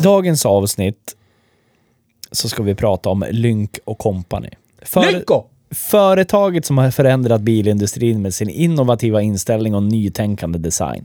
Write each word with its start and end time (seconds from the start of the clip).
I 0.00 0.02
dagens 0.02 0.46
avsnitt 0.46 1.16
så 2.32 2.48
ska 2.48 2.62
vi 2.62 2.74
prata 2.74 3.08
om 3.08 3.24
Lynk 3.30 3.78
och 3.84 3.98
Company. 3.98 4.48
För- 4.82 5.12
Lycko! 5.12 5.44
Företaget 5.70 6.64
som 6.64 6.78
har 6.78 6.90
förändrat 6.90 7.40
bilindustrin 7.40 8.22
med 8.22 8.34
sin 8.34 8.50
innovativa 8.50 9.22
inställning 9.22 9.74
och 9.74 9.82
nytänkande 9.82 10.58
design. 10.58 11.04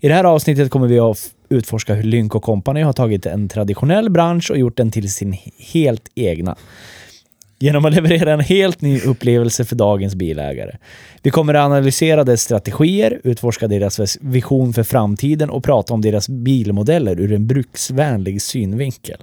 I 0.00 0.08
det 0.08 0.14
här 0.14 0.24
avsnittet 0.24 0.70
kommer 0.70 0.86
vi 0.86 0.98
att 0.98 1.30
utforska 1.48 1.94
hur 1.94 2.02
Lynk 2.02 2.34
och 2.34 2.42
Company 2.42 2.82
har 2.82 2.92
tagit 2.92 3.26
en 3.26 3.48
traditionell 3.48 4.10
bransch 4.10 4.50
och 4.50 4.58
gjort 4.58 4.76
den 4.76 4.90
till 4.90 5.12
sin 5.12 5.36
helt 5.72 6.08
egna. 6.14 6.56
Genom 7.62 7.84
att 7.84 7.94
leverera 7.94 8.32
en 8.32 8.40
helt 8.40 8.80
ny 8.80 9.00
upplevelse 9.00 9.64
för 9.64 9.76
dagens 9.76 10.14
bilägare. 10.14 10.76
Vi 11.22 11.30
kommer 11.30 11.54
att 11.54 11.64
analysera 11.64 12.24
dess 12.24 12.42
strategier, 12.42 13.20
utforska 13.24 13.68
deras 13.68 13.98
vis- 13.98 14.18
vision 14.20 14.72
för 14.72 14.82
framtiden 14.82 15.50
och 15.50 15.64
prata 15.64 15.94
om 15.94 16.00
deras 16.00 16.28
bilmodeller 16.28 17.20
ur 17.20 17.32
en 17.32 17.46
bruksvänlig 17.46 18.42
synvinkel. 18.42 19.16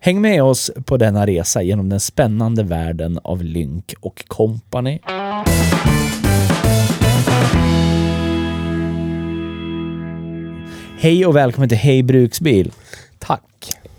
Häng 0.00 0.20
med 0.20 0.42
oss 0.42 0.70
på 0.84 0.96
denna 0.96 1.26
resa 1.26 1.62
genom 1.62 1.88
den 1.88 2.00
spännande 2.00 2.62
världen 2.62 3.18
av 3.24 3.42
Lynk 3.42 3.94
och 4.00 4.24
Company. 4.28 4.98
Hej 10.98 11.26
och 11.26 11.36
välkommen 11.36 11.68
till 11.68 11.78
Hej 11.78 12.02
Bruksbil. 12.02 12.72
Tack. 13.18 13.42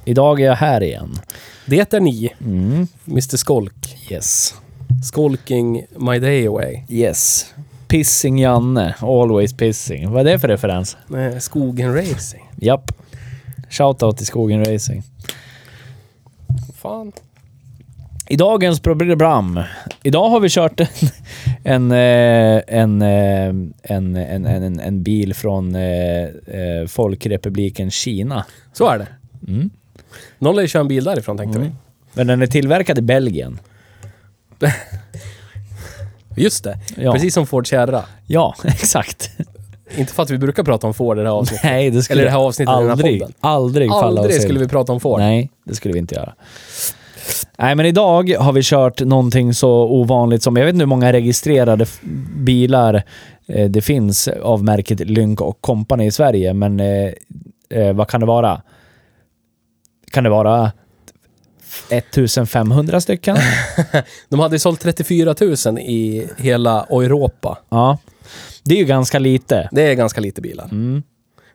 Idag 0.05 0.39
är 0.41 0.45
jag 0.45 0.55
här 0.55 0.83
igen. 0.83 1.19
Det 1.65 1.93
är 1.93 1.99
ni, 1.99 2.33
Mm. 2.41 2.87
Mr 3.07 3.37
Skolk. 3.37 3.97
Yes. 4.11 4.55
Skolking 5.03 5.85
my 5.97 6.19
day 6.19 6.47
away. 6.47 6.83
Yes. 6.89 7.53
Pissing 7.87 8.39
Janne. 8.39 8.95
Always 9.01 9.53
pissing. 9.53 10.11
Vad 10.11 10.27
är 10.27 10.31
det 10.31 10.39
för 10.39 10.47
referens? 10.47 10.97
Nej, 11.07 11.41
Skogen 11.41 11.95
Racing. 11.95 12.43
Japp. 12.55 12.91
Shoutout 13.69 14.17
till 14.17 14.25
Skogen 14.25 14.65
Racing. 14.65 15.03
Fan. 16.75 17.11
I 18.27 18.35
dagens 18.35 18.79
program. 18.79 19.59
Idag 20.03 20.29
har 20.29 20.39
vi 20.39 20.49
kört 20.49 20.79
en, 20.79 20.87
en, 21.63 21.91
eh, 21.91 22.61
en, 22.67 23.01
eh, 23.01 23.47
en, 23.83 24.15
en, 24.15 24.45
en, 24.45 24.79
en 24.79 25.03
bil 25.03 25.33
från 25.33 25.75
eh, 25.75 26.87
Folkrepubliken 26.87 27.91
Kina. 27.91 28.45
Så 28.73 28.89
är 28.89 28.97
det. 28.99 29.07
Mm. 29.47 29.69
Någon 30.39 30.55
lär 30.55 30.61
ju 30.61 30.67
köra 30.67 30.81
en 30.81 30.87
bil 30.87 31.03
därifrån 31.03 31.37
tänkte 31.37 31.59
Mm. 31.59 31.71
Men 32.13 32.27
den 32.27 32.41
är 32.41 32.47
tillverkad 32.47 32.97
i 32.97 33.01
Belgien. 33.01 33.59
vi. 34.59 34.67
Just 36.43 36.63
det. 36.63 36.79
Ja, 36.97 37.11
Precis 37.13 37.33
som 37.33 37.47
Ford 37.47 37.67
Sierra. 37.67 38.03
ja 38.27 38.55
exakt. 38.63 39.29
Inte 39.97 40.13
för 40.13 40.23
att 40.23 40.29
vi 40.29 40.37
brukar 40.37 40.63
prata 40.63 40.87
om 40.87 40.93
Ford 40.93 41.17
i 41.17 41.21
det 41.21 41.27
här 41.27 41.35
avsnittet. 41.35 41.63
Nej, 41.63 41.89
det 41.89 42.01
skulle 42.03 42.21
Eller 42.21 42.31
det 42.31 42.37
här 42.37 42.45
avsnittet 42.45 42.73
i 42.73 42.75
den 42.77 42.83
här 42.85 42.91
aldrig, 42.91 43.19
podden. 43.21 43.33
aldrig 43.39 43.89
falla 43.89 44.07
oss 44.07 44.17
Aldrig 44.17 44.35
in. 44.35 44.41
skulle 44.41 44.59
vi 44.59 44.67
prata 44.67 44.93
om 44.93 44.99
Ford. 44.99 45.19
Nej, 45.19 45.49
det 45.65 45.75
skulle 45.75 45.93
vi 45.93 45.99
inte 45.99 46.15
göra. 46.15 46.33
Nej, 47.57 47.75
men 47.75 47.85
idag 47.85 48.29
har 48.39 48.53
vi 48.53 48.61
kört 48.63 48.99
någonting 49.01 49.53
så 49.53 49.69
ovanligt 49.71 50.43
som, 50.43 50.55
jag 50.57 50.65
vet 50.65 50.73
inte 50.73 50.81
hur 50.83 50.87
många 50.87 51.13
registrerade 51.13 51.83
f- 51.83 51.99
bilar 52.37 53.03
eh, 53.47 53.69
det 53.69 53.81
finns 53.81 54.27
av 54.27 54.63
märket 54.63 54.99
Lynk 54.99 55.41
och 55.41 55.61
Company 55.61 56.05
i 56.05 56.11
Sverige, 56.11 56.53
men 56.53 56.79
eh, 56.79 57.11
eh, 57.69 57.93
vad 57.93 58.07
kan 58.07 58.19
det 58.19 58.25
vara? 58.25 58.61
Kan 60.13 60.23
det 60.23 60.29
vara 60.29 60.71
1500 61.89 63.01
stycken? 63.01 63.37
De 64.29 64.39
hade 64.39 64.59
sålt 64.59 64.79
34 64.81 65.35
000 65.65 65.79
i 65.79 66.29
hela 66.37 66.83
Europa. 66.89 67.57
ja. 67.69 67.97
Det 68.65 68.75
är 68.75 68.79
ju 68.79 68.85
ganska 68.85 69.19
lite. 69.19 69.69
Det 69.71 69.81
är 69.81 69.93
ganska 69.93 70.21
lite 70.21 70.41
bilar. 70.41 70.65
Mm. 70.71 71.03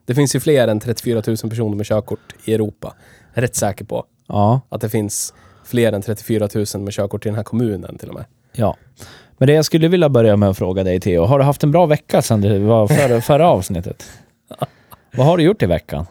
Det 0.06 0.14
finns 0.14 0.36
ju 0.36 0.40
fler 0.40 0.68
än 0.68 0.80
34 0.80 1.22
000 1.26 1.36
personer 1.36 1.76
med 1.76 1.86
körkort 1.86 2.34
i 2.44 2.54
Europa. 2.54 2.94
Jag 3.34 3.38
är 3.38 3.42
rätt 3.42 3.56
säker 3.56 3.84
på 3.84 4.04
Ja, 4.26 4.60
att 4.68 4.80
det 4.80 4.88
finns 4.88 5.34
fler 5.64 5.92
än 5.92 6.02
34 6.02 6.48
000 6.54 6.82
med 6.82 6.92
körkort 6.92 7.26
i 7.26 7.28
den 7.28 7.36
här 7.36 7.42
kommunen 7.42 7.98
till 7.98 8.08
och 8.08 8.14
med. 8.14 8.24
ja. 8.52 8.76
Men 9.38 9.46
det 9.46 9.52
jag 9.52 9.64
skulle 9.64 9.88
vilja 9.88 10.08
börja 10.08 10.36
med 10.36 10.48
att 10.48 10.58
fråga 10.58 10.84
dig 10.84 11.00
Theo, 11.00 11.24
har 11.24 11.38
du 11.38 11.44
haft 11.44 11.62
en 11.64 11.70
bra 11.70 11.86
vecka 11.86 12.22
sedan 12.22 12.40
det 12.40 12.58
var 12.58 12.88
förra, 12.88 13.20
förra 13.20 13.48
avsnittet? 13.48 14.04
Vad 15.16 15.26
har 15.26 15.36
du 15.36 15.42
gjort 15.42 15.62
i 15.62 15.66
veckan? 15.66 16.06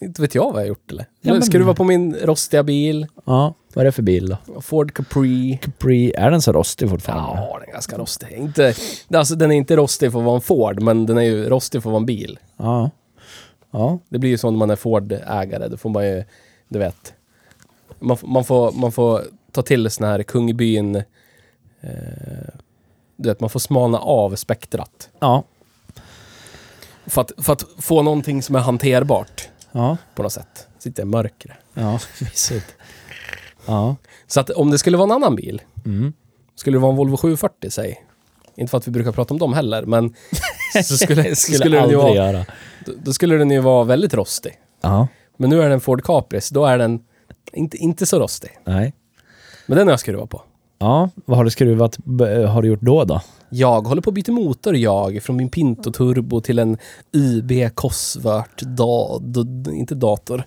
Inte 0.00 0.22
vet 0.22 0.34
jag 0.34 0.44
vad 0.44 0.52
jag 0.54 0.60
har 0.60 0.68
gjort 0.68 0.90
eller? 0.90 1.06
Ja, 1.20 1.32
men- 1.32 1.42
Skruva 1.42 1.74
på 1.74 1.84
min 1.84 2.14
rostiga 2.16 2.62
bil. 2.62 3.06
Ja, 3.24 3.54
vad 3.74 3.82
är 3.82 3.84
det 3.84 3.92
för 3.92 4.02
bil 4.02 4.36
då? 4.54 4.60
Ford 4.60 4.94
Capri. 4.94 5.58
Capri, 5.62 6.12
är 6.16 6.30
den 6.30 6.42
så 6.42 6.52
rostig 6.52 6.90
fortfarande? 6.90 7.40
Ja, 7.40 7.58
den 7.60 7.68
är 7.68 7.72
ganska 7.72 7.98
rostig. 7.98 8.28
Inte, 8.30 8.74
alltså 9.14 9.34
den 9.34 9.52
är 9.52 9.56
inte 9.56 9.76
rostig 9.76 10.12
för 10.12 10.18
att 10.18 10.24
vara 10.24 10.34
en 10.34 10.40
Ford, 10.40 10.80
men 10.82 11.06
den 11.06 11.18
är 11.18 11.22
ju 11.22 11.48
rostig 11.48 11.82
för 11.82 11.90
att 11.90 11.92
vara 11.92 12.00
en 12.00 12.06
bil. 12.06 12.38
Ja. 12.56 12.90
Ja. 13.70 13.98
Det 14.08 14.18
blir 14.18 14.30
ju 14.30 14.38
så 14.38 14.50
när 14.50 14.58
man 14.58 14.70
är 14.70 14.76
Ford-ägare. 14.76 15.68
Då 15.68 15.76
får 15.76 15.90
man 15.90 16.06
ju, 16.06 16.24
du 16.68 16.78
vet. 16.78 17.14
Man, 17.98 18.16
man, 18.22 18.44
får, 18.44 18.72
man 18.72 18.92
får 18.92 19.22
ta 19.52 19.62
till 19.62 19.90
sån 19.90 20.06
här 20.06 20.22
kung 20.22 20.50
i 20.50 20.54
byn. 20.54 20.96
Eh, 21.80 21.92
du 23.16 23.28
vet, 23.28 23.40
man 23.40 23.50
får 23.50 23.60
smalna 23.60 23.98
av 23.98 24.36
spektrat. 24.36 25.08
Ja. 25.20 25.42
För 27.06 27.20
att, 27.20 27.32
för 27.38 27.52
att 27.52 27.64
få 27.78 28.02
någonting 28.02 28.42
som 28.42 28.54
är 28.54 28.60
hanterbart 28.60 29.48
Ja. 29.78 29.96
på 30.14 30.22
något 30.22 30.32
sätt. 30.32 30.68
Sitter 30.78 31.02
i 31.02 31.06
mörkret. 31.06 31.56
Ja. 31.74 31.98
Ja. 33.66 33.96
Så 34.26 34.40
att 34.40 34.50
om 34.50 34.70
det 34.70 34.78
skulle 34.78 34.96
vara 34.96 35.04
en 35.06 35.12
annan 35.12 35.36
bil, 35.36 35.62
Mm. 35.84 36.12
skulle 36.54 36.76
det 36.76 36.80
vara 36.80 36.90
en 36.90 36.96
Volvo 36.96 37.16
740 37.16 37.70
säg. 37.70 38.04
Inte 38.56 38.70
för 38.70 38.78
att 38.78 38.86
vi 38.88 38.90
brukar 38.90 39.12
prata 39.12 39.34
om 39.34 39.38
dem 39.38 39.52
heller, 39.52 39.82
men 39.86 40.14
så 40.84 40.96
skulle, 40.98 41.36
så 41.36 41.52
skulle, 41.52 41.80
den 41.80 41.90
ju 41.90 41.96
vara, 41.96 42.14
göra. 42.14 42.44
då, 42.86 42.92
då 43.02 43.12
skulle 43.12 43.36
den 43.36 43.50
ju 43.50 43.60
vara 43.60 43.84
väldigt 43.84 44.14
rostig. 44.14 44.52
Ja. 44.80 45.08
Men 45.36 45.50
nu 45.50 45.58
är 45.58 45.62
den 45.62 45.72
en 45.72 45.80
Ford 45.80 46.04
Capri, 46.04 46.40
så 46.40 46.54
då 46.54 46.66
är 46.66 46.78
den 46.78 47.00
inte, 47.52 47.76
inte 47.76 48.06
så 48.06 48.18
rostig. 48.20 48.50
Nej. 48.64 48.94
Men 49.66 49.78
den 49.78 49.86
har 49.86 49.92
jag 49.92 50.00
skruvat 50.00 50.30
på. 50.30 50.42
Ja, 50.78 51.10
vad 51.24 51.36
har 51.36 51.44
du 51.44 51.50
skruvat? 51.50 51.98
b- 52.04 52.44
Har 52.44 52.62
du 52.62 52.68
gjort 52.68 52.80
då 52.82 53.04
då? 53.04 53.20
Jag 53.50 53.80
håller 53.88 54.02
på 54.02 54.10
att 54.10 54.14
byta 54.14 54.32
motor 54.32 54.76
jag, 54.76 55.22
från 55.22 55.36
min 55.36 55.48
Pinto 55.48 55.92
Turbo 55.92 56.40
till 56.40 56.58
en 56.58 56.78
YB 57.16 57.74
Cosworth, 57.74 58.64
da, 58.64 59.18
da, 59.18 59.72
inte 59.72 59.94
dator, 59.94 60.42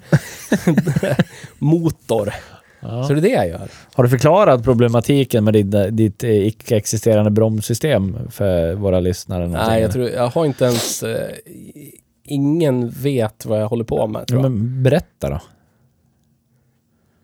motor. 1.60 2.34
Ja. 2.80 3.04
Så 3.04 3.14
det 3.14 3.20
är 3.20 3.22
det 3.22 3.30
jag 3.30 3.48
gör. 3.48 3.70
Har 3.94 4.04
du 4.04 4.10
förklarat 4.10 4.64
problematiken 4.64 5.44
med 5.44 5.54
ditt, 5.54 5.98
ditt 5.98 6.24
eh, 6.24 6.48
icke-existerande 6.48 7.32
bromssystem 7.32 8.18
för 8.30 8.74
våra 8.74 9.00
lyssnare? 9.00 9.48
Nej, 9.48 9.82
jag, 9.82 9.92
tror, 9.92 10.10
jag 10.10 10.28
har 10.30 10.46
inte 10.46 10.66
ens... 10.66 11.04
Eh, 11.04 11.30
ingen 12.24 12.90
vet 12.90 13.46
vad 13.46 13.62
jag 13.62 13.68
håller 13.68 13.84
på 13.84 14.08
med, 14.08 14.28
tror 14.28 14.40
Ja, 14.40 14.46
jag. 14.46 14.52
men 14.52 14.84
berätta 14.84 15.30
då. 15.30 15.40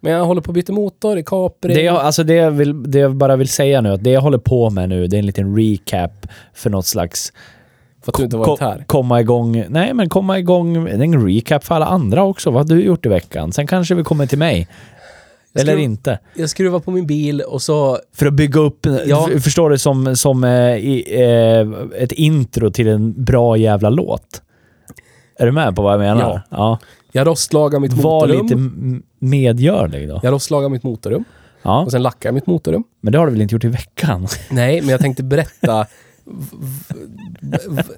Men 0.07 0.15
jag 0.15 0.25
håller 0.25 0.41
på 0.41 0.51
att 0.51 0.55
byta 0.55 0.73
motor 0.73 1.17
i 1.17 1.23
Capri. 1.23 1.73
Det 1.73 1.81
jag, 1.81 1.95
alltså 1.95 2.23
det, 2.23 2.33
jag 2.33 2.51
vill, 2.51 2.91
det 2.91 2.99
jag 2.99 3.15
bara 3.15 3.35
vill 3.35 3.47
säga 3.49 3.81
nu, 3.81 3.93
att 3.93 4.03
det 4.03 4.09
jag 4.09 4.21
håller 4.21 4.37
på 4.37 4.69
med 4.69 4.89
nu, 4.89 5.07
det 5.07 5.15
är 5.17 5.19
en 5.19 5.25
liten 5.25 5.55
recap 5.57 6.11
för 6.53 6.69
något 6.69 6.85
slags 6.85 7.33
för 8.03 8.11
att 8.11 8.17
du 8.17 8.23
inte 8.23 8.37
varit 8.37 8.59
här. 8.59 8.83
komma 8.87 9.21
igång. 9.21 9.65
Nej, 9.69 9.93
men 9.93 10.09
komma 10.09 10.39
igång. 10.39 10.75
En 10.89 11.27
recap 11.27 11.63
för 11.63 11.75
alla 11.75 11.85
andra 11.85 12.23
också. 12.23 12.51
Vad 12.51 12.69
har 12.69 12.77
du 12.77 12.83
gjort 12.83 13.05
i 13.05 13.09
veckan? 13.09 13.51
Sen 13.51 13.67
kanske 13.67 13.95
vi 13.95 14.03
kommer 14.03 14.25
till 14.25 14.37
mig. 14.37 14.67
Jag 15.53 15.61
Eller 15.61 15.73
skruv- 15.73 15.83
inte. 15.83 16.19
Jag 16.35 16.49
skruvar 16.49 16.79
på 16.79 16.91
min 16.91 17.07
bil 17.07 17.41
och 17.41 17.61
så... 17.61 17.99
För 18.15 18.25
att 18.25 18.33
bygga 18.33 18.59
upp, 18.59 18.85
Ja. 19.05 19.29
förstår 19.41 19.69
du, 19.69 19.77
som, 19.77 20.15
som 20.15 20.43
eh, 20.43 20.51
eh, 20.51 21.67
ett 21.97 22.11
intro 22.11 22.71
till 22.71 22.87
en 22.87 23.23
bra 23.23 23.57
jävla 23.57 23.89
låt. 23.89 24.41
Är 25.39 25.45
du 25.45 25.51
med 25.51 25.75
på 25.75 25.81
vad 25.81 25.93
jag 25.93 25.99
menar? 25.99 26.41
Ja. 26.49 26.79
Jag 27.11 27.27
rostlagar 27.27 27.79
mitt 27.79 27.93
Var 27.93 28.27
motorrum. 28.27 28.43
lite 28.45 29.06
medgörlig 29.19 30.09
då. 30.09 30.19
Jag 30.23 30.33
rostlagar 30.33 30.69
mitt 30.69 30.83
motorrum. 30.83 31.23
Ja. 31.61 31.81
Och 31.81 31.91
sen 31.91 32.03
lackar 32.03 32.29
jag 32.29 32.33
mitt 32.33 32.47
motorrum. 32.47 32.83
Men 33.01 33.11
det 33.11 33.17
har 33.19 33.25
du 33.25 33.31
väl 33.31 33.41
inte 33.41 33.55
gjort 33.55 33.63
i 33.63 33.67
veckan? 33.67 34.27
Nej, 34.49 34.81
men 34.81 34.89
jag 34.89 34.99
tänkte 34.99 35.23
berätta 35.23 35.87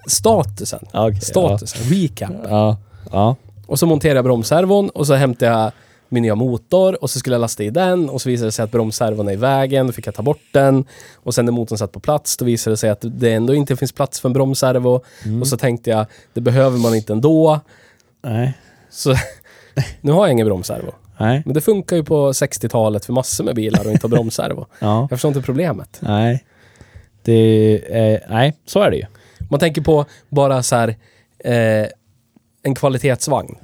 statusen. 0.08 0.80
Okej, 0.94 1.22
Statusen. 1.22 1.82
Recap. 1.84 2.32
Ja. 2.50 2.78
ja. 3.12 3.36
Och 3.66 3.80
så 3.80 3.86
monterade 3.86 4.18
jag 4.18 4.26
bromsservon 4.26 4.90
och 4.90 5.08
så 5.08 5.14
hämtade 5.14 5.52
jag 5.52 5.72
min 6.10 6.24
nya 6.24 6.36
motor 6.36 7.04
och 7.04 7.10
så 7.10 7.20
skulle 7.20 7.34
jag 7.34 7.42
lasta 7.42 7.64
i 7.64 7.70
den 7.70 8.10
och 8.10 8.22
så 8.22 8.30
visade 8.30 8.48
det 8.48 8.52
sig 8.52 8.64
att 8.64 8.72
bromsservon 8.72 9.28
är 9.28 9.34
i 9.34 9.36
vägen. 9.36 9.88
Då 9.88 9.94
fick 9.94 10.08
jag 10.08 10.16
ta 10.16 10.22
bort 10.22 10.42
den. 10.52 10.86
Och 11.16 11.36
sen 11.36 11.46
när 11.46 11.52
motorn 11.52 11.78
satt 11.78 11.92
på 11.92 12.00
plats 12.00 12.38
då 12.38 12.46
visade 12.46 12.74
det 12.74 12.78
sig 12.78 12.90
att 12.90 13.04
det 13.04 13.34
ändå 13.34 13.56
inte 13.56 13.76
finns 13.76 13.92
plats 13.92 14.20
för 14.20 14.30
en 14.30 14.34
bromsservo. 14.34 15.02
Och 15.42 15.48
så 15.48 15.58
tänkte 15.58 15.90
jag, 15.90 16.06
det 16.34 16.42
behöver 16.42 16.78
man 16.78 16.96
inte 16.96 17.14
ändå. 17.14 17.60
Nej. 18.24 18.54
Så 18.90 19.16
nu 20.02 20.12
har 20.12 20.26
jag 20.26 20.32
ingen 20.32 20.48
bromsservo. 20.48 20.92
Nej. 21.20 21.42
Men 21.46 21.54
det 21.54 21.62
funkar 21.62 21.96
ju 21.96 22.04
på 22.04 22.32
60-talet 22.32 23.06
för 23.06 23.14
massor 23.14 23.44
med 23.44 23.56
bilar 23.56 23.86
och 23.86 23.92
inte 23.92 24.08
ha 24.08 24.10
bromsservo. 24.10 24.66
Ja. 24.80 25.02
Jag 25.02 25.10
förstår 25.10 25.30
inte 25.30 25.42
problemet. 25.42 25.98
Nej. 26.02 26.46
Det 27.24 27.34
är, 28.00 28.26
nej, 28.30 28.56
så 28.66 28.82
är 28.82 28.92
det 28.92 28.98
ju. 28.98 29.06
Man 29.50 29.60
tänker 29.60 29.82
på 29.82 30.06
bara 30.30 30.64
så 30.64 30.76
här 30.76 30.96
eh, 31.40 31.88
en 32.64 32.76
kvalitetsvagn. 32.76 33.56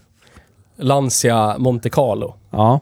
Lancia 0.78 1.56
Monte 1.57 1.90
Carlo. 1.90 2.36
Ja. 2.50 2.80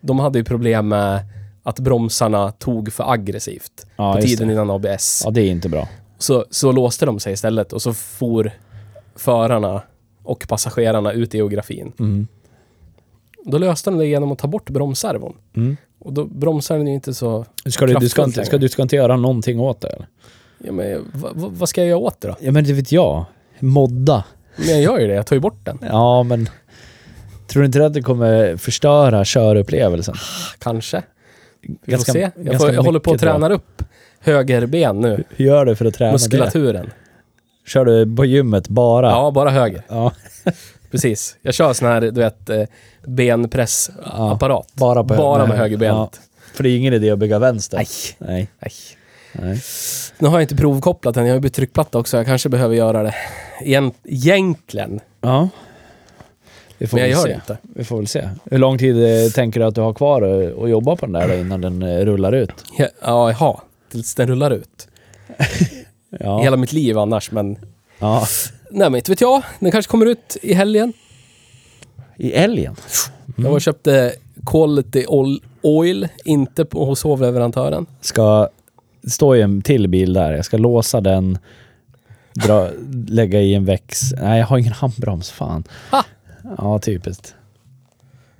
De 0.00 0.18
hade 0.18 0.38
ju 0.38 0.44
problem 0.44 0.88
med 0.88 1.20
att 1.62 1.78
bromsarna 1.78 2.52
tog 2.52 2.92
för 2.92 3.12
aggressivt 3.12 3.86
Ja, 3.96 4.14
på 4.14 4.22
tiden 4.22 4.48
det. 4.48 4.54
innan 4.54 4.70
ABS. 4.70 5.22
Ja, 5.24 5.30
det 5.30 5.40
är 5.42 5.50
inte 5.50 5.68
bra. 5.68 5.88
Så, 6.18 6.44
så 6.50 6.72
låste 6.72 7.06
de 7.06 7.20
sig 7.20 7.32
istället 7.32 7.72
och 7.72 7.82
så 7.82 7.94
for 7.94 8.50
förarna 9.16 9.82
och 10.22 10.48
passagerarna 10.48 11.12
ut 11.12 11.34
i 11.34 11.36
geografin. 11.36 11.92
Mm. 11.98 12.28
Då 13.44 13.58
löste 13.58 13.90
de 13.90 13.98
det 13.98 14.06
genom 14.06 14.32
att 14.32 14.38
ta 14.38 14.48
bort 14.48 14.70
bromsservon. 14.70 15.36
Mm. 15.56 15.76
Och 15.98 16.12
då 16.12 16.24
bromsar 16.24 16.76
den 16.78 16.86
ju 16.86 16.94
inte 16.94 17.14
så... 17.14 17.44
Ska 17.66 17.86
du, 17.86 17.94
du, 17.94 18.08
ska 18.08 18.24
inte, 18.24 18.44
ska, 18.44 18.58
du 18.58 18.68
ska 18.68 18.82
inte 18.82 18.96
göra 18.96 19.16
någonting 19.16 19.60
åt 19.60 19.80
det 19.80 19.88
eller? 19.88 20.06
Ja, 20.58 20.72
men, 20.72 21.10
vad, 21.14 21.36
vad 21.36 21.52
vad 21.52 21.68
ska 21.68 21.80
jag 21.80 21.88
göra 21.88 21.98
åt 21.98 22.20
det 22.20 22.28
då? 22.28 22.36
Ja 22.40 22.52
men 22.52 22.64
det 22.64 22.72
vet 22.72 22.92
jag. 22.92 23.24
Modda. 23.58 24.24
Men 24.56 24.68
jag 24.68 24.82
gör 24.82 24.98
ju 24.98 25.06
det, 25.06 25.14
jag 25.14 25.26
tar 25.26 25.36
ju 25.36 25.40
bort 25.40 25.64
den. 25.64 25.78
Ja 25.90 26.22
men... 26.22 26.48
Tror 27.46 27.62
du 27.62 27.66
inte 27.66 27.86
att 27.86 27.94
det 27.94 28.02
kommer 28.02 28.56
förstöra 28.56 29.24
körupplevelsen? 29.24 30.14
Kanske. 30.58 31.02
Vi 31.60 31.76
Ganska- 31.92 32.12
får 32.12 32.18
se. 32.18 32.30
Jag, 32.36 32.60
får, 32.60 32.72
jag 32.72 32.82
håller 32.82 32.98
på 33.00 33.12
att 33.12 33.20
träna 33.20 33.52
upp 33.52 33.82
högerben 34.20 35.00
nu. 35.00 35.24
Hur 35.36 35.44
gör 35.44 35.64
du 35.66 35.76
för 35.76 35.84
att 35.84 35.94
träna 35.94 36.10
det? 36.10 36.14
Muskulaturen. 36.14 36.90
Kör 37.66 37.84
du 37.84 38.16
på 38.16 38.24
gymmet 38.24 38.68
bara? 38.68 39.10
Ja, 39.10 39.30
bara 39.30 39.50
höger. 39.50 39.82
Ja, 39.88 40.12
Precis. 40.94 41.36
Jag 41.42 41.54
kör 41.54 41.72
sån 41.72 41.88
här, 41.88 42.00
du 42.00 42.10
vet, 42.10 42.50
eh, 42.50 42.62
benpressapparat. 43.06 44.68
bara 44.74 45.04
på 45.04 45.14
Bara 45.14 45.46
med 45.46 45.54
Ja, 45.54 45.58
högerbenet. 45.58 46.20
för 46.54 46.62
det 46.62 46.68
är 46.70 46.76
ingen 46.76 46.94
idé 46.94 47.10
att 47.10 47.18
bygga 47.18 47.38
vänster. 47.38 47.76
Nej. 47.76 47.86
Nej. 48.18 48.48
Nej. 48.60 48.72
Nej. 49.32 49.60
Nu 50.18 50.28
har 50.28 50.34
jag 50.34 50.42
inte 50.42 50.56
provkopplat 50.56 51.14
den, 51.14 51.26
jag 51.26 51.34
har 51.34 51.40
bytt 51.40 51.54
tryckplatta 51.54 51.98
också. 51.98 52.16
Jag 52.16 52.26
kanske 52.26 52.48
behöver 52.48 52.74
göra 52.74 53.02
det. 53.02 53.14
Egent, 53.60 53.94
egentligen. 54.04 55.00
Ja. 55.20 55.48
Vi 56.78 56.86
får 56.86 56.96
Men 56.98 57.02
jag 57.02 57.10
gör 57.16 57.22
se. 57.22 57.28
det 57.28 57.34
inte. 57.34 57.56
Vi 57.62 57.84
får 57.84 57.96
väl 57.96 58.06
se. 58.06 58.28
Hur 58.50 58.58
lång 58.58 58.78
tid 58.78 59.04
eh, 59.24 59.30
tänker 59.32 59.60
du 59.60 59.66
att 59.66 59.74
du 59.74 59.80
har 59.80 59.92
kvar 59.92 60.22
att 60.64 60.70
jobba 60.70 60.96
på 60.96 61.06
den 61.06 61.12
där 61.12 61.28
då, 61.28 61.34
innan 61.34 61.60
den 61.60 61.82
eh, 61.82 62.04
rullar 62.04 62.32
ut? 62.32 62.52
Ja, 62.78 62.86
Ja, 63.02 63.30
jaha. 63.30 63.60
Tills 63.92 64.14
den 64.14 64.28
rullar 64.28 64.50
ut. 64.50 64.88
Ja. 66.20 66.38
Hela 66.42 66.56
mitt 66.56 66.72
liv 66.72 66.98
annars, 66.98 67.30
men... 67.30 67.56
ja. 67.98 68.26
Nej, 68.76 68.90
men 68.90 68.94
inte 68.98 69.10
vet 69.10 69.20
jag. 69.20 69.42
Den 69.60 69.72
kanske 69.72 69.90
kommer 69.90 70.06
ut 70.06 70.36
i 70.42 70.54
helgen. 70.54 70.92
I 72.16 72.32
älgen? 72.32 72.76
Jag 73.36 73.44
var 73.44 73.50
och 73.50 73.60
köpte 73.60 74.12
Quality 74.46 75.04
Oil, 75.62 76.08
inte 76.24 76.64
på, 76.64 76.84
hos 76.84 77.02
hovleverantören. 77.02 77.86
Ska 78.00 78.48
stå 79.08 79.36
i 79.36 79.40
en 79.42 79.62
till 79.62 79.88
bil 79.88 80.12
där. 80.12 80.32
Jag 80.32 80.44
ska 80.44 80.56
låsa 80.56 81.00
den, 81.00 81.38
dra, 82.34 82.70
lägga 83.08 83.40
i 83.40 83.54
en 83.54 83.64
väx. 83.64 84.00
Nej, 84.22 84.38
jag 84.38 84.46
har 84.46 84.58
ingen 84.58 84.72
handbroms. 84.72 85.30
Fan. 85.30 85.64
Ha! 85.90 86.04
Ja, 86.58 86.78
typiskt. 86.78 87.34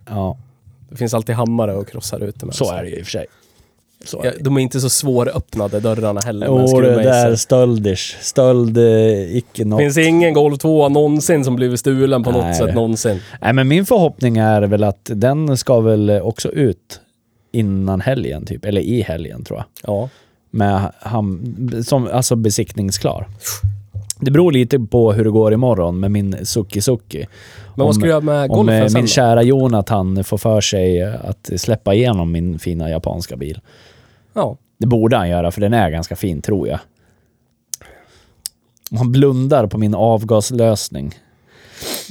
Ja, 0.08 0.38
Det 0.90 0.96
finns 0.96 1.14
alltid 1.14 1.34
hammare 1.34 1.74
och 1.74 1.88
krossar 1.88 2.20
ut 2.20 2.40
det 2.40 2.46
med. 2.46 2.54
så 2.54 2.72
är 2.72 2.82
det 2.82 2.88
ju 2.88 2.96
i 2.96 3.02
och 3.02 3.06
för 3.06 3.10
sig. 3.10 3.26
Så 4.04 4.20
är 4.22 4.26
Ja, 4.26 4.32
de 4.40 4.56
är 4.56 4.60
inte 4.60 4.80
så 4.80 4.90
svåröppnade 4.90 5.80
dörrarna 5.80 6.20
heller. 6.24 6.46
Jo, 6.46 6.56
det 6.58 6.62
där 6.62 6.66
skruvmejsel. 6.94 7.38
stöldish. 7.38 8.16
Stöld, 8.20 8.78
eh, 8.78 9.36
icke 9.36 9.64
något. 9.64 9.80
finns 9.80 9.98
ingen 9.98 10.34
Golf 10.34 10.58
2 10.58 10.88
någonsin 10.88 11.44
som 11.44 11.56
blivit 11.56 11.80
stulen 11.80 12.22
på 12.24 12.30
något 12.30 12.44
Nej. 12.44 12.54
sätt 12.54 12.74
någonsin. 12.74 13.20
Nej, 13.42 13.52
men 13.52 13.68
min 13.68 13.86
förhoppning 13.86 14.36
är 14.38 14.62
väl 14.62 14.84
att 14.84 15.10
den 15.14 15.56
ska 15.56 15.80
väl 15.80 16.10
också 16.10 16.48
ut 16.52 17.00
innan 17.52 18.00
helgen, 18.00 18.46
typ. 18.46 18.64
Eller 18.64 18.80
i 18.80 19.02
helgen, 19.02 19.44
tror 19.44 19.58
jag. 19.58 19.94
Ja. 19.94 20.08
Med 20.50 20.92
ham, 21.00 21.42
som, 21.86 22.08
alltså 22.12 22.36
besiktningsklar. 22.36 23.28
Det 24.20 24.30
beror 24.30 24.52
lite 24.52 24.78
på 24.78 25.12
hur 25.12 25.24
det 25.24 25.30
går 25.30 25.52
imorgon 25.52 26.00
med 26.00 26.10
min 26.10 26.36
Suki 26.46 26.80
Suki. 26.80 27.18
Men 27.18 27.26
vad 27.74 27.86
Om- 27.86 27.94
ska 27.94 28.02
du 28.02 28.08
göra 28.10 28.20
med 28.20 28.50
Om 28.50 28.56
golfen 28.56 28.74
eh, 28.82 28.86
sen 28.86 28.94
min 28.94 29.02
då? 29.04 29.08
kära 29.08 29.42
Jonathan 29.42 30.24
får 30.24 30.38
för 30.38 30.60
sig 30.60 31.02
att 31.02 31.50
släppa 31.56 31.94
igenom 31.94 32.32
min 32.32 32.58
fina 32.58 32.90
japanska 32.90 33.36
bil. 33.36 33.60
Ja. 34.34 34.56
Det 34.78 34.86
borde 34.86 35.16
han 35.16 35.28
göra, 35.28 35.50
för 35.50 35.60
den 35.60 35.74
är 35.74 35.90
ganska 35.90 36.16
fin, 36.16 36.42
tror 36.42 36.68
jag. 36.68 36.78
Om 38.90 38.96
han 38.96 39.12
blundar 39.12 39.66
på 39.66 39.78
min 39.78 39.94
avgaslösning. 39.94 41.14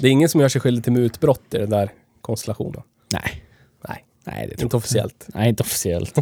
Det 0.02 0.08
är 0.08 0.12
ingen 0.12 0.30
som 0.30 0.42
gör 0.42 0.50
sig 0.50 0.62
skyldig 0.62 0.84
till 0.84 0.94
mutbrott 0.94 1.54
i 1.54 1.58
den 1.58 1.70
där 1.70 1.90
konstellationen. 2.22 2.82
Nej. 3.14 3.44
Nej, 3.88 4.06
Nej, 4.24 4.48
det 4.48 4.64
inte 4.64 4.78
officiellt. 4.78 5.28
Nej, 5.34 5.50
inte 5.50 5.64
officiellt. 5.64 6.20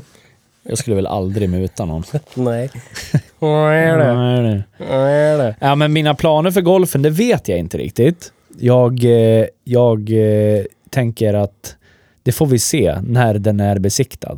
Jag 0.63 0.77
skulle 0.77 0.95
väl 0.95 1.07
aldrig 1.07 1.49
muta 1.49 1.85
någon. 1.85 2.03
Nej. 2.33 2.69
Vad 3.39 3.73
är 3.73 3.97
det? 3.97 4.63
Vad 4.77 5.09
är 5.09 5.37
det? 5.37 5.55
Ja, 5.59 5.75
men 5.75 5.93
mina 5.93 6.13
planer 6.13 6.51
för 6.51 6.61
golfen, 6.61 7.01
det 7.01 7.09
vet 7.09 7.47
jag 7.47 7.59
inte 7.59 7.77
riktigt. 7.77 8.33
Jag, 8.59 9.03
eh, 9.03 9.45
jag 9.63 10.11
eh, 10.11 10.63
tänker 10.89 11.33
att 11.33 11.75
det 12.23 12.31
får 12.31 12.45
vi 12.45 12.59
se 12.59 12.97
när 13.01 13.33
den 13.33 13.59
är 13.59 13.79
besiktad. 13.79 14.37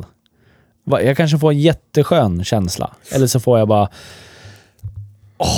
Jag 0.84 1.16
kanske 1.16 1.38
får 1.38 1.50
en 1.50 1.58
jätteskön 1.60 2.44
känsla. 2.44 2.90
Eller 3.12 3.26
så 3.26 3.40
får 3.40 3.58
jag 3.58 3.68
bara... 3.68 3.88
Åh, 5.38 5.48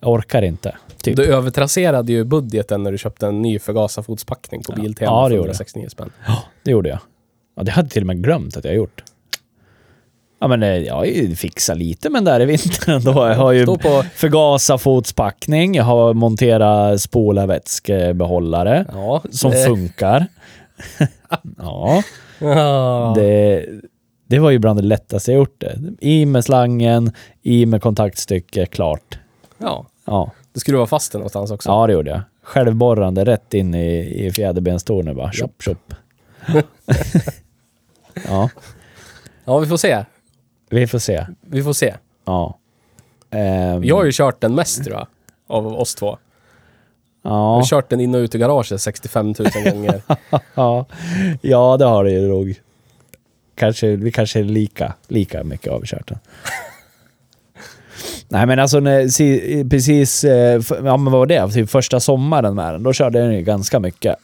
jag 0.00 0.10
orkar 0.10 0.42
inte. 0.42 0.76
Typ. 1.02 1.16
Du 1.16 1.24
övertrasserade 1.24 2.12
ju 2.12 2.24
budgeten 2.24 2.82
när 2.82 2.92
du 2.92 2.98
köpte 2.98 3.26
en 3.26 3.42
ny 3.42 3.58
förgasarfotspackning 3.58 4.62
på 4.62 4.72
Biltema 4.72 5.10
Ja, 5.10 5.22
det 5.24 5.28
för 5.28 5.36
gjorde 5.36 5.48
jag. 5.48 5.54
169 5.54 5.88
spänn. 5.88 6.10
Det 6.62 6.70
gjorde 6.70 6.88
jag. 6.88 6.98
Ja, 7.56 7.62
det 7.62 7.70
hade 7.70 7.86
jag 7.86 7.90
till 7.92 8.02
och 8.02 8.06
med 8.06 8.22
glömt 8.24 8.56
att 8.56 8.64
jag 8.64 8.74
gjort. 8.74 9.02
Ja, 10.40 10.48
men 10.48 10.62
eh, 10.62 10.68
jag 10.76 10.94
har 10.94 11.04
ju 11.04 11.36
fixat 11.36 11.76
lite 11.78 12.10
men 12.10 12.24
där 12.24 12.40
i 12.40 12.44
vintern 12.44 13.04
då. 13.04 13.12
Jag 13.12 13.34
har 13.34 13.52
ju 13.52 13.66
på... 13.66 14.04
förgasarfotspackning, 14.14 15.74
jag 15.74 15.84
har 15.84 16.14
monterat 16.14 17.00
spola 17.00 17.46
vätskebehållare. 17.46 18.86
Ja. 18.92 19.22
som 19.30 19.50
det- 19.50 19.64
funkar. 19.66 20.26
ja, 21.58 22.02
Ja. 22.38 23.12
det, 23.16 23.66
det 24.32 24.38
var 24.38 24.50
ju 24.50 24.58
bland 24.58 24.78
det 24.78 24.82
lättaste 24.86 25.30
jag 25.32 25.38
gjort 25.38 25.60
det. 25.60 25.78
I 26.00 26.26
med 26.26 26.44
slangen, 26.44 27.12
i 27.42 27.66
med 27.66 27.82
kontaktstycke, 27.82 28.66
klart. 28.66 29.18
Ja. 29.58 29.86
Ja, 30.04 30.30
Du 30.52 30.60
skruvar 30.60 30.86
fast 30.86 31.12
den 31.12 31.18
någonstans 31.18 31.50
också. 31.50 31.68
ja 31.70 31.86
det 31.86 31.92
gjorde 31.92 32.10
jag. 32.10 32.20
Självborrande 32.42 33.24
rätt 33.24 33.54
in 33.54 33.74
i, 33.74 34.24
i 34.26 34.30
fjäderbenstolen 34.32 35.16
bara. 35.16 35.32
Tjopp, 35.32 35.62
tjopp. 35.62 35.94
ja, 38.28 38.50
Ja, 39.44 39.58
vi 39.58 39.66
får 39.66 39.76
se. 39.76 40.04
vi 40.70 40.86
får 40.86 40.98
se. 40.98 41.26
Vi 41.40 41.62
får 41.62 41.72
se. 41.72 41.94
Ja. 42.24 42.58
Ehm, 43.30 43.84
Jag 43.84 43.96
har 43.96 44.04
ju 44.04 44.12
kört 44.12 44.40
den 44.40 44.54
mest 44.54 44.84
tror 44.84 44.96
jag. 44.96 45.06
Av 45.46 45.66
oss 45.66 45.94
två. 45.94 46.18
Jag 47.22 47.32
ja, 47.32 47.54
har 47.54 47.64
kört 47.64 47.90
den 47.90 48.00
in 48.00 48.14
och 48.14 48.18
ut 48.18 48.34
ur 48.34 48.38
garaget 48.38 48.80
65 48.80 49.26
000 49.26 49.34
gånger. 49.72 50.02
ja, 50.54 50.86
ja, 51.40 51.76
det 51.76 51.84
har 51.84 52.04
det 52.04 52.10
ju 52.10 52.28
nog. 52.28 52.60
Kanske, 53.54 53.96
vi 53.96 54.12
kanske 54.12 54.40
är 54.40 54.44
lika, 54.44 54.94
lika 55.08 55.44
mycket 55.44 55.72
avkört 55.72 56.08
den. 56.08 56.18
Nej 58.28 58.46
men 58.46 58.58
alltså 58.58 58.80
när, 58.80 59.68
precis, 59.68 60.24
eh, 60.24 60.60
ja 60.68 60.96
men 60.96 61.04
vad 61.04 61.12
var 61.12 61.26
det? 61.26 61.48
Typ 61.50 61.70
första 61.70 62.00
sommaren 62.00 62.54
med 62.54 62.74
den, 62.74 62.82
då 62.82 62.92
körde 62.92 63.18
jag 63.18 63.34
ju 63.34 63.42
ganska 63.42 63.80
mycket. 63.80 64.16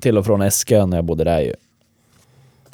Till 0.00 0.18
och 0.18 0.26
från 0.26 0.42
Eskö 0.42 0.86
när 0.86 0.96
jag 0.96 1.04
bodde 1.04 1.24
där 1.24 1.40
ju. 1.40 1.54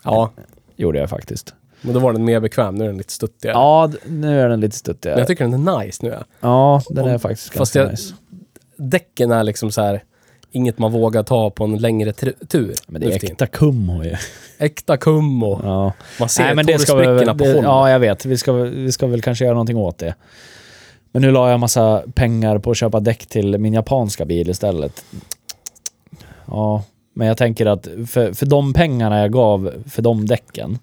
Ja, 0.03 0.31
Gjorde 0.77 0.99
jag 0.99 1.11
faktiskt. 1.11 1.55
men 1.81 1.95
då 1.95 2.01
var 2.01 2.13
den 2.13 2.25
mer 2.25 2.41
bekväm. 2.41 2.75
Nu 2.75 2.85
är 2.85 2.89
den 2.89 2.99
lite 2.99 3.13
stuttigare. 3.13 3.55
Ja, 3.57 3.91
nu 4.07 4.41
är 4.41 4.49
den 4.49 4.61
lite 4.61 4.67
Men 4.75 4.79
stuttigare. 4.79 5.19
jag 5.19 5.27
tycker 5.29 5.45
den 5.49 5.69
är 5.69 5.79
nice 5.85 6.07
nu. 6.07 6.11
Ja. 6.11 6.25
Ja, 6.41 6.83
den 6.91 7.07
är 7.07 7.13
Om- 7.15 7.21
faktiskt 7.21 7.51
ganska 7.55 7.79
jag- 7.79 7.91
nice. 7.91 8.15
Däcken 8.77 9.31
är 9.31 9.43
liksom 9.45 9.71
så 9.73 9.83
här 9.83 10.03
inget 10.51 10.79
man 10.79 10.93
vågar 10.93 11.23
ta 11.23 11.51
på 11.51 11.65
en 11.65 11.77
längre 11.77 12.13
tur. 12.13 12.75
Men 12.87 13.01
det 13.01 13.07
är 13.07 13.25
äkta 13.25 13.47
kummo 13.47 14.05
ju. 14.05 14.17
Äkta 14.59 14.97
kummo. 14.97 15.61
Ja. 15.63 15.93
Man 16.21 16.29
ser 16.29 16.43
Nej, 16.43 16.55
men 16.55 16.67
det 16.67 16.79
ska 16.79 16.93
torrsprickorna 16.93 17.33
väl, 17.33 17.39
på 17.39 17.45
håll. 17.45 17.65
Ja, 17.65 17.91
jag 17.91 17.99
vet. 17.99 18.25
Vi 18.25 18.39
ska, 18.39 18.53
vi 18.53 18.93
ska 18.93 19.07
väl 19.07 19.23
kanske 19.23 19.45
göra 19.45 19.55
någonting 19.55 19.77
åt 19.77 19.99
det. 19.99 20.15
Men 21.13 21.23
nu 21.23 21.31
la 21.31 21.51
jag 21.51 21.61
massa 21.61 22.03
pengar 22.15 22.59
på 22.59 22.71
att 22.71 22.77
köpa 22.77 23.01
däck 23.01 23.27
till 23.27 23.59
min 23.59 23.75
japanska 23.75 24.25
bil 24.25 24.51
istället. 24.51 25.05
Ja, 26.47 26.83
men 27.15 27.27
jag 27.27 27.37
tänker 27.37 27.67
att 27.67 27.89
för, 28.09 28.33
för 28.33 28.47
de 28.47 28.73
pengarna 28.73 29.21
jag 29.21 29.33
gav 29.33 29.73
för 29.87 30.03
de 30.03 30.27
däcken, 30.27 30.79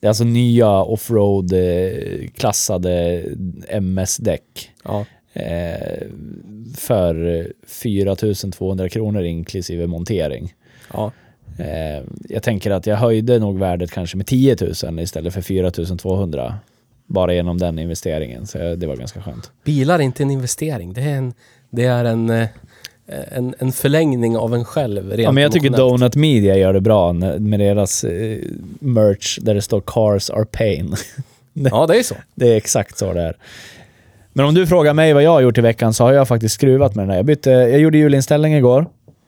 det 0.00 0.06
är 0.06 0.08
alltså 0.08 0.24
nya 0.24 0.70
offroad 0.70 1.52
eh, 1.52 2.18
MS-däck. 3.68 4.70
Ja. 4.84 5.04
Eh, 5.34 6.06
för 6.76 7.46
4200 7.66 8.88
kronor 8.88 9.22
inklusive 9.22 9.86
montering. 9.86 10.54
Ja. 10.92 11.12
Eh, 11.58 12.02
jag 12.28 12.42
tänker 12.42 12.70
att 12.70 12.86
jag 12.86 12.96
höjde 12.96 13.38
nog 13.38 13.58
värdet 13.58 13.90
kanske 13.90 14.16
med 14.16 14.26
10 14.26 14.56
000 14.84 15.00
istället 15.00 15.34
för 15.34 15.40
4200. 15.40 16.58
Bara 17.06 17.34
genom 17.34 17.58
den 17.58 17.78
investeringen, 17.78 18.46
så 18.46 18.58
det 18.58 18.86
var 18.86 18.96
ganska 18.96 19.22
skönt. 19.22 19.50
Bilar 19.64 19.98
är 19.98 20.02
inte 20.02 20.22
en 20.22 20.30
investering. 20.30 20.92
Det 20.92 21.02
är 21.02 21.16
en, 21.16 21.34
det 21.70 21.84
är 21.84 22.04
en, 22.04 22.30
eh, 22.30 22.48
en, 23.06 23.54
en 23.58 23.72
förlängning 23.72 24.36
av 24.36 24.54
en 24.54 24.64
själv. 24.64 25.10
Rent 25.10 25.22
Ja, 25.22 25.32
men 25.32 25.42
jag 25.42 25.52
tycker. 25.52 25.70
Donut 25.70 26.16
Media 26.16 26.56
gör 26.56 26.72
det 26.72 26.80
bra 26.80 27.12
med 27.12 27.60
deras 27.60 28.04
eh, 28.04 28.38
merch 28.78 29.38
där 29.38 29.54
det 29.54 29.62
står 29.62 29.80
“Cars 29.80 30.30
are 30.30 30.44
pain”. 30.44 30.94
Ja, 31.56 31.86
det 31.86 31.98
är 31.98 32.02
så. 32.02 32.14
Det 32.34 32.52
är 32.52 32.56
exakt 32.56 32.98
så 32.98 33.12
det 33.12 33.22
är. 33.22 33.36
Men 34.36 34.46
om 34.46 34.54
du 34.54 34.66
frågar 34.66 34.94
mig 34.94 35.12
vad 35.12 35.22
jag 35.22 35.30
har 35.30 35.40
gjort 35.40 35.58
i 35.58 35.60
veckan 35.60 35.94
så 35.94 36.04
har 36.04 36.12
jag 36.12 36.28
faktiskt 36.28 36.54
skruvat 36.54 36.94
med 36.94 37.02
den 37.02 37.10
här. 37.10 37.16
Jag, 37.16 37.26
bytte, 37.26 37.50
jag 37.50 37.80
gjorde 37.80 37.98
julinställning 37.98 38.54
igår 38.54 38.86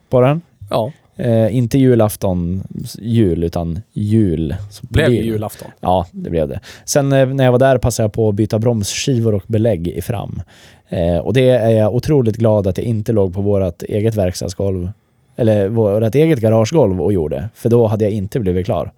på 0.09 0.21
den. 0.21 0.41
Ja, 0.71 0.93
Eh, 1.19 1.57
inte 1.57 1.79
julafton, 1.79 2.63
jul, 2.99 3.45
utan 3.45 3.81
jul. 3.93 4.57
Blev 4.83 5.11
bil. 5.11 5.27
julafton. 5.27 5.69
Ja, 5.81 6.07
det 6.13 6.31
blev 6.31 6.49
det. 6.49 6.61
Sen 6.85 7.13
eh, 7.13 7.29
när 7.29 7.45
jag 7.45 7.53
var 7.53 7.59
där 7.59 7.79
passade 7.79 8.05
jag 8.05 8.13
på 8.13 8.29
att 8.29 8.35
byta 8.35 8.59
bromsskivor 8.59 9.35
och 9.35 9.43
belägg 9.47 9.89
i 9.89 10.03
fram. 10.03 10.43
Eh, 10.89 11.19
och 11.19 11.33
det 11.33 11.49
är 11.49 11.71
jag 11.71 11.95
otroligt 11.95 12.37
glad 12.37 12.67
att 12.67 12.79
jag 12.79 12.87
inte 12.87 13.13
låg 13.13 13.35
på 13.35 13.41
vårt 13.41 13.83
eget 13.83 14.15
verkstadsgolv, 14.15 14.91
eller 15.37 15.69
vårt 15.69 16.15
eget 16.15 16.41
garagegolv 16.41 17.03
och 17.03 17.13
gjorde. 17.13 17.49
För 17.55 17.69
då 17.69 17.87
hade 17.87 18.05
jag 18.05 18.13
inte 18.13 18.41
blivit 18.41 18.67
klar. 18.67 18.93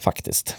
Faktiskt. 0.00 0.56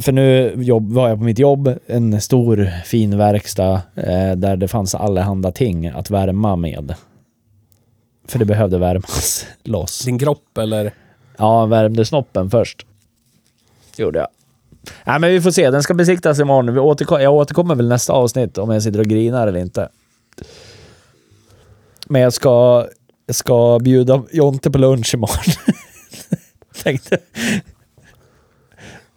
För 0.00 0.12
nu 0.12 0.54
jobb, 0.56 0.92
var 0.92 1.08
jag 1.08 1.18
på 1.18 1.24
mitt 1.24 1.38
jobb, 1.38 1.74
en 1.86 2.20
stor 2.20 2.70
fin 2.84 3.18
verkstad 3.18 3.82
eh, 3.94 4.32
där 4.36 4.56
det 4.56 4.68
fanns 4.68 4.94
allehanda 4.94 5.52
ting 5.52 5.86
att 5.86 6.10
värma 6.10 6.56
med. 6.56 6.94
För 8.28 8.38
det 8.38 8.44
behövde 8.44 8.78
värmas 8.78 9.46
loss. 9.62 10.00
Din 10.04 10.18
kropp 10.18 10.58
eller? 10.58 10.94
Ja, 11.36 11.66
värmde 11.66 12.04
snoppen 12.04 12.50
först. 12.50 12.86
Gjorde 13.96 14.18
jag. 14.18 14.28
Nej, 15.04 15.18
men 15.18 15.30
vi 15.30 15.40
får 15.40 15.50
se. 15.50 15.70
Den 15.70 15.82
ska 15.82 15.94
besiktas 15.94 16.40
imorgon. 16.40 16.74
Vi 16.74 16.80
återkom 16.80 17.20
jag 17.20 17.34
återkommer 17.34 17.74
väl 17.74 17.88
nästa 17.88 18.12
avsnitt 18.12 18.58
om 18.58 18.70
jag 18.70 18.82
sitter 18.82 19.00
och 19.00 19.06
grinar 19.06 19.46
eller 19.46 19.60
inte. 19.60 19.88
Men 22.06 22.22
jag 22.22 22.32
ska, 22.32 22.86
jag 23.26 23.36
ska 23.36 23.78
bjuda 23.78 24.22
Jonte 24.32 24.70
på 24.70 24.78
lunch 24.78 25.14
imorgon. 25.14 25.54
Tänkte 26.82 27.18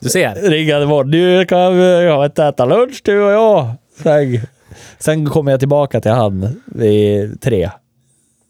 Du 0.01 0.09
ser. 0.09 0.35
ringa 0.35 0.81
imorgon. 0.81 1.11
Du 1.11 1.45
kan 1.45 1.77
vi 1.77 2.09
ha 2.09 2.25
ett 2.25 2.39
äta 2.39 2.65
lunch 2.65 3.01
du 3.03 3.23
och 3.23 3.31
jag. 3.31 3.67
Sen, 4.03 4.39
sen 4.99 5.25
kommer 5.25 5.51
jag 5.51 5.59
tillbaka 5.59 6.01
till 6.01 6.11
han 6.11 6.61
vid 6.65 7.41
tre. 7.41 7.69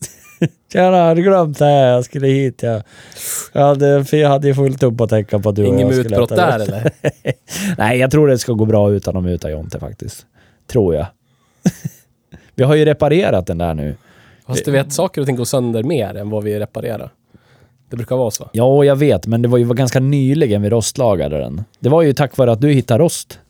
Tjena, 0.73 0.97
har 1.03 1.15
du 1.15 1.21
glömt 1.21 1.59
det 1.59 1.65
här? 1.65 1.87
Jag 1.87 2.05
skulle 2.05 2.27
hit. 2.27 2.63
Jag, 2.63 2.83
jag, 3.53 3.61
hade, 3.61 4.05
jag 4.11 4.29
hade 4.29 4.47
ju 4.47 4.53
fullt 4.53 4.83
upp 4.83 5.01
att 5.01 5.09
tänka 5.09 5.39
på 5.39 5.49
att 5.49 5.55
du 5.55 5.61
och 5.61 5.67
Ingen 5.67 5.87
jag 5.87 5.95
skulle 5.95 6.09
mutbrott 6.09 6.31
äta 6.31 6.57
där 6.57 6.59
eller? 6.59 6.91
Nej, 7.77 7.99
jag 7.99 8.11
tror 8.11 8.27
det 8.27 8.37
ska 8.37 8.53
gå 8.53 8.65
bra 8.65 8.91
utan 8.91 9.17
att 9.17 9.23
muta 9.23 9.51
Jonte 9.51 9.79
faktiskt. 9.79 10.25
Tror 10.67 10.95
jag. 10.95 11.05
Vi 12.55 12.63
har 12.63 12.75
ju 12.75 12.85
reparerat 12.85 13.47
den 13.47 13.57
där 13.57 13.73
nu. 13.73 13.95
Fast 14.47 14.65
du 14.65 14.71
vet, 14.71 14.93
saker 14.93 15.21
och 15.21 15.27
ting 15.27 15.35
går 15.35 15.45
sönder 15.45 15.83
mer 15.83 16.15
än 16.15 16.29
vad 16.29 16.43
vi 16.43 16.59
reparerar. 16.59 17.11
Det 17.91 17.97
brukar 17.97 18.15
vara 18.15 18.31
så. 18.31 18.49
Ja, 18.53 18.83
jag 18.83 18.95
vet, 18.95 19.27
men 19.27 19.41
det 19.41 19.47
var 19.47 19.57
ju 19.57 19.73
ganska 19.73 19.99
nyligen 19.99 20.61
vi 20.61 20.69
rostlagade 20.69 21.37
den. 21.37 21.63
Det 21.79 21.89
var 21.89 22.01
ju 22.01 22.13
tack 22.13 22.37
vare 22.37 22.51
att 22.51 22.61
du 22.61 22.69
hittade 22.69 23.03
rost. 23.03 23.39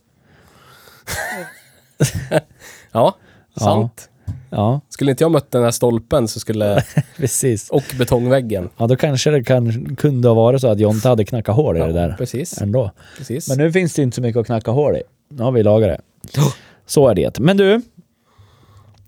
Ja, 2.91 3.15
sant. 3.59 4.09
Ja, 4.49 4.81
Skulle 4.89 5.11
inte 5.11 5.23
jag 5.23 5.31
mött 5.31 5.51
den 5.51 5.63
här 5.63 5.71
stolpen 5.71 6.27
så 6.27 6.39
skulle... 6.39 6.83
precis. 7.17 7.69
Och 7.69 7.83
betongväggen. 7.97 8.69
Ja, 8.77 8.87
då 8.87 8.95
kanske 8.95 9.29
det 9.29 9.43
kan, 9.43 9.95
kunde 9.95 10.27
ha 10.27 10.35
varit 10.35 10.61
så 10.61 10.67
att 10.67 10.79
Jonte 10.79 11.07
hade 11.09 11.25
knackat 11.25 11.55
hål 11.55 11.77
i 11.77 11.79
det 11.79 11.91
där 11.93 12.15
Precis. 12.17 12.61
ändå. 12.61 12.91
precis. 13.17 13.49
Men 13.49 13.57
nu 13.57 13.71
finns 13.71 13.93
det 13.93 14.01
inte 14.01 14.15
så 14.15 14.21
mycket 14.21 14.39
att 14.39 14.45
knacka 14.45 14.71
hål 14.71 14.95
i. 14.95 15.01
Nu 15.29 15.43
har 15.43 15.51
vi 15.51 15.63
lagat 15.63 15.89
det. 15.89 16.41
Så 16.85 17.07
är 17.07 17.15
det. 17.15 17.39
Men 17.39 17.57
du, 17.57 17.81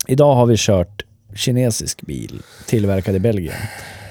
idag 0.07 0.35
har 0.35 0.45
vi 0.45 0.55
kört 0.57 1.05
kinesisk 1.35 2.01
bil 2.01 2.41
tillverkad 2.67 3.15
i 3.15 3.19
Belgien. 3.19 3.55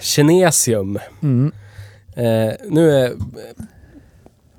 Kinesium. 0.03 0.99
Mm. 1.23 1.53
Eh, 2.17 2.53
nu 2.69 2.91
är 2.91 3.13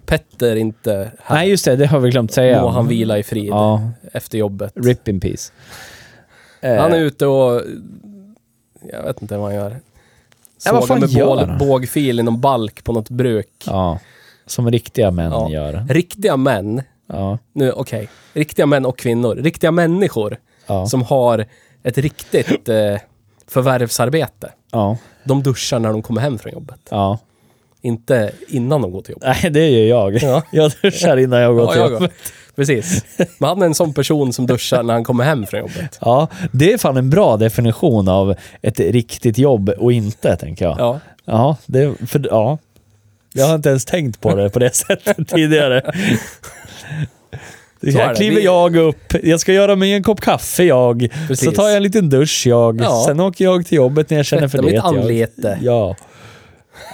Petter 0.05 0.55
inte 0.55 1.11
här. 1.23 1.35
Nej, 1.35 1.49
just 1.49 1.65
det. 1.65 1.75
Det 1.75 1.85
har 1.85 1.99
vi 1.99 2.09
glömt 2.09 2.31
säga. 2.31 2.61
Må 2.61 2.69
han 2.69 2.87
vila 2.87 3.17
i 3.17 3.23
frid 3.23 3.49
Ja, 3.49 3.89
efter 4.13 4.37
jobbet. 4.37 4.71
rip 4.75 5.07
in 5.07 5.19
peace. 5.19 5.51
Eh, 6.61 6.75
Han 6.81 6.93
är 6.93 6.97
ute 6.99 7.25
och... 7.25 7.61
Jag 8.91 9.03
vet 9.03 9.21
inte 9.21 9.37
vad 9.37 9.45
han 9.45 9.55
gör. 9.55 9.77
Sågar 10.57 10.99
med 10.99 11.09
bål, 11.09 11.57
bågfil 11.59 12.19
i 12.19 12.23
någon 12.23 12.41
balk 12.41 12.83
på 12.83 12.93
något 12.93 13.09
bruk. 13.09 13.63
Ja, 13.65 13.99
som 14.45 14.71
riktiga 14.71 15.11
män 15.11 15.31
Ja. 15.31 15.49
gör. 15.49 15.85
Riktiga 15.89 16.37
män, 16.37 16.81
Ja, 17.07 17.37
nu 17.53 17.71
okej, 17.71 18.09
riktiga 18.33 18.65
män 18.65 18.85
och 18.85 18.97
kvinnor, 18.97 19.35
riktiga 19.35 19.71
människor 19.71 20.37
ja, 20.67 20.85
som 20.85 21.01
har 21.01 21.45
ett 21.83 21.97
riktigt 21.97 22.69
eh, 22.69 22.95
förvärvsarbete. 23.47 24.51
ja, 24.71 24.97
De 25.23 25.43
duschar 25.43 25.79
när 25.79 25.89
de 25.89 26.01
kommer 26.01 26.21
hem 26.21 26.37
från 26.39 26.51
jobbet. 26.53 26.79
ja. 26.89 27.19
Inte 27.85 28.31
innan 28.47 28.81
de 28.81 28.91
går 28.91 29.01
till 29.01 29.11
jobbet. 29.11 29.37
Nej, 29.43 29.51
det 29.51 29.69
gör 29.69 29.85
jag. 29.85 30.23
Ja. 30.23 30.41
Jag 30.51 30.71
duschar 30.81 31.17
innan 31.17 31.39
jag 31.41 31.55
går 31.55 31.71
till 31.71 31.81
jag 31.81 31.91
jobbet. 31.91 32.11
Precis. 32.55 33.05
Men 33.37 33.49
han 33.49 33.61
är 33.61 33.65
en 33.65 33.75
sån 33.75 33.93
person 33.93 34.33
som 34.33 34.47
duschar 34.47 34.83
när 34.83 34.93
han 34.93 35.03
kommer 35.03 35.23
hem 35.23 35.45
från 35.45 35.59
jobbet. 35.59 35.97
Ja, 36.01 36.27
det 36.51 36.73
är 36.73 36.77
fan 36.77 36.97
en 36.97 37.09
bra 37.09 37.37
definition 37.37 38.07
av 38.07 38.35
ett 38.61 38.79
riktigt 38.79 39.37
jobb 39.37 39.69
och 39.69 39.93
inte, 39.93 40.35
tänker 40.35 40.65
jag. 40.65 40.79
Ja. 40.79 40.99
Ja, 41.25 41.57
det, 41.65 41.95
för, 42.09 42.27
ja. 42.29 42.57
Jag 43.33 43.47
har 43.47 43.55
inte 43.55 43.69
ens 43.69 43.85
tänkt 43.85 44.21
på 44.21 44.35
det 44.35 44.49
på 44.49 44.59
det 44.59 44.75
sättet 44.75 45.27
tidigare. 45.29 45.93
Så 47.91 47.97
är 47.97 48.01
Här 48.03 48.15
kliver 48.15 48.35
Vi- 48.35 48.45
jag 48.45 48.75
upp, 48.75 49.13
jag 49.23 49.39
ska 49.39 49.53
göra 49.53 49.75
mig 49.75 49.93
en 49.93 50.03
kopp 50.03 50.21
kaffe 50.21 50.63
jag, 50.63 51.07
Precis. 51.27 51.45
så 51.45 51.51
tar 51.51 51.67
jag 51.67 51.77
en 51.77 51.83
liten 51.83 52.09
dusch 52.09 52.43
jag, 52.47 52.81
Ja. 52.81 53.03
sen 53.07 53.19
åker 53.19 53.45
jag 53.45 53.65
till 53.65 53.75
jobbet 53.75 54.09
när 54.09 54.17
jag 54.17 54.25
känner 54.25 54.47
för 54.47 54.57
det. 54.57 54.63
mitt 54.63 54.73
jag. 54.73 54.85
anlete. 54.85 55.59
Ja. 55.61 55.95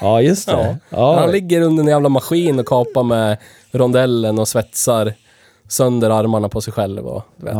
Ja, 0.01 0.21
just 0.21 0.47
det. 0.47 0.77
Ja. 0.89 1.19
Han 1.19 1.31
ligger 1.31 1.61
under 1.61 1.83
en 1.83 1.89
jävla 1.89 2.09
maskin 2.09 2.59
och 2.59 2.65
kapar 2.65 3.03
med 3.03 3.37
rondellen 3.71 4.39
och 4.39 4.47
svetsar 4.47 5.13
sönder 5.67 6.09
armarna 6.09 6.49
på 6.49 6.61
sig 6.61 6.73
själv 6.73 7.07
och 7.07 7.23
du 7.37 7.45
vet, 7.45 7.55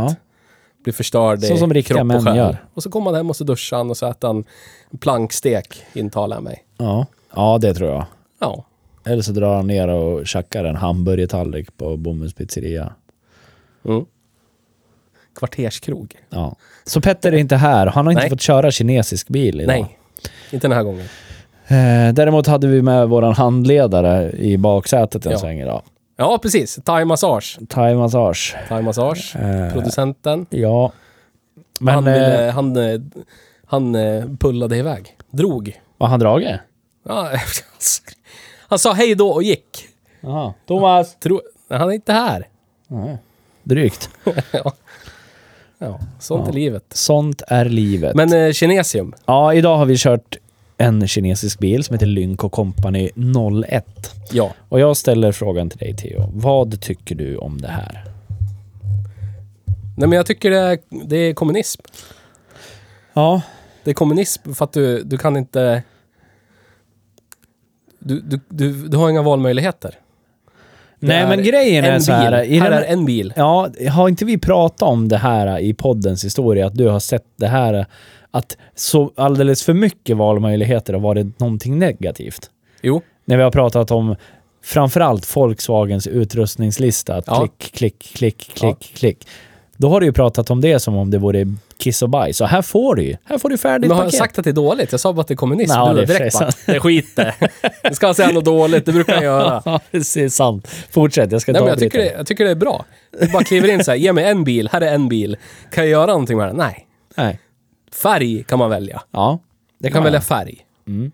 blir 0.84 0.94
förstörd 0.94 1.44
i 1.44 1.48
Så 1.48 1.58
som 1.58 1.74
riktiga 1.74 1.96
kropp 1.96 2.02
och 2.02 2.08
män 2.08 2.22
själ. 2.26 2.38
gör. 2.38 2.58
Och 2.74 2.84
så 2.84 2.90
kommer 2.90 3.06
han 3.12 3.16
hem 3.16 3.30
och 3.30 3.36
så 3.36 3.44
duschar 3.44 3.78
han 3.78 3.90
och 3.90 3.98
så 3.98 4.06
äter 4.08 4.28
han 4.28 4.44
plankstek, 5.00 5.84
intalar 5.94 6.36
jag 6.38 6.44
mig. 6.44 6.64
Ja. 6.78 7.06
ja, 7.36 7.58
det 7.62 7.74
tror 7.74 7.90
jag. 7.90 8.06
Ja. 8.40 8.64
Eller 9.06 9.22
så 9.22 9.32
drar 9.32 9.56
han 9.56 9.68
ner 9.68 9.88
och 9.88 10.28
tjackar 10.28 10.64
en 10.64 10.76
hamburgertallrik 10.76 11.78
på 11.78 11.98
Bomulls 11.98 12.34
pizzeria. 12.34 12.94
Mm. 13.86 14.06
Kvarterskrog. 15.36 16.16
Ja. 16.30 16.56
Så 16.86 17.02
Petter 17.02 17.32
är 17.32 17.38
inte 17.38 17.56
här. 17.56 17.88
Han 17.88 18.06
har 18.06 18.12
inte 18.12 18.22
Nej. 18.22 18.30
fått 18.30 18.42
köra 18.42 18.72
kinesisk 18.72 19.28
bil 19.28 19.62
idag. 19.62 19.68
Nej, 19.74 19.98
inte 20.52 20.68
den 20.68 20.78
här 20.78 20.84
gången. 20.84 21.06
Eh, 21.68 22.14
däremot 22.14 22.48
hade 22.48 22.68
vi 22.68 22.82
med 22.82 23.10
våran 23.10 23.34
handledare 23.34 24.32
i 24.32 24.58
baksätet 24.58 25.26
en 25.26 25.32
Ja. 25.32 25.38
sväng 25.38 25.60
idag. 25.60 25.82
Ja, 26.18 26.40
precis. 26.42 26.80
Thai 26.84 27.06
massage. 27.06 27.60
Thai 27.70 27.96
massage. 27.96 28.56
Thai 28.70 28.82
massage. 28.82 29.36
Eh, 29.36 29.74
Producenten. 29.74 30.46
Ja. 30.50 30.92
Men 31.80 31.94
han, 31.94 32.08
eh, 32.08 32.54
han, 32.54 32.76
eh, 32.76 33.00
han 33.66 34.38
pullade 34.40 34.78
iväg. 34.78 35.18
Drog. 35.32 35.80
var 35.98 36.08
han 36.08 36.20
dragit? 36.20 36.56
Ja, 37.08 37.30
han 38.68 38.80
sa 38.80 38.94
hej 38.94 39.16
då 39.16 39.30
och 39.30 39.44
gick. 39.44 39.88
Jaha. 40.22 40.54
Thomas! 40.68 41.16
Tro, 41.20 41.42
han 41.70 41.90
är 41.90 41.94
inte 41.94 42.14
här. 42.14 42.48
Nej. 42.88 43.18
Drygt. 43.70 44.10
ja. 44.52 44.74
ja, 45.78 46.00
sånt 46.20 46.46
Ja. 46.46 46.50
är 46.52 46.54
livet. 46.54 46.84
Sånt 46.92 47.42
är 47.48 47.66
livet. 47.66 48.16
Men 48.16 48.34
eh, 48.34 48.52
kinesium. 48.52 49.14
Ja, 49.26 49.54
idag 49.54 49.78
har 49.78 49.86
vi 49.86 49.98
kört 49.98 50.38
en 50.78 51.08
kinesisk 51.08 51.60
bil 51.60 51.84
som 51.84 51.94
heter 51.94 52.06
Lynk 52.06 52.40
Company 52.40 53.10
01. 53.68 53.86
Ja. 54.32 54.54
Och 54.70 54.80
jag 54.80 54.98
ställer 54.98 55.32
frågan 55.32 55.70
till 55.70 55.80
dig 55.80 55.96
Theo. 55.96 56.30
Vad 56.34 56.82
tycker 56.82 57.16
du 57.16 57.38
om 57.38 57.62
det 57.62 57.68
här? 57.68 58.04
Nej, 59.98 60.08
men 60.10 60.12
jag 60.12 60.26
tycker 60.26 60.52
det 60.52 60.58
är, 60.58 60.80
det 61.06 61.18
är 61.18 61.34
kommunism. 61.34 61.82
Ja. 63.14 63.42
Det 63.84 63.90
är 63.90 63.94
kommunism 63.96 64.54
för 64.54 64.66
att 64.66 64.74
du, 64.74 65.04
du 65.04 65.18
kan 65.18 65.38
inte... 65.38 65.84
Du, 68.00 68.22
du, 68.22 68.40
du, 68.50 68.88
du 68.88 68.98
har 68.98 69.10
inga 69.10 69.22
valmöjligheter. 69.22 69.99
Nej, 71.00 71.28
men 71.28 71.44
grejen 71.44 71.86
en 71.86 71.94
är 71.94 72.00
så 72.00 72.12
här. 72.12 72.44
I 72.44 72.60
Här 72.60 72.70
den- 72.70 72.80
är 72.80 72.86
en 72.88 73.06
bil. 73.06 73.34
Ja, 73.36 73.70
har 73.90 74.10
inte 74.10 74.26
vi 74.26 74.38
pratat 74.38 74.82
om 74.82 75.08
det 75.08 75.18
här 75.18 75.60
i 75.60 75.74
poddens 75.74 76.26
historia? 76.26 76.68
Att 76.68 76.76
du 76.76 76.88
har 76.88 77.00
sett 77.00 77.26
det 77.36 77.48
här, 77.48 77.86
att 78.32 78.58
så 78.76 79.12
alldeles 79.16 79.64
för 79.64 79.74
mycket 79.74 80.18
valmöjligheter 80.18 80.94
har 80.94 81.00
varit 81.00 81.40
någonting 81.40 81.80
negativt. 81.80 82.50
Jo. 82.82 83.02
När 83.26 83.38
vi 83.38 83.44
har 83.44 83.52
pratat 83.52 83.92
om 83.92 84.16
framförallt 84.64 85.36
Volkswagens 85.36 86.08
utrustningslista. 86.08 87.16
Att 87.16 87.24
Ja. 87.28 87.48
Klick, 87.58 87.74
klick, 87.76 88.00
klick, 88.16 88.38
klick, 88.38 88.62
Ja. 88.62 88.76
klick. 88.96 89.28
Då 89.82 89.90
har 89.90 90.00
du 90.00 90.06
ju 90.06 90.12
pratat 90.14 90.52
om 90.52 90.62
det 90.62 90.80
som 90.80 90.96
om 90.96 91.12
det 91.12 91.18
vore 91.18 91.46
kiss 91.78 92.02
och 92.02 92.10
bajs. 92.10 92.38
Så 92.38 92.46
här 92.46 92.62
får 92.62 92.96
du 92.96 93.04
ju. 93.04 93.16
Här 93.24 93.38
får 93.38 93.50
du 93.50 93.58
färdigt 93.58 93.88
Men 93.88 93.98
har 93.98 94.04
jag 94.04 94.08
paket. 94.12 94.18
sagt 94.20 94.40
att 94.40 94.44
det 94.44 94.50
är 94.52 94.54
dåligt? 94.54 94.92
Jag 94.92 95.02
sa 95.02 95.14
bara 95.14 95.22
att 95.22 95.28
det 95.28 95.34
är 95.34 95.36
kommunism. 95.36 95.74
Ja, 95.76 95.90
du 95.90 95.96
det 95.96 96.02
är 96.14 96.18
direkt 96.20 96.40
bara, 96.40 96.50
det 96.66 96.76
är 96.76 96.80
skit 96.80 97.16
det. 97.16 97.34
Du 97.90 97.96
ska 97.96 98.14
säga 98.14 98.32
något 98.32 98.46
dåligt, 98.46 98.86
det 98.86 98.92
brukar 98.92 99.14
jag 99.14 99.24
göra. 99.24 99.62
Ja, 99.66 99.80
det 99.92 99.98
är 100.18 100.30
sant. 100.30 100.68
Fortsätt, 100.92 101.32
jag 101.32 101.42
ska 101.42 101.52
Nej, 101.52 101.60
ta 101.60 101.66
men 101.66 101.70
jag, 101.70 101.80
tycker 101.80 101.98
det, 102.00 102.12
jag 102.18 102.28
tycker 102.28 102.46
det 102.46 102.52
är 102.52 102.56
bra. 102.56 102.86
Du 103.20 103.28
bara 103.28 103.44
kliver 103.44 103.68
in 103.74 103.84
så 103.84 103.92
här, 103.92 103.98
ge 103.98 104.14
mig 104.14 104.26
en 104.26 104.44
bil, 104.44 104.70
här 104.72 104.82
är 104.82 104.94
en 104.94 105.10
bil. 105.10 105.38
Kan 105.72 105.84
jag 105.84 105.92
göra 105.92 106.06
någonting 106.06 106.38
med 106.38 106.48
den? 106.48 106.56
Nej. 106.56 106.88
Nej. 107.18 107.40
Färg 108.04 108.44
kan 108.44 108.60
man 108.60 108.70
välja. 108.70 109.02
Ja, 109.12 109.40
det 109.80 109.88
kan 109.88 109.94
kan 109.94 110.00
man 110.00 110.06
välja 110.06 110.22
färg. 110.22 110.58
Mm. 110.88 111.12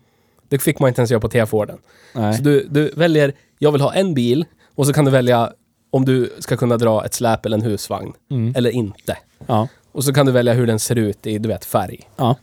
Det 0.49 0.59
fick 0.59 0.79
man 0.79 0.87
inte 0.87 1.01
ens 1.01 1.11
göra 1.11 1.21
på 1.21 1.29
T-Forden. 1.29 1.77
Så 2.13 2.41
du, 2.41 2.67
du 2.69 2.91
väljer, 2.95 3.33
jag 3.59 3.71
vill 3.71 3.81
ha 3.81 3.93
en 3.93 4.13
bil 4.13 4.45
och 4.75 4.87
så 4.87 4.93
kan 4.93 5.05
du 5.05 5.11
välja 5.11 5.51
om 5.95 6.05
du 6.05 6.33
ska 6.39 6.57
kunna 6.57 6.77
dra 6.77 7.05
ett 7.05 7.13
släp 7.13 7.45
eller 7.45 7.57
en 7.57 7.63
husvagn. 7.63 8.13
Mm. 8.31 8.53
Eller 8.55 8.69
inte. 8.69 9.17
Ja. 9.47 9.67
Och 9.91 10.03
så 10.03 10.13
kan 10.13 10.25
du 10.25 10.31
välja 10.31 10.53
hur 10.53 10.67
den 10.67 10.79
ser 10.79 10.95
ut 10.95 11.27
i, 11.27 11.37
du 11.37 11.49
vet, 11.49 11.65
färg. 11.65 12.09
Ja. 12.15 12.35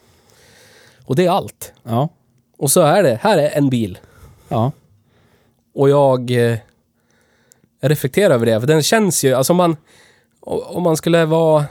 Och 1.05 1.17
det 1.17 1.27
är 1.27 1.31
allt. 1.31 1.73
Ja. 1.83 2.09
Och 2.59 2.71
så 2.71 2.81
är 2.81 3.03
det, 3.03 3.19
här 3.23 3.39
är 3.39 3.51
en 3.51 3.71
bil. 3.71 3.99
Ja. 4.49 4.73
Och 5.75 5.91
jag, 5.91 6.31
eh, 6.31 6.59
jag 7.81 7.91
reflekterar 7.91 8.35
över 8.35 8.47
det, 8.47 8.61
för 8.61 8.67
den 8.67 8.83
känns 8.83 9.25
ju, 9.25 9.35
alltså 9.35 9.53
om 9.53 9.57
man, 9.57 9.77
om 10.41 10.83
man 10.83 10.97
skulle 10.97 11.25
vara... 11.25 11.65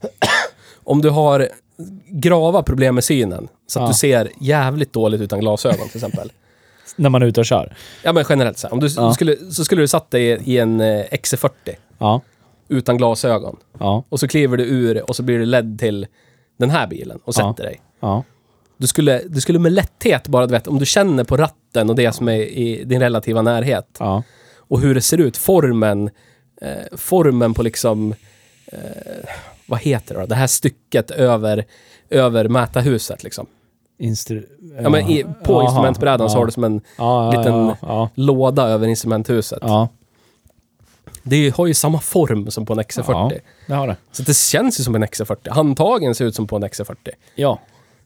om 0.84 1.02
du 1.02 1.10
har 1.10 1.48
grava 2.08 2.62
problem 2.62 2.94
med 2.94 3.04
synen, 3.04 3.48
så 3.66 3.78
att 3.78 3.82
Ja. 3.82 3.88
du 3.88 3.94
ser 3.94 4.30
jävligt 4.40 4.92
dåligt 4.92 5.20
utan 5.20 5.40
glasögon 5.40 5.88
till 5.88 5.96
exempel. 5.96 6.32
När 6.96 7.10
man 7.10 7.22
är 7.22 7.26
ute 7.26 7.40
och 7.40 7.46
kör. 7.46 7.76
Ja 8.02 8.12
men 8.12 8.24
generellt 8.28 8.58
så 8.58 8.66
här, 8.66 8.74
om 8.74 8.80
du, 8.80 8.88
Ja. 8.96 9.12
skulle, 9.14 9.36
så 9.52 9.64
skulle 9.64 9.82
du 9.82 9.88
satt 9.88 10.10
dig 10.10 10.24
i 10.44 10.58
en 10.58 10.80
eh, 10.80 11.04
XC40 11.10 11.50
Ja. 11.98 12.20
utan 12.68 12.96
glasögon. 12.98 13.56
Ja. 13.78 14.04
Och 14.08 14.20
så 14.20 14.28
kliver 14.28 14.56
du 14.56 14.64
ur 14.64 15.08
och 15.10 15.16
så 15.16 15.22
blir 15.22 15.38
du 15.38 15.44
ledd 15.46 15.78
till 15.78 16.06
den 16.58 16.70
här 16.70 16.86
bilen 16.86 17.18
och 17.24 17.34
Ja. 17.38 17.50
sätter 17.52 17.64
dig. 17.68 17.80
Ja. 18.00 18.24
Du 18.78 18.86
skulle, 18.86 19.22
du 19.28 19.40
skulle 19.40 19.58
med 19.58 19.72
lätthet 19.72 20.28
bara, 20.28 20.46
du 20.46 20.52
vet, 20.52 20.66
om 20.66 20.78
du 20.78 20.86
känner 20.86 21.24
på 21.24 21.36
ratten 21.36 21.90
och 21.90 21.96
det 21.96 22.12
som 22.12 22.28
är 22.28 22.36
i 22.42 22.84
din 22.84 23.00
relativa 23.00 23.42
närhet 23.42 23.86
Ja. 23.98 24.22
och 24.58 24.80
hur 24.80 24.94
det 24.94 25.00
ser 25.02 25.18
ut, 25.20 25.36
formen, 25.36 26.10
eh, 26.62 26.96
formen 26.96 27.54
på 27.54 27.62
liksom, 27.62 28.14
eh, 28.66 28.78
vad 29.66 29.80
heter 29.80 30.14
det 30.14 30.20
då? 30.20 30.26
Det 30.26 30.34
här 30.34 30.46
stycket 30.46 31.10
över, 31.10 31.64
över 32.10 32.48
mätarhuset 32.48 33.22
liksom. 33.24 33.46
Instru... 33.98 34.46
Ja, 34.82 34.88
men 34.88 35.10
i, 35.10 35.24
på 35.44 35.52
Jaha. 35.52 35.64
instrumentbrädan 35.64 36.30
så 36.30 36.36
Ja. 36.36 36.40
har 36.40 36.46
du 36.46 36.52
som 36.52 36.64
en 36.64 36.80
ja, 36.98 37.30
liten 37.30 37.72
låda 38.14 38.68
över 38.68 38.86
instrumenthuset. 38.86 39.62
Det 41.22 41.54
har 41.56 41.66
ju 41.66 41.74
samma 41.74 41.98
form 42.00 42.50
som 42.50 42.66
på 42.66 42.72
en 42.72 42.78
XC40. 42.80 43.04
Ja. 43.12 43.30
Det 43.66 43.74
har 43.74 43.86
det. 43.86 43.96
Så 44.12 44.22
det 44.22 44.36
känns 44.36 44.80
ju 44.80 44.84
som 44.84 44.94
en 44.94 45.04
XC40. 45.04 45.50
Handtagen 45.50 46.14
ser 46.14 46.24
ut 46.24 46.34
som 46.34 46.46
på 46.46 46.56
en 46.56 46.64
XC40. 46.64 46.96
Ja. 47.34 47.58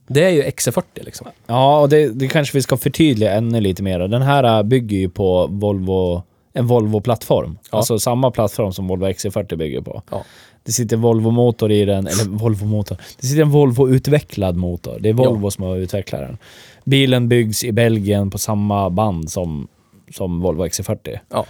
Det 0.07 0.25
är 0.25 0.29
ju 0.31 0.43
XC40 0.43 0.83
liksom. 0.95 1.27
Ja, 1.47 1.81
och 1.81 1.89
det, 1.89 2.09
det 2.09 2.29
kanske 2.29 2.57
vi 2.59 2.63
ska 2.63 2.77
förtydliga 2.77 3.33
ännu 3.33 3.61
lite 3.61 3.83
mer. 3.83 3.99
Den 4.01 4.23
här 4.23 4.59
äh, 4.59 4.63
bygger 4.63 4.97
ju 4.97 5.09
på 5.09 5.47
Volvo, 5.47 6.23
en 6.53 6.67
Volvo-plattform. 6.67 7.59
Ja. 7.71 7.79
Alltså 7.79 7.99
samma 7.99 8.31
plattform 8.31 8.73
som 8.73 8.87
Volvo 8.89 9.07
XC40 9.07 9.57
bygger 9.57 9.81
på. 9.81 10.03
Ja. 10.11 10.25
Det 10.71 10.75
sitter 10.75 10.97
Volvo-motor 10.97 11.73
i 11.73 11.85
den, 11.85 12.07
eller 12.07 12.25
Volvo-motor. 12.25 12.97
Det 13.21 13.27
sitter 13.27 13.43
en 13.43 13.51
Volvo-utvecklad 13.51 14.57
motor. 14.57 14.99
Det 15.01 15.09
är 15.09 15.13
Volvo 15.13 15.51
som 15.51 15.65
har 15.65 15.77
utvecklat 15.77 16.21
den. 16.21 16.39
Bilen 16.85 17.29
byggs 17.29 17.65
i 17.65 17.73
Belgien 17.73 18.31
på 18.31 18.39
samma 18.39 18.91
band 18.91 19.31
som, 19.31 19.69
som 20.15 20.41
Volvo 20.41 20.65
XC40. 20.65 21.19
Ja. 21.29 21.47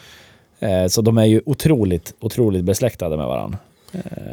Eh, 0.59 0.87
så 0.87 1.03
de 1.03 1.19
är 1.19 1.25
ju 1.25 1.41
otroligt, 1.47 2.15
otroligt 2.21 2.65
besläktade 2.65 3.17
med 3.17 3.27
varandra. 3.27 3.59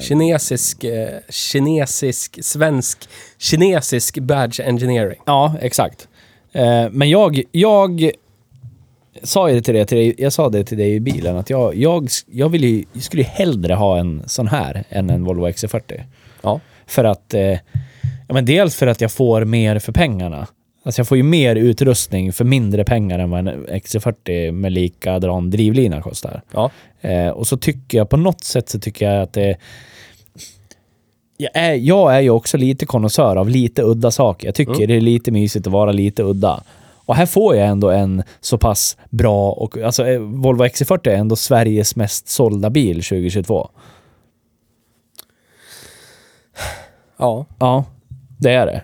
Kinesisk, 0.02 0.84
eh, 0.84 1.20
kinesisk, 1.30 2.40
svensk, 2.44 3.10
kinesisk 3.38 4.20
badge 4.20 4.60
engineering. 4.60 5.20
Ja, 5.26 5.56
exakt. 5.62 6.08
Eh, 6.52 6.90
men 6.92 7.10
jag, 7.10 7.42
jag 7.52 8.12
sa 9.24 9.48
det 9.48 9.62
till 9.62 9.74
dig, 9.74 9.86
till 9.86 9.98
dig, 9.98 10.16
jag 10.18 10.34
sa 10.34 10.50
det 10.50 10.64
till 10.64 10.78
dig 10.78 10.94
i 10.96 11.00
bilen, 11.00 11.38
att 11.38 11.50
jag, 11.50 11.76
jag, 11.76 12.08
jag, 12.32 12.50
vill 12.50 12.64
ju, 12.64 12.84
jag 12.94 13.04
skulle 13.04 13.24
ju 13.24 13.30
hellre 13.30 13.74
ha 13.74 13.98
en 13.98 14.24
sån 14.26 14.48
här 14.48 14.84
än 14.90 15.10
en 15.10 15.24
Volvo 15.24 15.48
XC40. 15.48 16.04
Ja. 16.42 16.60
För 16.86 17.04
att, 17.04 17.34
eh, 17.34 17.42
ja 18.28 18.34
men 18.34 18.46
dels 18.46 18.76
för 18.76 18.88
att 18.88 19.02
jag 19.02 19.12
får 19.12 19.46
mer 19.46 19.80
för 19.80 19.92
pengarna. 19.92 20.48
Alltså 20.84 21.00
jag 21.00 21.08
får 21.08 21.18
ju 21.18 21.24
mer 21.24 21.56
utrustning 21.56 22.34
för 22.34 22.46
mindre 22.46 22.84
pengar 22.84 23.20
än 23.20 23.30
vad 23.30 23.48
en 23.48 23.68
XC40 23.68 24.52
med 24.52 24.72
likadan 24.72 25.50
drivlina 25.50 26.02
kostar. 26.02 26.42
Ja. 26.54 26.72
Eh, 27.02 27.30
och 27.30 27.48
så 27.48 27.58
tycker 27.58 27.98
jag, 27.98 28.10
på 28.10 28.18
något 28.18 28.44
sätt 28.44 28.70
så 28.70 28.80
tycker 28.80 29.12
jag 29.12 29.24
att 29.24 29.34
det... 29.34 29.58
Jag 31.38 31.52
är, 31.54 31.74
jag 31.74 32.16
är 32.16 32.20
ju 32.22 32.30
också 32.30 32.58
lite 32.58 32.86
konnässör 32.86 33.36
av 33.36 33.50
lite 33.50 33.84
udda 33.84 34.12
saker. 34.12 34.48
Jag 34.48 34.56
tycker 34.56 34.74
Mm. 34.74 34.88
det 34.88 34.96
är 34.96 35.02
lite 35.02 35.32
mysigt 35.32 35.68
att 35.68 35.74
vara 35.74 35.92
lite 35.92 36.24
udda. 36.24 36.64
Och 37.08 37.16
här 37.16 37.26
får 37.26 37.56
jag 37.56 37.68
ändå 37.68 37.90
en 37.90 38.24
så 38.40 38.58
pass 38.58 38.98
bra 39.10 39.52
och... 39.52 39.78
Alltså 39.78 40.08
eh, 40.08 40.20
Volvo 40.20 40.64
XC40 40.64 41.10
är 41.10 41.16
ändå 41.16 41.36
Sveriges 41.36 41.96
mest 41.96 42.28
sålda 42.28 42.70
bil 42.70 42.96
2022. 42.96 43.70
Ja. 47.18 47.46
Ja, 47.60 47.86
det 48.38 48.54
är 48.54 48.66
det. 48.66 48.84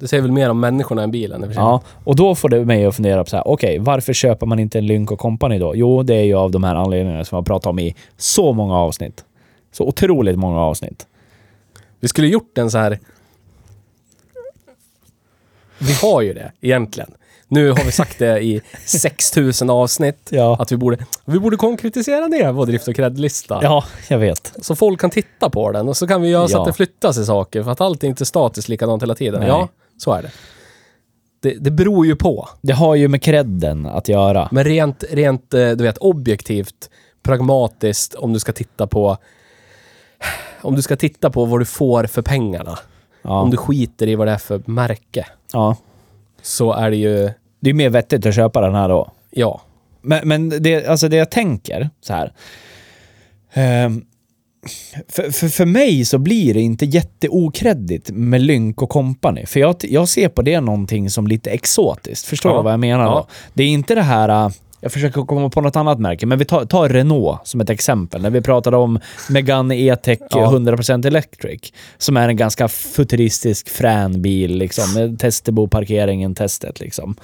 Det 0.00 0.08
säger 0.08 0.22
väl 0.22 0.32
mer 0.32 0.50
om 0.50 0.60
människorna 0.60 1.02
än 1.02 1.10
bilen 1.10 1.50
i. 1.50 1.54
Ja, 1.54 1.82
och 2.04 2.16
då 2.16 2.34
får 2.34 2.48
det 2.48 2.64
mig 2.64 2.86
att 2.86 2.96
fundera 2.96 3.24
på 3.24 3.30
så 3.30 3.36
här, 3.36 3.48
okej, 3.48 3.78
varför 3.78 4.12
köper 4.12 4.46
man 4.46 4.58
inte 4.58 4.78
en 4.78 4.86
Lynk 4.86 5.08
Company 5.08 5.58
då? 5.58 5.76
Jo, 5.76 6.02
det 6.02 6.14
är 6.14 6.24
ju 6.24 6.34
av 6.34 6.50
de 6.50 6.64
här 6.64 6.74
anledningarna 6.74 7.24
som 7.24 7.36
jag 7.36 7.46
pratat 7.46 7.66
om 7.66 7.78
i 7.78 7.96
så 8.16 8.52
många 8.52 8.76
avsnitt. 8.76 9.24
Så 9.72 9.84
otroligt 9.84 10.38
många 10.38 10.60
avsnitt. 10.60 11.06
Vi 12.00 12.08
skulle 12.08 12.28
gjort 12.28 12.58
en 12.58 12.70
så 12.70 12.78
här... 12.78 12.98
Vi 15.78 15.92
har 16.02 16.22
ju 16.22 16.34
det, 16.34 16.52
egentligen. 16.60 17.10
Nu 17.50 17.68
har 17.70 17.84
vi 17.84 17.92
sagt 17.92 18.18
det 18.18 18.40
i 18.40 18.60
6000 18.86 19.70
avsnitt. 19.70 20.28
Ja. 20.30 20.56
Att 20.60 20.72
vi 20.72 20.76
borde, 20.76 20.98
vi 21.24 21.38
borde 21.38 21.56
konkretisera 21.56 22.26
ner 22.26 22.52
vår 22.52 22.66
drift 22.66 22.88
och 22.88 22.94
cred-lista. 22.96 23.60
Ja, 23.62 23.84
jag 24.08 24.18
vet. 24.18 24.52
Så 24.62 24.76
folk 24.76 25.00
kan 25.00 25.10
titta 25.10 25.50
på 25.50 25.72
den 25.72 25.88
och 25.88 25.96
så 25.96 26.06
kan 26.06 26.22
vi 26.22 26.28
göra 26.28 26.48
så 26.48 26.56
Ja. 26.56 26.60
att 26.60 26.66
det 26.66 26.72
flyttas 26.72 27.18
i 27.18 27.24
saker. 27.24 27.62
För 27.62 27.70
att 27.70 27.80
allt 27.80 28.04
är 28.04 28.08
inte 28.08 28.24
statiskt 28.26 28.68
likadant 28.68 29.02
hela 29.02 29.14
tiden. 29.14 29.40
Nej. 29.40 29.48
Ja, 29.48 29.68
så 29.96 30.12
är 30.12 30.22
det. 30.22 30.30
det. 31.40 31.54
Det 31.60 31.70
beror 31.70 32.06
ju 32.06 32.16
på. 32.16 32.48
Det 32.60 32.72
har 32.72 32.94
ju 32.94 33.08
med 33.08 33.22
credden 33.22 33.86
att 33.86 34.08
göra. 34.08 34.48
Men 34.52 34.64
rent, 34.64 35.04
rent 35.10 35.54
eh, 35.54 35.68
du 35.70 35.84
vet, 35.84 35.98
objektivt, 35.98 36.90
pragmatiskt, 37.22 38.14
om 38.14 38.32
du 38.32 38.38
ska 38.40 38.52
titta 38.52 38.86
på... 38.86 39.16
Om 40.62 40.74
du 40.76 40.82
ska 40.82 40.96
titta 40.96 41.30
på 41.30 41.44
vad 41.44 41.60
du 41.60 41.64
får 41.64 42.04
för 42.04 42.22
pengarna. 42.22 42.78
Ja. 43.22 43.40
Om 43.40 43.50
du 43.50 43.56
skiter 43.56 44.06
i 44.08 44.14
vad 44.14 44.26
det 44.26 44.32
är 44.32 44.38
för 44.38 44.62
märke. 44.66 45.26
ja. 45.52 45.76
Så 46.42 46.72
är 46.72 46.90
det 46.90 46.96
ju... 46.96 47.30
Det 47.60 47.70
är 47.70 47.74
mer 47.74 47.90
vettigt 47.90 48.26
att 48.26 48.34
köpa 48.34 48.60
den 48.60 48.74
här 48.74 48.88
då. 48.88 49.12
Ja. 49.30 49.60
Men, 50.02 50.28
men 50.28 50.48
det, 50.62 50.86
alltså 50.86 51.08
det 51.08 51.16
jag 51.16 51.30
tänker 51.30 51.90
så 52.00 52.12
här. 52.12 52.32
Ehm, 53.52 54.04
för, 55.08 55.30
för, 55.30 55.48
för 55.48 55.66
mig 55.66 56.04
så 56.04 56.18
blir 56.18 56.54
det 56.54 56.60
inte 56.60 56.84
jätteokreddigt 56.84 58.10
med 58.10 58.40
Lynk 58.40 58.82
och 58.82 58.88
Company. 58.90 59.46
För 59.46 59.60
jag, 59.60 59.76
jag 59.80 60.08
ser 60.08 60.28
på 60.28 60.42
det 60.42 60.60
någonting 60.60 61.10
som 61.10 61.26
lite 61.26 61.50
exotiskt. 61.50 62.26
Förstår 62.26 62.52
Ja. 62.52 62.56
du 62.58 62.62
vad 62.62 62.72
jag 62.72 62.80
menar? 62.80 63.04
Ja. 63.04 63.26
Det 63.54 63.62
är 63.62 63.68
inte 63.68 63.94
det 63.94 64.02
här... 64.02 64.52
Jag 64.80 64.92
försöker 64.92 65.22
komma 65.22 65.50
på 65.50 65.60
något 65.60 65.76
annat 65.76 65.98
märke, 65.98 66.26
men 66.26 66.38
vi 66.38 66.44
tar, 66.44 66.64
tar 66.64 66.88
Renault 66.88 67.40
som 67.44 67.60
ett 67.60 67.70
exempel. 67.70 68.22
När 68.22 68.30
vi 68.30 68.40
pratade 68.40 68.76
om 68.76 69.00
Megane 69.30 69.76
E-Tech 69.76 70.18
Ja. 70.30 70.50
100% 70.50 71.06
Electric, 71.06 71.72
som 71.98 72.16
är 72.16 72.28
en 72.28 72.36
ganska 72.36 72.68
futuristisk 72.68 73.68
frän 73.68 74.22
bil, 74.22 74.58
liksom. 74.58 75.16
Testebo-parkeringen, 75.18 76.34
testet 76.34 76.80
liksom. 76.80 77.16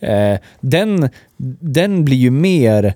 Eh, 0.00 0.38
den, 0.60 1.08
den 1.60 2.04
blir 2.04 2.16
ju 2.16 2.30
mer 2.30 2.94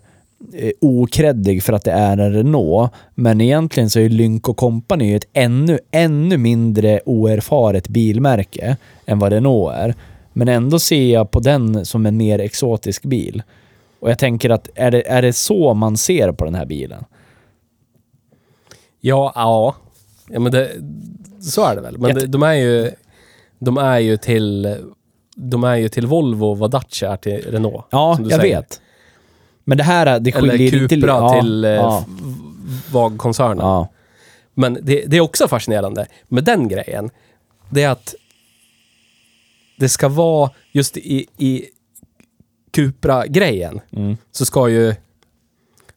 eh, 0.54 0.70
okreddig 0.80 1.62
för 1.62 1.72
att 1.72 1.84
det 1.84 1.92
är 1.92 2.18
en 2.18 2.32
Renault. 2.32 2.92
Men 3.14 3.40
egentligen 3.40 3.90
så 3.90 4.00
är 4.00 4.08
Lynk 4.08 4.42
Company 4.42 5.14
ett 5.14 5.28
ännu, 5.32 5.78
ännu 5.90 6.36
mindre 6.36 7.00
oerfaret 7.04 7.88
bilmärke 7.88 8.76
än 9.06 9.18
vad 9.18 9.32
Renault 9.32 9.74
är. 9.74 9.94
Men 10.32 10.48
ändå 10.48 10.78
ser 10.78 11.12
jag 11.12 11.30
på 11.30 11.40
den 11.40 11.84
som 11.84 12.06
en 12.06 12.16
mer 12.16 12.38
exotisk 12.38 13.02
bil. 13.02 13.42
Och 14.04 14.10
jag 14.10 14.18
tänker 14.18 14.50
att 14.50 14.68
är 14.74 14.90
det, 14.90 15.08
är 15.08 15.22
det 15.22 15.32
så 15.32 15.74
man 15.74 15.96
ser 15.96 16.32
på 16.32 16.44
den 16.44 16.54
här 16.54 16.66
bilen? 16.66 17.04
Ja, 19.00 19.32
ja. 19.34 19.74
ja 20.28 20.40
men 20.40 20.52
det, 20.52 20.70
så 21.40 21.64
är 21.64 21.74
det 21.74 21.80
väl. 21.80 21.98
Men 21.98 22.14
det, 22.14 22.26
de 22.26 22.42
är 22.42 22.52
ju... 22.52 22.90
De 23.58 23.76
är 23.78 23.98
ju 23.98 24.16
till... 24.16 24.76
De 25.36 25.64
är 25.64 25.76
ju 25.76 25.88
till 25.88 26.06
Volvo 26.06 26.54
vad 26.54 26.70
Dacia 26.70 27.12
är 27.12 27.16
till 27.16 27.50
Renault. 27.50 27.84
Ja, 27.90 28.14
som 28.16 28.24
du 28.24 28.30
jag 28.30 28.40
säger. 28.40 28.56
vet. 28.56 28.80
Men 29.64 29.78
det 29.78 29.84
här, 29.84 30.20
det 30.20 30.36
Eller 30.36 30.50
skiljer 30.50 30.70
Cupra 30.70 30.94
inte... 30.94 31.06
ja, 31.06 31.40
till 31.40 31.64
eh, 31.64 31.70
ja, 31.70 32.04
VAG-koncernen. 32.92 33.58
ja, 33.58 33.88
Men 34.54 34.78
det, 34.82 35.04
det 35.06 35.16
är 35.16 35.20
också 35.20 35.48
fascinerande 35.48 36.06
med 36.28 36.44
den 36.44 36.68
grejen. 36.68 37.10
Det 37.70 37.82
är 37.82 37.90
att 37.90 38.14
det 39.76 39.88
ska 39.88 40.08
vara 40.08 40.50
just 40.72 40.96
i, 40.96 41.26
i 41.36 41.64
Cupra-grejen 42.74 43.80
mm, 43.92 44.16
så 44.32 44.44
ska 44.44 44.68
ju 44.68 44.94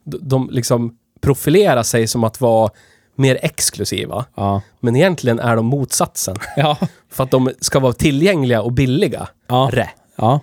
de, 0.04 0.50
liksom 0.52 0.98
profilera 1.22 1.84
sig 1.84 2.08
som 2.08 2.24
att 2.24 2.42
vara 2.42 2.70
mer 3.16 3.40
exklusiva. 3.42 4.26
Ja. 4.36 4.62
Men 4.80 4.96
egentligen 4.96 5.40
är 5.40 5.56
de 5.56 5.66
motsatsen. 5.66 6.36
Ja. 6.58 6.78
För 7.10 7.24
att 7.24 7.32
de 7.32 7.50
ska 7.60 7.80
vara 7.80 7.94
tillgängliga 7.94 8.62
och 8.62 8.72
billiga. 8.72 9.28
Ja. 9.48 9.70
Rä. 9.74 9.90
ja. 10.16 10.40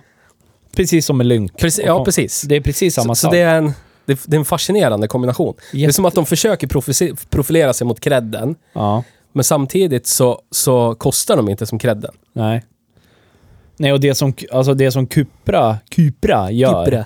Precis 0.75 1.05
som 1.05 1.17
med 1.17 1.25
Lynk. 1.25 1.57
Precis, 1.57 1.85
ja, 1.85 2.05
precis. 2.05 2.41
Det 2.41 2.55
är 2.55 2.61
precis 2.61 2.95
samma 2.95 3.15
så, 3.15 3.19
sak. 3.21 3.31
så 3.31 3.35
det, 3.35 3.41
är 3.41 3.55
en, 3.57 3.73
det, 4.05 4.19
det 4.25 4.35
är 4.35 4.39
en 4.39 4.45
fascinerande 4.45 5.07
kombination. 5.07 5.53
Det 5.71 5.77
är 5.77 5.81
Jätte- 5.81 5.93
som 5.93 6.05
att 6.05 6.13
de 6.13 6.25
försöker 6.25 6.67
profilera 7.29 7.73
sig 7.73 7.87
mot 7.87 7.99
credden, 7.99 8.55
Ja. 8.73 9.03
men 9.33 9.43
samtidigt 9.43 10.07
så, 10.07 10.41
så 10.51 10.95
kostar 10.95 11.37
de 11.37 11.49
inte 11.49 11.65
som 11.65 11.79
credden. 11.79 12.13
Nej. 12.33 12.63
Nej, 13.77 13.93
och 13.93 13.99
det 13.99 14.15
som, 14.15 14.33
alltså 14.51 14.73
det 14.73 14.91
som 14.91 15.07
Cupra, 15.07 15.77
Cupra 15.89 16.51
gör, 16.51 16.87
Ypre. 16.87 17.05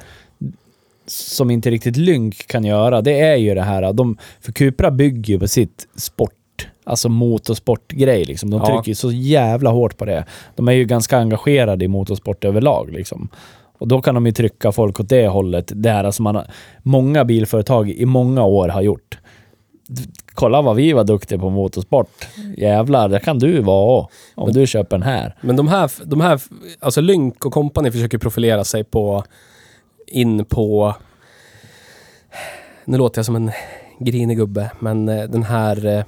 som 1.07 1.51
inte 1.51 1.71
riktigt 1.71 1.97
Lynk 1.97 2.47
kan 2.47 2.63
göra, 2.65 3.01
det 3.01 3.19
är 3.19 3.35
ju 3.35 3.55
det 3.55 3.61
här. 3.61 3.93
De, 3.93 4.17
för 4.41 4.51
Cupra 4.51 4.91
bygger 4.91 5.33
ju 5.33 5.39
på 5.39 5.47
sitt 5.47 5.87
sport, 5.95 6.67
alltså 6.83 7.09
motorsportgrej 7.09 8.25
liksom. 8.25 8.49
De 8.49 8.59
Ja. 8.61 8.65
trycker 8.67 8.89
ju 8.89 8.95
så 8.95 9.11
jävla 9.11 9.69
hårt 9.69 9.97
på 9.97 10.05
det. 10.05 10.25
De 10.55 10.67
är 10.67 10.71
ju 10.71 10.85
ganska 10.85 11.17
engagerade 11.17 11.85
i 11.85 11.87
motorsport 11.87 12.45
överlag 12.45 12.91
liksom. 12.91 13.29
Och 13.77 13.87
då 13.87 14.01
kan 14.01 14.15
de 14.15 14.25
ju 14.25 14.31
trycka 14.31 14.71
folk 14.71 14.99
åt 14.99 15.09
det 15.09 15.27
hållet, 15.27 15.71
det 15.75 15.89
här 15.91 16.11
som 16.11 16.23
man, 16.23 16.43
många 16.83 17.25
bilföretag 17.25 17.89
i 17.89 18.05
många 18.05 18.43
år 18.43 18.67
har 18.69 18.81
gjort. 18.81 19.17
Kolla 20.33 20.61
vad 20.61 20.75
vi 20.75 20.93
var 20.93 21.03
duktiga 21.03 21.39
på 21.39 21.49
motorsport. 21.49 22.27
Jävlar, 22.57 23.09
det 23.09 23.19
kan 23.19 23.39
du 23.39 23.61
vara 23.61 24.07
om 24.35 24.53
du 24.53 24.67
köper 24.67 24.97
den 24.97 25.07
här. 25.07 25.35
Men 25.41 25.55
de 25.55 25.67
här, 25.67 25.91
de 26.03 26.21
här, 26.21 26.41
alltså 26.79 27.01
Lynk 27.01 27.45
och 27.45 27.53
Company 27.53 27.91
försöker 27.91 28.17
profilera 28.17 28.63
sig 28.63 28.83
på, 28.83 29.23
in 30.07 30.45
på, 30.45 30.95
nu 32.85 32.97
låter 32.97 33.19
jag 33.19 33.25
som 33.25 33.35
en 33.35 33.51
grinig 33.99 34.37
gubbe, 34.37 34.71
men 34.79 35.09
eh, 35.09 35.23
den 35.23 35.43
här 35.43 35.85
eh, 35.85 36.03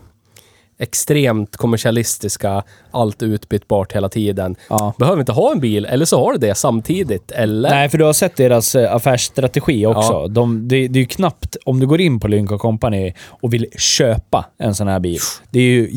extremt 0.82 1.58
kommersialistiska, 1.58 2.64
allt 2.92 3.24
utbytbart 3.24 3.94
hela 3.94 4.10
tiden. 4.10 4.56
Ja. 4.70 4.94
Behöver 4.98 5.20
inte 5.20 5.32
ha 5.32 5.52
en 5.52 5.60
bil, 5.60 5.86
eller 5.86 6.06
så 6.06 6.20
har 6.20 6.32
du 6.32 6.38
det 6.38 6.56
samtidigt, 6.56 7.32
eller? 7.32 7.70
Nej, 7.70 7.90
för 7.90 7.98
du 7.98 8.04
har 8.04 8.14
sett 8.14 8.36
deras 8.36 8.76
eh, 8.76 8.96
affärsstrategi 8.96 9.86
också. 9.86 10.14
Ja. 10.14 10.28
De, 10.28 10.68
det, 10.68 10.88
det 10.88 11.00
är 11.00 11.02
ju 11.02 11.06
knappt, 11.06 11.58
om 11.66 11.80
du 11.80 11.88
går 11.88 12.02
in 12.02 12.20
på 12.20 12.28
Lynk 12.28 12.50
Company 12.50 13.14
och 13.28 13.54
vill 13.54 13.66
köpa 13.78 14.46
en 14.58 14.76
sån 14.76 14.88
här 14.88 15.00
bil. 15.00 15.20
Det 15.50 15.60
är 15.60 15.64
ju 15.64 15.90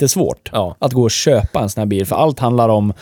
jättesvårt 0.00 0.50
Ja. 0.52 0.76
att 0.78 0.92
gå 0.92 1.02
och 1.02 1.10
köpa 1.10 1.60
en 1.60 1.68
sån 1.70 1.80
här 1.80 1.86
bil. 1.86 2.06
För 2.06 2.16
allt 2.16 2.38
handlar 2.38 2.68
om 2.68 2.92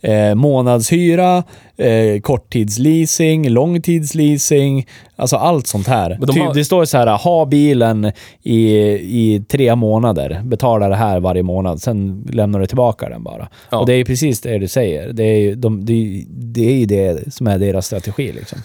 eh, 0.00 0.34
månadshyra, 0.34 1.44
eh, 1.76 2.20
korttidsleasing, 2.20 3.48
långtidsleasing. 3.48 4.86
Alltså 5.16 5.36
allt 5.36 5.66
sånt 5.66 5.86
här. 5.86 6.18
De 6.20 6.26
Typ, 6.32 6.42
har- 6.42 6.54
Det 6.54 6.64
står 6.64 6.84
så 6.84 6.98
här, 6.98 7.18
ha 7.18 7.44
bilen 7.46 8.12
i, 8.42 8.78
i 8.92 9.44
tre 9.48 9.74
månader. 9.76 10.40
Betala 10.44 10.88
det 10.88 10.96
här 10.96 11.20
varje 11.20 11.42
månad. 11.42 11.82
Sen 11.82 12.28
lämnar 12.32 12.60
du 12.60 12.66
tillbaka 12.66 13.08
den 13.08 13.22
bara. 13.22 13.48
Ja. 13.70 13.78
Och 13.78 13.86
det 13.86 13.92
är 13.94 14.04
precis 14.04 14.40
det 14.40 14.58
du 14.58 14.68
säger. 14.68 15.12
Det 15.12 15.24
är 15.24 15.38
ju, 15.40 15.54
de, 15.54 15.84
det, 15.84 16.24
det, 16.28 16.82
är 16.82 16.86
det 16.86 17.34
som 17.34 17.46
är 17.46 17.58
deras 17.58 17.86
strategi 17.86 18.32
liksom. 18.32 18.58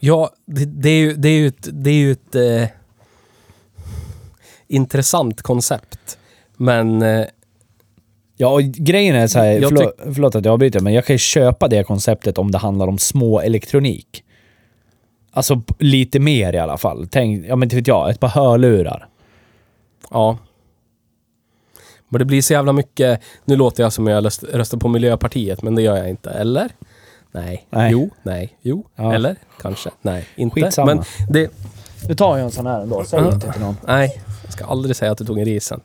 Ja, 0.00 0.30
det, 0.46 0.64
det 0.64 0.90
är 0.90 0.98
ju, 0.98 1.14
det 1.14 1.28
är 1.28 1.38
ju 1.38 1.46
ett, 1.46 1.68
det 1.72 1.90
är 1.90 1.94
ju 1.94 2.12
ett 2.12 2.34
eh, 2.34 2.68
intressant 4.68 5.42
koncept. 5.42 6.18
Men 6.56 7.02
eh, 7.02 7.26
Ja, 8.38 8.48
och 8.48 8.62
grejen 8.62 9.16
är 9.16 9.26
så 9.26 9.38
här, 9.38 9.46
Jag 9.52 9.68
förlåt, 9.68 9.94
förlåt 10.14 10.34
att 10.34 10.44
jag 10.44 10.52
avbryter, 10.52 10.80
men 10.80 10.92
jag 10.92 11.04
kan 11.06 11.14
ju 11.14 11.18
köpa 11.18 11.68
det 11.68 11.84
konceptet 11.84 12.38
om 12.38 12.50
det 12.50 12.58
handlar 12.58 12.86
om 12.86 12.98
små 12.98 13.40
elektronik. 13.40 14.24
Alltså 15.32 15.62
lite 15.78 16.18
mer 16.20 16.52
i 16.52 16.58
alla 16.58 16.76
fall. 16.78 17.08
Tänk, 17.10 17.46
ja 17.46 17.56
men 17.56 17.66
inte 17.66 17.76
vet 17.76 17.86
jag, 17.86 18.10
ett 18.10 18.20
par 18.20 18.28
hörlurar. 18.28 19.08
Ja. 20.10 20.38
Men 22.08 22.18
det 22.18 22.24
blir 22.24 22.42
så 22.42 22.52
jävla 22.52 22.72
mycket... 22.72 23.20
Nu 23.44 23.56
låter 23.56 23.82
jag 23.82 23.92
som 23.92 24.06
jag 24.06 24.24
röst- 24.24 24.44
röstar 24.52 24.78
på 24.78 24.88
Miljöpartiet, 24.88 25.62
men 25.62 25.74
det 25.74 25.82
gör 25.82 25.96
jag 25.96 26.10
inte. 26.10 26.30
Eller? 26.30 26.70
Nej. 27.32 27.66
Nej. 27.70 27.92
Jo. 27.92 28.10
Nej. 28.22 28.56
Jo. 28.62 28.86
Ja. 28.96 29.14
Eller? 29.14 29.36
Kanske. 29.60 29.90
Nej. 30.02 30.24
Inte. 30.36 30.60
Skitsamma. 30.62 30.94
Men 30.94 31.04
det... 31.30 31.50
Du 32.08 32.14
tar 32.14 32.36
ju 32.36 32.42
en 32.42 32.50
sån 32.50 32.66
här 32.66 32.80
ändå, 32.80 33.04
säg 33.04 33.20
Ja. 33.20 33.34
inte 33.34 33.52
till 33.52 33.60
någon. 33.60 33.76
Nej. 33.86 34.22
Jag 34.44 34.52
ska 34.52 34.64
aldrig 34.64 34.96
säga 34.96 35.12
att 35.12 35.18
du 35.18 35.24
tog 35.24 35.38
en 35.38 35.44
risen. 35.44 35.80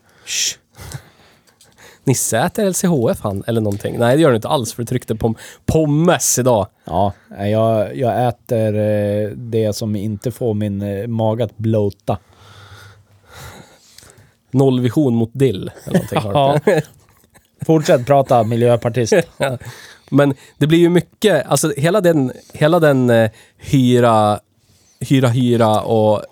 Nisse 2.03 2.37
äter 2.37 2.69
LCHF 2.69 3.21
han, 3.21 3.43
eller 3.47 3.61
någonting. 3.61 3.99
Nej, 3.99 4.15
det 4.15 4.21
gör 4.21 4.29
du 4.29 4.35
inte 4.35 4.47
alls, 4.47 4.73
för 4.73 4.83
du 4.83 4.87
tryckte 4.87 5.15
på 5.15 5.35
pommes 5.65 6.39
idag. 6.39 6.67
Ja, 6.85 7.13
jag, 7.29 7.97
jag 7.97 8.27
äter 8.27 8.75
eh, 8.75 9.29
det 9.29 9.73
som 9.73 9.95
inte 9.95 10.31
får 10.31 10.53
min 10.53 10.81
eh, 10.81 11.07
mage 11.07 11.43
att 11.43 11.57
bloata. 11.57 12.17
Nollvision 14.51 15.15
mot 15.15 15.29
dill. 15.33 15.71
Eller 15.85 15.93
någonting. 15.93 16.19
Ja. 16.33 16.59
Fortsätt 17.65 18.05
prata 18.05 18.43
miljöpartist. 18.43 19.13
Men 20.09 20.33
det 20.57 20.67
blir 20.67 20.79
ju 20.79 20.89
mycket, 20.89 21.47
alltså 21.47 21.73
hela 21.77 22.01
den, 22.01 22.31
hela 22.53 22.79
den 22.79 23.09
eh, 23.09 23.31
hyra, 23.57 24.39
hyra, 24.99 25.27
hyra 25.27 25.81
och 25.81 26.23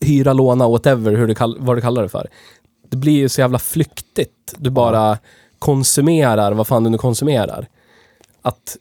hyra, 0.00 0.32
låna, 0.32 0.68
whatever, 0.68 1.12
hur 1.12 1.26
du 1.26 1.34
kall, 1.34 1.56
vad 1.60 1.76
du 1.76 1.80
kallar 1.80 2.02
det 2.02 2.08
för. 2.08 2.28
Det 2.88 2.96
blir 2.96 3.12
ju 3.12 3.28
så 3.28 3.40
jävla 3.40 3.58
flyktigt. 3.58 4.54
Du 4.58 4.70
bara 4.70 5.18
konsumerar 5.58 6.52
vad 6.52 6.66
fan 6.66 6.84
du 6.84 6.90
nu 6.90 6.98
konsumerar. 6.98 7.68
Att 8.42 8.76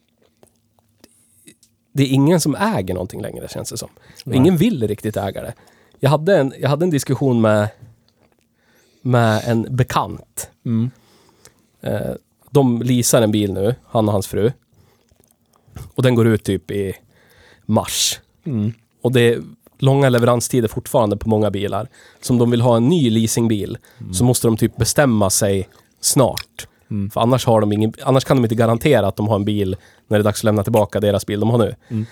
det 1.94 2.04
är 2.04 2.08
ingen 2.08 2.42
som 2.42 2.56
äger 2.56 2.94
någonting 2.94 3.22
längre 3.22 3.48
känns 3.48 3.70
det 3.70 3.78
som. 3.78 3.90
Och 4.26 4.36
ingen 4.36 4.58
vill 4.58 4.88
riktigt 4.88 5.18
äga 5.18 5.42
det. 5.42 5.54
Jag 6.00 6.10
hade 6.10 6.38
en, 6.38 6.54
jag 6.60 6.70
hade 6.70 6.86
en 6.86 6.90
diskussion 6.90 7.42
med, 7.42 7.70
med 9.02 9.42
en 9.46 9.76
bekant. 9.76 10.50
Mm. 10.66 10.92
Eh, 11.82 12.12
de 12.52 12.82
leasar 12.82 13.22
en 13.22 13.32
bil 13.32 13.54
nu, 13.54 13.76
han 13.86 14.08
och 14.08 14.12
hans 14.12 14.28
fru. 14.28 14.52
Och 15.96 16.04
den 16.04 16.16
går 16.16 16.28
ut 16.28 16.44
typ 16.44 16.72
i 16.72 16.94
mars. 17.66 18.20
Mm. 18.44 18.74
Och 19.02 19.12
det 19.12 19.40
långa 19.82 20.10
leveranstider 20.10 20.68
fortfarande 20.68 21.18
på 21.18 21.30
många 21.30 21.52
bilar. 21.52 21.88
Så 22.22 22.34
om 22.34 22.40
de 22.40 22.52
vill 22.52 22.62
ha 22.62 22.78
en 22.78 22.90
ny 22.90 23.10
leasingbil 23.10 23.78
så 24.14 24.24
måste 24.24 24.48
de 24.48 24.58
typ 24.58 24.76
bestämma 24.76 25.30
sig 25.30 25.70
snart. 26.02 26.68
Mm. 26.92 27.10
För 27.10 27.22
annars, 27.22 27.46
har 27.46 27.62
de 27.62 27.72
ingen, 27.74 27.94
annars 28.04 28.24
kan 28.26 28.38
de 28.38 28.44
inte 28.46 28.56
garantera 28.56 29.08
att 29.08 29.16
de 29.16 29.28
har 29.28 29.36
en 29.36 29.46
bil 29.46 29.76
när 30.08 30.18
det 30.18 30.22
är 30.22 30.24
dags 30.24 30.40
att 30.40 30.44
lämna 30.44 30.64
tillbaka 30.64 31.00
deras 31.00 31.26
bil 31.26 31.40
de 31.40 31.50
har 31.50 31.58
nu. 31.58 31.76
Mm. 31.90 32.06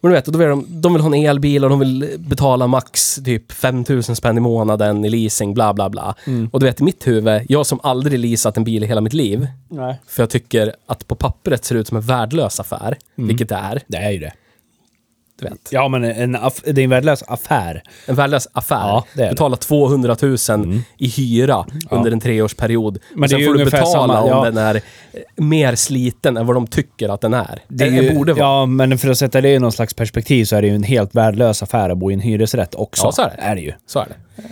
Men 0.00 0.10
du 0.10 0.16
vet, 0.16 0.24
då 0.24 0.38
vill 0.38 0.48
de, 0.48 0.66
de 0.68 0.92
vill 0.92 1.02
ha 1.02 1.14
en 1.14 1.26
elbil 1.26 1.64
och 1.64 1.70
de 1.70 1.78
vill 1.78 2.14
betala 2.18 2.66
max 2.66 3.14
typ 3.24 3.52
5000 3.52 4.16
spänn 4.16 4.36
i 4.36 4.40
månaden 4.40 5.04
i 5.04 5.10
leasing, 5.10 5.54
bla 5.54 5.74
bla 5.74 5.88
bla. 5.90 6.14
Mm. 6.26 6.48
Och 6.52 6.60
du 6.60 6.66
vet, 6.66 6.80
i 6.80 6.84
mitt 6.84 7.06
huvud, 7.06 7.42
jag 7.48 7.66
som 7.66 7.80
aldrig 7.82 8.18
leasat 8.18 8.56
en 8.56 8.64
bil 8.64 8.84
i 8.84 8.86
hela 8.86 9.00
mitt 9.00 9.12
liv, 9.12 9.46
Nej. 9.68 10.00
för 10.06 10.22
jag 10.22 10.30
tycker 10.30 10.72
att 10.86 11.08
på 11.08 11.14
pappret 11.14 11.64
ser 11.64 11.74
det 11.74 11.80
ut 11.80 11.86
som 11.88 11.96
en 11.96 12.02
värdelös 12.02 12.60
affär, 12.60 12.96
Mm. 13.18 13.28
vilket 13.28 13.48
det 13.48 13.54
är. 13.54 13.82
Det 13.86 13.96
är 13.96 14.10
ju 14.10 14.18
det. 14.18 14.32
Du 15.40 15.48
vet. 15.48 15.68
Ja, 15.70 15.88
men 15.88 16.04
en 16.04 16.32
det 16.64 16.80
är 16.80 16.84
en 16.84 16.90
värdelös 16.90 17.24
affär. 17.26 17.82
En 18.06 18.14
värdelös 18.14 18.48
affär. 18.52 18.76
Ja, 18.76 19.04
det 19.14 19.22
är 19.22 19.24
det. 19.26 19.30
Betala 19.30 19.56
200 19.56 20.16
000 20.22 20.36
i 20.98 21.08
hyra 21.08 21.66
under 21.90 22.10
en 22.10 22.20
treårsperiod. 22.20 22.98
Men 23.14 23.28
det 23.28 23.34
är 23.34 23.38
sen 23.38 23.46
får 23.46 23.54
du 23.54 23.64
betala 23.64 23.86
samma- 23.86 24.22
om 24.22 24.28
ja. 24.28 24.44
den 24.44 24.56
är 24.56 24.74
eh, 24.74 24.80
mer 25.36 25.74
sliten 25.74 26.36
än 26.36 26.46
vad 26.46 26.56
de 26.56 26.66
tycker 26.66 27.08
att 27.08 27.20
den 27.20 27.34
är. 27.34 27.62
Det 27.68 27.84
är 27.84 27.88
Eller 27.88 28.02
ju, 28.02 28.14
borde 28.14 28.32
vara. 28.32 28.44
Ja, 28.44 28.66
men 28.66 28.98
för 28.98 29.08
att 29.08 29.18
sätta 29.18 29.40
det 29.40 29.48
i 29.48 29.58
någon 29.58 29.72
slags 29.72 29.94
perspektiv 29.94 30.44
så 30.44 30.56
är 30.56 30.62
det 30.62 30.68
ju 30.68 30.74
en 30.74 30.82
helt 30.82 31.14
värdelös 31.14 31.62
affär 31.62 31.90
att 31.90 31.98
bo 31.98 32.10
i 32.10 32.14
en 32.14 32.20
hyresrätt 32.20 32.74
också. 32.74 33.06
Ja, 33.06 33.12
så 33.12 33.22
är 33.22 33.32
det. 33.36 33.42
Är 33.42 33.54
det 33.54 33.60
ju. 33.60 33.72
Så 33.86 33.98
är 33.98 34.06
det. 34.06 34.42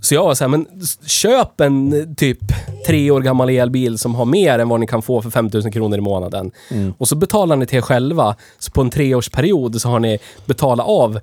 Så 0.00 0.14
jag 0.14 0.24
var 0.24 0.34
så 0.34 0.44
här, 0.44 0.48
men 0.48 0.66
köp 1.06 1.60
en 1.60 2.14
typ 2.16 2.38
tre 2.86 3.10
år 3.10 3.20
gammal 3.20 3.48
elbil 3.50 3.98
som 3.98 4.14
har 4.14 4.24
mer 4.24 4.58
än 4.58 4.68
vad 4.68 4.80
ni 4.80 4.86
kan 4.86 5.02
få 5.02 5.22
för 5.22 5.30
5000 5.30 5.72
kronor 5.72 5.98
i 5.98 6.00
månaden. 6.00 6.50
Mm. 6.70 6.94
Och 6.98 7.08
så 7.08 7.16
betalar 7.16 7.56
ni 7.56 7.66
till 7.66 7.78
er 7.78 7.82
själva. 7.82 8.36
Så 8.58 8.70
på 8.70 8.80
en 8.80 8.90
treårsperiod 8.90 9.80
så 9.80 9.88
har 9.88 10.00
ni 10.00 10.18
betalat 10.46 10.86
av 10.86 11.20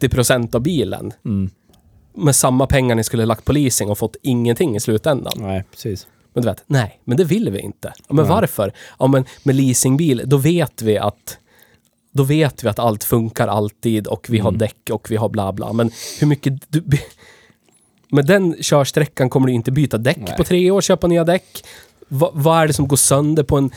80% 0.00 0.54
av 0.54 0.60
bilen. 0.62 1.12
Mm. 1.24 1.50
Med 2.16 2.36
samma 2.36 2.66
pengar 2.66 2.94
ni 2.94 3.04
skulle 3.04 3.26
lagt 3.26 3.44
på 3.44 3.52
leasing 3.52 3.90
och 3.90 3.98
fått 3.98 4.16
ingenting 4.22 4.76
i 4.76 4.80
slutändan. 4.80 5.32
Nej, 5.36 5.64
precis. 5.70 6.06
Men 6.32 6.42
du 6.42 6.48
vet, 6.48 6.62
nej, 6.66 7.00
men 7.04 7.16
det 7.16 7.24
vill 7.24 7.50
vi 7.50 7.60
inte. 7.60 7.92
Men 8.08 8.16
Nej. 8.16 8.34
varför? 8.34 8.72
Ja, 8.98 9.06
men 9.06 9.24
med 9.42 9.54
leasingbil, 9.54 10.22
då 10.24 10.36
vet 10.36 10.82
vi 10.82 10.98
att 10.98 11.38
då 12.12 12.22
vet 12.22 12.64
vi 12.64 12.68
att 12.68 12.78
allt 12.78 13.04
funkar 13.04 13.48
alltid 13.48 14.06
och 14.06 14.26
vi 14.30 14.38
har 14.38 14.48
Mm. 14.48 14.58
däck 14.58 14.90
och 14.92 15.10
vi 15.10 15.16
har 15.16 15.28
bla 15.28 15.52
bla. 15.52 15.72
Men 15.72 15.90
hur 16.20 16.26
mycket... 16.26 16.52
Du, 16.68 16.82
med 18.14 18.26
den 18.26 18.56
körsträckan 18.62 19.30
kommer 19.30 19.46
du 19.46 19.52
inte 19.52 19.72
byta 19.72 19.98
däck 19.98 20.16
Nej. 20.20 20.36
på 20.36 20.44
tre 20.44 20.70
år, 20.70 20.80
köpa 20.80 21.06
nya 21.06 21.24
däck. 21.24 21.44
Va, 22.08 22.30
vad 22.34 22.62
är 22.62 22.66
det 22.66 22.72
som 22.72 22.88
går 22.88 22.96
sönder 22.96 23.42
på 23.42 23.56
en 23.56 23.70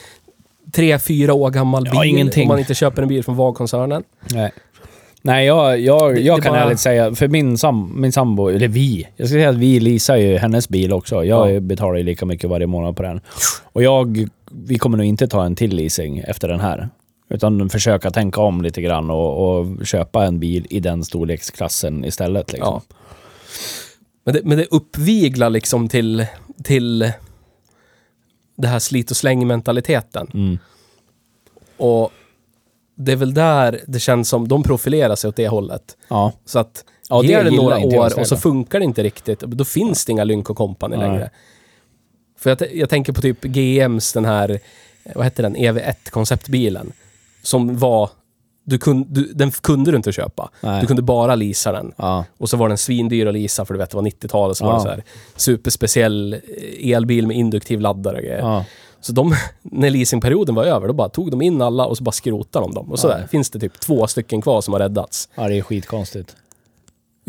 tre, 0.72 1.00
fyra 1.00 1.34
år 1.34 1.50
gammal 1.50 1.84
bil? 1.84 1.92
Ja, 1.96 2.06
ingenting. 2.06 2.42
Om 2.44 2.48
man 2.48 2.60
inte 2.60 2.74
köper 2.76 3.02
en 3.02 3.08
bil 3.08 3.24
från 3.24 3.36
VAG-koncernen. 3.36 4.04
Nej. 4.34 4.52
Nej, 5.22 5.46
jag, 5.46 5.80
jag, 5.80 6.14
Det- 6.16 6.22
jag 6.22 6.38
det 6.38 6.42
kan 6.42 6.54
bara- 6.54 6.64
ärligt 6.64 6.80
säga, 6.80 7.16
för 7.16 7.28
min, 7.28 7.58
sam, 7.58 7.94
min 7.96 8.12
sambo, 8.12 8.48
eller 8.50 8.68
vi, 8.68 9.08
jag 9.16 9.28
ska 9.28 9.34
säga 9.36 9.50
att 9.50 9.56
vi 9.56 9.80
leasar 9.80 10.16
ju 10.16 10.38
hennes 10.38 10.70
bil 10.70 10.94
också. 10.94 11.24
Jag 11.26 11.52
Ja. 11.56 11.60
betalar 11.60 11.96
ju 11.98 12.04
lika 12.04 12.26
mycket 12.26 12.50
varje 12.50 12.68
månad 12.68 12.96
på 12.98 13.04
den. 13.04 13.22
Och 13.74 13.84
jag, 13.84 14.28
vi 14.68 14.78
kommer 14.78 14.98
nog 14.98 15.06
inte 15.08 15.28
ta 15.28 15.46
en 15.46 15.56
till 15.56 15.76
leasing 15.76 16.20
efter 16.20 16.48
den 16.48 16.60
här. 16.60 16.90
Utan 17.30 17.70
försöka 17.70 18.12
tänka 18.12 18.42
om 18.42 18.62
lite 18.62 18.82
grann 18.82 19.10
och, 19.10 19.58
och 19.60 19.86
köpa 19.88 20.26
en 20.26 20.40
bil 20.40 20.68
i 20.70 20.80
den 20.80 21.04
storleksklassen 21.04 22.06
istället. 22.06 22.52
Liksom. 22.54 22.82
Ja. 22.90 22.96
Men 24.28 24.36
det, 24.36 24.42
men 24.44 24.58
det 24.58 24.66
uppviglar 24.66 25.50
liksom 25.50 25.90
till, 25.90 26.26
till 26.64 27.12
det 28.58 28.68
här 28.68 28.80
slit 28.80 29.12
och 29.12 29.18
släng-mentaliteten. 29.18 30.32
Mm. 30.34 30.58
Och 31.78 32.12
det 32.96 33.12
är 33.12 33.16
väl 33.16 33.34
där 33.34 33.82
det 33.88 34.00
känns 34.00 34.30
som 34.30 34.48
de 34.48 34.64
profilerar 34.64 35.16
sig 35.16 35.28
åt 35.28 35.36
det 35.36 35.48
hållet. 35.48 35.98
Ja. 36.08 36.34
Så 36.46 36.60
att 36.60 36.86
Ja, 37.10 37.22
det 37.22 37.28
ger 37.28 37.44
det 37.44 37.52
några 37.52 37.80
år 37.80 38.20
och 38.20 38.28
så 38.28 38.38
funkar 38.38 38.80
det 38.80 38.86
inte 38.86 39.04
riktigt, 39.04 39.40
då 39.40 39.66
finns 39.66 40.06
det 40.06 40.12
inga 40.12 40.24
Lynk 40.24 40.46
Company 40.46 40.98
Nej. 40.98 41.10
längre. 41.10 41.30
För 42.38 42.50
jag, 42.50 42.76
jag 42.76 42.90
tänker 42.90 43.14
på 43.14 43.22
typ 43.22 43.42
GMs, 43.42 44.14
den 44.14 44.26
här, 44.26 44.60
vad 45.16 45.24
hette 45.24 45.42
den, 45.42 45.56
EV1 45.58 46.10
konceptbilen. 46.10 46.94
Som 47.42 47.78
var, 47.78 48.10
du 48.70 48.78
kunde, 48.78 49.06
du, 49.10 49.34
den 49.34 49.52
kunde 49.52 49.92
du 49.92 49.98
inte 49.98 50.12
köpa. 50.12 50.50
Nej. 50.62 50.82
Du 50.82 50.88
kunde 50.88 51.02
bara 51.02 51.36
leasa 51.36 51.72
den. 51.72 51.92
Ja. 51.98 52.26
Och 52.38 52.50
så 52.50 52.58
var 52.58 52.68
den 52.70 52.78
svindyr 52.78 53.26
att 53.26 53.34
leasa 53.34 53.66
för 53.66 53.74
du 53.74 53.78
vet, 53.78 53.90
det 53.90 53.98
var 53.98 54.04
90-talet 54.04 54.58
så 54.58 54.66
var 54.66 54.72
Ja. 54.72 54.78
det 54.78 54.82
så 54.84 54.90
här 54.90 55.04
superspeciell 55.36 56.34
eh, 56.34 56.92
elbil 56.94 57.28
med 57.28 57.38
induktiv 57.38 57.80
laddare 57.80 58.16
och 58.18 58.22
grejer. 58.24 58.40
Ja. 58.40 58.66
Så 59.02 59.12
de, 59.12 59.36
när 59.62 59.90
leasingperioden 59.90 60.56
var 60.56 60.66
över, 60.66 60.88
då 60.88 60.94
bara 60.94 61.10
tog 61.10 61.32
de 61.32 61.42
in 61.42 61.62
alla 61.62 61.86
och 61.86 61.98
så 61.98 62.04
bara 62.04 62.12
skrotade 62.12 62.66
de 62.66 62.74
dem. 62.74 62.92
Och 62.92 63.00
så 63.00 63.08
Ja. 63.08 63.16
där, 63.18 63.28
finns 63.28 63.50
det 63.50 63.60
typ 63.60 63.80
två 63.80 64.08
stycken 64.08 64.42
kvar 64.42 64.62
som 64.62 64.74
har 64.74 64.80
räddats. 64.80 65.30
ja, 65.36 65.48
det 65.48 65.58
är 65.58 65.62
skitkonstigt. 65.62 66.36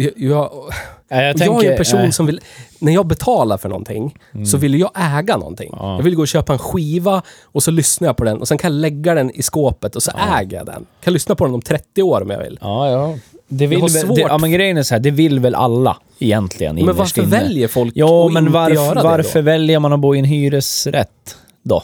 Jag, 0.01 0.13
jag, 0.17 0.31
Jag, 0.31 0.51
och 0.51 0.71
jag 1.09 1.65
är 1.65 1.71
en 1.71 1.77
person 1.77 2.01
nej. 2.01 2.13
som 2.13 2.27
vill... 2.27 2.41
När 2.79 2.93
jag 2.93 3.07
betalar 3.07 3.57
för 3.59 3.69
någonting 3.69 4.19
så 4.47 4.57
vill 4.57 4.81
jag 4.81 4.91
äga 4.95 5.37
någonting. 5.37 5.71
Ja. 5.73 5.97
Jag 5.97 6.03
vill 6.05 6.15
gå 6.15 6.23
och 6.23 6.29
köpa 6.29 6.53
en 6.53 6.59
skiva 6.59 7.23
och 7.43 7.63
så 7.63 7.71
lyssnar 7.71 8.09
jag 8.09 8.17
på 8.17 8.25
den 8.25 8.41
och 8.41 8.49
sen 8.49 8.59
kan 8.59 8.73
jag 8.73 8.81
lägga 8.81 9.15
den 9.15 9.31
i 9.31 9.43
skåpet 9.43 9.97
och 9.97 10.03
så 10.03 10.11
äger 10.39 10.57
jag 10.57 10.67
den. 10.67 10.75
Kan 10.75 10.85
jag 11.05 11.13
lyssna 11.13 11.35
på 11.35 11.45
den 11.45 11.55
om 11.55 11.63
30 11.63 12.03
år 12.03 12.23
om 12.23 12.31
jag 12.31 12.39
vill. 12.39 12.59
Ja, 12.63 12.91
ja. 12.91 13.15
Det 13.49 13.67
vill 13.67 13.81
väl, 13.81 13.89
svårt- 13.91 14.17
det, 14.17 14.21
ja, 14.21 14.39
men 14.39 14.51
grejen 14.53 14.77
är 14.77 14.83
så 14.83 14.95
här, 14.95 15.01
det 15.01 15.11
vill 15.11 15.41
väl 15.41 15.55
alla 15.55 15.97
egentligen 16.19 16.77
Men 16.77 16.97
varför 16.97 17.21
inne. 17.23 17.31
väljer 17.31 17.69
folk 17.69 17.93
Ja, 17.97 18.27
att 18.27 18.33
men 18.33 18.43
inte 18.43 18.53
varför, 18.55 18.75
göra 18.75 18.95
det 18.95 19.03
varför 19.09 19.39
då? 19.39 19.45
väljer 19.45 19.79
man 19.79 19.93
att 19.93 20.01
bo 20.01 20.15
i 20.15 20.19
en 20.19 20.25
hyresrätt 20.25 21.37
då? 21.63 21.83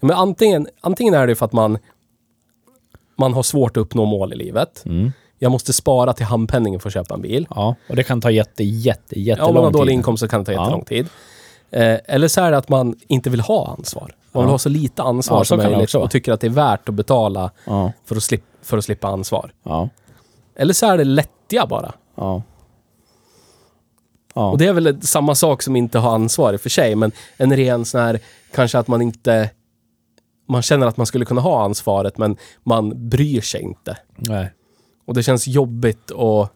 Ja, 0.00 0.06
Men 0.06 0.16
antingen, 0.16 0.68
antingen 0.80 1.14
är 1.14 1.26
det 1.26 1.34
för 1.34 1.44
att 1.46 1.52
man, 1.52 1.78
man 3.18 3.34
har 3.34 3.42
svårt 3.42 3.76
att 3.76 3.80
uppnå 3.80 4.04
mål 4.04 4.32
i 4.32 4.36
livet. 4.36 4.82
Mm. 4.86 5.12
Jag 5.38 5.52
måste 5.52 5.72
spara 5.72 6.12
till 6.12 6.26
handpenningen 6.26 6.80
för 6.80 6.88
att 6.88 6.92
köpa 6.94 7.14
en 7.14 7.22
bil. 7.22 7.46
Ja, 7.50 7.74
och 7.88 7.96
det 7.96 8.02
kan 8.02 8.20
ta 8.20 8.30
jätte, 8.30 8.64
jätte, 8.64 9.20
Ja, 9.20 9.20
jättelång 9.20 9.48
om 9.48 9.54
man 9.54 9.64
har 9.64 9.70
dålig 9.70 9.88
tid. 9.92 9.94
inkomst 9.94 10.20
så 10.20 10.28
kan 10.28 10.40
det 10.40 10.44
ta 10.46 10.52
Ja. 10.52 10.60
jättelång 10.62 10.84
tid. 10.84 11.06
Eh, 11.70 11.98
eller 12.04 12.28
så 12.28 12.40
är 12.40 12.50
det 12.50 12.56
att 12.58 12.68
man 12.68 12.94
inte 13.08 13.30
vill 13.30 13.40
ha 13.40 13.74
ansvar. 13.78 14.14
Man 14.32 14.42
vill 14.42 14.48
Ja. 14.48 14.52
ha 14.54 14.58
så 14.58 14.68
lite 14.68 15.02
ansvar 15.02 15.38
Ja, 15.38 15.44
som 15.44 15.58
möjligt 15.58 15.94
och 15.94 16.10
tycker 16.10 16.32
att 16.32 16.40
det 16.40 16.46
är 16.46 16.50
värt 16.50 16.88
att 16.88 16.94
betala 16.94 17.50
Ja, 17.64 17.92
för 18.04 18.16
att, 18.16 18.22
slip, 18.22 18.42
för 18.62 18.78
att 18.78 18.84
slippa 18.84 19.08
ansvar. 19.08 19.52
ja, 19.62 19.88
Eller 20.56 20.74
så 20.74 20.86
är 20.86 20.98
det 20.98 21.04
lättja 21.04 21.66
bara. 21.66 21.92
ja. 22.14 22.42
Ja, 24.34 24.50
Och 24.50 24.58
det 24.58 24.66
är 24.66 24.72
väl 24.72 25.02
samma 25.02 25.34
sak 25.34 25.62
som 25.62 25.76
inte 25.76 25.98
ha 25.98 26.14
ansvar 26.14 26.52
i 26.52 26.56
och 26.56 26.60
för 26.60 26.68
sig, 26.70 26.94
men 26.94 27.12
en 27.36 27.56
ren 27.56 27.84
sån 27.84 28.00
här, 28.00 28.20
kanske 28.54 28.78
att 28.78 28.88
man 28.88 29.02
inte... 29.02 29.50
Man 30.48 30.62
känner 30.62 30.86
att 30.86 30.96
man 30.96 31.06
skulle 31.06 31.24
kunna 31.24 31.40
ha 31.40 31.64
ansvaret, 31.64 32.18
men 32.18 32.36
man 32.62 33.08
bryr 33.08 33.40
sig 33.40 33.60
inte. 33.62 33.96
nej. 34.16 34.52
Och 35.08 35.14
det 35.14 35.22
känns 35.22 35.46
jobbigt 35.48 36.10
och... 36.10 36.48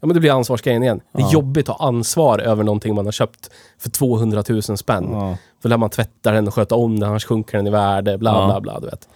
Ja, 0.00 0.06
men 0.06 0.14
det 0.14 0.20
blir 0.20 0.30
ansvarsgrejen 0.32 0.82
igen. 0.82 1.00
Det 1.12 1.18
är 1.22 1.26
Ja. 1.26 1.32
jobbigt 1.32 1.68
att 1.68 1.78
ha 1.78 1.88
ansvar 1.88 2.38
över 2.38 2.64
någonting 2.64 2.94
man 2.94 3.04
har 3.04 3.12
köpt 3.12 3.50
för 3.78 3.90
200 3.90 4.44
000 4.48 4.62
spänn. 4.62 5.08
Ja. 5.12 5.36
För 5.62 5.68
lär 5.68 5.76
man 5.76 5.90
tvätta 5.90 6.32
den 6.32 6.46
och 6.48 6.54
sköta 6.54 6.74
om 6.74 7.00
den, 7.00 7.08
annars 7.08 7.24
sjunker 7.24 7.56
den 7.56 7.66
i 7.66 7.70
värde, 7.70 8.18
bla 8.18 8.30
Ja. 8.30 8.46
bla 8.46 8.60
bla, 8.60 8.80
du 8.80 8.86
vet. 8.86 9.08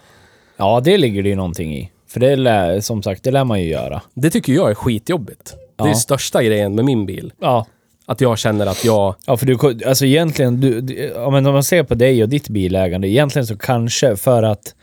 ja, 0.57 0.79
det 0.83 0.97
ligger 0.97 1.23
det 1.23 1.29
ju 1.29 1.35
någonting 1.35 1.75
i. 1.75 1.91
För 2.07 2.19
det 2.19 2.35
lär, 2.35 2.79
som 2.79 3.03
sagt, 3.03 3.23
det 3.23 3.31
lär 3.31 3.43
man 3.43 3.61
ju 3.61 3.67
göra. 3.69 4.01
Det 4.13 4.29
tycker 4.29 4.53
jag 4.53 4.69
är 4.71 4.75
skitjobbigt. 4.75 5.53
Det 5.75 5.83
är 5.83 5.87
Ja. 5.87 5.93
största 5.95 6.43
grejen 6.43 6.75
med 6.75 6.85
min 6.85 7.05
bil. 7.05 7.33
Ja. 7.39 7.65
Att 8.05 8.21
jag 8.21 8.37
känner 8.37 8.65
att 8.65 8.85
jag... 8.85 9.15
Ja, 9.25 9.37
för 9.37 9.45
du, 9.45 9.85
alltså 9.87 10.05
egentligen, 10.05 10.59
du, 10.61 10.81
du, 10.81 11.11
ja, 11.15 11.29
men 11.29 11.45
om 11.45 11.53
man 11.53 11.63
ser 11.63 11.83
på 11.83 11.95
dig 11.95 12.23
och 12.23 12.29
ditt 12.29 12.49
bilägande, 12.49 13.07
egentligen 13.07 13.47
så 13.47 13.57
kanske 13.57 14.15
för 14.15 14.43
att 14.43 14.75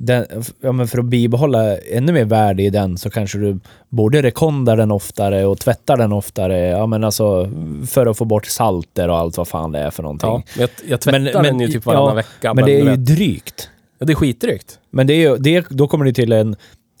den, 0.00 0.26
ja, 0.60 0.72
men 0.72 0.88
för 0.88 0.98
att 0.98 1.04
bibehålla 1.04 1.78
ännu 1.78 2.12
mer 2.12 2.24
värde 2.24 2.62
i 2.62 2.70
den 2.70 2.98
så 2.98 3.10
kanske 3.10 3.38
du 3.38 3.58
borde 3.88 4.22
rekonda 4.22 4.76
den 4.76 4.90
oftare 4.90 5.46
och 5.46 5.58
tvätta 5.58 5.96
den 5.96 6.12
oftare. 6.12 6.58
Ja, 6.58 6.86
men 6.86 7.04
alltså 7.04 7.50
för 7.86 8.06
att 8.06 8.18
få 8.18 8.24
bort 8.24 8.46
salter 8.46 9.08
och 9.08 9.16
allt 9.16 9.36
vad 9.36 9.48
fan 9.48 9.72
det 9.72 9.78
är 9.78 9.90
för 9.90 10.02
någonting. 10.02 10.28
Ja, 10.30 10.42
jag, 10.58 10.70
jag 10.88 11.00
tvättar 11.00 11.42
den 11.42 11.60
ju 11.60 11.68
typ 11.68 11.86
varannan 11.86 12.08
ja, 12.08 12.14
vecka. 12.14 12.54
Men, 12.54 12.64
det 12.64 12.72
är 12.72 12.78
ju 12.78 12.90
vet, 12.90 13.06
drygt. 13.06 13.70
ja, 13.98 14.06
det 14.06 14.12
är 14.12 14.14
skitdrygt. 14.14 14.78
Men 14.90 15.06
det 15.06 15.24
är 15.24 15.36
det, 15.36 15.66
då 15.70 15.88
kommer 15.88 16.04
det 16.04 16.12
till 16.12 16.32
en 16.32 16.56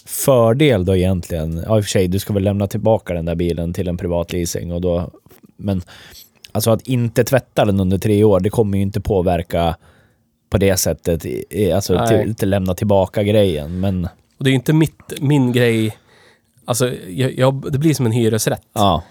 fördel 0.06 0.84
då 0.84 0.96
egentligen. 0.96 1.62
Ja, 1.66 1.76
i 1.76 1.80
och 1.80 1.84
för 1.84 1.90
sig, 1.90 2.08
du 2.08 2.18
ska 2.18 2.32
väl 2.32 2.42
lämna 2.42 2.66
tillbaka 2.66 3.14
den 3.14 3.24
där 3.24 3.34
bilen 3.34 3.72
till 3.72 3.88
en 3.88 3.96
privat 3.96 4.32
leasing 4.32 4.72
och 4.72 4.80
då... 4.80 5.10
Men 5.56 5.82
alltså 6.52 6.70
att 6.70 6.88
inte 6.88 7.24
tvätta 7.24 7.64
den 7.64 7.80
under 7.80 7.98
tre 7.98 8.24
år, 8.24 8.40
det 8.40 8.50
kommer 8.50 8.78
ju 8.78 8.82
inte 8.82 9.00
påverka 9.00 9.76
på 10.48 10.58
det 10.58 10.76
sättet. 10.76 11.24
Alltså 11.74 12.06
till, 12.08 12.34
till 12.34 12.50
lämna 12.50 12.74
tillbaka 12.74 13.22
grejen. 13.22 13.80
Men 13.80 14.04
Och 14.38 14.44
det 14.44 14.48
är 14.48 14.52
ju 14.52 14.54
inte 14.56 14.72
mitt, 14.72 15.12
min 15.20 15.52
grej... 15.52 15.96
Alltså, 16.64 16.92
jag, 17.08 17.32
jag, 17.38 17.72
det 17.72 17.78
blir 17.78 17.94
som 17.94 18.06
en 18.06 18.12
hyresrätt. 18.12 18.62
Ja, 18.72 19.02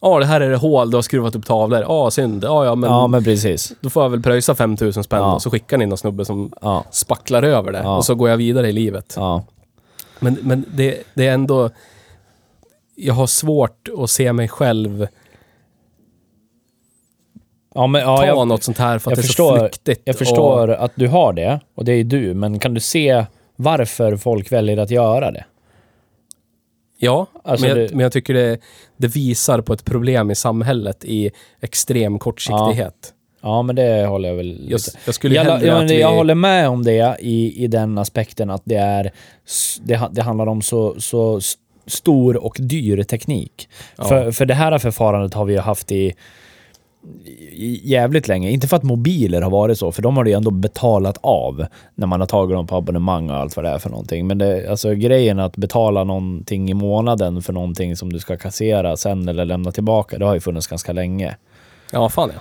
ja, 0.00 0.18
det 0.18 0.26
här 0.26 0.40
är 0.40 0.50
det 0.50 0.56
hål, 0.56 0.90
du 0.90 0.96
har 0.96 1.02
skruvat 1.02 1.36
upp 1.36 1.46
tavlor. 1.46 1.80
Ja, 1.80 2.10
synd. 2.10 2.44
Ja, 2.44 2.64
ja, 2.64 2.74
men, 2.74 2.90
ja 2.90 3.06
men 3.06 3.24
precis. 3.24 3.72
då 3.80 3.90
får 3.90 4.02
jag 4.02 4.10
väl 4.10 4.22
pröjsa 4.22 4.54
5000 4.54 5.04
spänn 5.04 5.20
Ja. 5.20 5.34
och 5.34 5.42
så 5.42 5.50
skickar 5.50 5.78
ni 5.78 5.86
någon 5.86 5.98
snubbe 5.98 6.24
som 6.24 6.52
Ja, 6.62 6.84
spacklar 6.90 7.42
över 7.42 7.72
det. 7.72 7.78
Ja. 7.78 7.96
Och 7.96 8.04
så 8.04 8.14
går 8.14 8.30
jag 8.30 8.36
vidare 8.36 8.68
i 8.68 8.72
livet. 8.72 9.14
ja, 9.16 9.44
Men, 10.20 10.38
men 10.42 10.64
det, 10.72 11.02
det 11.14 11.26
är 11.26 11.32
ändå... 11.34 11.70
Jag 12.94 13.14
har 13.14 13.26
svårt 13.26 13.88
att 13.98 14.10
se 14.10 14.32
mig 14.32 14.48
själv 14.48 15.06
ja, 17.74 17.86
men, 17.86 18.00
ja 18.02 18.16
ta 18.16 18.26
jag, 18.26 18.48
något 18.48 18.62
sånt 18.62 18.78
här 18.78 18.98
för 18.98 19.10
att 19.10 19.16
det 19.16 19.20
är 19.20 19.22
förstår- 19.22 19.56
så 19.56 19.60
flyktigt. 19.60 20.00
jag 20.04 20.14
och- 20.14 20.18
förstår 20.18 20.70
att 20.70 20.92
du 20.94 21.08
har 21.08 21.32
det 21.32 21.60
och 21.74 21.84
det 21.84 21.92
är 21.92 22.04
du, 22.04 22.34
men 22.34 22.58
kan 22.58 22.74
du 22.74 22.80
se 22.80 23.24
varför 23.56 24.16
folk 24.16 24.52
väljer 24.52 24.76
att 24.76 24.90
göra 24.90 25.30
det? 25.30 25.44
Ja, 27.00 27.26
Alltså 27.44 27.66
men, 27.66 27.78
jag, 27.78 27.88
det- 27.88 27.94
men 27.94 28.02
jag 28.02 28.12
tycker 28.12 28.34
det, 28.34 28.58
det 28.96 29.06
visar 29.06 29.60
på 29.60 29.72
ett 29.72 29.84
problem 29.84 30.30
i 30.30 30.34
samhället 30.34 31.04
i 31.04 31.30
extrem 31.60 32.18
kortsiktighet. 32.18 33.14
Ja, 33.42 33.62
men 33.62 33.76
det 33.76 34.06
håller 34.06 34.28
jag 34.28 34.36
väl... 34.36 34.66
Jag, 34.70 34.80
jag 35.06 35.14
skulle 35.14 35.34
Jag, 35.34 35.62
jag, 35.64 35.82
vi... 35.82 36.00
jag 36.00 36.12
håller 36.12 36.34
med 36.34 36.68
om 36.68 36.84
det 36.84 37.16
i, 37.20 37.64
i 37.64 37.66
den 37.66 37.98
aspekten 37.98 38.50
att 38.50 38.62
det 38.64 38.76
är 38.76 39.12
det, 39.82 40.08
det 40.12 40.22
handlar 40.22 40.46
om 40.46 40.62
så, 40.62 41.00
så 41.00 41.40
stor 41.86 42.36
och 42.44 42.56
dyr 42.60 43.02
teknik. 43.02 43.68
Ja. 43.96 44.04
För, 44.04 44.30
för 44.32 44.46
det 44.46 44.54
här 44.54 44.78
förfarandet 44.78 45.34
har 45.34 45.44
vi 45.44 45.52
ju 45.52 45.60
haft 45.60 45.92
i 45.92 46.14
jävligt 47.82 48.28
länge. 48.28 48.50
Inte 48.50 48.68
för 48.68 48.76
att 48.76 48.82
mobiler 48.82 49.42
har 49.42 49.50
varit 49.50 49.78
så, 49.78 49.92
för 49.92 50.02
de 50.02 50.16
har 50.16 50.24
det 50.24 50.30
ju 50.30 50.36
ändå 50.36 50.50
betalat 50.50 51.18
av 51.20 51.66
när 51.94 52.06
man 52.06 52.20
har 52.20 52.26
tagit 52.26 52.56
dem 52.56 52.66
på 52.66 52.76
abonnemang 52.76 53.30
och 53.30 53.36
allt 53.36 53.56
vad 53.56 53.64
det 53.64 53.68
är 53.68 53.78
för 53.78 53.90
någonting. 53.90 54.26
Men 54.26 54.38
det, 54.38 54.70
alltså 54.70 54.94
grejen 54.94 55.38
att 55.38 55.56
betala 55.56 56.04
någonting 56.04 56.70
i 56.70 56.74
månaden 56.74 57.42
för 57.42 57.52
någonting 57.52 57.96
som 57.96 58.12
du 58.12 58.18
ska 58.18 58.36
kassera 58.36 58.96
sen 58.96 59.28
eller 59.28 59.44
lämna 59.44 59.72
tillbaka, 59.72 60.18
det 60.18 60.24
har 60.24 60.34
ju 60.34 60.40
funnits 60.40 60.66
ganska 60.66 60.92
länge. 60.92 61.36
Ja, 61.92 62.08
fan 62.08 62.30
ja. 62.34 62.40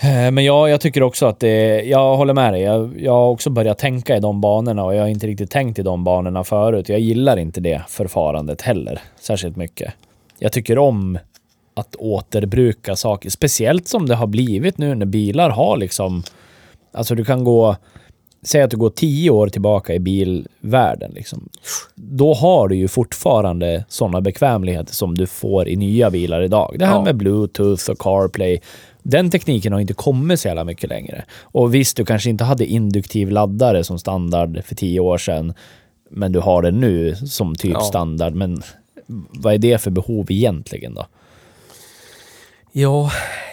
Eh, 0.00 0.30
Men 0.30 0.44
ja, 0.44 0.68
jag 0.68 0.80
tycker 0.80 1.02
också 1.02 1.26
att 1.26 1.40
det, 1.40 1.82
jag 1.82 2.16
håller 2.16 2.34
med 2.34 2.52
dig. 2.52 2.62
Jag, 2.62 3.00
jag 3.00 3.12
har 3.12 3.28
också 3.28 3.50
börjat 3.50 3.78
tänka 3.78 4.16
i 4.16 4.20
de 4.20 4.40
banorna 4.40 4.84
och 4.84 4.94
jag 4.94 5.00
har 5.00 5.08
inte 5.08 5.26
riktigt 5.26 5.50
tänkt 5.50 5.78
i 5.78 5.82
de 5.82 6.04
banorna 6.04 6.44
förut. 6.44 6.88
Jag 6.88 7.00
gillar 7.00 7.36
inte 7.36 7.60
det 7.60 7.82
förfarandet 7.88 8.62
heller 8.62 9.00
särskilt 9.20 9.56
mycket. 9.56 9.94
Jag 10.38 10.52
tycker 10.52 10.78
om 10.78 11.18
att 11.78 11.96
återbruka 11.96 12.96
saker, 12.96 13.30
speciellt 13.30 13.88
som 13.88 14.06
det 14.06 14.14
har 14.14 14.26
blivit 14.26 14.78
nu 14.78 14.94
när 14.94 15.06
bilar 15.06 15.50
har 15.50 15.76
liksom, 15.76 16.22
alltså 16.92 17.14
du 17.14 17.24
kan 17.24 17.44
gå, 17.44 17.76
säg 18.42 18.62
att 18.62 18.70
du 18.70 18.76
går 18.76 18.90
tio 18.90 19.30
år 19.30 19.48
tillbaka 19.48 19.94
i 19.94 19.98
bilvärlden 19.98 21.10
liksom. 21.14 21.48
Då 21.94 22.34
har 22.34 22.68
du 22.68 22.76
ju 22.76 22.88
fortfarande 22.88 23.84
sådana 23.88 24.20
bekvämligheter 24.20 24.94
som 24.94 25.14
du 25.14 25.26
får 25.26 25.68
i 25.68 25.76
nya 25.76 26.10
bilar 26.10 26.42
idag. 26.42 26.76
Det 26.78 26.86
här 26.86 26.94
Ja. 26.94 27.04
med 27.04 27.16
bluetooth 27.16 27.90
och 27.90 27.98
CarPlay. 27.98 28.60
Den 29.02 29.30
tekniken 29.30 29.72
har 29.72 29.80
inte 29.80 29.94
kommit 29.94 30.40
så 30.40 30.48
jävla 30.48 30.64
mycket 30.64 30.90
längre. 30.90 31.24
Och 31.42 31.74
visst, 31.74 31.96
du 31.96 32.04
kanske 32.04 32.30
inte 32.30 32.44
hade 32.44 32.66
induktiv 32.66 33.30
laddare 33.30 33.84
som 33.84 33.98
standard 33.98 34.64
för 34.64 34.74
tio 34.74 35.00
år 35.00 35.18
sedan, 35.18 35.54
men 36.10 36.32
du 36.32 36.38
har 36.40 36.62
det 36.62 36.70
nu 36.70 37.14
som 37.16 37.54
typ 37.54 37.72
Ja. 37.72 37.80
standard. 37.80 38.34
Men 38.34 38.62
vad 39.30 39.54
är 39.54 39.58
det 39.58 39.78
för 39.78 39.90
behov 39.90 40.26
egentligen 40.32 40.94
då? 40.94 41.06
Ja, 42.80 43.10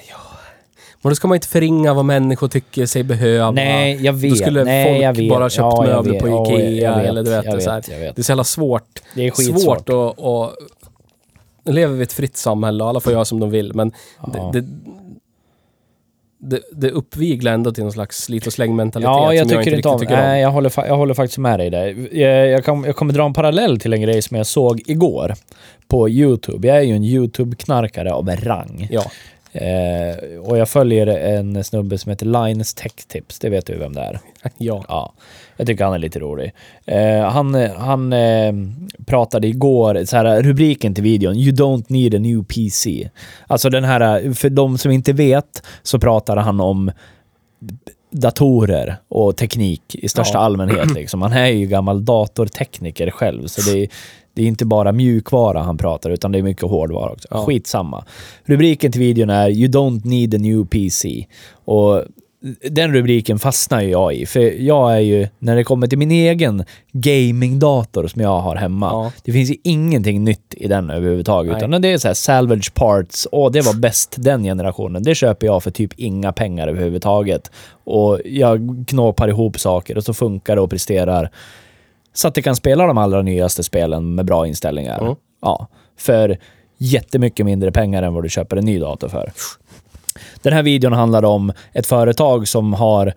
ja. 0.09 0.17
Men 1.01 1.09
då 1.09 1.15
ska 1.15 1.27
man 1.27 1.35
inte 1.35 1.47
förringa 1.47 1.93
vad 1.93 2.05
människor 2.05 2.47
tycker 2.47 2.85
sig 2.85 3.03
behöva. 3.03 3.51
Nej, 3.51 3.99
jag 4.05 4.13
vet. 4.13 4.29
Då 4.31 4.35
skulle 4.35 4.63
Nej, 4.63 4.85
folk 4.93 5.03
jag 5.03 5.13
vet. 5.17 5.29
bara 5.29 5.49
köpt 5.49 5.59
Ja, 5.77 5.83
möbler 5.83 6.13
vet. 6.13 6.21
på 6.21 6.27
Ja, 6.27 6.51
Ikea 6.59 6.91
jag 6.91 6.97
vet. 6.97 7.05
eller 7.09 7.23
du 7.23 7.29
vet, 7.29 7.45
det, 7.45 7.61
så 7.61 7.69
här. 7.69 7.77
vet, 7.81 7.89
vet. 7.89 8.15
det 8.15 8.21
är 8.21 8.23
så 8.23 8.31
jävla 8.31 8.43
svårt. 8.43 9.01
Det 9.15 9.27
är 9.27 9.31
skitsvårt. 9.31 9.61
Svårt 9.87 9.89
att... 9.89 10.59
Nu 11.63 11.73
lever 11.73 11.93
vi 11.93 11.99
i 11.99 12.03
ett 12.03 12.13
fritt 12.13 12.37
samhälle 12.37 12.83
och 12.83 12.89
alla 12.89 12.99
får 12.99 13.13
göra 13.13 13.25
som 13.25 13.39
de 13.39 13.49
vill, 13.49 13.73
men 13.73 13.91
Ja. 14.21 14.49
det, 14.53 14.61
det, 14.61 14.67
det, 16.49 16.59
det 16.71 16.91
uppviglar 16.91 17.53
ändå 17.53 17.71
till 17.71 17.83
någon 17.83 17.91
slags 17.91 18.23
slit 18.23 18.47
och 18.47 18.53
släng-mentalitet 18.53 19.07
Ja, 19.07 19.33
jag 19.33 19.49
som 19.49 19.57
tycker 19.57 19.71
jag 19.71 19.79
inte 19.79 19.89
om... 19.89 19.93
riktigt 19.95 20.09
tycker 20.09 20.21
om. 20.21 20.29
Nej, 20.29 20.41
jag 20.41 20.51
håller, 20.51 20.71
jag 20.75 20.97
håller 20.97 21.13
faktiskt 21.13 21.37
med 21.37 21.59
dig 21.59 21.69
där. 21.69 22.07
Jag, 22.11 22.47
jag, 22.47 22.65
kan, 22.65 22.83
jag 22.83 22.95
kommer 22.95 23.13
dra 23.13 23.25
en 23.25 23.33
parallell 23.33 23.79
till 23.79 23.93
en 23.93 24.01
grej 24.01 24.21
som 24.21 24.37
jag 24.37 24.45
såg 24.45 24.81
igår 24.85 25.33
på 25.87 26.09
YouTube. 26.09 26.67
Jag 26.67 26.77
är 26.77 26.81
ju 26.81 26.95
en 26.95 27.03
YouTube-knarkare 27.03 28.11
av 28.11 28.29
rang. 28.29 28.87
Ja. 28.91 29.03
Eh, 29.55 30.39
och 30.39 30.57
jag 30.57 30.69
följer 30.69 31.07
en 31.07 31.63
snubbe 31.63 31.97
som 31.97 32.09
heter 32.09 32.25
Linus 32.25 32.73
Tech 32.73 32.91
Tips. 33.07 33.39
Det 33.39 33.49
vet 33.49 33.65
du 33.65 33.77
vem 33.77 33.93
det 33.93 34.01
är. 34.01 34.19
ja. 34.57 34.85
Ja, 34.87 35.13
jag 35.57 35.67
tycker 35.67 35.83
han 35.85 35.93
är 35.93 35.97
lite 35.99 36.19
rolig. 36.19 36.53
Eh, 36.85 37.21
han 37.29 37.53
han 37.77 38.13
eh, 38.13 38.53
pratade 39.05 39.47
igår, 39.47 40.05
så 40.05 40.17
här, 40.17 40.41
rubriken 40.43 40.93
till 40.93 41.03
videon, 41.03 41.35
You 41.35 41.51
don't 41.55 41.85
need 41.87 42.15
a 42.15 42.19
new 42.19 42.43
PC. 42.43 43.09
Alltså 43.47 43.69
den 43.69 43.83
här, 43.83 44.33
för 44.33 44.49
de 44.49 44.77
som 44.77 44.91
inte 44.91 45.13
vet, 45.13 45.63
så 45.83 45.99
pratar 45.99 46.37
han 46.37 46.59
om 46.59 46.91
datorer 48.11 48.95
och 49.07 49.37
teknik 49.37 49.95
i 49.95 50.09
största 50.09 50.37
Ja. 50.37 50.41
allmänhet. 50.41 50.93
Liksom. 50.93 51.21
Han 51.21 51.33
är 51.33 51.45
ju 51.47 51.65
gammal 51.65 52.05
datortekniker 52.05 53.11
själv, 53.11 53.47
så 53.47 53.71
det 53.71 53.83
är, 53.83 53.87
det 54.35 54.43
är 54.43 54.47
inte 54.47 54.65
bara 54.65 54.91
mjukvara 54.91 55.61
han 55.61 55.77
pratar, 55.77 56.09
utan 56.09 56.31
det 56.31 56.37
är 56.37 56.43
mycket 56.43 56.63
hårdvara 56.63 57.11
också. 57.11 57.27
Ja. 57.31 57.45
Skitsamma. 57.45 58.05
Rubriken 58.43 58.91
till 58.91 59.01
videon 59.01 59.29
är 59.29 59.49
You 59.49 59.67
don't 59.71 60.07
need 60.07 60.35
a 60.35 60.37
new 60.37 60.65
PC. 60.65 61.25
Och 61.65 62.03
den 62.71 62.93
rubriken 62.93 63.39
fastnar 63.39 63.81
ju 63.81 63.89
jag 63.89 64.15
i, 64.15 64.25
för 64.25 64.61
jag 64.61 64.95
är 64.95 64.99
ju, 64.99 65.27
när 65.39 65.55
det 65.55 65.63
kommer 65.63 65.87
till 65.87 65.97
min 65.97 66.11
egen 66.11 66.63
gamingdator 66.91 68.07
som 68.07 68.21
jag 68.21 68.39
har 68.39 68.55
hemma, 68.55 68.89
Ja. 68.91 69.11
det 69.23 69.31
finns 69.31 69.49
ju 69.49 69.55
ingenting 69.63 70.23
nytt 70.23 70.53
i 70.57 70.67
den 70.67 70.89
överhuvudtaget. 70.89 71.53
Nej. 71.53 71.63
Utan 71.67 71.81
det 71.81 71.91
är 71.91 71.97
så 71.97 72.07
här 72.07 72.15
salvage 72.15 72.73
parts, 72.73 73.25
och 73.31 73.51
det 73.51 73.61
var 73.61 73.73
bäst 73.73 74.15
den 74.17 74.43
generationen. 74.43 75.03
Det 75.03 75.15
köper 75.15 75.47
jag 75.47 75.63
för 75.63 75.71
typ 75.71 75.93
inga 75.95 76.31
pengar 76.31 76.67
överhuvudtaget. 76.67 77.51
Och 77.83 78.19
jag 78.25 78.85
knåpar 78.87 79.27
ihop 79.27 79.59
saker 79.59 79.97
och 79.97 80.03
så 80.03 80.13
funkar 80.13 80.55
det 80.55 80.61
och 80.61 80.69
presterar 80.69 81.31
så 82.15 82.27
att 82.27 82.35
det 82.35 82.41
kan 82.41 82.55
spela 82.55 82.87
de 82.87 82.97
allra 82.97 83.21
nyaste 83.21 83.63
spelen 83.63 84.15
med 84.15 84.25
bra 84.25 84.47
inställningar. 84.47 85.01
Mm. 85.01 85.15
Ja, 85.41 85.67
för 85.97 86.37
jättemycket 86.77 87.45
mindre 87.45 87.71
pengar 87.71 88.03
än 88.03 88.13
vad 88.13 88.23
du 88.23 88.29
köper 88.29 88.57
en 88.57 88.65
ny 88.65 88.79
dator 88.79 89.07
för. 89.07 89.31
Den 90.41 90.53
här 90.53 90.63
videon 90.63 90.93
handlar 90.93 91.25
om 91.25 91.51
ett 91.73 91.87
företag 91.87 92.47
som 92.47 92.73
har 92.73 93.13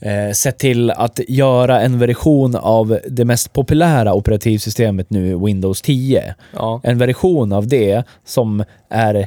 eh, 0.00 0.32
sett 0.34 0.58
till 0.58 0.90
att 0.90 1.20
göra 1.28 1.80
en 1.80 1.98
version 1.98 2.56
av 2.56 2.98
det 3.08 3.24
mest 3.24 3.52
populära 3.52 4.14
operativsystemet 4.14 5.10
nu, 5.10 5.36
Windows 5.38 5.82
10. 5.82 6.34
Ja. 6.54 6.80
En 6.84 6.98
version 6.98 7.52
av 7.52 7.66
det 7.66 8.04
som 8.24 8.64
är 8.88 9.26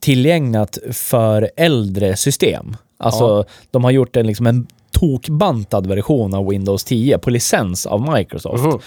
tillgängligt 0.00 0.78
för 0.92 1.50
äldre 1.56 2.16
system. 2.16 2.76
Alltså, 2.98 3.24
Ja. 3.24 3.44
de 3.70 3.84
har 3.84 3.90
gjort 3.90 4.16
en, 4.16 4.26
liksom 4.26 4.46
en 4.46 4.66
tokbantad 4.94 5.86
version 5.86 6.34
av 6.34 6.48
Windows 6.48 6.84
10 6.84 7.18
på 7.18 7.30
licens 7.30 7.86
av 7.86 8.12
Microsoft. 8.14 8.64
Mhm. 8.64 8.78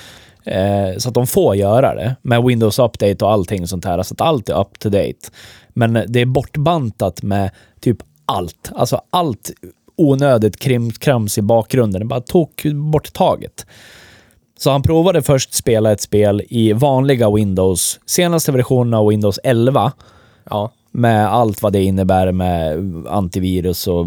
Eh, 0.54 0.98
så 0.98 1.10
att 1.10 1.15
de 1.15 1.28
får 1.28 1.56
göra 1.56 1.96
det 1.96 2.15
med 2.22 2.43
Windows 2.43 2.80
Update 2.80 3.26
och 3.26 3.32
allting 3.32 3.67
sånt 3.67 3.86
här. 3.86 4.04
Så 4.04 4.13
att 4.13 4.22
allt 4.22 4.50
är 4.50 4.62
up 4.62 4.80
to 4.80 4.89
date. 4.89 5.30
Men 5.74 5.93
det 6.08 6.22
är 6.22 6.26
bortbantat 6.26 7.24
med 7.24 7.50
typ 7.80 7.98
allt. 8.26 8.72
Alltså 8.76 9.02
allt 9.10 9.52
onödigt 9.96 10.60
krimskrams 10.60 11.38
i 11.38 11.41
bakgrunden. 11.41 12.00
Det 12.00 12.06
bara 12.06 12.22
tog 12.22 12.50
borttaget. 12.91 13.65
Så 14.60 14.72
han 14.72 14.82
provade 14.82 15.22
först 15.22 15.54
spela 15.54 15.91
ett 15.91 16.02
spel 16.02 16.43
i 16.50 16.74
vanliga 16.74 17.32
Windows, 17.32 18.00
senaste 18.06 18.52
versionen 18.52 18.93
av 18.93 19.08
Windows 19.08 19.39
11 19.43 19.91
Ja. 20.50 20.72
Med 20.91 21.28
allt 21.28 21.62
vad 21.62 21.73
det 21.73 21.84
innebär 21.84 22.32
med 22.32 22.78
antivirus 23.08 23.88
och 23.88 24.06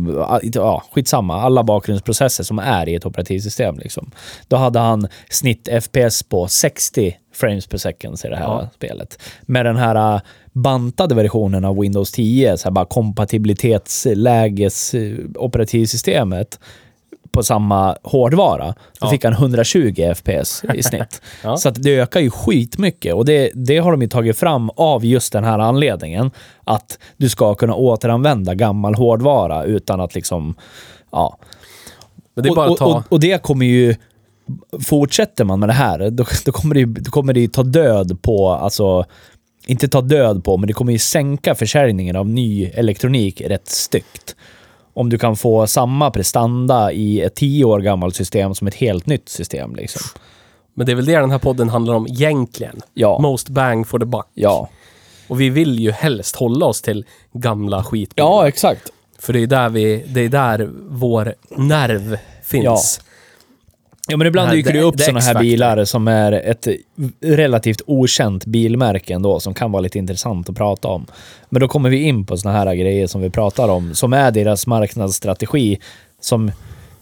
ja, 0.55 0.83
skitsamma. 0.93 1.41
Alla 1.41 1.63
bakgrundsprocesser 1.63 2.45
som 2.45 2.59
är 2.59 2.89
i 2.89 2.95
ett 2.95 3.07
operativsystem. 3.07 3.79
Liksom. 3.79 4.11
Då 4.49 4.57
hade 4.57 4.79
han 4.79 5.09
snitt 5.31 5.69
FPS 5.83 6.23
på 6.23 6.49
60 6.49 7.17
frames 7.35 7.67
per 7.67 7.79
second 7.79 8.19
i 8.25 8.29
det 8.29 8.37
här 8.37 8.45
Ja. 8.45 8.69
spelet. 8.75 9.19
Med 9.43 9.67
den 9.67 9.77
här 9.77 10.15
äh, 10.15 10.21
bantade 10.53 11.15
versionen 11.15 11.65
av 11.65 11.79
Windows 11.81 12.13
10, 12.13 12.57
så 12.57 12.65
här 12.69 12.73
bara 12.73 12.85
kompatibilitetsläges 12.85 14.95
äh, 14.95 15.13
operativsystemet 15.35 16.59
på 17.33 17.43
samma 17.43 17.97
hårdvara, 18.03 18.67
då 18.67 18.75
Ja. 19.01 19.11
fick 19.11 19.25
han 19.25 19.33
120 19.33 20.13
FPS 20.17 20.63
i 20.75 20.83
snitt. 20.83 21.23
Ja. 21.45 21.57
Så 21.57 21.69
att 21.69 21.83
det 21.83 21.97
ökar 21.97 22.21
ju 22.21 22.31
skitmycket 22.31 23.15
och 23.15 23.25
det, 23.25 23.51
det 23.55 23.79
har 23.79 23.91
de 23.91 24.03
ju 24.03 24.09
tagit 24.09 24.39
fram 24.39 24.71
av 24.77 25.05
just 25.05 25.33
den 25.33 25.45
här 25.45 25.59
anledningen. 25.59 26.31
Att 26.65 26.99
du 27.17 27.29
ska 27.29 27.55
kunna 27.55 27.75
återanvända 27.75 28.55
gammal 28.55 28.95
hårdvara 28.95 29.65
utan 29.65 30.01
att 30.01 30.15
liksom, 30.15 30.55
ja. 31.13 31.39
Men 32.35 32.43
det 32.43 32.49
är 32.49 32.51
och, 32.51 32.57
bara 32.57 32.71
att 32.71 32.79
ta... 32.79 32.85
och, 32.85 32.97
och, 32.97 33.03
och 33.09 33.21
det 33.21 33.43
kommer 33.43 33.67
ju, 33.67 33.95
fortsätter 34.87 35.45
man 35.45 35.61
med 35.61 35.69
det 35.69 35.73
här, 35.73 36.11
då, 36.11 36.25
då, 36.45 36.53
kommer 36.53 36.75
det, 36.75 36.85
då 36.85 37.11
kommer 37.11 37.33
det 37.33 37.53
ta 37.53 37.63
död 37.63 38.23
på, 38.23 38.49
alltså, 38.49 39.05
inte 39.67 39.89
ta 39.89 40.01
död 40.01 40.45
på, 40.45 40.57
men 40.57 40.67
det 40.67 40.73
kommer 40.73 40.93
ju 40.93 40.99
sänka 40.99 41.55
försäljningen 41.55 42.17
av 42.17 42.29
ny 42.29 42.67
elektronik 42.67 43.41
rätt 43.41 43.69
styggt. 43.69 44.37
Om 44.95 45.11
du 45.11 45.19
kan 45.19 45.37
få 45.37 45.67
samma 45.67 46.11
prestanda 46.11 46.93
i 46.93 47.21
ett 47.21 47.35
tio 47.35 47.65
år 47.65 47.81
gammalt 47.81 48.17
system 48.17 48.55
som 48.55 48.67
ett 48.67 48.75
helt 48.75 49.07
nytt 49.07 49.29
system. 49.29 49.75
Liksom. 49.75 50.03
Men 50.75 50.87
det 50.87 50.93
är 50.93 50.97
väl 50.97 51.05
det 51.05 51.17
den 51.17 51.31
här 51.31 51.39
podden 51.39 51.69
handlar 51.69 51.95
om 51.95 52.07
egentligen. 52.07 52.81
Ja. 52.95 53.19
Most 53.19 53.49
bang 53.49 53.89
for 53.89 53.99
the 53.99 54.05
buck. 54.05 54.27
Ja. 54.35 54.69
Och 55.29 55.41
vi 55.41 55.51
vill 55.51 55.79
ju 55.79 55.91
helst 55.91 56.37
hålla 56.37 56.67
oss 56.67 56.83
till 56.83 57.05
gamla 57.33 57.85
skitbilar. 57.85 58.29
Ja, 58.29 58.49
exakt. 58.49 58.91
För 59.19 59.33
det 59.33 59.41
är 59.41 59.47
där 59.47 59.69
vi, 59.69 60.05
det 60.09 60.21
är 60.21 60.29
där 60.29 60.71
vår 60.89 61.35
nerv 61.49 62.19
finns. 62.45 62.65
Ja, 62.65 63.10
men 64.09 64.27
ibland 64.27 64.51
dyker 64.51 64.73
det 64.73 64.81
upp 64.81 65.01
sådana 65.01 65.21
här 65.21 65.41
bilar 65.41 65.85
som 65.85 66.09
är 66.09 66.33
ett 66.33 66.69
relativt 67.21 67.83
okänt 67.87 68.47
bilmärke 68.47 69.15
ändå, 69.15 69.41
som 69.41 69.55
kan 69.55 69.73
vara 69.73 69.81
lite 69.81 69.99
intressant 69.99 70.49
att 70.49 70.57
prata 70.57 70.89
om. 70.89 71.07
Men 71.49 71.61
då 71.61 71.69
kommer 71.69 71.91
vi 71.91 72.03
in 72.03 72.27
på 72.27 72.37
sådana 72.37 72.59
här 72.59 72.75
grejer 72.75 73.07
som 73.07 73.21
vi 73.21 73.31
pratar 73.31 73.69
om, 73.69 73.95
som 73.95 74.13
är 74.13 74.31
deras 74.31 74.67
marknadsstrategi, 74.67 75.79
som 76.21 76.53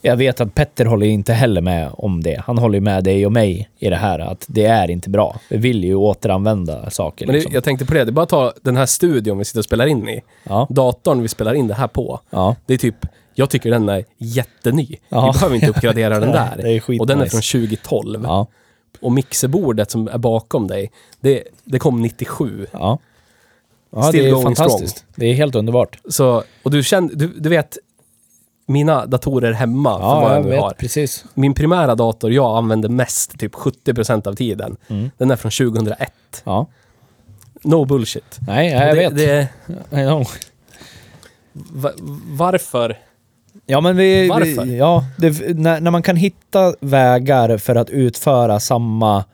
jag 0.02 0.16
vet 0.16 0.40
att 0.40 0.54
Petter 0.54 0.84
håller 0.84 1.06
inte 1.06 1.32
heller 1.32 1.60
med 1.60 1.90
om 1.92 2.22
det. 2.22 2.42
Han 2.46 2.58
håller 2.58 2.80
med 2.80 3.04
dig 3.04 3.26
och 3.26 3.32
mig 3.32 3.68
i 3.78 3.88
det 3.88 3.96
här, 3.96 4.18
att 4.18 4.44
det 4.48 4.64
är 4.64 4.90
inte 4.90 5.10
bra. 5.10 5.40
Vi 5.50 5.56
vill 5.56 5.84
ju 5.84 5.94
återanvända 5.94 6.90
saker. 6.90 7.26
Men 7.26 7.32
det, 7.32 7.38
liksom. 7.38 7.54
jag 7.54 7.64
tänkte 7.64 7.86
på 7.86 7.94
det, 7.94 8.04
det 8.04 8.10
är 8.10 8.12
bara 8.12 8.22
att 8.22 8.28
ta 8.28 8.52
den 8.62 8.76
här 8.76 8.86
studion 8.86 9.38
vi 9.38 9.44
sitter 9.44 9.60
och 9.60 9.64
spelar 9.64 9.86
in 9.86 10.08
i. 10.08 10.20
Ja, 10.44 10.66
Datorn 10.70 11.22
vi 11.22 11.28
spelar 11.28 11.54
in 11.54 11.68
det 11.68 11.74
här 11.74 11.86
på. 11.86 12.20
ja. 12.30 12.56
Det 12.66 12.74
är 12.74 12.78
typ, 12.78 13.06
jag 13.38 13.50
tycker 13.50 13.70
den 13.70 13.88
är 13.88 14.04
jätteny. 14.16 14.96
Ja. 15.08 15.26
Vi 15.32 15.38
behöver 15.38 15.54
inte 15.54 15.68
uppgradera 15.68 16.20
den 16.20 16.32
där. 16.32 16.82
Och 17.00 17.06
den 17.06 17.20
är 17.20 17.26
från 17.26 17.40
2012. 17.62 18.20
Ja, 18.24 18.46
Och 19.00 19.12
mixerbordet 19.12 19.90
som 19.90 20.08
är 20.08 20.18
bakom 20.18 20.66
dig, 20.66 20.90
det, 21.20 21.42
det 21.64 21.78
kom 21.78 22.02
97. 22.02 22.66
ja. 22.72 22.98
ja 23.90 24.02
Still 24.02 24.24
det 24.24 24.30
är 24.30 24.42
fantastiskt. 24.42 25.04
Det 25.14 25.26
är 25.26 25.34
helt 25.34 25.54
underbart. 25.54 25.98
Så, 26.08 26.42
och 26.62 26.70
du 26.70 26.82
känner, 26.82 27.14
du, 27.14 27.26
du 27.26 27.48
vet, 27.48 27.78
mina 28.66 29.06
datorer 29.06 29.52
hemma, 29.52 29.98
för 29.98 30.04
Ja, 30.06 30.20
vad 30.20 30.30
jag 30.32 30.38
jag 30.38 30.50
vet 30.50 30.60
har. 30.60 30.70
precis. 30.70 31.24
Min 31.34 31.54
primära 31.54 31.94
dator 31.94 32.32
jag 32.32 32.56
använder 32.56 32.88
mest, 32.88 33.38
typ 33.38 33.54
70% 33.54 34.28
av 34.28 34.34
tiden, 34.34 34.76
Mm. 34.88 35.10
den 35.18 35.30
är 35.30 35.36
från 35.36 35.50
2001. 35.50 36.12
Ja. 36.44 36.66
No 37.62 37.84
bullshit. 37.84 38.38
Nej, 38.46 38.70
jag 38.72 38.96
det, 38.96 39.08
vet. 39.08 39.16
Det, 39.16 39.48
varför? 42.30 42.98
Ja, 43.70 43.80
men 43.80 43.96
vi... 43.96 44.28
Varför? 44.28 44.64
vi 44.64 44.76
ja, 44.76 45.04
det, 45.18 45.58
när, 45.58 45.80
när 45.80 45.90
man 45.90 46.02
kan 46.02 46.16
hitta 46.16 46.74
vägar 46.80 47.58
för 47.58 47.76
att 47.76 47.90
utföra 47.90 48.60
samma, 48.60 49.24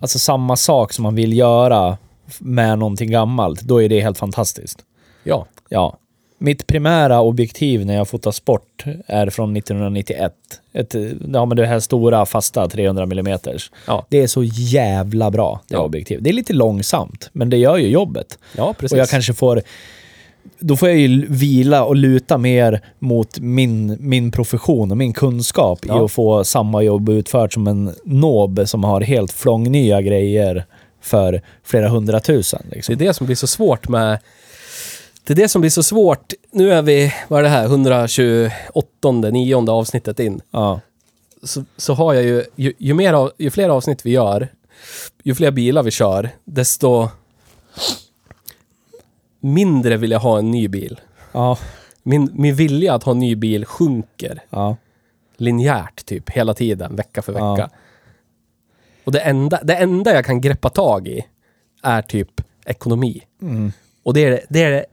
alltså 0.00 0.18
samma 0.18 0.56
sak 0.56 0.92
som 0.92 1.02
man 1.02 1.14
vill 1.14 1.36
göra 1.38 1.98
med 2.38 2.78
någonting 2.78 3.10
gammalt, 3.10 3.60
då 3.60 3.82
är 3.82 3.88
det 3.88 4.00
helt 4.00 4.18
fantastiskt. 4.18 4.78
Ja. 5.22 5.46
Ja. 5.68 5.98
Mitt 6.38 6.66
primära 6.66 7.20
objektiv 7.20 7.86
när 7.86 7.94
jag 7.94 8.08
fotar 8.08 8.30
sport 8.30 8.84
är 9.06 9.30
från 9.30 9.56
1991. 9.56 10.32
Ett, 10.72 10.94
ja, 11.32 11.44
men 11.44 11.56
det 11.56 11.66
här 11.66 11.80
stora, 11.80 12.26
fasta 12.26 12.68
300 12.68 13.02
mm. 13.02 13.38
Ja, 13.86 14.06
Det 14.08 14.18
är 14.22 14.26
så 14.26 14.42
jävla 14.44 15.30
bra, 15.30 15.60
det 15.68 15.74
Ja. 15.74 15.80
objektiv. 15.80 16.22
Det 16.22 16.30
är 16.30 16.34
lite 16.34 16.52
långsamt, 16.52 17.30
men 17.32 17.50
det 17.50 17.56
gör 17.56 17.76
ju 17.76 17.88
jobbet. 17.88 18.38
ja 18.56 18.74
precis. 18.78 18.92
Och 18.92 18.98
jag 18.98 19.08
kanske 19.08 19.34
får... 19.34 19.62
Då 20.58 20.76
får 20.76 20.88
jag 20.88 20.98
ju 20.98 21.26
vila 21.28 21.84
och 21.84 21.96
luta 21.96 22.38
mer 22.38 22.80
mot 22.98 23.38
min, 23.38 23.96
min 24.00 24.30
profession 24.30 24.90
och 24.90 24.96
min 24.96 25.12
kunskap 25.12 25.84
i 25.84 25.88
Ja. 25.88 26.04
att 26.04 26.12
få 26.12 26.44
samma 26.44 26.82
jobb 26.82 27.08
utfört 27.08 27.52
som 27.52 27.66
en 27.66 27.94
nob 28.04 28.60
som 28.66 28.84
har 28.84 29.00
helt 29.00 29.32
flångnya 29.32 30.02
grejer 30.02 30.64
för 31.00 31.42
flera 31.64 31.88
hundratusen. 31.88 32.62
Det 32.64 32.72
är 32.72 32.76
Liksom. 32.76 32.96
det 32.96 33.14
som 33.14 33.26
blir 33.26 33.36
så 33.36 33.46
svårt 33.46 33.88
med... 33.88 34.18
Det 35.24 35.32
är 35.32 35.36
det 35.36 35.48
som 35.48 35.60
blir 35.60 35.70
så 35.70 35.82
svårt. 35.82 36.32
Nu 36.52 36.72
är 36.72 36.82
vi, 36.82 37.12
vad 37.28 37.38
är 37.38 37.42
det 37.42 37.48
här, 37.48 37.64
128, 37.64 39.10
nionde 39.32 39.72
avsnittet 39.72 40.20
in. 40.20 40.40
Ja. 40.50 40.80
Så, 41.42 41.64
så 41.76 41.94
har 41.94 42.14
jag 42.14 42.24
ju, 42.24 42.44
ju, 42.56 42.72
ju, 42.78 42.94
mer, 42.94 43.30
ju 43.38 43.50
fler 43.50 43.68
avsnitt 43.68 44.06
vi 44.06 44.10
gör, 44.10 44.48
ju 45.22 45.34
fler 45.34 45.50
bilar 45.50 45.82
vi 45.82 45.90
kör, 45.90 46.30
desto 46.44 47.08
mindre 49.44 49.96
vill 49.96 50.10
jag 50.10 50.20
ha 50.20 50.38
en 50.38 50.50
ny 50.50 50.68
bil. 50.68 51.00
Ja. 51.32 51.58
Min, 52.02 52.30
min 52.34 52.54
vilja 52.54 52.94
att 52.94 53.02
ha 53.02 53.12
en 53.12 53.18
ny 53.18 53.36
bil 53.36 53.64
sjunker 53.64 54.42
Ja. 54.50 54.76
linjärt 55.36 56.04
typ 56.06 56.30
hela 56.30 56.54
tiden, 56.54 56.96
vecka 56.96 57.22
för 57.22 57.32
vecka. 57.32 57.44
Ja. 57.58 57.68
Och 59.04 59.12
det 59.12 59.20
enda, 59.20 59.60
det 59.62 59.74
enda 59.74 60.14
jag 60.14 60.24
kan 60.24 60.40
greppa 60.40 60.68
tag 60.68 61.08
i 61.08 61.26
är 61.82 62.02
typ 62.02 62.40
ekonomi. 62.64 63.22
Mm. 63.42 63.72
Och 64.02 64.14
det 64.14 64.20
är 64.24 64.30
det, 64.30 64.40
det, 64.48 64.62
är 64.62 64.70
det, 64.70 64.84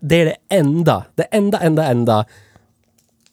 det 0.00 0.16
är 0.20 0.24
det 0.24 0.36
enda, 0.48 1.04
det 1.14 1.22
enda, 1.22 1.58
enda, 1.58 1.86
enda 1.86 2.24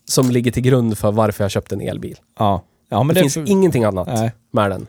som 0.05 0.32
ligger 0.32 0.51
till 0.51 0.63
grund 0.63 0.97
för 0.97 1.11
varför 1.11 1.43
jag 1.43 1.51
köpte 1.51 1.76
en 1.76 1.82
elbil. 1.82 2.17
Ja. 2.39 2.61
ja 2.89 3.03
men 3.03 3.13
det, 3.13 3.21
finns 3.21 3.34
för- 3.34 3.49
ingenting 3.49 3.84
annat 3.84 4.07
Nej. 4.07 4.32
med 4.51 4.71
den 4.71 4.88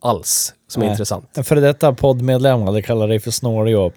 alls 0.00 0.54
som 0.68 0.82
är 0.82 0.86
Nej. 0.86 0.92
intressant. 0.92 1.38
En 1.38 1.44
före 1.44 1.60
detta 1.60 1.92
poddmedlem 1.94 2.62
hade 2.62 2.82
kallat 2.82 3.08
dig 3.08 3.20
för 3.20 3.30
snåljåp. 3.30 3.94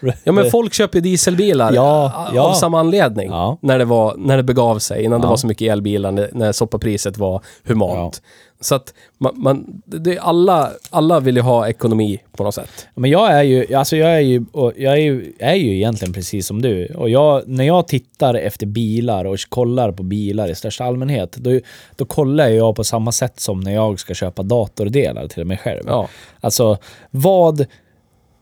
Ja 0.24 0.32
men 0.32 0.50
folk 0.50 0.74
köper 0.74 0.96
ju 0.98 1.00
dieselbilar 1.02 1.72
Ja, 1.72 2.12
a- 2.14 2.30
ja. 2.34 2.42
av 2.42 2.54
samma 2.54 2.80
anledning. 2.80 3.28
Ja. 3.30 3.58
När, 3.60 3.78
det 3.78 3.84
var, 3.84 4.14
när 4.16 4.36
det 4.36 4.42
begav 4.42 4.78
sig, 4.78 5.04
innan 5.04 5.20
det 5.20 5.26
var 5.26 5.36
så 5.36 5.46
mycket 5.46 5.72
elbilar, 5.72 6.12
när, 6.12 6.30
när 6.32 6.52
soppapriset 6.52 7.18
var 7.18 7.42
humant. 7.64 8.22
Så 8.60 8.74
att 8.74 8.94
man, 9.18 9.32
man, 9.36 9.82
det, 9.84 10.18
alla, 10.18 10.70
alla 10.90 11.20
vill 11.20 11.36
ju 11.36 11.42
ha 11.42 11.68
ekonomi 11.68 12.22
på 12.32 12.44
något 12.44 12.54
sätt. 12.54 12.86
Men 12.94 13.10
jag 13.10 13.32
är 13.32 13.42
ju, 13.42 13.74
alltså 13.74 13.96
jag 13.96 14.10
är 14.10 14.20
ju, 14.20 14.44
jag 14.76 14.92
är 14.92 14.96
ju, 14.96 15.32
är 15.38 15.54
ju 15.54 15.76
egentligen 15.76 16.14
precis 16.14 16.46
som 16.46 16.62
du. 16.62 16.86
Och 16.86 17.10
jag, 17.10 17.48
när 17.48 17.64
jag 17.64 17.88
tittar 17.88 18.34
efter 18.34 18.66
bilar 18.66 19.24
och 19.24 19.38
kollar 19.48 19.92
på 19.92 20.02
bilar 20.02 20.48
i 20.48 20.54
största 20.54 20.84
allmänhet, 20.84 21.32
då, 21.32 21.60
då 21.96 22.04
kollar 22.04 22.48
jag 22.48 22.76
på 22.76 22.84
samma 22.84 23.12
sätt 23.12 23.40
som 23.40 23.60
när 23.60 23.74
jag 23.74 24.00
ska 24.00 24.14
köpa 24.14 24.42
datordelar 24.42 25.28
till 25.28 25.44
mig 25.44 25.56
själv. 25.56 25.82
Ja. 25.86 26.08
Alltså, 26.40 26.78
vad, 27.10 27.66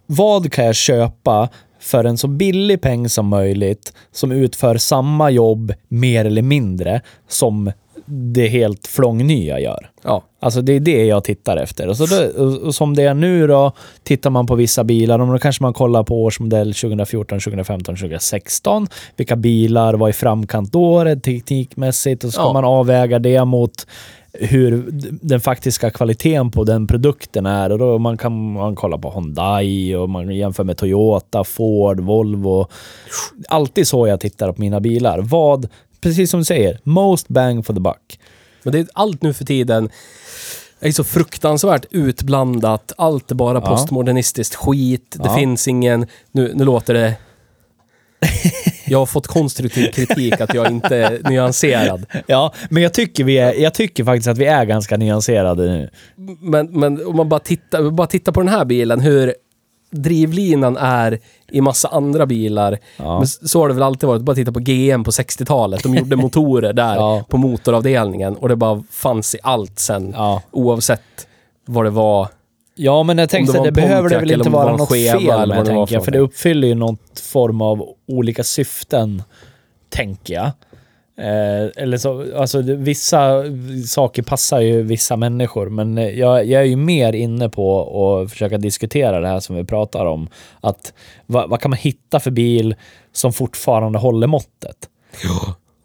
vad 0.07 0.53
kan 0.53 0.64
jag 0.64 0.75
köpa 0.75 1.49
för 1.79 2.05
en 2.05 2.19
så 2.19 2.29
billig 2.29 2.81
peng 2.81 3.09
som 3.09 3.29
möjligt 3.29 3.93
som 4.12 4.33
utför 4.33 4.77
samma 4.77 5.31
jobb 5.31 5.75
mer 5.89 6.25
eller 6.25 6.43
mindre 6.43 7.01
som 7.29 7.73
det 8.07 8.48
helt 8.48 8.86
flångnya 8.86 9.61
gör? 9.61 9.90
Ja. 10.04 10.22
Alltså 10.40 10.62
det 10.62 10.72
är 10.72 10.80
det 10.80 11.04
jag 11.04 11.24
tittar 11.24 11.57
efter. 11.57 11.88
Och, 11.88 11.96
så 11.96 12.07
då, 12.07 12.44
och, 12.44 12.74
som 12.74 12.96
det 12.96 13.02
är 13.02 13.14
nu 13.14 13.46
då, 13.46 13.72
tittar 14.02 14.30
man 14.30 14.46
på 14.46 14.54
vissa 14.54 14.84
bilar, 14.84 15.18
och 15.18 15.26
då 15.32 15.38
kanske 15.38 15.62
man 15.62 15.72
kollar 15.72 16.02
på 16.02 16.22
årsmodell 16.24 16.74
2014, 16.74 17.40
2015, 17.40 17.96
2016. 17.96 18.86
Vilka 19.16 19.36
bilar 19.36 19.94
var 19.94 20.09
i 20.09 20.12
framkant 20.12 20.72
då, 20.72 21.04
teknikmässigt? 21.24 22.24
Och 22.24 22.30
så 22.30 22.32
ska 22.34 22.42
Ja. 22.42 22.52
man 22.52 22.64
avväga 22.64 23.18
det 23.18 23.44
mot 23.44 23.86
hur 24.40 24.84
den 25.22 25.40
faktiska 25.40 25.90
kvaliteten 25.90 26.50
på 26.50 26.64
den 26.64 26.86
produkten 26.86 27.46
är. 27.46 27.72
Och 27.72 27.78
då 27.78 27.98
man 27.98 28.16
kan 28.16 28.52
man 28.52 28.74
kolla 28.76 28.98
på 28.98 29.11
Hyundai 29.11 29.94
och 29.94 30.09
man 30.11 30.36
jämför 30.36 30.64
med 30.64 30.76
Toyota, 30.76 31.44
Ford, 31.44 32.00
Volvo. 32.00 32.66
Alltid 33.48 33.86
så 33.88 34.07
jag 34.07 34.20
tittar 34.20 34.52
på 34.52 34.61
mina 34.61 34.80
bilar. 34.80 35.18
Vad, 35.18 35.68
precis 36.09 36.30
som 36.30 36.40
du 36.40 36.44
säger, 36.44 36.78
most 36.82 37.28
bang 37.28 37.66
for 37.66 37.74
the 37.74 37.80
buck. 37.80 38.18
Men 38.62 38.72
det 38.72 38.78
är 38.78 38.86
allt 38.92 39.22
nu 39.22 39.32
för 39.34 39.44
tiden 39.44 39.88
är 40.80 40.92
så 40.92 41.04
fruktansvärt 41.04 41.84
utblandat. 41.90 42.92
Allt 42.98 43.30
är 43.30 43.34
bara 43.34 43.59
Ja. 43.59 43.66
postmodernistiskt 43.66 44.54
skit. 44.54 45.16
Det 45.18 45.28
Ja. 45.28 45.36
finns 45.36 45.68
ingen... 45.68 46.07
Nu, 46.32 46.52
nu 46.54 46.64
låter 46.64 46.94
det... 46.94 47.14
Jag 48.88 48.98
har 48.98 49.07
fått 49.07 49.26
konstruktiv 49.26 49.90
kritik 49.92 50.40
att 50.40 50.54
jag 50.54 50.70
inte 50.70 50.96
är 50.96 51.30
nyanserad. 51.30 52.07
Ja, 52.26 52.54
men 52.70 52.82
jag 52.82 52.94
tycker, 52.94 53.24
vi 53.24 53.38
är, 53.38 53.54
jag 53.54 53.74
tycker 53.74 54.04
faktiskt 54.04 54.28
att 54.28 54.38
vi 54.38 54.44
är 54.44 54.64
ganska 54.64 54.96
nyanserade 54.96 55.62
nu. 55.62 55.90
Men, 56.40 56.66
men 56.80 57.07
om 57.07 57.16
man 57.16 57.28
bara 57.28 57.40
tittar, 57.40 57.90
bara 57.90 58.07
tittar 58.07 58.32
på 58.32 58.40
den 58.40 58.48
här 58.48 58.64
bilen, 58.64 59.00
hur 59.00 59.34
drivlinan 59.91 60.76
är 60.76 61.18
i 61.51 61.61
massa 61.61 61.89
andra 61.89 62.26
bilar. 62.26 62.78
Ja. 62.97 63.18
Men 63.18 63.26
så 63.28 63.61
har 63.61 63.68
det 63.68 63.74
väl 63.74 63.82
alltid 63.82 64.09
varit. 64.09 64.22
Bara 64.22 64.37
titta 64.37 64.53
på 64.53 64.61
GM 64.61 65.05
på 65.05 65.11
60-talet. 65.11 65.82
De 65.82 65.95
gjorde 65.95 66.16
motorer 66.22 66.72
där 66.72 66.95
Ja. 66.97 67.24
på 67.28 67.37
motoravdelningen 67.37 68.37
och 68.37 68.49
det 68.49 68.57
bara 68.57 68.82
fanns 68.91 69.34
i 69.34 69.39
allt 69.43 69.78
sen. 69.78 70.12
Ja. 70.16 70.43
Oavsett 70.51 71.26
vad 71.64 71.84
det 71.84 71.91
var. 71.91 72.28
Ja, 72.74 73.03
men 73.03 73.18
jag 73.18 73.28
det 73.28 73.30
tänkte 73.30 73.62
det 73.62 73.68
en 73.68 73.74
behöver 73.74 74.09
det 74.09 74.18
väl 74.18 74.30
inte 74.30 74.45
det 74.45 74.51
vara 74.51 74.76
något 74.76 74.89
fel 74.89 75.49
med, 75.49 75.59
det 75.59 75.64
tänker 75.64 75.95
jag. 75.95 76.05
för 76.05 76.12
det 76.12 76.18
uppfyller 76.18 76.68
ju 76.68 76.74
något 76.74 77.20
form 77.20 77.61
av 77.61 77.89
olika 78.09 78.45
syften, 78.45 79.22
tänker 79.91 80.34
jag. 80.34 80.51
Eh, 81.19 81.83
eller 81.83 81.97
så, 81.97 82.25
alltså 82.37 82.61
vissa 82.62 83.43
saker 83.87 84.23
passar 84.23 84.61
ju 84.61 84.83
vissa 84.83 85.17
människor, 85.17 85.69
men 85.69 85.97
jag, 85.97 86.47
jag 86.47 86.62
är 86.62 86.67
ju 86.67 86.77
mer 86.77 87.12
inne 87.12 87.49
på 87.49 87.81
att 88.23 88.31
försöka 88.31 88.59
diskutera 88.59 89.21
det 89.21 89.29
här 89.29 89.41
som 89.41 89.57
vi 89.57 89.64
pratar 89.64 90.07
om. 90.07 90.29
Att 90.61 90.93
vad, 91.27 91.51
vad 91.51 91.61
kan 91.61 91.71
man 91.71 91.79
hitta 91.79 92.21
för 92.21 92.31
bil 92.31 92.75
som 93.12 93.33
fortfarande 93.33 93.99
håller 93.99 94.27
måttet? 94.27 94.77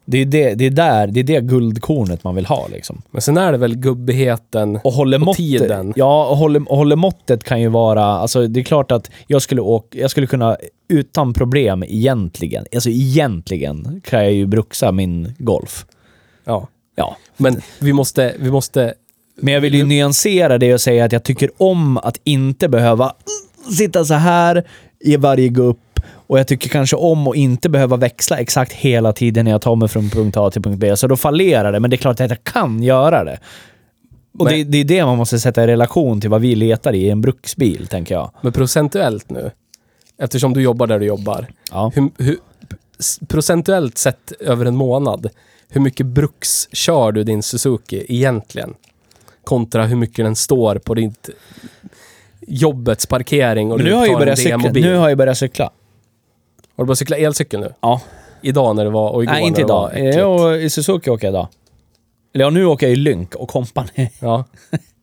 Det 0.05 0.17
är 0.17 0.25
det, 0.25 0.53
det 0.53 0.65
är 0.65 0.69
där, 0.69 1.07
det 1.07 1.19
är 1.19 1.23
det 1.23 1.41
guldkornet 1.41 2.23
man 2.23 2.35
vill 2.35 2.45
ha 2.45 2.67
liksom. 2.67 3.01
Men 3.11 3.21
sen 3.21 3.37
är 3.37 3.51
det 3.51 3.57
väl 3.57 3.75
gubbigheten 3.75 4.79
Och 4.83 4.93
håller 4.93 5.17
och 5.17 5.25
måttet. 5.25 5.37
tiden. 5.37 5.93
Ja, 5.95 6.25
och 6.27 6.37
håller, 6.37 6.71
och 6.71 6.77
håller 6.77 6.95
måttet 6.95 7.43
kan 7.43 7.61
ju 7.61 7.67
vara... 7.67 8.03
Alltså 8.05 8.47
det 8.47 8.59
är 8.59 8.63
klart 8.63 8.91
att 8.91 9.11
jag 9.27 9.41
skulle, 9.41 9.61
åka, 9.61 9.97
jag 9.97 10.11
skulle 10.11 10.27
kunna 10.27 10.57
utan 10.91 11.33
problem 11.33 11.83
egentligen, 11.87 12.65
alltså 12.73 12.89
egentligen 12.89 14.01
kan 14.05 14.23
jag 14.23 14.33
ju 14.33 14.45
bruxa 14.45 14.91
min 14.91 15.33
Golf. 15.37 15.85
Ja. 16.43 16.67
Ja. 16.95 17.17
Men 17.37 17.61
vi 17.79 17.93
måste, 17.93 18.35
vi 18.39 18.51
måste... 18.51 18.93
Men 19.41 19.53
jag 19.53 19.61
vill 19.61 19.75
ju 19.75 19.83
nyansera 19.83 20.57
det 20.57 20.73
och 20.73 20.81
säga 20.81 21.05
att 21.05 21.11
jag 21.11 21.23
tycker 21.23 21.49
om 21.57 21.97
att 21.97 22.19
inte 22.23 22.69
behöva 22.69 23.13
sitta 23.77 24.05
så 24.05 24.13
här 24.13 24.63
i 24.99 25.17
varje 25.17 25.47
gupp 25.47 25.77
och 26.27 26.39
jag 26.39 26.47
tycker 26.47 26.69
kanske 26.69 26.95
om 26.95 27.27
att 27.27 27.35
inte 27.35 27.69
behöva 27.69 27.97
växla 27.97 28.37
exakt 28.37 28.73
hela 28.73 29.13
tiden 29.13 29.45
när 29.45 29.51
jag 29.51 29.61
tar 29.61 29.75
mig 29.75 29.87
från 29.89 30.09
punkt 30.09 30.37
A 30.37 30.49
till 30.51 30.61
punkt 30.61 30.79
B. 30.79 30.95
Så 30.97 31.07
då 31.07 31.17
fallerar 31.17 31.71
det, 31.71 31.79
men 31.79 31.89
det 31.89 31.95
är 31.95 31.97
klart 31.97 32.19
att 32.19 32.29
jag 32.29 32.43
kan 32.43 32.83
göra 32.83 33.23
det. 33.23 33.39
Och 34.39 34.45
Men- 34.45 34.53
det, 34.53 34.63
det 34.63 34.77
är 34.77 34.83
det 34.83 35.05
man 35.05 35.17
måste 35.17 35.39
sätta 35.39 35.63
i 35.63 35.67
relation 35.67 36.21
till 36.21 36.29
vad 36.29 36.41
vi 36.41 36.55
letar 36.55 36.93
i 36.93 37.09
en 37.09 37.21
bruksbil, 37.21 37.87
tänker 37.87 38.15
jag. 38.15 38.31
Men 38.41 38.51
procentuellt 38.51 39.29
nu, 39.29 39.51
eftersom 40.21 40.53
du 40.53 40.61
jobbar 40.61 40.87
där 40.87 40.99
du 40.99 41.05
jobbar. 41.05 41.47
Ja. 41.71 41.91
Hur, 41.95 42.09
hur, 42.17 42.37
procentuellt 43.27 43.97
sett 43.97 44.31
över 44.31 44.65
en 44.65 44.75
månad, 44.75 45.29
hur 45.69 45.81
mycket 45.81 46.05
bruks 46.05 46.67
kör 46.71 47.11
du 47.11 47.23
din 47.23 47.43
Suzuki 47.43 48.05
egentligen? 48.07 48.73
Kontra 49.43 49.85
hur 49.85 49.95
mycket 49.95 50.25
den 50.25 50.35
står 50.35 50.75
på 50.75 50.93
ditt 50.93 51.29
jobbets 52.47 53.05
parkering 53.05 53.71
och 53.71 53.77
Men 53.77 53.85
du 53.85 53.91
nu 53.91 53.97
har, 53.97 54.05
jag 54.05 54.07
ju 54.07 54.13
tar 54.13 54.19
en 54.19 54.25
börjat 54.25 54.39
cykla, 54.39 54.57
demobil. 54.57 54.83
nu 54.83 54.95
har 54.95 55.09
jag 55.09 55.17
börjat 55.17 55.37
cykla. 55.37 55.63
Har 56.75 56.83
du 56.83 56.85
börjat 56.85 56.99
cykla 56.99 57.17
elcykel 57.17 57.59
nu? 57.59 57.73
Ja. 57.81 58.01
Idag 58.41 58.75
när 58.75 58.83
det 58.83 58.91
var, 58.91 59.09
och 59.11 59.23
igår 59.23 59.33
Nej, 59.33 59.43
inte 59.43 59.61
när 59.61 59.67
det 59.67 59.73
var 59.73 59.89
idag. 59.89 60.07
äckligt. 60.07 60.17
Jo, 60.19 60.53
i 60.53 60.69
Suzuki 60.69 61.09
åker 61.09 61.27
jag 61.27 61.31
idag. 61.31 61.47
Eller 62.33 62.45
ja, 62.45 62.49
nu 62.49 62.65
åker 62.65 62.85
jag 62.85 62.93
i 62.93 62.95
Lynk 62.95 63.35
och 63.35 63.49
Company. 63.49 64.09
Ja. 64.19 64.45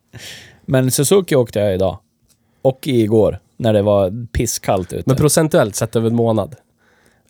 Men 0.65 0.91
Suzuki 0.91 1.35
åkte 1.35 1.59
jag 1.59 1.73
idag. 1.73 1.99
Och 2.61 2.87
igår, 2.87 3.39
när 3.59 3.73
det 3.73 3.81
var 3.81 4.27
pisskallt 4.31 4.93
ute. 4.93 5.03
Men 5.05 5.15
procentuellt 5.15 5.75
sett 5.75 5.95
över 5.95 6.09
en 6.09 6.15
månad? 6.15 6.55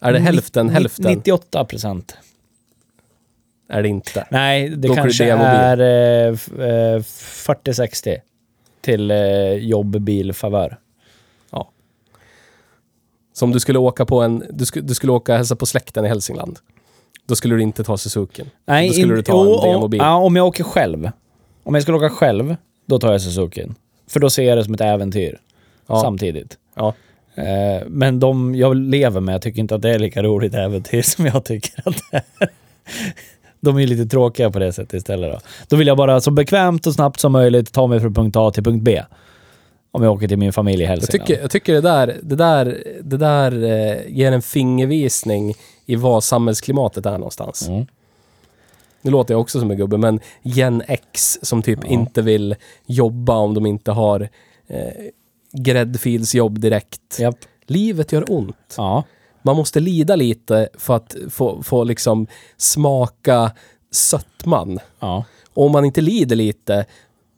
Är 0.01 0.13
det 0.13 0.19
hälften, 0.19 0.67
Ni- 0.67 0.73
hälften? 0.73 1.05
98 1.05 1.65
procent. 1.65 2.17
Är 3.69 3.81
det 3.83 3.89
inte? 3.89 4.27
Nej, 4.31 4.69
det 4.69 4.87
Då 4.87 4.95
kanske 4.95 5.25
demobil. 5.25 5.45
är 5.47 5.79
eh, 6.27 6.33
f- 6.33 6.49
eh, 6.59 6.99
40-60 7.55 8.17
till 8.81 9.11
eh, 9.11 9.17
jobbbilfavör. 9.53 10.77
Ja. 11.51 11.69
Så 13.33 13.45
om 13.45 13.51
du 13.51 13.59
skulle 13.59 13.79
åka 13.79 14.05
på 14.05 14.21
en... 14.21 14.43
Du 14.49 14.65
skulle, 14.65 14.85
du 14.85 14.93
skulle 14.93 15.11
åka 15.11 15.31
och 15.31 15.37
hälsa 15.37 15.55
på 15.55 15.65
släkten 15.65 16.05
i 16.05 16.07
Hälsingland. 16.07 16.59
Då 17.27 17.35
skulle 17.35 17.55
du 17.55 17.61
inte 17.61 17.83
ta 17.83 17.97
Suzuki. 17.97 18.43
Nej, 18.65 18.87
Då 18.87 18.93
skulle 18.93 19.07
in- 19.07 19.15
du 19.15 19.21
ta 19.23 19.45
jo, 19.45 19.61
en 19.63 19.73
demobil. 19.73 19.99
Ja, 20.03 20.15
om 20.15 20.35
jag 20.35 20.47
åker 20.47 20.63
själv. 20.63 21.11
Om 21.63 21.73
jag 21.73 21.81
skulle 21.83 21.97
åka 21.97 22.09
själv, 22.09 22.55
då 22.85 22.99
tar 22.99 23.11
jag 23.11 23.21
Suzuki. 23.21 23.67
För 24.07 24.19
då 24.19 24.29
ser 24.29 24.43
jag 24.43 24.57
det 24.57 24.63
som 24.63 24.73
ett 24.73 24.81
äventyr 24.81 25.39
Ja. 25.89 26.01
samtidigt. 26.01 26.57
Ja. 26.75 26.93
Eh, 27.35 27.83
men 27.87 28.19
de 28.19 28.55
jag 28.55 28.75
lever 28.75 29.19
med, 29.19 29.33
jag 29.35 29.41
tycker 29.41 29.59
inte 29.59 29.75
att 29.75 29.81
det 29.81 29.89
är 29.89 29.99
lika 29.99 30.23
roligt 30.23 30.53
äventyr 30.53 31.01
som 31.15 31.25
jag 31.25 31.45
tycker 31.45 31.89
att 31.89 31.95
det 32.11 32.17
är. 32.17 32.49
De 33.61 33.77
är 33.79 33.87
lite 33.87 34.05
tråkiga 34.05 34.51
på 34.51 34.59
det 34.59 34.73
sättet 34.73 34.93
istället. 34.93 35.31
Då. 35.31 35.39
då 35.67 35.75
vill 35.75 35.87
jag 35.87 35.97
bara 35.97 36.21
så 36.21 36.31
bekvämt 36.31 36.87
och 36.87 36.93
snabbt 36.93 37.19
som 37.19 37.31
möjligt 37.31 37.73
ta 37.73 37.87
mig 37.87 37.99
från 37.99 38.13
punkt 38.13 38.35
A 38.35 38.51
till 38.51 38.63
punkt 38.63 38.83
B. 38.83 39.03
Om 39.91 40.03
jag 40.03 40.13
åker 40.13 40.27
till 40.27 40.37
min 40.37 40.53
familj 40.53 40.79
i 40.81 40.83
Jag 40.83 40.89
Hälsingland. 40.89 41.27
tycker, 41.27 41.41
jag 41.41 41.51
tycker 41.51 41.73
det 41.73 41.81
där, 41.81 42.17
det 42.23 42.35
där, 42.35 42.83
det 43.03 43.17
där 43.17 43.63
eh, 43.63 43.97
ger 44.17 44.31
en 44.31 44.41
fingervisning 44.41 45.53
i 45.85 45.95
vad 45.95 46.23
samhällsklimatet 46.23 47.05
är 47.05 47.11
någonstans. 47.17 47.67
Mm. 47.67 47.85
Nu 49.01 49.11
låter 49.11 49.33
jag 49.33 49.41
också 49.41 49.59
som 49.59 49.71
en 49.71 49.77
gubbe, 49.77 49.97
men 49.97 50.19
Gen 50.41 50.83
X 50.87 51.39
som 51.41 51.61
typ 51.61 51.79
Ja. 51.83 51.89
inte 51.89 52.21
vill 52.21 52.55
jobba 52.85 53.35
om 53.35 53.53
de 53.53 53.65
inte 53.65 53.91
har 53.91 54.29
eh, 54.67 54.87
gräddfilsjobb 55.51 56.59
direkt. 56.59 57.19
Japp. 57.19 57.37
Livet 57.67 58.11
gör 58.11 58.31
ont. 58.31 58.75
Ja. 58.77 59.03
Man 59.41 59.55
måste 59.55 59.79
lida 59.79 60.15
lite 60.15 60.69
för 60.77 60.95
att 60.95 61.15
få, 61.29 61.63
få 61.63 61.83
liksom 61.83 62.27
smaka 62.57 63.51
sötman. 63.91 64.79
Ja. 64.99 65.25
Och 65.53 65.65
om 65.65 65.71
man 65.71 65.85
inte 65.85 66.01
lider 66.01 66.35
lite, 66.35 66.85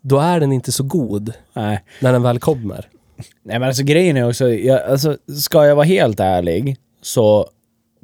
då 0.02 0.20
är 0.20 0.40
den 0.40 0.52
inte 0.52 0.72
så 0.72 0.84
god 0.84 1.34
Nej. 1.54 1.84
när 2.00 2.14
den 2.14 2.24
väl 2.24 2.40
kommer. 2.40 2.90
Nej 3.44 3.60
men 3.60 3.64
alltså 3.64 3.84
grejen 3.84 4.18
är 4.18 4.28
också, 4.28 4.50
jag, 4.50 4.82
alltså, 4.82 5.18
ska 5.40 5.66
jag 5.66 5.76
vara 5.76 5.86
helt 5.86 6.20
ärlig 6.20 6.78
så 7.02 7.50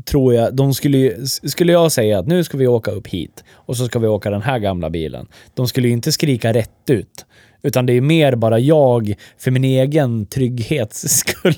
tror 0.06 0.34
jag, 0.34 0.56
de 0.56 0.74
skulle 0.74 1.28
skulle 1.28 1.72
jag 1.72 1.92
säga 1.92 2.20
att 2.20 2.28
nu 2.28 2.44
ska 2.44 2.58
vi 2.58 2.68
åka 2.68 2.92
upp 2.92 3.08
hit 3.08 3.44
och 3.52 3.78
så 3.78 3.86
ska 3.86 4.00
vi 4.00 4.08
åka 4.08 4.30
den 4.30 4.42
här 4.42 4.60
gamla 4.60 4.90
bilen. 4.90 5.28
De 5.54 5.68
skulle 5.68 5.88
ju 5.88 5.94
inte 5.94 6.12
skrika 6.12 6.54
rätt 6.54 6.90
ut. 6.90 7.26
Utan 7.68 7.86
det 7.86 7.94
är 7.94 8.02
mer 8.02 8.36
bara 8.36 8.60
jag, 8.60 9.14
för 9.38 9.52
min 9.52 9.64
egen 9.64 10.26
trygghets 10.26 11.10
skull. 11.20 11.56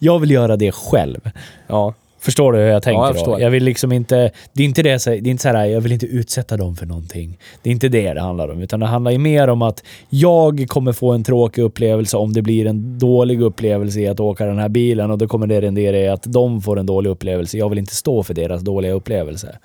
Jag 0.00 0.18
vill 0.18 0.30
göra 0.30 0.56
det 0.56 0.72
själv. 0.72 1.30
Ja. 1.66 1.94
Förstår 2.20 2.52
du 2.52 2.58
hur 2.58 2.66
jag 2.66 2.82
tänker? 2.82 3.00
jag 3.00 3.10
då? 3.10 3.14
förstår. 3.14 3.40
jag 3.40 3.50
vill 3.50 3.64
liksom 3.64 3.92
inte... 3.92 4.30
Det 4.52 4.62
är 4.62 4.66
inte 4.66 4.82
det, 4.82 5.04
det 5.04 5.10
är 5.10 5.28
inte 5.28 5.42
så 5.42 5.48
här, 5.48 5.64
jag 5.64 5.80
vill 5.80 5.92
inte 5.92 6.06
utsätta 6.06 6.56
dem 6.56 6.76
för 6.76 6.86
någonting. 6.86 7.38
Det 7.62 7.70
är 7.70 7.72
inte 7.72 7.88
det 7.88 8.14
det 8.14 8.20
handlar 8.20 8.48
om. 8.48 8.62
Utan 8.62 8.80
det 8.80 8.86
handlar 8.86 9.10
ju 9.10 9.18
mer 9.18 9.48
om 9.48 9.62
att 9.62 9.84
jag 10.08 10.66
kommer 10.68 10.92
få 10.92 11.12
en 11.12 11.24
tråkig 11.24 11.62
upplevelse 11.62 12.16
om 12.16 12.32
det 12.32 12.42
blir 12.42 12.66
en 12.66 12.98
dålig 12.98 13.42
upplevelse 13.42 14.00
i 14.00 14.08
att 14.08 14.20
åka 14.20 14.46
den 14.46 14.58
här 14.58 14.68
bilen 14.68 15.10
och 15.10 15.18
då 15.18 15.28
kommer 15.28 15.46
det 15.46 15.60
rendera 15.60 15.98
i 15.98 16.08
att 16.08 16.22
de 16.26 16.62
får 16.62 16.78
en 16.78 16.86
dålig 16.86 17.10
upplevelse. 17.10 17.58
Jag 17.58 17.68
vill 17.68 17.78
inte 17.78 17.94
stå 17.94 18.22
för 18.22 18.34
deras 18.34 18.62
dåliga 18.62 18.92
upplevelse. 18.92 19.58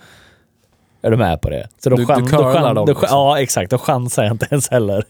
Är 1.01 1.11
du 1.11 1.17
med 1.17 1.41
på 1.41 1.49
det? 1.49 1.67
Så 1.84 1.89
då 1.89 1.95
dem 2.73 2.86
då, 2.86 2.86
liksom. 2.86 3.07
Ja, 3.11 3.39
exakt. 3.39 3.71
Då 3.71 3.78
chansar 3.78 4.23
jag 4.23 4.34
inte 4.34 4.47
ens 4.51 4.69
heller. 4.69 5.03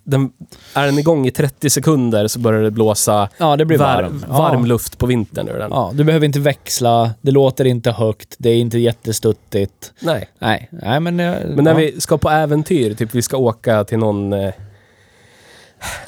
den, 0.07 0.31
är 0.73 0.85
den 0.85 0.99
igång 0.99 1.27
i 1.27 1.31
30 1.31 1.69
sekunder 1.69 2.27
så 2.27 2.39
börjar 2.39 2.61
det 2.63 2.71
blåsa 2.71 3.29
Ja, 3.37 3.55
det 3.55 3.65
blir 3.65 3.77
var- 3.77 3.85
varm. 3.85 4.23
varm 4.27 4.61
Ja. 4.61 4.65
luft 4.67 4.97
på 4.97 5.05
vintern 5.05 5.47
ur 5.49 5.59
den. 5.59 5.69
Ja, 5.71 5.91
du 5.93 6.03
behöver 6.03 6.25
inte 6.25 6.39
växla, 6.39 7.11
det 7.21 7.31
låter 7.31 7.65
inte 7.65 7.91
högt, 7.91 8.35
det 8.37 8.49
är 8.49 8.55
inte 8.55 8.77
jättestuttigt. 8.79 9.93
Nej. 9.99 10.29
Nej, 10.39 10.69
nej 10.71 10.99
men... 10.99 11.19
eh, 11.19 11.35
Men 11.55 11.63
när 11.63 11.71
ja. 11.71 11.77
vi 11.77 12.01
ska 12.01 12.17
på 12.17 12.29
äventyr, 12.29 12.93
typ 12.93 13.15
vi 13.15 13.21
ska 13.21 13.37
åka 13.37 13.83
till 13.83 13.97
någon... 13.97 14.33
Eh, 14.33 14.53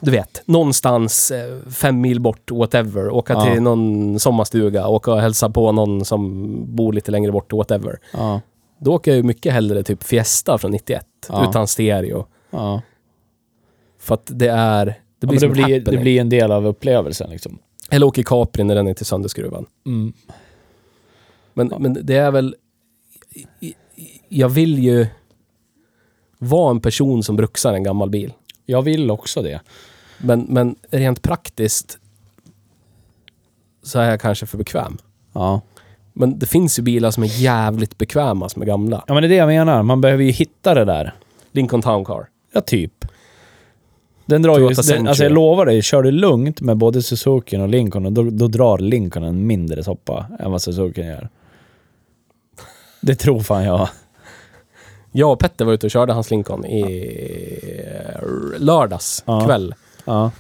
du 0.02 0.12
vet, 0.12 0.41
någonstans 0.45 1.32
eh, 1.32 1.58
fem 1.72 2.02
mil 2.02 2.20
bort, 2.22 2.52
whatever. 2.52 3.10
Åka 3.10 3.34
Ja. 3.34 3.45
till 3.45 3.62
någon 3.62 4.20
sommarstuga, 4.20 4.88
åka 4.88 5.14
och 5.14 5.22
hälsa 5.22 5.50
på 5.50 5.72
någon 5.72 6.06
som 6.06 6.76
bor 6.76 6.93
lite 6.93 7.12
längre 7.12 7.32
bort, 7.32 7.54
whatever. 7.54 8.00
Ja, 8.14 8.41
Då 8.80 8.93
åker 8.93 9.12
jag 9.12 9.16
ju 9.16 9.24
mycket 9.24 9.54
hellre 9.54 9.84
typ 9.84 10.04
Fiesta 10.04 10.58
från 10.58 10.72
91, 10.72 11.06
Ja. 11.30 11.50
utan 11.50 11.68
stereo. 11.68 12.26
ja. 12.52 12.82
För 14.10 14.14
att 14.16 14.32
det 14.34 14.49
är... 14.49 14.99
Det 15.20 15.28
blir 15.28 15.39
som 15.39 15.49
det, 15.49 15.53
blir, 15.53 15.80
det 15.80 15.97
blir 15.97 16.22
en 16.22 16.30
del 16.30 16.51
av 16.51 16.68
upplevelsen 16.68 17.30
liksom. 17.30 17.60
Eller 17.89 18.05
åker 18.05 18.24
Capri 18.24 18.64
när 18.64 18.76
den 18.76 18.88
är 18.88 18.93
till 18.93 19.05
sönderskruvad. 19.05 19.66
Mm. 19.86 20.14
Men, 21.53 21.74
men 21.80 21.97
det 22.01 22.16
är 22.16 22.32
väl... 22.32 22.55
Jag 24.30 24.49
vill 24.49 24.80
ju 24.80 25.07
vara 26.38 26.72
en 26.72 26.80
person 26.80 27.24
som 27.24 27.36
bruxar 27.36 27.74
en 27.74 27.84
gammal 27.84 28.10
bil. 28.10 28.34
Jag 28.66 28.82
vill 28.82 29.12
också 29.12 29.41
det. 29.41 29.62
Men, 30.18 30.45
men 30.49 30.76
rent 30.89 31.22
praktiskt 31.22 31.97
så 33.84 33.99
är 33.99 34.10
jag 34.10 34.22
kanske 34.22 34.45
för 34.45 34.57
bekväm. 34.57 34.97
Ja. 35.34 35.62
Men 36.14 36.39
det 36.39 36.45
finns 36.45 36.80
ju 36.80 36.84
bilar 36.84 37.12
som 37.12 37.24
är 37.24 37.41
jävligt 37.41 37.97
bekväma 37.97 38.49
som 38.49 38.62
är 38.62 38.66
gamla. 38.66 39.03
ja, 39.07 39.14
men 39.14 39.24
det 39.24 39.28
är 39.28 39.30
det 39.30 39.36
jag 39.36 39.47
menar. 39.47 39.84
Man 39.84 40.01
behöver 40.01 40.24
ju 40.24 40.32
hitta 40.32 40.74
det 40.74 40.86
där. 40.86 41.14
Lincoln 41.51 41.82
Town 41.82 42.05
Car. 42.05 42.28
Ja, 42.51 42.62
typ. 42.62 43.05
Den 44.30 44.41
drar 44.41 44.59
ju... 44.59 44.69
Den, 44.69 45.07
alltså 45.07 45.23
jag 45.23 45.32
lovar 45.32 45.65
dig, 45.65 45.82
kör 45.82 46.03
du 46.03 46.11
lugnt 46.11 46.61
med 46.61 46.77
både 46.77 47.01
Suzuki 47.01 47.57
och 47.57 47.69
Lincoln, 47.69 48.13
då, 48.13 48.23
då 48.23 48.47
drar 48.47 48.77
Lincoln 48.77 49.25
en 49.25 49.47
mindre 49.47 49.84
soppa 49.84 50.25
än 50.39 50.51
vad 50.51 50.61
Suzuki 50.61 51.01
gör. 51.01 51.30
Det 53.01 53.15
tror 53.15 53.39
fan 53.39 53.63
jag. 53.63 53.89
Jag 55.11 55.32
och 55.32 55.39
Petter 55.39 55.65
var 55.65 55.73
ute 55.73 55.88
och 55.88 55.91
körde 55.91 56.13
hans 56.13 56.32
Lincoln 56.32 56.65
i 56.65 56.86
lördags 58.57 59.23
Ja. 59.25 59.45
kväll. 59.45 59.75
Ja. 60.05 60.32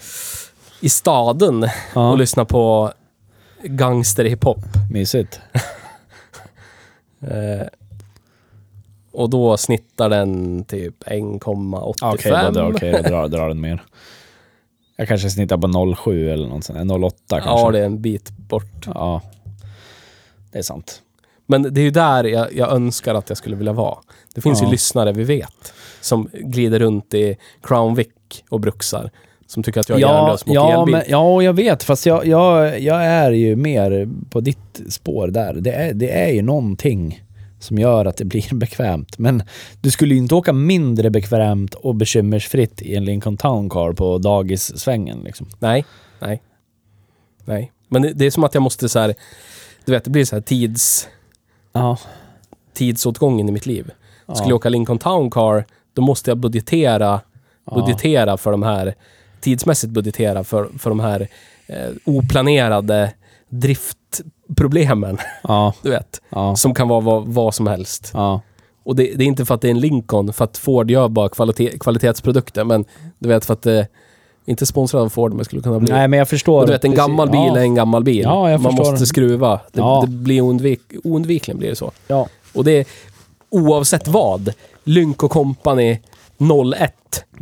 I 0.81 0.89
staden 0.89 1.69
ja. 1.95 2.11
och 2.11 2.17
lyssnade 2.17 2.47
på 2.47 2.91
gangsterhiphop. 3.63 4.59
Mysigt. 4.91 5.39
Eh, 7.21 7.67
och 9.19 9.29
då 9.29 9.57
snittar 9.57 10.09
den 10.09 10.63
typ 10.63 11.03
1,85. 11.03 11.79
Okej, 12.13 12.31
då, 12.31 12.51
då, 12.61 12.67
okej, 12.69 12.91
då 13.03 13.09
drar, 13.09 13.27
drar 13.27 13.47
den 13.47 13.61
mer. 13.61 13.83
Jag 14.95 15.07
kanske 15.07 15.29
snittar 15.29 15.57
på 15.57 15.95
07 15.95 16.29
eller 16.29 16.47
något 16.47 16.63
sånt. 16.63 16.91
08 16.91 17.15
kanske. 17.29 17.49
Ja, 17.49 17.71
det 17.71 17.79
är 17.79 17.85
en 17.85 18.01
bit 18.01 18.29
bort. 18.29 18.85
Ja. 18.85 19.21
Det 20.51 20.57
är 20.57 20.61
sant. 20.61 21.01
Men 21.45 21.73
det 21.73 21.81
är 21.81 21.83
ju 21.83 21.91
där 21.91 22.23
jag, 22.23 22.53
jag 22.55 22.71
önskar 22.71 23.15
att 23.15 23.29
jag 23.29 23.37
skulle 23.37 23.55
vilja 23.55 23.73
vara. 23.73 23.97
Det 24.35 24.41
finns 24.41 24.59
Ja. 24.61 24.65
ju 24.65 24.71
lyssnare 24.71 25.11
vi 25.11 25.23
vet 25.23 25.73
som 26.01 26.29
glider 26.33 26.79
runt 26.79 27.13
i 27.13 27.37
Crown 27.63 27.95
Vic 27.95 28.07
och 28.49 28.59
bruxar. 28.59 29.11
Som 29.47 29.63
tycker 29.63 29.79
att 29.79 29.89
jag 29.89 29.97
är 29.97 30.01
Ja, 30.01 30.15
hjärndöd 30.17 30.39
som 30.39 30.51
åker 30.51 30.59
ja, 30.61 30.79
elbil. 30.81 30.95
men, 30.95 31.03
ja, 31.07 31.41
jag 31.41 31.53
vet. 31.53 31.83
Fast 31.83 32.05
jag, 32.05 32.25
jag, 32.25 32.79
jag 32.81 33.05
är 33.05 33.31
ju 33.31 33.55
mer 33.55 34.09
på 34.29 34.39
ditt 34.41 34.81
spår 34.89 35.27
där. 35.27 35.53
Det 35.53 35.71
är, 35.71 35.93
det 35.93 36.11
är 36.11 36.29
ju 36.31 36.41
någonting 36.41 37.23
som 37.59 37.77
gör 37.77 38.05
att 38.05 38.17
det 38.17 38.25
blir 38.25 38.55
bekvämt. 38.55 39.17
Men 39.17 39.43
du 39.81 39.91
skulle 39.91 40.13
ju 40.13 40.19
inte 40.19 40.35
åka 40.35 40.53
mindre 40.53 41.09
bekvämt 41.09 41.73
och 41.73 41.95
bekymmersfritt 41.95 42.81
i 42.81 42.95
en 42.95 43.05
Lincoln 43.05 43.37
Town 43.37 43.69
Car 43.69 43.93
på 43.93 44.17
dagissvängen. 44.17 45.19
Liksom. 45.19 45.47
Nej, 45.59 45.85
nej. 46.19 46.41
Nej. 47.45 47.71
Men 47.87 48.01
det, 48.01 48.13
det 48.13 48.25
är 48.25 48.31
som 48.31 48.43
att 48.43 48.53
jag 48.53 48.63
måste 48.63 48.89
så 48.89 48.99
här, 48.99 49.15
du 49.85 49.91
vet, 49.91 50.03
det 50.03 50.09
blir 50.09 50.25
så 50.25 50.35
här 50.35 50.41
tids, 50.41 51.07
Ja. 51.73 51.97
tidsåtgången 52.73 53.49
i 53.49 53.51
mitt 53.51 53.65
liv. 53.65 53.91
Ja. 54.25 54.35
Skulle 54.35 54.49
jag 54.49 54.55
åka 54.55 54.69
Lincoln 54.69 54.97
Town 54.99 55.31
Car, 55.31 55.65
då 55.93 56.01
måste 56.01 56.31
jag 56.31 56.37
budgetera, 56.37 57.21
budgetera 57.75 58.37
för 58.37 58.51
de 58.51 58.63
här, 58.63 58.95
tidsmässigt 59.41 59.93
budgetera 59.93 60.43
för, 60.43 60.69
för 60.79 60.89
de 60.89 60.99
här 60.99 61.27
eh, 61.67 61.89
oplanerade 62.05 63.13
driftproblemen, 64.49 65.17
Ja. 65.43 65.73
du 65.81 65.89
vet. 65.89 66.21
Ja. 66.29 66.55
Som 66.55 66.73
kan 66.73 66.87
vara 66.87 66.99
vad, 66.99 67.27
vad 67.27 67.55
som 67.55 67.67
helst. 67.67 68.11
Ja. 68.13 68.41
Och 68.83 68.95
det, 68.95 69.03
det 69.15 69.23
är 69.23 69.27
inte 69.27 69.45
för 69.45 69.55
att 69.55 69.61
det 69.61 69.67
är 69.67 69.71
en 69.71 69.79
Lincoln, 69.79 70.33
för 70.33 70.43
att 70.45 70.57
Ford 70.57 70.91
gör 70.91 71.07
bara 71.07 71.29
kvalitet, 71.29 71.79
kvalitetsprodukter, 71.79 72.63
men 72.63 72.85
du 73.19 73.29
vet 73.29 73.45
för 73.45 73.53
att 73.53 73.61
det 73.61 73.87
inte 74.45 74.65
sponsrad 74.65 75.01
av 75.03 75.09
Ford, 75.09 75.33
men 75.33 75.45
skulle 75.45 75.61
kunna 75.61 75.79
bli. 75.79 75.91
Nej, 75.91 76.07
men 76.07 76.19
jag 76.19 76.29
förstår. 76.29 76.59
och 76.59 76.65
du 76.67 76.71
vet, 76.73 76.83
en 76.85 76.93
gammal 76.95 77.29
bil 77.29 77.51
är 77.55 77.57
en 77.61 77.75
gammal 77.75 78.03
bil. 78.03 78.21
Ja, 78.23 78.51
jag 78.51 78.61
Man 78.61 78.71
förstår. 78.71 78.91
måste 78.91 79.05
skruva. 79.05 79.59
Det, 79.71 79.81
det 80.01 80.07
blir 80.07 80.41
oundvik, 80.41 80.81
oundvikligen 81.03 81.57
blir 81.59 81.69
det 81.69 81.75
så. 81.75 81.91
Ja. 82.07 82.27
Och 82.53 82.63
det 82.63 82.71
är 82.71 82.85
oavsett 83.49 84.07
vad. 84.07 84.53
Lynk 84.83 85.17
Company 85.17 85.99
01. 86.77 86.93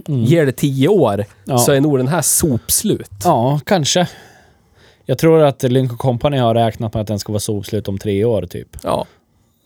Mm. 0.08 0.24
Ger 0.24 0.45
det 0.45 0.51
10 0.51 0.88
år 0.88 1.26
Ja. 1.45 1.58
så 1.58 1.72
är 1.72 1.82
nog 1.82 1.97
den 1.97 2.08
här 2.08 2.22
sopslut. 2.22 3.12
Ja, 3.24 3.60
kanske. 3.66 4.08
Jag 5.10 5.18
tror 5.18 5.41
att 5.43 5.64
Lynk 5.64 5.97
Company 5.97 6.38
har 6.38 6.53
räknat 6.55 6.93
med 6.93 7.01
att 7.01 7.08
den 7.08 7.20
ska 7.20 7.32
vara 7.32 7.39
solslut 7.39 7.88
om 7.88 7.97
tre 7.97 8.26
år 8.26 8.41
typ. 8.41 8.78
Ja. 8.84 9.05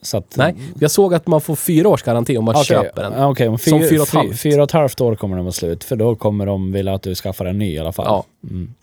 Så 0.02 0.18
att, 0.18 0.38
Nej, 0.38 0.56
jag 0.80 0.92
såg 0.92 1.14
att 1.14 1.28
man 1.28 1.42
får 1.42 1.56
fyra 1.56 1.90
års 1.90 2.04
garanti 2.04 2.38
om 2.38 2.46
man 2.46 2.56
Okej, 2.56 2.66
köper 2.66 3.02
den. 3.04 3.24
Okej, 3.24 3.48
om 3.48 3.58
Som 3.58 3.80
fyra, 3.80 3.90
fyra 3.90 4.02
och 4.02 4.08
ett 4.08 4.14
halvt. 4.14 4.40
fyra 4.40 4.64
och 4.64 4.70
ett 4.70 4.72
halvt 4.72 5.02
år 5.02 5.16
kommer 5.16 5.36
den 5.36 5.46
vara 5.46 5.52
slut. 5.54 5.84
För 5.84 5.96
då 5.96 6.16
kommer 6.16 6.46
de 6.46 6.72
vilja 6.72 6.94
att 6.94 7.02
du 7.02 7.16
skaffar 7.16 7.46
en 7.46 7.58
ny 7.58 7.74
i 7.74 7.80
alla 7.80 7.92
fall. 7.92 8.06
Ja. 8.08 8.24
Mm. 8.50 8.74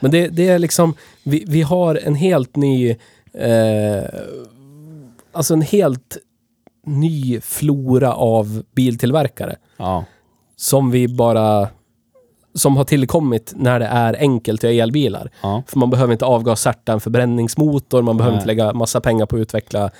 Men 0.00 0.10
det, 0.10 0.28
det 0.28 0.48
är 0.48 0.58
liksom, 0.58 0.94
vi, 1.22 1.44
vi 1.48 1.62
har 1.62 2.00
en 2.04 2.14
helt 2.14 2.56
ny, 2.56 2.90
eh, 3.32 4.04
alltså 5.32 5.54
en 5.54 5.62
helt 5.62 6.16
ny 6.86 7.40
flora 7.40 8.14
av 8.14 8.62
biltillverkare. 8.74 9.56
Ja. 9.76 10.04
Som 10.56 10.90
vi 10.90 11.08
bara, 11.08 11.68
som 12.56 12.76
har 12.76 12.84
tillkommit 12.84 13.52
när 13.56 13.80
det 13.80 13.86
är 13.86 14.16
enkelt 14.18 14.64
att 14.64 14.70
göra 14.70 14.82
elbilar. 14.82 15.30
Ja. 15.42 15.62
För 15.66 15.78
man 15.78 15.90
behöver 15.90 16.12
inte 16.12 16.24
avgassärta 16.24 16.92
en 16.92 17.00
förbränningsmotor, 17.00 18.02
man 18.02 18.16
behöver 18.16 18.36
Nej. 18.36 18.40
inte 18.40 18.46
lägga 18.46 18.72
massa 18.72 19.00
pengar 19.00 19.26
på 19.26 19.36
att 19.36 19.40
utveckla, 19.40 19.90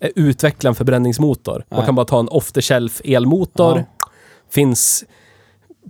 eh, 0.00 0.10
utveckla 0.16 0.68
en 0.68 0.74
förbränningsmotor. 0.74 1.64
Man 1.68 1.78
Nej. 1.78 1.86
kan 1.86 1.94
bara 1.94 2.06
ta 2.06 2.20
en 2.20 2.28
off 2.28 2.52
the 2.52 2.62
shelf 2.62 3.00
elmotor. 3.04 3.84
Finns 4.50 5.04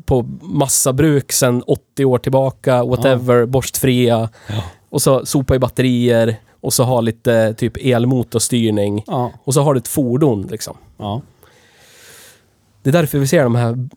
på 0.05 0.23
massa 0.43 0.93
bruk 0.93 1.33
sedan 1.33 1.63
80 1.67 2.05
år 2.05 2.19
tillbaka, 2.19 2.85
whatever, 2.85 3.47
borstfria. 3.47 4.29
Ja. 4.47 4.63
Och 4.89 5.03
så 5.03 5.27
sopa 5.27 5.55
i 5.55 5.59
batterier 5.59 6.37
och 6.61 6.73
så 6.73 6.85
ha 6.85 7.01
lite 7.01 7.55
typ 7.55 7.77
elmotorstyrning. 7.77 9.05
Ja. 9.07 9.33
Och 9.45 9.55
så 9.55 9.63
har 9.63 9.75
du 9.75 9.79
ett 9.79 9.89
fordon 9.89 10.43
liksom. 10.51 10.77
ja. 10.97 11.23
Det 12.83 12.91
är 12.91 12.93
därför 12.93 13.19
vi 13.19 13.27
ser 13.27 13.43
de 13.43 13.55
här 13.55 13.89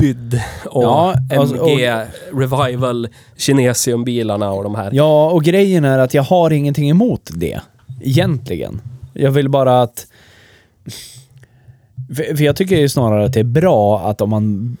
b- 0.00 0.14
BYD 0.14 0.40
och 0.64 0.82
Ja, 0.82 1.14
alltså, 1.36 1.68
MG 1.68 1.92
Revival 2.32 3.08
Kinesium-bilarna 3.36 4.52
och 4.52 4.64
de 4.64 4.74
här. 4.74 4.90
Ja, 4.92 5.30
och 5.30 5.44
grejen 5.44 5.84
är 5.84 5.98
att 5.98 6.14
jag 6.14 6.22
har 6.22 6.50
ingenting 6.50 6.90
emot 6.90 7.30
det. 7.34 7.60
Egentligen. 8.02 8.80
Jag 9.12 9.30
vill 9.30 9.48
bara 9.48 9.82
att... 9.82 10.06
För 12.16 12.42
jag 12.42 12.56
tycker 12.56 12.76
ju 12.76 12.88
snarare 12.88 13.24
att 13.24 13.32
det 13.32 13.40
är 13.40 13.44
bra 13.44 14.00
att 14.00 14.20
om 14.20 14.30
man 14.30 14.76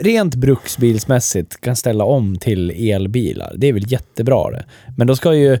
rent 0.00 0.34
bruksbilsmässigt 0.34 1.60
kan 1.60 1.76
ställa 1.76 2.04
om 2.04 2.36
till 2.38 2.70
elbilar. 2.70 3.52
Det 3.56 3.66
är 3.66 3.72
väl 3.72 3.92
jättebra 3.92 4.50
det. 4.50 4.64
Men 4.96 5.06
då 5.06 5.16
ska 5.16 5.34
ju... 5.34 5.58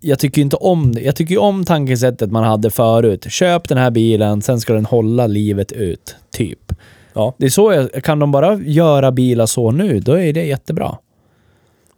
Jag 0.00 0.18
tycker 0.18 0.42
inte 0.42 0.56
om 0.56 0.94
det. 0.94 1.00
Jag 1.00 1.16
tycker 1.16 1.34
ju 1.34 1.38
om 1.38 1.64
tankesättet 1.64 2.30
man 2.30 2.44
hade 2.44 2.70
förut. 2.70 3.26
Köp 3.28 3.68
den 3.68 3.78
här 3.78 3.90
bilen, 3.90 4.42
sen 4.42 4.60
ska 4.60 4.72
den 4.72 4.86
hålla 4.86 5.26
livet 5.26 5.72
ut. 5.72 6.16
Typ. 6.32 6.72
Ja. 7.12 7.34
Det 7.38 7.46
är 7.46 7.50
så 7.50 7.72
jag, 7.72 8.04
kan 8.04 8.18
de 8.18 8.32
bara 8.32 8.54
göra 8.54 9.12
bilar 9.12 9.46
så 9.46 9.70
nu, 9.70 10.00
då 10.00 10.18
är 10.18 10.32
det 10.32 10.44
jättebra. 10.44 10.98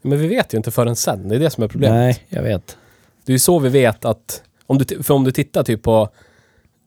Men 0.02 0.18
vi 0.18 0.26
vet 0.26 0.54
ju 0.54 0.56
inte 0.56 0.70
förrän 0.70 0.96
sen. 0.96 1.28
Det 1.28 1.34
är 1.34 1.38
det 1.38 1.50
som 1.50 1.64
är 1.64 1.68
problemet. 1.68 1.96
Nej, 1.98 2.18
jag 2.28 2.42
vet. 2.42 2.76
Det 3.24 3.32
är 3.32 3.34
ju 3.34 3.38
så 3.38 3.58
vi 3.58 3.68
vet 3.68 4.04
att... 4.04 4.42
Om 4.66 4.78
du, 4.78 5.02
för 5.02 5.14
om 5.14 5.24
du 5.24 5.30
tittar 5.32 5.62
typ 5.62 5.82
på... 5.82 6.08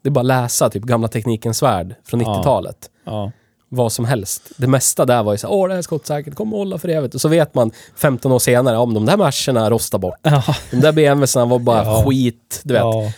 Det 0.03 0.09
är 0.09 0.11
bara 0.11 0.19
att 0.19 0.26
läsa 0.26 0.69
typ 0.69 0.84
gamla 0.84 1.07
Teknikens 1.07 1.63
Värld 1.63 1.95
från 2.05 2.19
Ja. 2.21 2.26
90-talet. 2.39 2.89
Ja. 3.05 3.32
Vad 3.69 3.91
som 3.91 4.05
helst. 4.05 4.51
Det 4.57 4.67
mesta 4.67 5.05
där 5.05 5.23
var 5.23 5.32
ju 5.32 5.38
så 5.38 5.47
här, 5.47 5.53
åh 5.53 5.67
det 5.67 5.73
här 5.73 5.78
är 5.78 5.82
skottsäkert, 5.82 6.36
kommer 6.36 6.57
hålla 6.57 6.78
för 6.78 6.89
evigt. 6.89 7.15
Och 7.15 7.21
så 7.21 7.28
vet 7.28 7.53
man 7.55 7.71
15 7.95 8.32
år 8.32 8.39
senare, 8.39 8.78
om 8.78 8.93
de 8.93 9.05
där 9.05 9.17
Mercerna 9.17 9.69
rostar 9.69 9.97
bort. 9.99 10.19
Ja. 10.21 10.43
De 10.71 10.78
där 10.78 10.91
BMWsarna 10.91 11.45
var 11.45 11.59
bara 11.59 11.84
Ja. 11.84 12.03
skit, 12.05 12.61
du 12.63 12.73
vet. 12.73 12.82
Ja. 12.82 13.11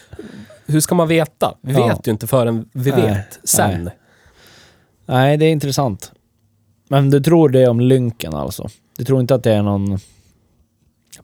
Hur 0.65 0.79
ska 0.79 0.95
man 0.95 1.07
veta? 1.07 1.55
Vi 1.61 1.73
Ja. 1.73 1.87
vet 1.87 2.07
ju 2.07 2.11
inte 2.11 2.27
förrän 2.27 2.69
vi 2.73 2.91
vet 2.91 3.39
sen. 3.43 3.83
Nej. 3.83 3.93
Nej, 5.07 5.37
det 5.37 5.45
är 5.45 5.51
intressant. 5.51 6.11
Men 6.89 7.09
du 7.09 7.19
tror 7.19 7.49
det 7.49 7.67
om 7.67 7.79
Lynken 7.79 8.33
alltså? 8.33 8.69
Du 8.97 9.03
tror 9.03 9.21
inte 9.21 9.35
att 9.35 9.43
det 9.43 9.53
är 9.53 9.63
någon 9.63 9.99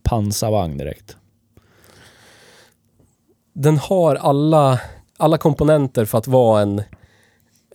pansarvagn 0.04 0.78
direkt? 0.78 1.18
Den 3.54 3.78
har 3.78 4.16
alla, 4.16 4.82
alla 5.18 5.38
komponenter 5.38 6.06
för 6.06 6.18
att 6.18 6.28
vara 6.28 6.62
en, 6.62 6.82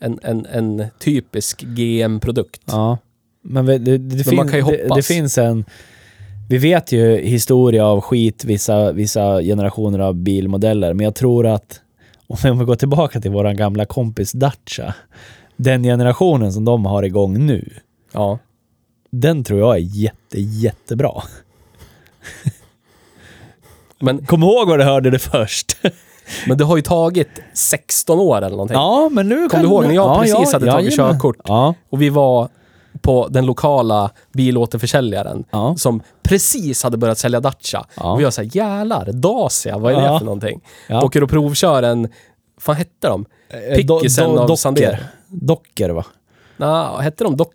en, 0.01 0.21
en, 0.23 0.47
en 0.47 0.85
typisk 0.99 1.63
GM-produkt. 1.63 2.63
Ja. 2.67 2.99
Men 3.43 3.67
det, 3.67 3.79
det, 3.79 3.99
det, 3.99 4.27
Men 4.27 4.37
man 4.37 4.49
kan 4.49 4.59
ju 4.59 4.65
det, 4.65 4.83
hoppas. 4.83 4.97
det 4.97 5.15
finns 5.15 5.39
en... 5.39 5.65
Vi 6.49 6.59
vet 6.59 6.93
ju 6.93 7.17
historia 7.17 7.87
av 7.87 8.01
skit, 8.01 8.45
vissa, 8.45 8.93
vissa 8.93 9.43
generationer 9.43 9.99
av 9.99 10.15
bilmodeller, 10.15 10.95
men 10.95 11.05
jag 11.05 11.15
tror 11.15 11.47
att 11.47 11.81
om 12.27 12.59
vi 12.59 12.65
går 12.65 12.77
tillbaka 12.77 13.21
till 13.21 13.31
våran 13.31 13.57
gamla 13.57 13.85
kompis 13.85 14.33
Dacia, 14.33 14.95
den 15.59 15.83
generationen 15.83 16.53
som 16.53 16.65
de 16.65 16.87
har 16.87 17.03
igång 17.03 17.47
nu, 17.47 17.75
Ja. 18.13 18.39
den 19.11 19.45
tror 19.45 19.61
jag 19.61 19.75
är 19.75 19.81
jätte, 19.81 20.41
jättebra. 20.41 21.23
Men, 24.01 24.27
Kom 24.27 24.43
ihåg 24.43 24.69
vad 24.69 24.79
du 24.79 24.85
hörde 24.85 25.11
det 25.11 25.19
först. 25.19 25.77
men 26.47 26.59
det 26.59 26.65
har 26.65 26.77
ju 26.77 26.83
tagit 26.83 27.29
16 27.55 28.21
år 28.21 28.37
eller 28.39 28.51
någonting. 28.51 28.75
Ja, 28.77 29.09
men 29.13 29.29
nu 29.29 29.49
kan 29.49 29.61
du 29.63 29.67
ihåg 29.69 29.85
när 29.87 29.95
jag 29.95 30.21
precis 30.21 30.53
hade 30.53 30.71
tagit 30.71 30.91
jajamän. 30.99 31.15
körkort? 31.15 31.37
Ja, 31.45 31.75
Och 31.91 32.03
vi 32.03 32.09
var 32.09 32.49
på 33.01 33.29
den 33.29 33.47
lokala 33.47 34.11
bilåterförsäljaren 34.33 35.45
ja. 35.51 35.75
som 35.77 36.03
precis 36.23 36.83
hade 36.83 36.97
börjat 36.97 37.19
sälja 37.19 37.41
Dacia. 37.41 37.87
Ja. 37.97 38.13
Och 38.13 38.21
vi 38.21 38.25
var 38.25 38.31
såhär, 38.31 38.57
jävlar, 38.57 39.13
Dacia, 39.13 39.79
vad 39.79 39.93
är 39.93 39.97
det 39.97 40.03
Ja. 40.07 40.19
för 40.19 40.27
någonting? 40.27 40.61
ja. 40.89 41.03
Åker 41.05 41.23
och 41.23 41.31
provkör 41.31 41.83
en, 41.83 42.09
vad 42.67 42.77
hette 42.77 43.09
de? 43.09 43.25
Eh, 43.51 43.77
Pickisen 43.77 44.27
do- 44.31 44.47
do- 44.47 44.69
av 44.69 44.75
docker. 44.75 45.07
Docker 45.29 45.91
va? 45.91 46.05
Nej, 46.57 46.87
hette 47.05 47.25
de 47.25 47.37
Dock? 47.37 47.53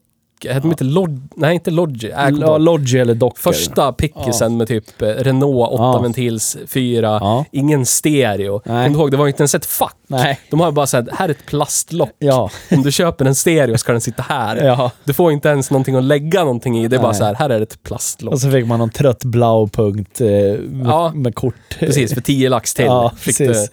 Hette 0.47 0.59
de 0.59 0.71
inte 0.71 0.83
Lod... 0.83 1.27
Nej, 1.35 1.53
inte 1.53 1.71
Logi. 1.71 2.11
Äh, 2.11 2.29
Ja. 2.41 2.57
Logi 2.57 2.99
eller 2.99 3.13
Docker. 3.15 3.41
Första 3.41 3.93
pickisen 3.93 4.57
med 4.57 4.67
typ 4.67 5.01
eh, 5.01 5.07
Renault 5.07 5.71
8 5.73 5.83
Ja. 5.83 5.99
ventils 6.01 6.57
4, 6.67 7.07
Ja. 7.21 7.45
ingen 7.51 7.85
stereo. 7.85 8.61
Nej. 8.65 8.85
Kommer 8.85 8.89
du 8.89 9.01
ihåg? 9.01 9.11
Det 9.11 9.17
var 9.17 9.27
inte 9.27 9.41
ens 9.41 9.55
ett 9.55 9.65
fack. 9.65 9.95
Nej. 10.07 10.39
De 10.49 10.59
har 10.59 10.71
bara 10.71 10.87
sagt, 10.87 11.09
här 11.11 11.25
är 11.25 11.31
ett 11.31 11.45
plastlock. 11.45 12.15
Ja. 12.19 12.49
Om 12.71 12.83
du 12.83 12.91
köper 12.91 13.25
en 13.25 13.35
stereo 13.35 13.77
ska 13.77 13.91
den 13.91 14.01
sitta 14.01 14.23
här. 14.23 14.55
ja. 14.65 14.91
Du 15.03 15.13
får 15.13 15.31
inte 15.31 15.49
ens 15.49 15.71
någonting 15.71 15.95
att 15.95 16.03
lägga 16.03 16.39
någonting 16.39 16.77
i. 16.83 16.87
Det 16.87 16.95
är 16.95 16.99
bara 16.99 17.11
Nej. 17.11 17.17
så 17.17 17.25
här, 17.25 17.35
här 17.35 17.49
är 17.49 17.61
ett 17.61 17.83
plastlock. 17.83 18.33
Och 18.33 18.41
så 18.41 18.51
fick 18.51 18.65
man 18.65 18.79
någon 18.79 18.89
trött 18.89 19.23
blau 19.23 19.67
punkt 19.67 20.21
eh, 20.21 20.27
med, 20.27 20.87
Ja. 20.87 21.11
med 21.15 21.35
kort. 21.35 21.77
Precis, 21.79 22.13
för 22.13 22.21
10 22.21 22.49
lax 22.49 22.73
till 22.73 22.85
Ja, 22.85 23.11
fick 23.17 23.37
precis. 23.37 23.71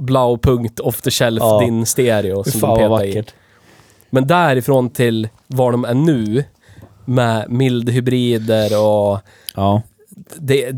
Du 0.00 0.04
blau 0.06 0.38
punkt 0.38 0.80
off 0.80 1.00
the 1.02 1.10
shelf, 1.10 1.38
Ja. 1.42 1.60
din 1.60 1.86
stereo 1.86 2.44
som 2.44 2.60
fan 2.60 2.90
vad 2.90 3.00
petar 3.00 3.04
i. 3.20 3.24
Men 4.10 4.26
därifrån 4.26 4.90
till 4.90 5.28
var 5.46 5.72
de 5.72 5.84
är 5.84 5.94
nu 5.94 6.44
med 7.04 7.50
mildhybrider 7.50 8.80
och 8.84 9.18
Ja. 9.56 9.82
det, 10.36 10.70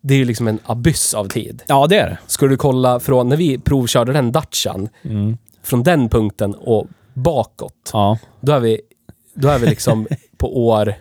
det 0.00 0.14
är 0.14 0.18
ju 0.18 0.24
liksom 0.24 0.48
en 0.48 0.58
abyss 0.64 1.14
av 1.14 1.28
tid. 1.28 1.62
ja, 1.66 1.86
det 1.86 1.98
är 1.98 2.10
det. 2.10 2.18
Ska 2.26 2.46
du 2.46 2.56
kolla 2.56 3.00
från 3.00 3.28
när 3.28 3.36
vi 3.36 3.58
provkörde 3.58 4.12
den 4.12 4.32
Dacian, 4.32 4.88
Mm. 5.04 5.36
från 5.62 5.82
den 5.82 6.08
punkten 6.08 6.54
och 6.54 6.86
bakåt, 7.14 7.90
Ja. 7.92 8.18
då 8.40 8.52
är 8.52 8.60
vi, 8.60 8.80
då 9.34 9.48
är 9.48 9.58
vi 9.58 9.66
liksom 9.66 10.06
på 10.36 10.66
år... 10.68 10.94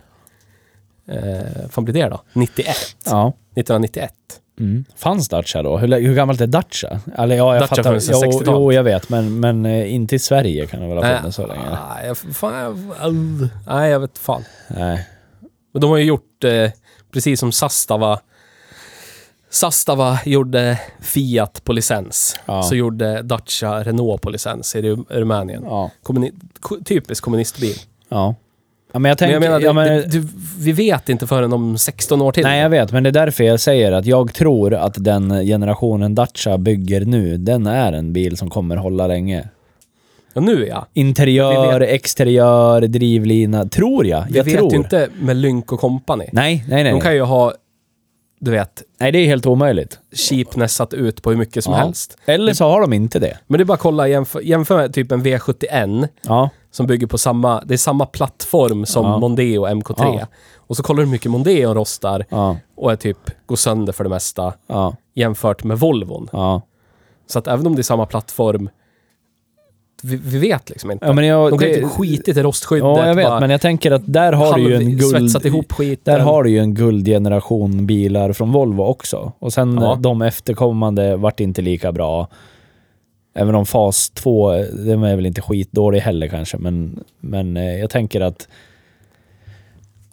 Eh, 1.08 1.82
blir 1.84 1.94
det 1.94 2.10
då? 2.10 2.22
91. 2.34 2.68
ja. 3.06 3.28
1991. 3.56 4.14
Mm. 4.62 4.86
Fanns 4.96 5.30
Dacia 5.30 5.64
då? 5.64 5.78
Hur, 5.78 5.88
hur 6.02 6.16
gammalt 6.16 6.42
är 6.42 6.48
Dacia? 6.48 7.00
Eller 7.18 7.36
ja, 7.36 7.54
jag 7.54 7.62
Dacia 7.62 7.76
fattar. 7.76 7.94
Jo, 7.94 8.00
60-talet. 8.00 8.48
jo, 8.48 8.72
jag 8.74 8.84
vet. 8.84 9.10
Men, 9.10 9.40
men 9.40 9.66
eh, 9.66 9.94
inte 9.94 10.16
i 10.16 10.20
Sverige 10.20 10.66
kan 10.68 10.82
det 10.82 10.88
väl 10.88 10.98
ha 10.98 11.18
funnits 11.20 11.36
så 11.36 11.48
länge? 11.48 11.62
Nej, 11.70 12.08
jag, 12.08 12.18
fan, 12.18 12.54
jag, 13.02 13.18
nej, 13.68 13.92
jag 13.92 14.00
vet 14.00 14.18
fan. 14.18 14.44
Nej. 14.68 15.08
Men 15.74 15.82
de 15.82 15.90
har 15.90 15.98
ju 15.98 16.04
gjort, 16.04 16.44
eh, 16.44 16.70
precis 17.14 17.40
som 17.40 17.52
Sastava, 17.52 18.20
Sastava 19.50 20.20
gjorde 20.26 20.80
Fiat 21.02 21.62
på 21.64 21.74
licens. 21.74 22.40
Ja. 22.46 22.64
Så 22.64 22.76
gjorde 22.76 23.22
Dacia 23.22 23.84
Renault 23.84 24.22
på 24.22 24.30
licens 24.30 24.76
i 24.76 24.82
Ru- 24.82 25.06
Rumänien. 25.10 25.64
Ja. 25.66 25.92
Kommuni- 26.04 26.34
ko- 26.60 26.84
typisk 26.86 27.24
kommunistbil. 27.24 27.76
Ja. 28.10 28.36
Ja, 28.94 29.00
men 29.00 29.10
jag 29.10 29.14
Men 29.14 29.18
tänker... 29.18 29.34
jag 29.34 29.42
menar, 29.42 29.60
ja, 29.60 29.74
men, 29.74 29.88
det, 29.88 30.08
du, 30.08 30.28
vi 30.60 30.72
vet 30.72 31.10
inte 31.10 31.28
förrän 31.28 31.54
om 31.54 31.78
16 31.78 32.22
år 32.22 32.32
till. 32.32 32.44
Nej, 32.44 32.62
jag 32.62 32.70
vet. 32.70 32.92
Men 32.92 33.04
det 33.04 33.10
är 33.10 33.12
därför 33.12 33.44
jag 33.44 33.60
säger 33.60 33.92
att 33.92 34.06
jag 34.06 34.34
tror 34.34 34.74
att 34.74 35.04
den 35.04 35.46
generationen 35.46 36.16
Dacia 36.16 36.58
bygger 36.58 37.06
nu, 37.06 37.38
den 37.38 37.68
är 37.68 37.94
en 37.94 38.14
bil 38.14 38.38
som 38.38 38.50
kommer 38.50 38.76
hålla 38.76 39.08
länge. 39.08 39.50
Ja, 40.34 40.42
nu 40.42 40.68
ja. 40.68 40.88
Interiör, 40.94 41.82
exteriör, 41.82 42.82
drivlina. 42.82 43.66
Tror 43.66 44.06
jag. 44.06 44.26
Vi 44.30 44.38
jag 44.38 44.44
vet 44.44 44.58
tror. 44.58 44.72
ju 44.72 44.78
inte 44.78 45.10
med 45.22 45.36
Lynk 45.36 45.72
och 45.72 45.80
Company. 45.80 46.26
Nej, 46.32 46.66
nej, 46.70 46.84
nej. 46.84 46.92
De 46.92 47.02
kan 47.02 47.14
ju 47.16 47.22
ha, 47.22 47.54
du 48.40 48.52
vet, 48.52 48.84
Nej, 49.00 49.12
det 49.12 49.18
är 49.20 49.26
helt 49.26 49.46
omöjligt. 49.46 50.00
cheapnessat 50.30 50.94
ut 50.94 51.22
på 51.24 51.30
hur 51.30 51.38
mycket 51.38 51.64
som 51.64 51.74
Ja. 51.74 51.80
helst. 51.80 52.18
Eller 52.26 52.54
så 52.54 52.66
har 52.66 52.82
de 52.82 52.94
inte 52.94 53.20
det. 53.20 53.38
Men 53.48 53.58
det 53.58 53.64
är 53.64 53.66
bara 53.66 53.74
att 53.74 53.80
kolla, 53.80 54.08
jämför, 54.08 54.42
jämför 54.42 54.78
med 54.78 54.94
typ 54.94 55.12
en 55.12 55.22
V71 55.26 56.08
Ja. 56.22 56.50
Som 56.72 56.88
bygger 56.88 57.08
på 57.08 57.18
samma, 57.18 57.62
det 57.66 57.74
är 57.74 57.78
samma 57.78 58.06
plattform 58.06 58.86
som 58.86 59.06
Ja. 59.06 59.18
Mondeo 59.20 59.66
MK3. 59.68 60.18
Ja. 60.20 60.28
Och 60.58 60.78
så 60.78 60.84
kollar 60.84 60.98
du 60.98 61.04
hur 61.06 61.12
mycket 61.12 61.32
Mondeo 61.32 61.74
rostar 61.74 62.26
Ja. 62.30 62.58
och 62.76 62.92
är 62.92 62.96
typ, 62.96 63.18
går 63.46 63.56
sönder 63.56 63.94
för 63.94 64.04
det 64.04 64.10
mesta 64.10 64.54
jämfört 65.16 65.64
med 65.64 65.80
Volvon. 65.80 66.28
Så 67.28 67.40
att 67.40 67.48
även 67.48 67.68
om 67.68 67.76
det 67.76 67.82
är 67.82 67.84
samma 67.84 68.06
plattform 68.06 68.70
vi, 70.04 70.16
vi 70.16 70.38
vet 70.40 70.70
liksom 70.70 70.92
inte. 70.92 71.06
Ja, 71.06 71.24
jag, 71.24 71.52
de 71.52 71.60
kan 71.60 71.70
det- 71.70 71.76
inte 71.76 71.90
skitit 71.90 72.38
i 72.38 72.44
rostskyddet. 72.44 72.84
Ja, 72.98 73.08
jag 73.08 73.16
vet, 73.16 73.30
men 73.40 73.50
jag 73.50 73.62
tänker 73.62 73.92
att 73.92 74.02
där 74.06 74.34
har 74.34 74.54
du 74.58 74.62
ju 74.62 74.76
en 74.76 74.98
guld... 74.98 75.46
Ihop 75.46 75.72
skiten. 75.74 76.14
Där 76.14 76.20
har 76.20 76.44
du 76.44 76.50
ju 76.50 76.60
en 76.60 76.74
guldgeneration 76.74 77.86
bilar 77.86 78.34
från 78.34 78.52
Volvo 78.52 78.84
också. 78.84 79.32
Och 79.40 79.54
sen 79.54 79.78
eh, 79.78 79.98
de 80.00 80.22
efterkommande 80.22 81.16
vart 81.16 81.40
inte 81.40 81.62
lika 81.62 81.92
bra. 81.92 82.28
Även 83.34 83.56
om 83.56 83.66
fas 83.66 84.10
2, 84.10 84.52
den 84.54 85.04
är 85.04 85.16
väl 85.16 85.26
inte 85.26 85.42
skitdålig 85.42 86.00
heller 86.00 86.28
kanske, 86.28 86.58
men, 86.58 87.04
men 87.20 87.58
eh, 87.58 87.80
jag 87.80 87.90
tänker 87.90 88.22
att 88.22 88.48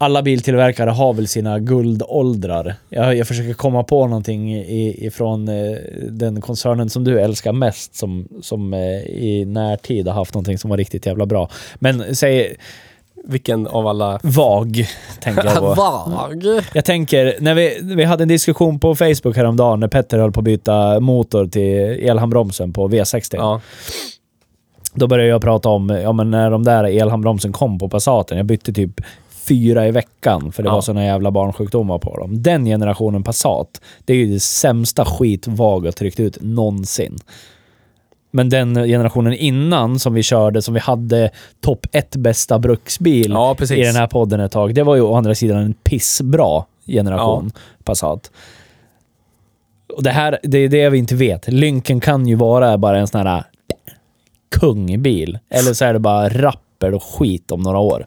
alla 0.01 0.23
biltillverkare 0.23 0.91
har 0.91 1.15
väl 1.15 1.29
sina 1.29 1.59
guldåldrar. 1.59 2.75
Jag, 2.89 3.17
jag 3.17 3.29
försöker 3.29 3.55
komma 3.55 3.83
på 3.85 4.07
någonting 4.07 4.55
i, 4.55 5.07
ifrån 5.07 5.49
eh, 5.49 5.77
den 6.11 6.41
koncernen 6.41 6.91
som 6.91 7.05
du 7.05 7.21
älskar 7.21 7.53
mest 7.53 7.95
som, 7.95 8.29
som 8.43 8.75
eh, 8.75 9.01
i 9.03 9.45
närtid 9.45 10.07
har 10.07 10.15
haft 10.15 10.35
någonting 10.35 10.59
som 10.59 10.71
var 10.71 10.77
riktigt 10.77 11.07
jävla 11.07 11.27
bra. 11.27 11.51
Men 11.75 12.17
säg 12.17 12.57
vilken 13.31 13.67
av 13.67 13.87
alla... 13.87 14.21
VAG, 14.23 14.89
tänker 15.21 15.45
jag 15.45 15.57
på. 15.57 15.75
Vag. 15.77 16.45
Jag 16.75 16.85
tänker, 16.85 17.37
när 17.41 17.55
vi, 17.55 17.79
vi 17.83 18.05
hade 18.05 18.25
en 18.25 18.29
diskussion 18.29 18.81
på 18.81 18.95
Facebook 18.95 19.37
häromdagen 19.37 19.81
när 19.81 19.89
Petter 19.89 20.19
höll 20.19 20.33
på 20.33 20.41
att 20.41 20.45
byta 20.45 21.01
motor 21.01 21.47
till 21.47 22.09
elhandbromsen 22.09 22.73
på 22.73 22.89
V60. 22.89 23.35
Ja. 23.37 23.61
Då 24.95 25.07
började 25.07 25.31
jag 25.31 25.43
prata 25.43 25.69
om, 25.69 25.89
ja 25.89 26.13
men 26.13 26.31
när 26.31 26.51
de 26.51 26.65
där 26.65 26.85
elhandbromsen 26.85 27.53
kom 27.53 27.79
på 27.79 27.89
Passaten, 27.89 28.37
jag 28.37 28.47
bytte 28.47 28.73
typ 28.73 29.01
fyra 29.49 29.87
i 29.89 29.91
veckan 29.91 30.53
för 30.53 30.63
det 30.63 30.69
Ja. 30.69 30.75
var 30.75 30.81
såna 30.81 31.05
jävla 31.05 31.31
barnsjukdomar 31.31 31.99
på 31.99 32.17
dem. 32.17 32.43
Den 32.43 32.65
generationen 32.65 33.23
Passat, 33.23 33.81
det 34.05 34.13
är 34.13 34.17
ju 34.17 34.33
det 34.33 34.41
sämsta 34.41 35.05
skit 35.05 35.47
VAG 35.47 35.85
har 35.85 35.93
tryckt 35.93 36.21
ut 36.21 36.39
någonsin. 36.41 37.19
Men 38.31 38.49
den 38.49 38.75
generationen 38.75 39.33
innan 39.33 39.99
som 39.99 40.15
vi 40.15 40.23
körde, 40.23 40.63
som 40.63 40.75
vi 40.75 40.81
hade 40.81 41.31
topp 41.61 41.87
ett 41.93 42.17
bästa 42.17 42.59
bruksbil 42.59 43.31
Ja, 43.33 43.57
i 43.71 43.83
den 43.83 43.97
här 43.97 44.07
podden 44.07 44.41
ett 44.41 44.53
tag. 44.53 44.75
Det 44.75 44.83
var 44.83 44.95
ju 44.97 45.03
å 45.03 45.15
andra 45.15 45.35
sidan 45.35 45.59
en 45.59 45.75
pissbra 45.75 46.65
generation 46.87 47.53
Passat. 47.85 48.31
Och 49.97 50.03
det 50.03 50.11
här, 50.11 50.39
det 50.43 50.59
är 50.59 50.69
det 50.69 50.89
vi 50.91 50.99
inte 50.99 51.15
vet. 51.15 51.49
Lynken 51.53 52.01
kan 52.01 52.27
ju 52.27 52.35
vara 52.35 52.79
bara 52.79 52.99
en 52.99 53.09
sån 53.09 53.27
här 53.27 53.45
kungbil. 54.51 55.39
Eller 55.51 55.75
så 55.75 55.85
är 55.85 55.93
det 55.93 55.99
bara 55.99 56.29
rapper 56.29 56.95
och 56.95 57.03
skit 57.03 57.53
om 57.53 57.61
några 57.61 57.79
år. 57.79 58.07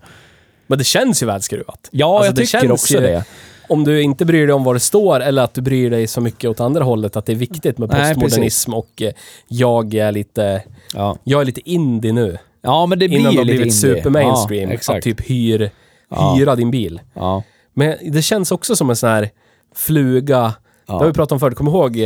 Men 0.68 0.78
det 0.78 0.84
känns 0.84 1.24
ju 1.24 1.28
välskruvat. 1.28 1.90
Ja, 1.92 2.16
Alltså, 2.18 2.28
jag 2.28 2.36
det 2.36 2.46
tycker 2.46 2.72
också 2.72 2.94
ju- 2.94 3.00
det. 3.00 3.26
Om 3.72 3.84
du 3.84 4.02
inte 4.02 4.26
bryr 4.26 4.48
dig 4.48 4.54
om 4.54 4.64
vad 4.64 4.76
det 4.76 4.80
står 4.80 5.20
eller 5.20 5.44
att 5.44 5.54
du 5.54 5.62
bryr 5.62 5.90
dig 5.90 6.08
så 6.08 6.22
mycket 6.22 6.50
åt 6.50 6.60
andra 6.60 6.84
hållet 6.84 7.16
att 7.16 7.26
det 7.26 7.32
är 7.32 7.36
viktigt 7.36 7.78
med 7.78 7.90
Nej, 7.90 8.14
postmodernism 8.14 8.74
och 8.74 9.02
eh, 9.02 9.12
jag 9.48 9.94
är 9.94 10.12
lite... 10.12 10.64
Ja, 10.94 11.18
Jag 11.24 11.42
är 11.42 11.46
lite 11.46 11.70
indie 11.70 12.14
nu. 12.14 12.38
ja 12.62 12.86
men 12.86 13.00
det 13.00 13.08
blir 13.08 13.20
innan 13.20 13.32
du 13.34 13.38
har 13.38 13.46
blivit 13.46 13.62
indie. 13.62 13.72
super 13.96 14.10
mainstream. 14.10 14.72
Ja, 14.88 14.96
att 14.96 15.02
typ 15.04 15.30
hyr, 15.30 15.70
Ja. 16.10 16.34
hyra 16.38 16.56
din 16.56 16.72
bil. 16.72 17.02
Ja, 17.14 17.44
Men 17.74 17.96
det 18.12 18.22
känns 18.22 18.52
också 18.52 18.76
som 18.76 18.90
en 18.90 18.96
sån 18.96 19.10
här 19.10 19.30
fluga. 19.76 20.54
Det 20.88 20.94
har 20.94 21.06
vi 21.08 21.14
pratat 21.14 21.32
om 21.32 21.40
förut. 21.40 21.58
Kommer 21.58 21.72
du 21.72 21.78
ihåg, 21.78 21.98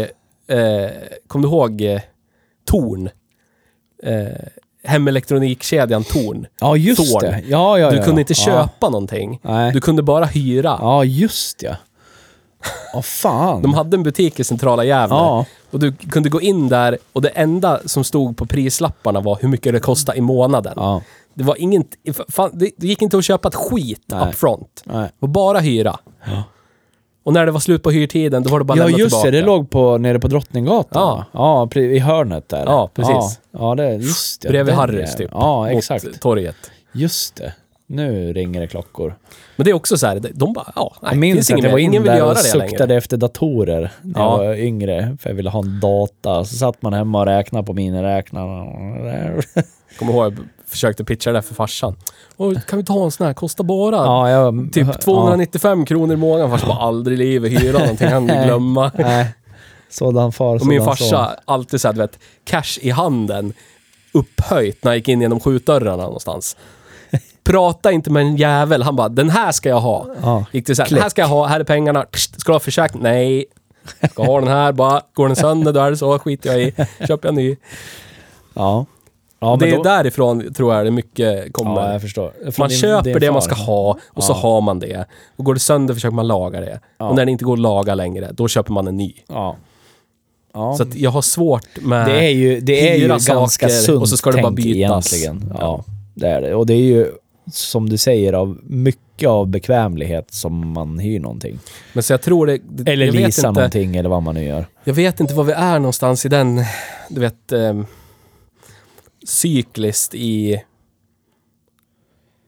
eh, 0.47 0.89
kom 1.27 1.41
du 1.41 1.47
ihåg 1.47 1.81
eh, 1.81 2.01
Torn? 2.65 3.09
Eh, 4.03 4.25
hemelektronikkedjan 4.85 6.03
Torn. 6.03 6.47
ja 6.59 6.75
just 6.77 7.11
Thorn. 7.11 7.21
det. 7.21 7.43
Ja, 7.47 7.79
ja, 7.79 7.91
Du 7.91 7.97
ja, 7.97 8.03
kunde 8.03 8.21
inte 8.21 8.33
ja. 8.37 8.45
köpa 8.45 8.89
någonting. 8.89 9.39
Nej. 9.41 9.71
Du 9.73 9.81
kunde 9.81 10.03
bara 10.03 10.25
hyra. 10.25 10.77
Ja, 10.81 11.03
just 11.03 11.63
ja. 11.63 11.75
Åh 12.93 13.01
fan. 13.01 13.61
De 13.61 13.73
hade 13.73 13.97
en 13.97 14.03
butik 14.03 14.39
i 14.39 14.43
centrala 14.43 14.83
Gävle. 14.83 15.15
Ja. 15.15 15.45
Och 15.71 15.79
du 15.79 15.91
kunde 15.93 16.29
gå 16.29 16.41
in 16.41 16.69
där 16.69 16.97
och 17.13 17.21
det 17.21 17.29
enda 17.29 17.79
som 17.85 18.03
stod 18.03 18.37
på 18.37 18.45
prislapparna 18.45 19.19
var 19.21 19.37
hur 19.41 19.47
mycket 19.49 19.73
det 19.73 19.79
kostade 19.79 20.17
i 20.17 20.21
månaden. 20.21 20.73
Ja, 20.75 21.01
Det 21.33 21.43
var 21.43 21.55
inget... 21.61 21.87
Fan, 22.29 22.51
det, 22.53 22.71
det 22.77 22.87
gick 22.87 23.01
inte 23.01 23.17
att 23.17 23.25
köpa 23.25 23.47
ett 23.47 23.55
skit 23.55 24.01
Nej. 24.05 24.29
up 24.29 24.35
front. 24.35 24.81
nej. 24.85 25.03
Det 25.03 25.11
var 25.19 25.27
bara 25.29 25.59
hyra. 25.59 25.99
Ja. 26.25 26.43
Och 27.25 27.33
när 27.33 27.45
det 27.45 27.51
var 27.51 27.59
slut 27.59 27.83
på 27.83 27.91
hyrtiden, 27.91 28.43
då 28.43 28.49
var 28.49 28.59
det 28.59 28.65
bara 28.65 28.77
Ja 28.77 28.83
lämna 28.83 28.97
just 28.97 29.09
tillbaka. 29.15 29.31
det, 29.31 29.37
det 29.39 29.45
låg 29.45 29.69
på, 29.69 29.97
nere 29.97 30.19
på 30.19 30.27
Drottninggatan. 30.27 31.23
Ja. 31.31 31.67
ja 31.73 31.81
i 31.81 31.99
hörnet 31.99 32.49
där. 32.49 32.63
Ja, 32.65 32.89
precis. 32.93 33.15
Ja, 33.15 33.35
ja 33.51 33.75
det, 33.75 33.93
just 33.93 34.41
det. 34.41 34.47
Bredvid 34.49 34.73
Harrys 34.75 35.15
typ. 35.15 35.29
Ja, 35.33 35.61
mot 35.61 35.71
exakt. 35.77 36.21
torget. 36.21 36.55
Just 36.93 37.35
det. 37.35 37.53
Nu 37.87 38.33
ringer 38.33 38.61
det 38.61 38.67
klockor. 38.67 39.15
Men 39.55 39.65
det 39.65 39.71
är 39.71 39.73
också 39.75 39.97
så 39.97 40.07
här, 40.07 40.21
de 40.33 40.53
bara, 40.53 40.71
ja, 40.75 40.93
nej, 41.01 41.11
Jag 41.11 41.19
minns 41.19 41.51
att 41.51 41.57
jag 41.63 41.69
var 41.71 41.77
mer. 41.77 41.83
in 41.83 41.89
ingen 41.91 42.03
vill 42.03 42.11
där 42.11 42.31
och 42.31 42.37
suktade 42.37 42.77
längre. 42.85 42.95
efter 42.97 43.17
datorer 43.17 43.91
när 44.01 44.21
Ja. 44.21 44.43
jag 44.43 44.47
var 44.49 44.55
yngre. 44.55 45.17
För 45.21 45.29
jag 45.29 45.35
ville 45.35 45.49
ha 45.49 45.59
en 45.59 45.79
data. 45.79 46.45
Så 46.45 46.55
satt 46.55 46.81
man 46.81 46.93
hemma 46.93 47.19
och 47.19 47.25
räknade 47.25 47.65
på 47.65 47.73
miniräknaren. 47.73 49.41
Kommer 49.99 50.13
ihåg, 50.13 50.25
jag 50.25 50.37
försökte 50.67 51.03
pitcha 51.03 51.29
det 51.31 51.37
där 51.37 51.41
för 51.41 51.55
farsan. 51.55 51.95
Kan 52.67 52.79
vi 52.79 52.85
ta 52.85 53.03
en 53.03 53.11
sån 53.11 53.27
här, 53.27 53.33
kostar 53.33 53.63
bara 53.63 53.95
Ja, 53.95 54.29
jag, 54.29 54.69
typ 54.73 55.01
295 55.01 55.85
kronor 55.85 56.13
i 56.13 56.17
månaden. 56.17 56.51
Farsan 56.51 56.69
bara, 56.69 56.79
aldrig 56.79 57.19
i 57.19 57.23
livet 57.23 57.51
hyra 57.61 57.79
någonting, 57.79 58.07
han 58.07 58.25
glömma. 58.27 58.91
Ja, 58.97 59.03
nej. 59.03 59.33
Sådan 59.89 60.31
far, 60.31 60.55
Och 60.55 60.65
min 60.65 60.81
sådan 60.81 60.95
farsa, 60.97 61.25
son. 61.27 61.35
alltid 61.45 61.81
såhär, 61.81 61.93
du 61.93 61.99
vet, 62.01 62.19
cash 62.43 62.79
i 62.81 62.89
handen, 62.89 63.53
upphöjt 64.11 64.83
när 64.83 64.91
jag 64.91 64.97
gick 64.97 65.07
in 65.07 65.21
genom 65.21 65.39
skjutdörrarna 65.39 66.03
någonstans. 66.03 66.57
Prata 67.43 67.91
inte 67.91 68.11
med 68.11 68.21
en 68.21 68.37
jävel. 68.37 68.83
Han 68.83 68.95
bara, 68.95 69.09
den 69.09 69.29
här 69.29 69.51
ska 69.51 69.69
jag 69.69 69.79
ha. 69.79 70.07
Ja. 70.21 70.45
Gick 70.51 70.67
det 70.67 70.75
såhär, 70.75 70.89
den 70.89 71.01
här 71.01 71.09
ska 71.09 71.21
jag 71.21 71.29
ha, 71.29 71.45
här 71.45 71.59
är 71.59 71.63
pengarna. 71.63 72.05
Ska 72.13 72.51
du 72.51 72.55
ha 72.55 72.59
försäkring? 72.59 73.03
Nej. 73.03 73.45
Ska 74.11 74.25
ha 74.25 74.39
den 74.39 74.49
här 74.49 74.71
bara. 74.71 75.01
Går 75.13 75.27
den 75.27 75.35
sönder, 75.35 75.73
då 75.73 75.79
är 75.79 75.91
det 75.91 75.97
så. 75.97 76.19
Skiter 76.19 76.49
jag 76.51 76.61
i. 76.61 76.73
Köper 77.07 77.27
jag 77.27 77.29
en 77.29 77.35
ny. 77.35 77.57
Ja. 78.53 78.85
Ja 79.45 79.55
det 79.59 79.69
är 79.69 79.75
då- 79.77 79.83
därifrån, 79.83 80.53
tror 80.53 80.73
jag, 80.75 80.85
det 80.85 80.91
mycket 80.91 81.53
kommer. 81.53 81.81
Ja, 81.81 81.91
jag 81.91 82.01
förstår. 82.01 82.33
Från 82.41 82.53
man 82.57 82.69
din- 82.69 82.77
köper 82.77 83.03
din 83.03 83.19
det 83.19 83.31
man 83.31 83.41
ska 83.41 83.55
ha 83.55 83.97
och 84.07 84.23
så 84.23 84.31
Ja. 84.33 84.37
har 84.37 84.61
man 84.61 84.79
det. 84.79 85.05
Och 85.35 85.45
går 85.45 85.53
det 85.53 85.59
sönder 85.59 85.93
försöker 85.93 86.15
man 86.15 86.27
laga 86.27 86.59
det. 86.59 86.79
Ja. 86.97 87.09
Och 87.09 87.15
när 87.15 87.25
det 87.25 87.31
inte 87.31 87.45
går 87.45 87.53
att 87.53 87.59
laga 87.59 87.95
längre, 87.95 88.29
då 88.33 88.47
köper 88.47 88.73
man 88.73 88.87
en 88.87 88.97
ny. 88.97 89.13
Ja. 89.27 89.55
Så 90.77 90.83
att 90.83 90.95
jag 90.95 91.11
har 91.11 91.21
svårt 91.21 91.81
med... 91.81 92.07
Det 92.07 92.25
är 92.25 92.29
ju, 92.29 92.59
det 92.59 92.89
är 92.91 92.95
ju 92.95 93.07
ganska 93.07 93.69
sunt 93.69 94.01
och 94.01 94.09
så 94.09 94.17
ska 94.17 94.31
det 94.31 94.41
bara 94.41 94.51
bytas. 94.51 95.13
egentligen. 95.13 95.53
Ja, 95.59 95.83
det 96.13 96.27
är 96.27 96.41
det. 96.41 96.55
Och 96.55 96.65
det 96.65 96.73
är 96.73 96.77
ju, 96.81 97.07
som 97.51 97.89
du 97.89 97.97
säger, 97.97 98.33
av 98.33 98.57
mycket 98.63 99.29
av 99.29 99.47
bekvämlighet 99.47 100.33
som 100.33 100.73
man 100.73 100.99
hyr 100.99 101.19
någonting. 101.19 101.59
Men 101.93 102.03
så 102.03 102.13
jag 102.13 102.21
tror 102.21 102.47
det... 102.47 102.59
det 102.69 102.91
Eller 102.91 103.11
leasar 103.11 103.51
någonting, 103.51 103.95
eller 103.95 104.09
vad 104.09 104.23
man 104.23 104.35
nu 104.35 104.43
gör. 104.43 104.65
Jag 104.83 104.93
vet 104.93 105.19
inte 105.19 105.33
var 105.33 105.43
vi 105.43 105.53
är 105.53 105.79
någonstans 105.79 106.25
i 106.25 106.29
den, 106.29 106.63
du 107.09 107.21
vet, 107.21 107.51
eh, 107.51 107.73
cykliskt 109.25 110.15
i... 110.15 110.61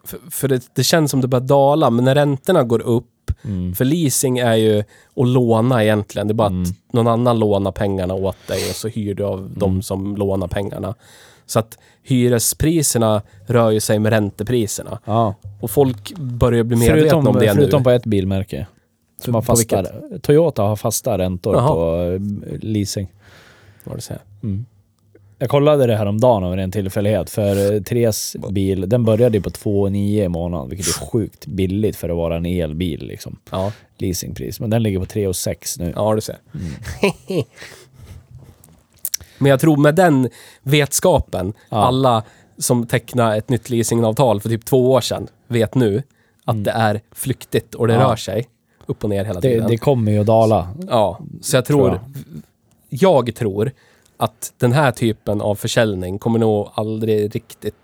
För, 0.05 0.19
för 0.31 0.47
det, 0.47 0.69
det 0.75 0.83
känns 0.83 1.11
som 1.11 1.21
det 1.21 1.27
börjar 1.27 1.45
dala, 1.45 1.89
men 1.89 2.05
när 2.05 2.15
räntorna 2.15 2.63
går 2.63 2.81
upp, 2.81 3.05
Mm. 3.43 3.73
för 3.75 3.85
leasing 3.85 4.37
är 4.37 4.55
ju 4.55 4.79
att 5.15 5.27
låna 5.27 5.83
egentligen. 5.83 6.27
Det 6.27 6.31
är 6.31 6.35
bara 6.35 6.47
Mm. 6.47 6.61
att 6.63 6.93
någon 6.93 7.07
annan 7.07 7.39
lånar 7.39 7.71
pengarna 7.71 8.13
åt 8.13 8.47
dig 8.47 8.69
och 8.69 8.75
så 8.75 8.87
hyr 8.87 9.13
du 9.15 9.23
av 9.23 9.39
Mm. 9.39 9.53
de 9.55 9.81
som 9.81 10.15
lånar 10.15 10.47
pengarna. 10.47 10.95
Så 11.45 11.59
att 11.59 11.77
hyrespriserna 12.03 13.21
rör 13.45 13.71
ju 13.71 13.79
sig 13.79 13.99
med 13.99 14.09
räntepriserna. 14.09 14.99
Ja. 15.05 15.35
Och 15.61 15.71
folk 15.71 16.13
börjar 16.17 16.63
bli 16.63 16.77
medvetna 16.77 17.01
Förutom, 17.09 17.27
om 17.27 17.33
det 17.41 17.53
förutom 17.55 17.79
nu. 17.79 17.83
på 17.83 17.89
ett 17.89 18.05
bilmärke. 18.05 18.67
Som 19.21 19.35
har 19.35 19.41
fasta, 19.41 19.83
Toyota 20.21 20.61
har 20.63 20.75
fasta 20.75 21.17
räntor 21.17 21.55
Jaha. 21.55 21.67
på 21.73 22.01
eh, 22.51 22.59
leasing. 22.59 23.07
Vad 23.83 23.97
det 23.97 24.01
säger. 24.01 24.21
Jag 25.39 25.49
kollade 25.49 25.87
det 25.87 25.95
här 25.95 26.05
om 26.05 26.19
dagen 26.19 26.43
av 26.43 26.53
en 26.59 26.71
tillfällighet. 26.71 27.29
För 27.29 27.73
eh, 27.75 27.81
Therese 27.81 28.35
bil, 28.49 28.89
den 28.89 29.03
började 29.05 29.37
ju 29.37 29.41
på 29.43 29.49
2,9 29.49 30.25
i 30.25 30.27
månaden. 30.27 30.69
Vilket 30.69 30.87
är 30.87 31.05
sjukt 31.05 31.45
billigt 31.45 31.95
för 31.95 32.09
att 32.09 32.15
vara 32.15 32.35
en 32.35 32.45
elbil 32.45 33.07
liksom. 33.07 33.39
Ja, 33.51 33.71
Leasingpris. 33.97 34.59
Men 34.59 34.69
den 34.69 34.83
ligger 34.83 34.99
på 34.99 35.05
3,6 35.05 35.79
nu. 35.79 35.93
ja 35.95 36.15
du 36.15 36.21
ser. 36.21 36.37
Mm. 36.53 37.43
Men 39.37 39.49
jag 39.49 39.59
tror 39.59 39.77
med 39.77 39.95
den 39.95 40.29
vetskapen, 40.63 41.53
Ja. 41.69 41.77
alla 41.77 42.23
som 42.57 42.87
tecknade 42.87 43.35
ett 43.37 43.49
nytt 43.49 43.69
leasingavtal 43.69 44.41
för 44.41 44.49
typ 44.49 44.65
två 44.65 44.91
år 44.91 45.01
sedan 45.01 45.27
vet 45.47 45.75
nu 45.75 46.03
att 46.45 46.63
det 46.63 46.71
är 46.71 47.01
flyktigt 47.11 47.75
och 47.75 47.87
det 47.87 47.93
Mm. 47.93 48.03
Ja. 48.05 48.11
rör 48.11 48.15
sig 48.15 48.47
upp 48.85 49.03
och 49.03 49.09
ner 49.09 49.25
hela 49.25 49.39
Det, 49.39 49.49
tiden. 49.49 49.67
det 49.69 49.77
kommer 49.77 50.11
ju 50.11 50.19
att 50.19 50.25
dala. 50.25 50.67
ja, 50.89 51.19
så 51.41 51.55
jag 51.57 51.65
Tror 51.65 51.87
tror, 51.89 51.99
jag. 52.89 53.35
tror 53.35 53.71
att 54.17 54.53
den 54.57 54.71
här 54.71 54.91
typen 54.91 55.41
av 55.41 55.55
försäljning 55.55 56.19
kommer 56.19 56.39
nog 56.39 56.69
aldrig 56.73 57.35
riktigt 57.35 57.75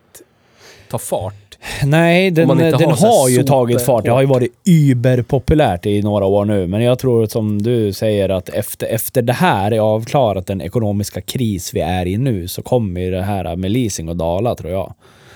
ta 0.89 0.97
fart. 0.97 1.57
Nej, 1.83 2.31
den, 2.31 2.47
den 2.57 2.91
har 2.91 3.29
ju 3.29 3.43
tagit 3.43 3.81
fart. 3.81 4.03
Det 4.03 4.11
har 4.11 4.21
ju 4.21 4.27
varit 4.27 4.51
überpopulärt 4.65 5.85
i 5.85 6.01
några 6.01 6.25
år 6.25 6.45
nu. 6.45 6.67
Men 6.67 6.81
jag 6.81 6.99
tror 6.99 7.25
som 7.25 7.61
du 7.61 7.93
säger 7.93 8.29
att 8.29 8.49
efter, 8.49 8.87
efter 8.87 9.21
det 9.21 9.33
här 9.33 9.71
är 9.71 9.79
avklarat, 9.79 10.47
den 10.47 10.61
ekonomiska 10.61 11.21
kris 11.21 11.73
vi 11.73 11.79
är 11.79 12.07
i 12.07 12.17
nu, 12.17 12.47
så 12.47 12.61
kommer 12.61 13.01
ju 13.01 13.11
det 13.11 13.21
här 13.21 13.55
med 13.55 13.71
leasing 13.71 14.09
att 14.09 14.17
dala 14.17 14.55
tror 14.55 14.71
jag. 14.71 14.93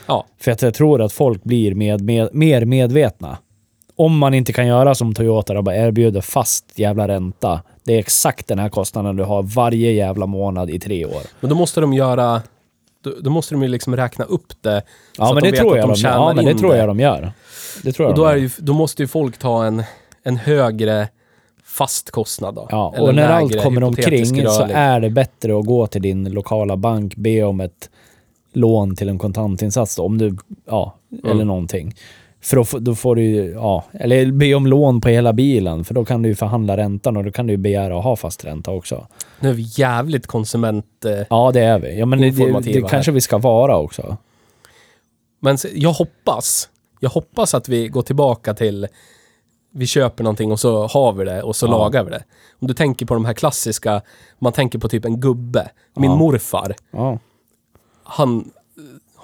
Ja, 0.08 0.26
För 0.40 0.52
att 0.52 0.62
jag 0.62 0.74
tror 0.74 1.02
att 1.02 1.14
folk 1.14 1.44
blir 1.44 1.76
med, 1.76 2.02
med, 2.02 2.30
mer 2.34 2.66
medvetna. 2.66 3.38
Om 3.98 4.18
man 4.18 4.34
inte 4.34 4.54
kan 4.54 4.68
göra 4.68 4.96
som 4.96 5.14
Toyota 5.14 5.58
och 5.58 5.64
bara 5.64 5.76
erbjuder 5.76 6.22
fast 6.22 6.80
jävla 6.80 7.08
ränta. 7.08 7.62
Det 7.84 7.94
är 7.94 8.00
exakt 8.00 8.48
den 8.48 8.60
här 8.60 8.70
kostnaden 8.70 9.16
du 9.16 9.24
har 9.24 9.44
varje 9.44 9.92
jävla 9.92 10.26
månad 10.26 10.70
i 10.70 10.80
tre 10.80 11.06
år. 11.06 11.22
men 11.40 11.50
då 11.50 11.56
måste 11.56 11.82
de 11.82 11.94
göra 11.94 12.42
då, 13.04 13.14
då 13.22 13.30
måste 13.30 13.54
de 13.54 13.64
ju 13.64 13.68
liksom 13.70 13.96
räkna 13.96 14.26
upp 14.26 14.54
det. 14.62 14.84
Ja, 15.18 15.26
så 15.28 15.34
men 15.34 15.46
att 15.46 15.52
det 15.52 15.58
tror 15.58 15.78
jag 15.78 15.90
de, 15.90 15.96
tjänar 15.96 16.16
ja, 16.18 16.34
men 16.34 16.46
det 16.46 16.56
tror 16.56 16.76
jag 16.76 16.88
de 16.88 17.00
gör. 17.00 17.32
Det 17.84 17.92
tror 17.94 18.06
jag 18.06 18.12
Och 18.12 18.16
de 18.16 18.22
då, 18.22 18.28
är 18.28 18.36
gör. 18.36 18.42
ju, 18.42 18.50
då 18.58 18.74
måste 18.74 19.04
ju 19.04 19.08
folk 19.08 19.38
ta 19.38 19.66
en, 19.66 19.84
en 20.24 20.38
högre 20.38 21.08
fast 21.66 22.12
kostnad 22.12 22.56
då. 22.56 22.68
Ja, 22.72 22.94
och 23.00 23.16
när 23.16 23.30
allt 23.30 23.64
kommer 23.64 23.84
omkring 23.84 24.26
så 24.26 24.36
rörlig. 24.36 24.76
är 24.76 25.00
det 25.00 25.10
bättre 25.10 25.60
att 25.60 25.66
gå 25.66 25.88
till 25.88 26.02
din 26.02 26.30
lokala 26.30 26.78
bank, 26.78 27.16
be 27.16 27.44
om 27.44 27.62
ett 27.62 27.90
lån 28.54 28.96
till 28.96 29.10
en 29.10 29.18
kontantinsats 29.20 29.96
då, 29.96 30.04
om 30.04 30.18
du, 30.18 30.38
ja, 30.66 30.94
Mm. 31.12 31.32
eller 31.32 31.46
någonting. 31.46 31.96
För 32.42 32.56
då, 32.58 32.66
får- 32.66 32.80
då 32.80 32.96
får 32.96 33.16
du 33.16 33.24
ju, 33.24 33.52
ja, 33.52 33.84
eller 33.92 34.32
be 34.32 34.54
om 34.56 34.68
lån 34.68 35.02
på 35.02 35.10
hela 35.10 35.34
bilen, 35.34 35.86
för 35.86 35.94
då 35.94 36.06
kan 36.06 36.22
du 36.22 36.30
ju 36.30 36.36
förhandla 36.36 36.78
räntan 36.78 37.18
och 37.18 37.24
då 37.24 37.32
kan 37.32 37.48
du 37.48 37.54
ju 37.54 37.58
begära 37.58 37.98
att 37.98 38.04
ha 38.04 38.16
fast 38.16 38.46
ränta 38.46 38.72
också. 38.72 39.08
Nu 39.40 39.50
är 39.50 39.54
vi 39.54 39.66
jävligt 39.78 40.28
konsument... 40.28 41.06
Eh, 41.06 41.12
Ja, 41.30 41.52
det 41.52 41.62
är 41.62 41.80
vi. 41.80 42.00
Ja, 42.00 42.06
men 42.06 42.22
det, 42.22 42.30
det, 42.32 42.60
det 42.60 42.82
kanske 42.90 43.12
vi 43.12 43.22
ska 43.22 43.38
vara 43.38 43.78
också. 43.78 44.18
Men 45.40 45.58
jag 45.74 45.92
hoppas, 45.94 46.70
jag 47.00 47.10
hoppas 47.10 47.54
att 47.54 47.70
vi 47.70 47.88
går 47.88 48.02
tillbaka 48.02 48.54
till 48.54 48.88
vi 49.72 49.88
köper 49.88 50.24
någonting 50.24 50.52
och 50.52 50.60
så 50.60 50.88
har 50.88 51.14
vi 51.14 51.26
det 51.26 51.42
och 51.44 51.56
så 51.56 51.66
Ja. 51.66 51.72
lagar 51.72 52.04
vi 52.04 52.10
det. 52.10 52.24
Om 52.60 52.68
du 52.68 52.74
tänker 52.74 53.06
på 53.06 53.14
de 53.14 53.26
här 53.26 53.34
klassiska, 53.34 54.02
man 54.40 54.54
tänker 54.54 54.80
på 54.80 54.90
typ 54.90 55.06
en 55.06 55.20
gubbe. 55.20 55.70
Min 55.96 56.10
Ja. 56.12 56.16
morfar, 56.18 56.76
Ja. 56.92 57.20
han 58.04 58.52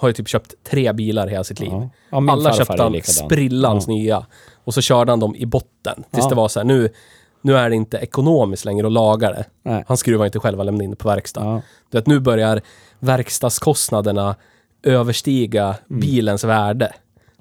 har 0.03 0.09
ju 0.09 0.13
typ 0.13 0.27
köpt 0.27 0.53
tre 0.69 0.93
bilar 0.93 1.27
hela 1.27 1.43
sitt 1.43 1.59
liv. 1.59 1.69
Ja. 1.71 1.89
Ja, 2.09 2.31
Alla 2.31 2.53
köpte 2.53 2.83
han 2.83 3.01
sprillans 3.03 3.87
nya. 3.87 4.25
Och 4.63 4.73
så 4.73 4.81
körde 4.81 5.11
han 5.11 5.19
dem 5.19 5.35
i 5.35 5.45
botten. 5.45 6.03
Tills 6.11 6.23
Ja. 6.23 6.29
det 6.29 6.35
var 6.35 6.47
så 6.47 6.59
här, 6.59 6.65
nu, 6.65 6.89
nu 7.41 7.57
är 7.57 7.69
det 7.69 7.75
inte 7.75 7.97
ekonomiskt 7.97 8.65
längre 8.65 8.87
att 8.87 8.93
laga 8.93 9.29
det. 9.31 9.45
Nej. 9.63 9.83
Han 9.87 9.97
skruvar 9.97 10.25
inte 10.25 10.39
själv, 10.39 10.57
han 10.57 10.65
lämnade 10.65 10.83
in 10.83 10.89
det 10.89 10.95
på 10.97 11.07
verkstad. 11.09 11.41
Ja. 11.45 11.61
Du 11.91 11.97
vet, 11.97 12.07
nu 12.07 12.19
börjar 12.19 12.61
verkstadskostnaderna 12.99 14.35
överstiga 14.83 15.75
bilens 15.87 16.43
värde. 16.43 16.93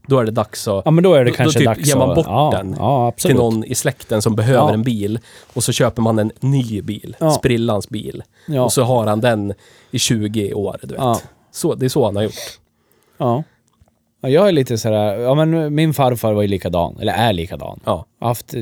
Då 0.06 0.18
är 0.18 0.24
det 0.24 0.30
dags 0.30 0.68
att... 0.68 0.72
Mm. 0.72 0.82
ja, 0.84 0.90
men 0.90 1.04
då 1.04 1.14
är 1.14 1.24
det 1.24 1.30
Då- 1.30 1.36
kanske 1.36 1.58
då 1.58 1.60
typ 1.60 1.66
dags 1.78 1.88
ger 1.88 1.96
man 1.96 2.14
bort 2.14 2.26
ja, 2.28 2.50
den 2.56 2.76
Ja, 2.78 3.08
absolut. 3.08 3.36
till 3.36 3.44
någon 3.44 3.64
i 3.64 3.74
släkten 3.74 4.22
som 4.22 4.36
behöver 4.36 4.58
Ja. 4.68 4.72
en 4.72 4.82
bil. 4.82 5.18
Och 5.54 5.64
så 5.64 5.72
köper 5.72 6.02
man 6.02 6.18
en 6.18 6.32
ny 6.40 6.82
bil. 6.82 7.16
Ja. 7.20 7.30
Sprillans 7.30 7.88
bil. 7.88 8.22
Ja. 8.46 8.62
Och 8.62 8.72
så 8.72 8.82
har 8.82 9.06
han 9.06 9.20
den 9.20 9.52
i 9.90 9.98
20 9.98 10.54
år, 10.54 10.76
du 10.82 10.94
vet. 10.94 11.24
Så, 11.52 11.74
det 11.74 11.84
är 11.86 11.88
så 11.88 12.04
han 12.04 12.16
har 12.16 12.22
gjort. 12.22 12.32
Ja. 13.18 13.42
ja. 14.20 14.28
Jag 14.28 14.48
är 14.48 14.52
lite 14.52 14.78
sådär, 14.78 15.14
ja 15.18 15.34
men 15.34 15.74
min 15.74 15.94
farfar 15.94 16.32
var 16.32 16.42
ju 16.42 16.48
likadan, 16.48 16.96
eller 17.00 17.12
är 17.12 17.32
likadan. 17.32 17.80
Ja. 17.84 18.06
Har 18.20 18.28
haft 18.28 18.54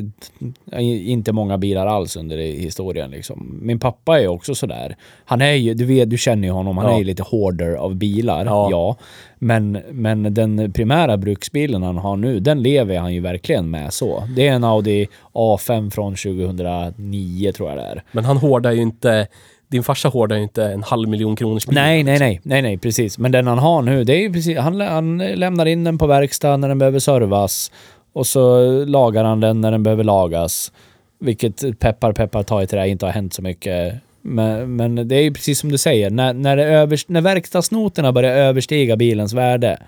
eh, 0.73 1.11
inte 1.11 1.33
många 1.33 1.59
bilar 1.59 1.87
alls 1.87 2.17
under 2.17 2.39
i 2.39 2.61
historien 2.61 3.11
liksom. 3.11 3.59
Min 3.63 3.79
pappa 3.79 4.21
är 4.21 4.27
också 4.29 4.55
sådär. 4.55 4.97
Han 5.25 5.41
är 5.43 5.53
ju, 5.53 5.75
du 5.75 5.85
vet, 5.85 6.11
du 6.11 6.19
känner 6.19 6.49
ju 6.49 6.53
honom, 6.53 6.79
han 6.79 6.87
Ja. 6.87 6.95
är 6.95 6.99
ju 6.99 7.05
lite 7.05 7.23
hoarder 7.23 7.75
av 7.75 7.95
bilar, 7.95 8.45
Ja. 8.45 8.69
ja. 8.71 8.97
Men, 9.39 9.73
men 9.91 10.35
den 10.35 10.73
primära 10.73 11.17
bruksbilen 11.17 11.83
han 11.83 11.97
har 11.99 12.17
nu, 12.17 12.41
den 12.41 12.63
lever 12.63 12.99
han 12.99 13.15
ju 13.15 13.21
verkligen 13.21 13.71
med 13.71 13.93
så. 13.93 14.23
Det 14.37 14.49
är 14.49 14.53
en 14.53 14.65
Audi 14.65 15.09
A5 15.33 15.91
från 15.91 16.15
2009 16.17 17.53
tror 17.53 17.69
jag 17.69 17.79
det 17.79 17.85
är. 17.85 18.03
Men 18.13 18.25
han 18.25 18.37
hårdar 18.37 18.73
ju 18.73 18.83
inte... 18.83 19.27
Din 19.71 19.83
farsa 19.83 20.09
hårdar 20.09 20.37
ju 20.37 20.43
inte 20.43 20.65
en 20.65 20.83
halv 20.83 21.09
miljon 21.09 21.37
kronors 21.37 21.67
bil. 21.67 21.75
Nej, 21.75 22.03
nej, 22.03 22.19
nej, 22.19 22.41
nej, 22.43 22.63
nej, 22.63 22.79
precis. 22.79 23.19
Men 23.19 23.33
den 23.33 23.47
han 23.47 23.59
har 23.59 23.83
nu, 23.83 24.05
det 24.05 24.13
är 24.13 24.21
ju 24.21 24.33
precis, 24.33 24.59
han, 24.59 24.81
han 24.81 25.19
lämnar 25.19 25.67
in 25.67 25.85
den 25.85 25.99
på 25.99 26.07
verkstad 26.07 26.57
när 26.57 26.69
den 26.69 26.79
behöver 26.79 26.99
servas 26.99 27.73
och 28.13 28.27
så 28.27 28.69
lagar 28.85 29.25
han 29.25 29.41
den 29.41 29.61
när 29.61 29.71
den 29.71 29.83
behöver 29.83 30.05
lagas. 30.05 30.73
Vilket 31.19 31.79
peppar 31.79 32.13
peppar 32.13 32.43
ta 32.43 32.63
i 32.63 32.67
trä 32.67 32.89
inte 32.89 33.07
har 33.07 33.13
hänt 33.13 33.35
så 33.35 33.43
mycket. 33.43 33.95
Men, 34.23 34.77
men 34.77 35.09
det 35.09 35.15
är 35.17 35.23
ju 35.23 35.35
precis 35.35 35.59
som 35.59 35.73
du 35.73 35.79
säger, 35.79 36.11
när, 36.11 36.33
när, 36.33 36.57
det 36.57 36.65
övers, 36.65 37.09
när 37.09 37.21
verkstadsnoterna 37.21 38.13
börjar 38.13 38.37
överstiga 38.37 38.97
bilens 38.97 39.33
värde, 39.33 39.79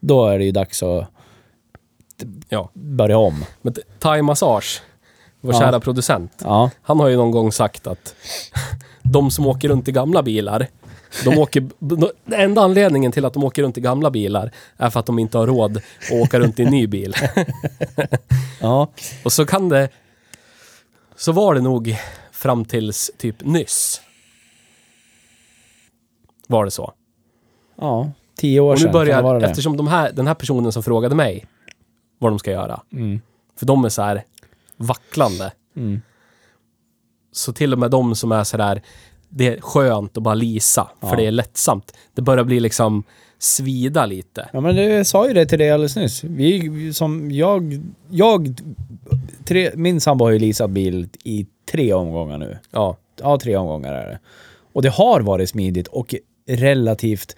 då 0.00 0.26
är 0.26 0.38
det 0.38 0.44
ju 0.44 0.50
dags 0.52 0.82
att 0.82 1.08
Ja. 2.48 2.70
börja 2.72 3.18
om. 3.18 3.44
Men 3.62 3.74
Thai 3.98 4.22
Massage, 4.22 4.82
vår 5.40 5.54
Ja. 5.54 5.60
kära 5.60 5.80
producent, 5.80 6.32
Ja, 6.44 6.70
han 6.82 7.00
har 7.00 7.08
ju 7.08 7.16
någon 7.16 7.30
gång 7.30 7.52
sagt 7.52 7.86
att 7.86 8.14
de 9.12 9.30
som 9.30 9.46
åker 9.46 9.68
runt 9.68 9.88
i 9.88 9.92
gamla 9.92 10.22
bilar, 10.22 10.66
de 11.24 11.38
åker, 11.38 11.68
den 12.24 12.40
enda 12.40 12.62
anledningen 12.62 13.12
till 13.12 13.24
att 13.24 13.32
de 13.34 13.44
åker 13.44 13.62
runt 13.62 13.78
i 13.78 13.80
gamla 13.80 14.10
bilar 14.10 14.50
är 14.76 14.90
för 14.90 15.00
att 15.00 15.06
de 15.06 15.18
inte 15.18 15.38
har 15.38 15.46
råd 15.46 15.76
att 15.76 16.12
åka 16.12 16.40
runt 16.40 16.58
i 16.58 16.62
en 16.62 16.70
ny 16.70 16.86
bil. 16.86 17.14
ja, 18.60 18.88
Och 19.24 19.32
så 19.32 19.46
kan 19.46 19.68
det... 19.68 19.88
Så 21.16 21.32
var 21.32 21.54
det 21.54 21.60
nog 21.60 21.96
fram 22.32 22.64
tills 22.64 23.10
typ 23.18 23.44
nyss. 23.44 24.00
Var 26.46 26.64
det 26.64 26.70
så. 26.70 26.92
ja. 27.80 28.10
Tio 28.36 28.60
år 28.60 28.72
Och 28.72 28.78
nu 28.78 28.82
sedan, 28.82 28.92
kan 28.92 29.00
det 29.06 29.22
börjar, 29.22 29.40
det? 29.40 29.46
eftersom 29.46 29.76
de 29.76 29.88
här, 29.88 30.12
den 30.12 30.26
här 30.26 30.34
personen 30.34 30.72
som 30.72 30.82
frågade 30.82 31.14
mig 31.14 31.46
vad 32.18 32.32
de 32.32 32.38
ska 32.38 32.50
göra, 32.50 32.80
Mm. 32.92 33.20
för 33.58 33.66
de 33.66 33.84
är 33.84 33.88
så 33.88 34.02
här 34.02 34.24
vacklande. 34.76 35.52
Mm. 35.76 36.02
Så 37.38 37.52
till 37.52 37.72
och 37.72 37.78
med 37.78 37.90
de 37.90 38.14
som 38.14 38.32
är 38.32 38.44
så 38.44 38.56
där, 38.56 38.82
det 39.28 39.46
är 39.56 39.60
skönt 39.60 40.16
att 40.16 40.22
bara 40.22 40.34
lisa, 40.34 40.90
för 41.00 41.08
Ja. 41.08 41.16
det 41.16 41.26
är 41.26 41.30
lättsamt. 41.30 41.92
Det 42.14 42.22
börjar 42.22 42.44
bli 42.44 42.60
liksom 42.60 43.02
svida 43.38 44.06
lite. 44.06 44.48
Ja 44.52 44.60
men 44.60 44.76
det 44.76 45.04
sa 45.04 45.28
ju 45.28 45.34
det 45.34 45.46
till 45.46 45.58
dig 45.58 45.70
alldeles 45.70 45.96
nyss. 45.96 46.24
Vi, 46.24 46.68
vi- 46.68 46.92
som 46.94 47.30
jag, 47.30 47.80
jag, 48.10 48.54
tre, 49.44 49.70
min 49.74 50.00
sambo 50.00 50.24
har 50.24 50.32
ju 50.32 50.38
leasat 50.38 50.70
bil 50.70 51.08
i 51.24 51.46
tre 51.72 51.92
omgångar 51.92 52.38
nu. 52.38 52.58
Ja. 52.70 52.96
Ja, 53.22 53.38
tre 53.42 53.56
omgångar 53.56 53.92
är 53.92 54.08
det. 54.08 54.18
Och 54.72 54.82
det 54.82 54.88
har 54.90 55.20
varit 55.20 55.48
smidigt 55.48 55.86
och 55.88 56.14
relativt 56.48 57.36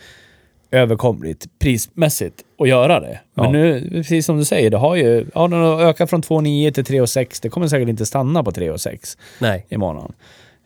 överkomligt 0.71 1.47
prismässigt 1.59 2.45
att 2.59 2.69
göra 2.69 3.01
det. 3.01 3.21
Men 3.35 3.45
Ja. 3.45 3.51
nu, 3.53 3.89
precis 3.91 4.27
som 4.27 4.37
du 4.39 4.45
säger, 4.45 4.71
det 4.71 4.77
har 4.77 4.97
ju, 4.97 5.27
ja 5.35 5.49
den 5.49 5.61
har 5.61 5.83
ökat 5.83 6.11
från 6.11 6.23
2,9 6.23 6.71
till 6.73 6.85
3,6. 6.85 7.39
Det 7.43 7.49
kommer 7.49 7.69
säkert 7.69 7.89
inte 7.89 8.07
stanna 8.07 8.45
på 8.45 8.51
3,6 8.51 9.19
Nej. 9.39 9.67
i 9.69 9.77
månaden. 9.77 10.13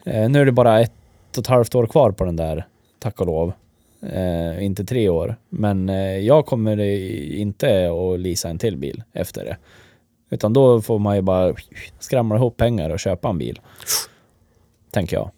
Eh, 0.06 0.28
nu 0.28 0.40
är 0.40 0.44
det 0.46 0.52
bara 0.52 0.80
ett 0.80 0.92
och 1.36 1.38
ett 1.38 1.46
halvt 1.46 1.74
år 1.74 1.86
kvar 1.86 2.10
på 2.10 2.24
den 2.24 2.36
där, 2.36 2.66
tack 2.98 3.20
och 3.20 3.26
lov. 3.26 3.52
Eh, 4.12 4.64
inte 4.64 4.84
tre 4.84 5.08
år. 5.08 5.36
Men 5.48 5.88
eh, 5.88 6.18
jag 6.18 6.46
kommer 6.46 6.80
inte 7.34 7.90
att 7.90 8.20
leasa 8.20 8.48
en 8.48 8.58
till 8.58 8.76
bil 8.76 9.02
efter 9.12 9.44
det. 9.44 9.56
Utan 10.30 10.52
då 10.52 10.80
får 10.82 10.98
man 10.98 11.16
ju 11.16 11.22
bara 11.22 11.54
skramla 11.98 12.36
ihop 12.36 12.56
pengar 12.56 12.90
och 12.90 13.00
köpa 13.00 13.28
en 13.28 13.38
bil. 13.38 13.60
Tänker 14.90 15.16
jag. 15.16 15.30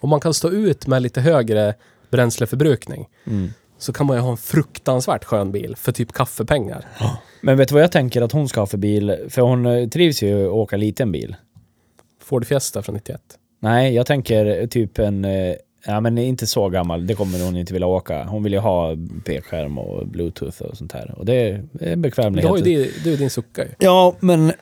Om 0.00 0.10
man 0.10 0.20
kan 0.20 0.34
stå 0.34 0.50
ut 0.50 0.86
med 0.86 1.02
lite 1.02 1.20
högre 1.20 1.74
bränsleförbrukning 2.10 3.08
Mm 3.26 3.48
så 3.78 3.92
kan 3.92 4.06
man 4.06 4.16
ju 4.16 4.22
ha 4.22 4.30
en 4.30 4.36
fruktansvärt 4.36 5.24
skön 5.24 5.52
bil 5.52 5.74
för 5.76 5.92
typ 5.92 6.12
kaffepengar. 6.12 6.86
Men 7.40 7.56
vet 7.56 7.68
du 7.68 7.74
vad 7.74 7.82
jag 7.82 7.92
tänker 7.92 8.22
att 8.22 8.32
hon 8.32 8.48
ska 8.48 8.60
ha 8.60 8.66
för 8.66 8.78
bil? 8.78 9.16
För 9.28 9.42
hon 9.42 9.66
eh, 9.66 9.88
trivs 9.88 10.22
ju 10.22 10.46
att 10.46 10.52
åka 10.52 10.76
liten 10.76 11.12
bil. 11.12 11.36
Ford 12.22 12.46
Fiesta 12.46 12.82
från 12.82 12.94
91. 12.94 13.20
Nej, 13.60 13.94
jag 13.94 14.06
tänker 14.06 14.66
typ 14.66 14.98
en... 14.98 15.24
Eh, 15.24 15.54
ja 15.86 16.00
men 16.00 16.18
inte 16.18 16.46
så 16.46 16.68
gammal, 16.68 17.06
det 17.06 17.14
kommer 17.14 17.44
hon 17.44 17.56
inte 17.56 17.72
vilja 17.72 17.86
åka. 17.86 18.24
Hon 18.24 18.42
vill 18.42 18.52
ju 18.52 18.58
ha 18.58 18.96
p-skärm 19.24 19.78
och 19.78 20.06
bluetooth 20.06 20.62
och 20.62 20.76
sånt 20.76 20.92
här. 20.92 21.14
Och 21.18 21.26
det 21.26 21.34
är 21.34 21.64
en 21.80 22.02
bekvämlighet. 22.02 22.48
Du 22.48 22.50
har 22.50 22.58
ju 22.58 22.84
det 22.84 23.04
du 23.04 23.12
är 23.12 23.16
din 23.16 23.30
sucka 23.30 23.62
ju. 23.62 23.70
Ja, 23.78 24.14
men... 24.20 24.52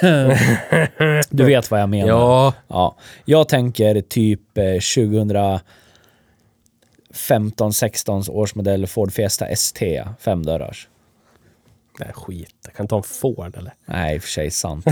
du 1.30 1.44
vet 1.44 1.70
vad 1.70 1.80
jag 1.80 1.88
menar. 1.88 2.08
Ja. 2.08 2.54
ja. 2.68 2.96
Jag 3.24 3.48
tänker 3.48 4.00
typ 4.00 4.58
eh, 4.58 4.64
2000... 4.64 5.30
15-16 7.14 8.30
årsmodell 8.30 8.86
Ford 8.86 9.12
Fiesta 9.12 9.46
ST, 9.46 10.04
femdörrars. 10.20 10.88
Nej, 12.00 12.12
skit. 12.14 12.54
Jag 12.64 12.74
kan 12.74 12.88
ta 12.88 12.96
en 12.96 13.02
Ford 13.02 13.56
eller? 13.56 13.74
Nej, 13.84 14.14
i 14.14 14.18
och 14.18 14.22
för 14.22 14.28
sig 14.28 14.50
sant. 14.50 14.86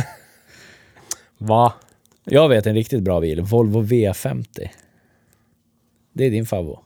Va? 1.38 1.72
Jag 2.24 2.48
vet 2.48 2.66
en 2.66 2.74
riktigt 2.74 3.02
bra 3.02 3.20
bil. 3.20 3.40
Volvo 3.40 3.82
V50. 3.82 4.68
Det 6.12 6.24
är 6.24 6.30
din 6.30 6.46
favvo. 6.46 6.80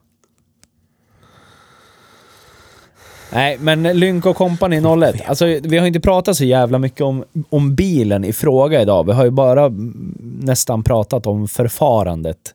Nej, 3.32 3.58
men 3.60 3.82
Lynk 3.82 4.26
och 4.26 4.36
Company 4.36 4.76
01. 4.76 5.28
Alltså, 5.28 5.44
vi 5.44 5.78
har 5.78 5.86
inte 5.86 6.00
pratat 6.00 6.36
så 6.36 6.44
jävla 6.44 6.78
mycket 6.78 7.00
om, 7.00 7.24
om 7.48 7.74
bilen 7.74 8.24
i 8.24 8.32
fråga 8.32 8.82
idag. 8.82 9.06
Vi 9.06 9.12
har 9.12 9.24
ju 9.24 9.30
bara 9.30 9.72
nästan 10.20 10.82
pratat 10.82 11.26
om 11.26 11.48
förfarandet 11.48 12.54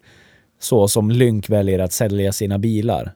så 0.62 0.88
som 0.88 1.12
Lynk 1.12 1.49
väljer 1.49 1.80
att 1.80 1.93
sälja 1.93 2.32
sina 2.32 2.59
bilar. 2.59 3.14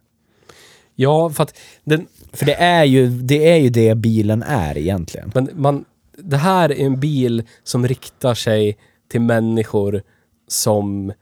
Ja, 0.95 1.29
för 1.29 1.43
att 1.43 1.57
den, 1.83 2.07
För 2.31 2.45
det 2.45 2.55
är 2.55 2.83
ju 2.83 3.07
det, 3.07 3.49
är 3.49 3.57
ju 3.57 3.69
det 3.69 3.95
bilen 3.95 4.43
är 4.43 4.77
egentligen. 4.77 5.31
men 5.33 5.49
man, 5.53 5.85
det 6.17 6.37
här 6.37 6.71
är 6.71 6.85
en 6.85 6.99
bil 6.99 7.43
som 7.63 7.87
riktar 7.87 8.33
sig 8.33 8.77
till 9.07 9.21
människor 9.21 10.03
som 10.47 11.13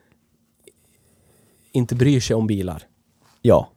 inte 1.71 1.95
bryr 1.95 2.19
sig 2.19 2.35
om 2.35 2.47
bilar. 2.47 2.83
Ja. 3.41 3.69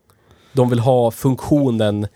De 0.52 0.70
vill 0.70 0.78
ha 0.78 1.10
funktionen 1.10 2.06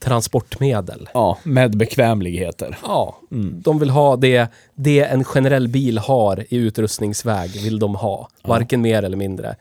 transportmedel. 0.00 1.08
Ja, 1.14 1.38
med 1.42 1.76
bekvämligheter. 1.76 2.78
Ja, 2.82 3.16
de 3.54 3.78
vill 3.78 3.90
ha 3.90 4.16
det, 4.16 4.48
det 4.74 5.00
en 5.00 5.24
generell 5.24 5.68
bil 5.68 5.98
har 5.98 6.44
i 6.54 6.56
utrustningsväg, 6.56 7.50
vill 7.50 7.78
de 7.78 7.94
ha. 7.94 8.28
Varken 8.44 8.80
mer 8.80 9.02
eller 9.02 9.16
mindre. 9.16 9.56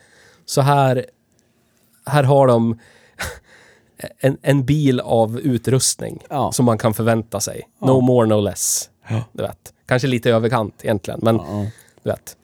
Så 0.46 0.62
här, 0.62 1.06
här 2.06 2.24
har 2.24 2.48
de 2.48 2.80
en, 4.20 4.38
en 4.42 4.66
bil 4.66 5.00
av 5.00 5.40
utrustning 5.40 6.24
Ja. 6.30 6.52
som 6.52 6.66
man 6.66 6.78
kan 6.78 6.94
förvänta 6.94 7.40
sig. 7.40 7.62
Ja. 7.82 7.88
No 7.88 8.02
more, 8.02 8.28
no 8.28 8.42
less. 8.42 8.90
Du 9.34 9.44
vet. 9.44 9.74
Kanske 9.88 10.08
lite 10.08 10.30
överkant 10.32 10.76
egentligen, 10.84 11.20
men 11.24 11.38
du 12.04 12.10
vet. 12.10 12.36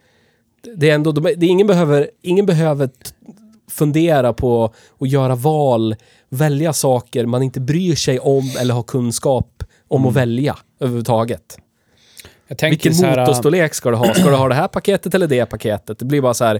Det 0.76 0.89
är 0.89 0.96
ändå, 0.96 1.12
de, 1.12 1.22
det 1.24 1.46
är 1.46 1.50
ingen 1.50 1.68
behöver, 1.68 2.10
ingen 2.22 2.46
behöver 2.46 2.89
fundera 3.70 4.34
på 4.34 4.74
att 5.00 5.10
göra 5.10 5.36
val, 5.36 5.96
välja 6.36 6.74
saker 6.74 7.26
man 7.26 7.44
inte 7.44 7.60
bryr 7.60 7.96
sig 7.96 8.20
om 8.20 8.52
eller 8.60 8.74
har 8.74 8.84
kunskap 8.84 9.64
om 9.88 10.02
Mm. 10.02 10.10
att 10.10 10.16
välja 10.16 10.58
överhuvudtaget. 10.80 11.58
Jag 12.48 12.70
Vilken 12.70 12.94
här, 12.94 13.20
motorstorlek 13.20 13.74
ska 13.74 13.90
du 13.90 13.96
ha? 13.96 14.14
Ska 14.14 14.30
du 14.30 14.36
ha 14.36 14.48
det 14.48 14.56
här 14.56 14.68
paketet 14.68 15.16
eller 15.16 15.28
det 15.28 15.46
paketet? 15.46 16.00
Det 16.00 16.06
blir 16.06 16.22
bara 16.22 16.34
så 16.34 16.46
här... 16.46 16.60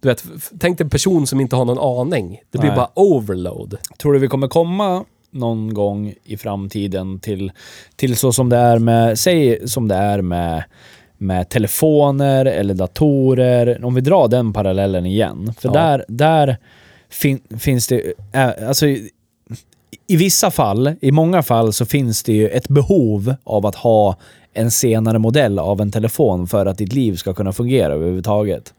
Du 0.00 0.08
vet, 0.08 0.24
tänk 0.60 0.78
dig 0.78 0.84
en 0.84 0.90
person 0.90 1.26
som 1.26 1.40
inte 1.40 1.56
har 1.56 1.64
någon 1.64 2.00
aning. 2.00 2.40
Det 2.50 2.58
blir 2.58 2.70
Nej. 2.70 2.76
bara 2.76 2.90
overload. 2.94 3.76
Tror 3.98 4.12
du 4.12 4.18
vi 4.18 4.28
kommer 4.28 4.48
komma 4.48 5.04
någon 5.30 5.74
gång 5.74 6.14
i 6.24 6.36
framtiden 6.36 7.20
till, 7.20 7.52
till 7.96 8.16
så 8.16 8.32
som 8.32 8.48
det 8.48 8.56
är 8.56 8.78
med, 8.78 9.18
säg 9.18 9.68
som 9.68 9.88
det 9.88 9.94
är 9.94 10.22
med, 10.22 10.64
med 11.18 11.48
telefoner 11.48 12.44
eller 12.44 12.74
datorer. 12.74 13.84
Om 13.84 13.94
vi 13.94 14.00
drar 14.00 14.28
den 14.28 14.52
parallellen 14.52 15.06
igen. 15.06 15.54
För 15.58 15.68
Ja. 15.68 15.72
där, 15.72 16.04
där 16.08 16.56
fin, 17.12 17.40
finns 17.58 17.88
det, 17.88 18.12
alltså 18.66 18.86
i, 20.06 20.16
vissa 20.16 20.50
fall, 20.50 20.94
i 21.00 21.12
många 21.12 21.42
fall 21.42 21.72
så 21.72 21.86
finns 21.86 22.22
det 22.22 22.32
ju 22.32 22.48
ett 22.48 22.68
behov 22.68 23.34
av 23.44 23.66
att 23.66 23.74
ha 23.74 24.16
en 24.52 24.70
senare 24.70 25.18
modell 25.18 25.58
av 25.58 25.80
en 25.80 25.90
telefon 25.90 26.46
för 26.46 26.66
att 26.66 26.78
ditt 26.78 26.92
liv 26.92 27.16
ska 27.16 27.34
kunna 27.34 27.52
fungera 27.52 27.92
överhuvudtaget. 27.92 28.74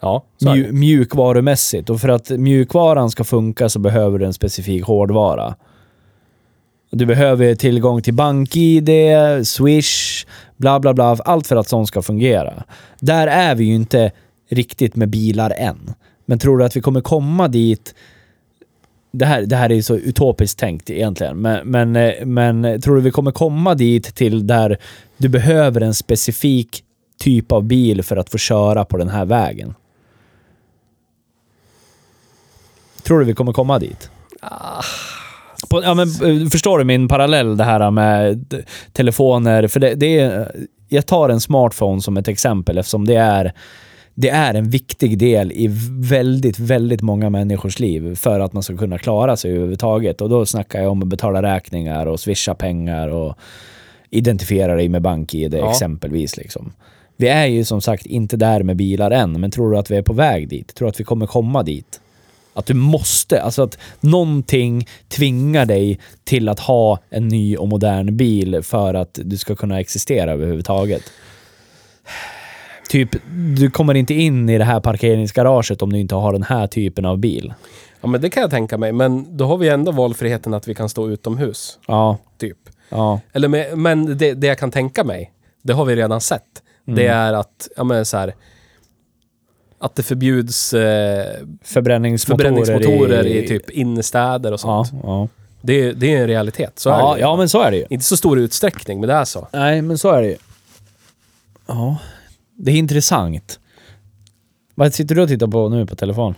Ja, 0.00 0.24
Mju, 0.40 0.72
mjukvarumässigt. 0.72 1.90
Och 1.90 2.00
för 2.00 2.08
att 2.08 2.30
mjukvaran 2.30 3.10
ska 3.10 3.24
funka 3.24 3.68
så 3.68 3.78
behöver 3.78 4.18
du 4.18 4.26
en 4.26 4.32
specifik 4.32 4.84
hårdvara. 4.84 5.54
Du 6.90 7.06
behöver 7.06 7.54
tillgång 7.54 8.02
till 8.02 8.14
BankID, 8.14 8.90
Swish, 9.44 10.26
bla 10.56 10.80
bla 10.80 10.94
bla. 10.94 11.16
Allt 11.24 11.46
för 11.46 11.56
att 11.56 11.68
sånt 11.68 11.88
ska 11.88 12.02
fungera. 12.02 12.64
Där 13.00 13.26
är 13.26 13.54
vi 13.54 13.64
ju 13.64 13.74
inte 13.74 14.12
riktigt 14.50 14.96
med 14.96 15.08
bilar 15.08 15.50
än. 15.56 15.94
Men 16.26 16.38
tror 16.38 16.58
du 16.58 16.64
att 16.64 16.76
vi 16.76 16.80
kommer 16.80 17.00
komma 17.00 17.48
dit? 17.48 17.94
Det 19.12 19.26
här, 19.26 19.42
det 19.42 19.56
här 19.56 19.70
är 19.70 19.74
ju 19.74 19.82
så 19.82 19.96
utopiskt 19.96 20.60
tänkt 20.60 20.90
egentligen. 20.90 21.36
Men, 21.36 21.68
men, 21.68 21.96
eh, 21.96 22.24
men 22.24 22.80
tror 22.80 22.96
du 22.96 23.00
vi 23.00 23.10
kommer 23.10 23.32
komma 23.32 23.74
dit 23.74 24.14
till 24.14 24.46
där 24.46 24.78
du 25.16 25.28
behöver 25.28 25.80
en 25.80 25.94
specifik 25.94 26.84
typ 27.18 27.52
av 27.52 27.64
bil 27.64 28.02
för 28.02 28.16
att 28.16 28.30
få 28.30 28.38
köra 28.38 28.84
på 28.84 28.96
den 28.96 29.08
här 29.08 29.24
vägen? 29.24 29.74
Tror 33.02 33.18
du 33.18 33.24
vi 33.24 33.34
kommer 33.34 33.52
komma 33.52 33.78
dit? 33.78 34.10
På, 35.70 35.82
ja, 35.82 35.94
men, 35.94 36.08
eh, 36.08 36.48
förstår 36.48 36.78
du 36.78 36.84
min 36.84 37.08
parallell 37.08 37.56
det 37.56 37.64
här 37.64 37.90
med 37.90 38.54
telefoner? 38.92 39.68
För 39.68 39.80
det, 39.80 39.94
det 39.94 40.18
är, 40.20 40.52
jag 40.88 41.06
tar 41.06 41.28
en 41.28 41.40
smartphone 41.40 42.00
som 42.00 42.16
ett 42.16 42.28
exempel 42.28 42.78
eftersom 42.78 43.06
det 43.06 43.14
är, 43.14 43.52
det 44.20 44.28
är 44.28 44.54
en 44.54 44.70
viktig 44.70 45.18
del 45.18 45.52
i 45.52 45.68
väldigt, 45.90 46.58
väldigt 46.58 47.02
många 47.02 47.30
människors 47.30 47.78
liv 47.78 48.16
för 48.16 48.40
att 48.40 48.52
man 48.52 48.62
ska 48.62 48.76
kunna 48.76 48.98
klara 48.98 49.36
sig 49.36 49.50
överhuvudtaget. 49.50 50.20
Och 50.20 50.28
då 50.28 50.46
snackar 50.46 50.82
jag 50.82 50.90
om 50.92 51.02
att 51.02 51.08
betala 51.08 51.42
räkningar 51.42 52.06
och 52.06 52.20
swisha 52.20 52.54
pengar 52.54 53.08
och 53.08 53.38
identifiera 54.10 54.74
dig 54.74 54.88
med 54.88 55.02
BankID 55.02 55.54
Ja. 55.54 55.70
exempelvis. 55.70 56.36
Liksom. 56.36 56.72
Vi 57.16 57.28
är 57.28 57.46
ju 57.46 57.64
som 57.64 57.80
sagt 57.80 58.06
inte 58.06 58.36
där 58.36 58.62
med 58.62 58.76
bilar 58.76 59.10
än, 59.10 59.40
men 59.40 59.50
tror 59.50 59.70
du 59.72 59.78
att 59.78 59.90
vi 59.90 59.96
är 59.96 60.02
på 60.02 60.12
väg 60.12 60.48
dit? 60.48 60.74
Tror 60.74 60.86
du 60.86 60.90
att 60.90 61.00
vi 61.00 61.04
kommer 61.04 61.26
komma 61.26 61.62
dit? 61.62 62.00
Att 62.54 62.66
du 62.66 62.74
måste, 62.74 63.42
alltså 63.42 63.62
att 63.62 63.78
någonting 64.00 64.86
tvingar 65.08 65.66
dig 65.66 65.98
till 66.24 66.48
att 66.48 66.60
ha 66.60 66.98
en 67.10 67.28
ny 67.28 67.56
och 67.56 67.68
modern 67.68 68.16
bil 68.16 68.62
för 68.62 68.94
att 68.94 69.18
du 69.24 69.36
ska 69.36 69.54
kunna 69.54 69.80
existera 69.80 70.32
överhuvudtaget. 70.32 71.02
Typ, 72.90 73.16
du 73.56 73.70
kommer 73.70 73.94
inte 73.94 74.14
in 74.14 74.48
i 74.48 74.58
det 74.58 74.64
här 74.64 74.80
parkeringsgaraget 74.80 75.82
om 75.82 75.92
du 75.92 75.98
inte 75.98 76.14
har 76.14 76.32
den 76.32 76.42
här 76.42 76.66
typen 76.66 77.04
av 77.04 77.18
bil. 77.18 77.54
Ja, 78.00 78.08
men 78.08 78.20
det 78.20 78.30
kan 78.30 78.40
jag 78.40 78.50
tänka 78.50 78.78
mig. 78.78 78.92
Men 78.92 79.36
då 79.36 79.44
har 79.46 79.56
vi 79.56 79.68
ändå 79.68 79.92
valfriheten 79.92 80.54
att 80.54 80.68
vi 80.68 80.74
kan 80.74 80.88
stå 80.88 81.08
utomhus, 81.10 81.78
Ja, 81.86 82.18
typ. 82.38 82.56
ja, 82.88 83.20
Eller 83.32 83.48
med, 83.48 83.78
men 83.78 84.18
det, 84.18 84.34
det 84.34 84.46
jag 84.46 84.58
kan 84.58 84.70
tänka 84.70 85.04
mig, 85.04 85.32
det 85.62 85.72
har 85.72 85.84
vi 85.84 85.96
redan 85.96 86.20
sett. 86.20 86.42
Det 86.84 87.06
är 87.06 87.32
att, 87.32 87.68
ja 87.76 87.84
men 87.84 88.04
så 88.04 88.16
här, 88.16 88.34
att 89.78 89.94
det 89.94 90.02
förbjuds 90.02 90.74
eh, 90.74 91.26
förbränningsmotorer, 91.62 92.48
förbränningsmotorer 92.48 93.26
i, 93.26 93.48
typ 93.48 93.70
innerstäder 93.70 94.52
och 94.52 94.60
Ja, 94.62 94.84
sånt. 94.84 95.02
ja. 95.04 95.28
Det, 95.62 95.72
är- 95.82 95.92
det 95.94 96.14
är 96.14 96.20
en 96.20 96.26
realitet. 96.26 96.78
Så 96.78 96.90
är 96.90 96.98
Ja, 96.98 97.14
det. 97.14 97.20
ja, 97.20 97.36
men 97.36 97.48
så 97.48 97.60
är 97.62 97.70
det 97.70 97.76
ju. 97.76 97.84
Inte 97.90 98.04
så 98.04 98.16
stor 98.16 98.38
utsträckning, 98.38 99.00
men 99.00 99.08
det 99.08 99.14
är 99.14 99.24
så. 99.24 99.48
Nej, 99.52 99.82
men 99.82 99.98
så 99.98 100.10
är 100.10 100.22
det 100.22 100.28
ju. 100.28 100.36
Ja, 101.66 101.96
det 102.64 102.72
är 102.72 102.76
intressant. 102.76 103.60
Vad 104.74 104.94
sitter 104.94 105.14
du 105.14 105.22
och 105.22 105.28
tittar 105.28 105.46
på 105.46 105.68
nu 105.68 105.86
på 105.86 105.96
telefon? 105.96 106.34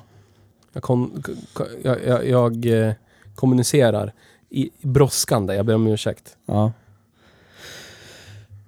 Jag, 0.73 0.83
kon, 0.83 1.23
ko- 1.53 1.65
jag, 1.83 1.99
jag, 2.07 2.29
jag 2.29 2.67
eh, 2.67 2.93
kommunicerar 3.35 4.13
i, 4.51 4.63
i 4.63 4.71
brådskande. 4.87 5.55
Jag 5.55 5.67
ber 5.67 5.75
om 5.75 5.87
ursäkt. 5.87 6.37
Ja. 6.47 6.73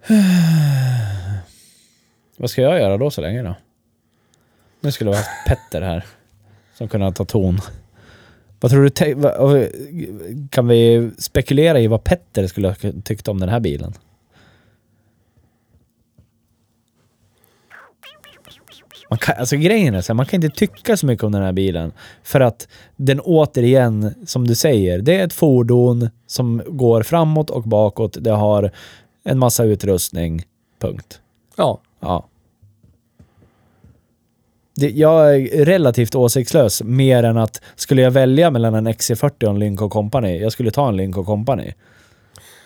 Vad 2.36 2.50
ska 2.50 2.62
jag 2.62 2.78
göra 2.80 2.96
då 2.98 3.10
så 3.10 3.20
länge 3.20 3.42
då? 3.42 3.54
Nu 4.80 4.92
skulle 4.92 5.10
vi 5.10 5.16
ha 5.16 5.22
haft 5.22 5.46
Petter 5.46 5.82
här. 5.82 6.04
Som 6.74 6.88
kunde 6.88 7.12
ta 7.12 7.24
ton. 7.24 7.58
Vad 8.60 8.70
tror 8.70 8.82
du? 8.84 8.90
Kan 10.50 10.68
vi 10.68 11.10
spekulera 11.18 11.80
i 11.80 11.86
vad 11.86 12.04
Petter 12.04 12.46
skulle 12.46 12.68
ha 12.68 12.74
tyckt 13.04 13.28
om 13.28 13.40
den 13.40 13.48
här 13.48 13.60
bilen? 13.60 13.92
Man 19.10 19.18
kan, 19.18 19.34
alltså 19.38 19.56
grejen 19.56 19.94
är 19.94 20.00
så 20.00 20.12
här, 20.12 20.14
man 20.14 20.26
kan 20.26 20.44
inte 20.44 20.56
tycka 20.56 20.96
så 20.96 21.06
mycket 21.06 21.24
om 21.24 21.32
den 21.32 21.42
här 21.42 21.52
bilen. 21.52 21.92
För 22.22 22.40
att 22.40 22.68
den 22.96 23.20
återigen, 23.20 24.14
som 24.26 24.46
du 24.46 24.54
säger, 24.54 24.98
det 24.98 25.20
är 25.20 25.24
ett 25.24 25.32
fordon 25.32 26.10
som 26.26 26.62
går 26.66 27.02
framåt 27.02 27.50
och 27.50 27.62
bakåt. 27.62 28.16
Det 28.20 28.30
har 28.30 28.70
en 29.24 29.38
massa 29.38 29.64
utrustning. 29.64 30.42
Punkt. 30.80 31.20
Ja, 31.56 31.80
Ja. 32.04 32.26
Det, 34.76 34.90
jag 34.90 35.36
är 35.36 35.64
relativt 35.64 36.14
åsiktslös, 36.14 36.82
mer 36.82 37.22
än 37.22 37.36
att 37.36 37.62
skulle 37.76 38.02
jag 38.02 38.10
välja 38.10 38.50
mellan 38.50 38.74
en 38.74 38.88
XC40 38.88 39.44
och 39.44 39.50
en 39.50 39.58
Lynk 39.58 39.78
Company, 39.78 40.38
jag 40.38 40.52
skulle 40.52 40.70
ta 40.70 40.88
en 40.88 40.96
Lynk 40.96 41.14
Company. 41.14 41.72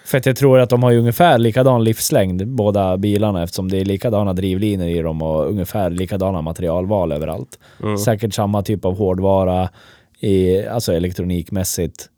För 0.08 0.18
att 0.18 0.26
jag 0.26 0.36
tror 0.36 0.58
att 0.58 0.70
de 0.70 0.82
har 0.82 0.90
ju 0.90 0.98
ungefär 0.98 1.38
likadan 1.38 1.84
livslängd, 1.84 2.48
båda 2.48 2.96
bilarna, 2.96 3.42
eftersom 3.42 3.70
det 3.70 3.80
är 3.80 3.84
likadana 3.84 4.32
drivlinor 4.32 4.88
i 4.88 5.02
dem 5.02 5.22
och 5.22 5.50
ungefär 5.50 5.90
likadana 5.90 6.42
materialval 6.42 7.12
överallt. 7.12 7.58
Mm. 7.82 7.98
Säkert 7.98 8.34
samma 8.34 8.62
typ 8.62 8.84
av 8.84 8.96
hårdvara, 8.98 9.68
i, 10.20 10.66
alltså 10.66 10.92
elektronikmässigt. 10.92 12.08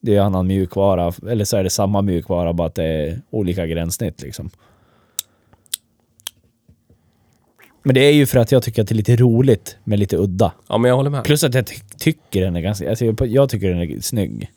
Det 0.00 0.16
är 0.16 0.20
annan 0.20 0.46
mjukvara, 0.46 1.12
eller 1.28 1.44
så 1.44 1.56
är 1.56 1.64
det 1.64 1.70
samma 1.70 2.02
mjukvara, 2.02 2.52
bara 2.52 2.66
att 2.66 2.74
det 2.74 2.84
är 2.84 3.20
olika 3.30 3.66
gränssnitt 3.66 4.22
liksom. 4.22 4.50
Men 7.82 7.94
det 7.94 8.00
är 8.00 8.12
ju 8.12 8.26
för 8.26 8.38
att 8.38 8.52
jag 8.52 8.62
tycker 8.62 8.82
att 8.82 8.88
det 8.88 8.92
är 8.92 8.96
lite 8.96 9.16
roligt 9.16 9.76
med 9.84 9.98
lite 9.98 10.16
udda. 10.16 10.52
ja 10.68 10.78
men 10.78 10.88
jag 10.88 10.96
håller 10.96 11.10
med. 11.10 11.24
Plus 11.24 11.44
att 11.44 11.54
jag 11.54 11.66
ty 11.66 11.74
tycker 11.98 12.40
den 12.40 12.56
är 12.56 12.60
ganska... 12.60 12.88
Alltså 12.88 13.04
jag, 13.04 13.26
jag 13.26 13.48
tycker 13.48 13.68
den 13.68 13.78
är 13.78 14.00
snygg. 14.00 14.50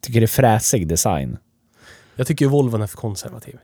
Tycker 0.00 0.20
det 0.20 0.24
är 0.24 0.28
fräsig 0.28 0.88
design. 0.88 1.36
Jag 2.16 2.26
tycker 2.26 2.44
ju 2.44 2.48
Volvon 2.50 2.82
är 2.82 2.86
för 2.86 2.96
konservativ. 2.96 3.56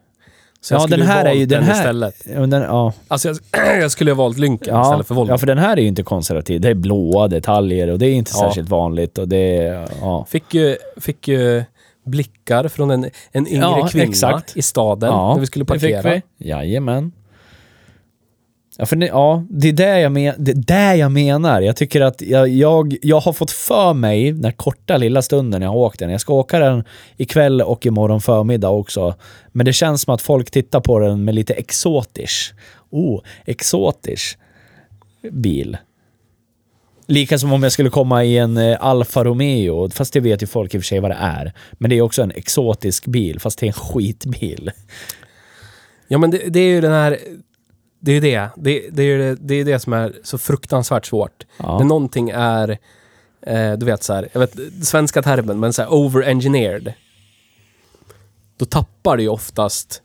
Så 0.61 0.74
Ja, 0.74 0.87
den 0.87 1.03
här 1.03 1.24
är 1.24 1.32
ju- 1.32 1.47
den 1.47 1.62
här- 1.62 1.72
istället. 1.78 2.14
Ja, 2.34 2.47
den, 2.47 2.62
ja, 2.62 2.93
Alltså 3.09 3.28
jag, 3.28 3.39
jag 3.82 3.91
skulle 3.91 4.11
ha 4.11 4.16
valt 4.16 4.39
Lynken 4.39 4.74
ja, 4.74 4.82
istället 4.82 5.07
för 5.07 5.14
Volvo. 5.14 5.32
ja, 5.32 5.39
för 5.39 5.47
den 5.47 5.59
här 5.59 5.76
är 5.76 5.80
ju 5.80 5.89
inte 5.89 6.03
konservativ. 6.03 6.61
Det 6.61 6.68
är 6.68 6.74
blåa 6.74 7.28
detaljer 7.28 7.89
och 7.91 7.99
det 7.99 8.07
är 8.07 8.12
inte 8.14 8.30
Ja. 8.34 8.41
särskilt 8.41 8.68
vanligt. 8.68 9.18
Och 9.18 9.28
det 9.28 9.55
ja. 10.01 10.26
Fick 10.28 10.55
ju, 10.55 10.76
fick 10.97 11.28
ju 11.28 11.64
blickar 12.05 12.68
från 12.68 12.91
en, 12.91 13.11
en 13.32 13.47
yngre 13.49 13.89
kvinna 13.91 14.05
exakt. 14.11 14.57
i 14.57 14.62
staden 14.62 15.11
när 15.12 15.39
vi 15.41 15.47
skulle 15.47 15.64
det 15.64 15.78
fick 15.78 15.95
parkera. 15.95 16.20
vi. 16.39 16.49
Jajamän. 16.49 17.12
Ja, 18.78 18.86
för 18.86 18.96
det, 18.96 19.06
ja, 19.06 19.44
det 19.50 19.68
är 19.68 19.72
det 19.72 20.00
jag, 20.00 20.12
men, 20.12 20.34
det 20.38 20.74
är 20.74 20.94
jag 20.94 21.12
menar. 21.12 21.60
Jag 21.60 21.76
tycker 21.76 22.00
att 22.00 22.22
jag, 22.22 22.48
jag, 22.48 22.96
jag 23.02 23.20
har 23.20 23.32
fått 23.32 23.50
för 23.50 23.94
mig 23.94 24.32
den 24.32 24.44
här 24.44 24.52
korta 24.52 24.96
lilla 24.96 25.22
stunden 25.22 25.62
jag 25.62 25.68
har 25.68 25.76
åkt 25.76 25.98
den. 25.98 26.10
Jag 26.10 26.20
ska 26.20 26.34
åka 26.34 26.58
den 26.58 26.84
ikväll 27.16 27.62
och 27.62 27.86
imorgon 27.86 28.20
förmiddag 28.20 28.68
också. 28.68 29.14
Men 29.52 29.66
det 29.66 29.72
känns 29.72 30.02
som 30.02 30.14
att 30.14 30.22
folk 30.22 30.50
tittar 30.50 30.80
på 30.80 30.98
den 30.98 31.24
med 31.24 31.34
lite 31.34 31.54
exotisk, 31.54 32.54
Oh, 32.90 33.20
exotisk 33.44 34.38
bil. 35.30 35.76
Lika 37.06 37.38
som 37.38 37.52
om 37.52 37.62
jag 37.62 37.72
skulle 37.72 37.90
komma 37.90 38.24
i 38.24 38.38
en 38.38 38.56
eh, 38.56 38.76
Alfa 38.80 39.24
Romeo, 39.24 39.90
fast 39.90 40.12
det 40.12 40.20
vet 40.20 40.42
ju 40.42 40.46
folk 40.46 40.74
i 40.74 40.78
och 40.78 40.82
för 40.82 40.86
sig 40.86 41.00
vad 41.00 41.10
det 41.10 41.18
är. 41.20 41.52
Men 41.72 41.90
det 41.90 41.96
är 41.96 42.02
också 42.02 42.22
en 42.22 42.30
exotisk 42.30 43.06
bil, 43.06 43.40
fast 43.40 43.58
det 43.58 43.66
är 43.66 43.68
en 43.68 43.72
skitbil. 43.72 44.70
Ja 46.08 46.18
men 46.18 46.30
det, 46.30 46.38
det 46.48 46.60
är 46.60 46.68
ju 46.68 46.80
den 46.80 46.92
här 46.92 47.18
det 48.07 48.12
är 48.12 48.20
det. 48.20 48.48
Det, 48.57 48.88
det, 48.92 49.02
är, 49.02 49.36
det, 49.40 49.54
är 49.54 49.64
det 49.64 49.78
som 49.78 49.92
är 49.92 50.16
så 50.22 50.38
fruktansvärt 50.38 51.07
svårt. 51.07 51.44
Ja. 51.59 51.78
När 51.78 51.84
någonting 51.84 52.30
är, 52.34 52.78
eh, 53.42 53.72
du 53.72 53.86
vet 53.86 54.02
så 54.02 54.12
här, 54.14 54.28
jag 54.32 54.40
vet 54.40 54.54
svenska 54.86 55.22
termen, 55.22 55.61
men 55.61 55.72
så 55.72 55.82
här 55.82 55.88
over-engineered. 55.92 56.92
Då 58.59 58.64
tappar 58.64 59.16
det 59.16 59.22
ju 59.22 59.28
oftast 59.28 60.02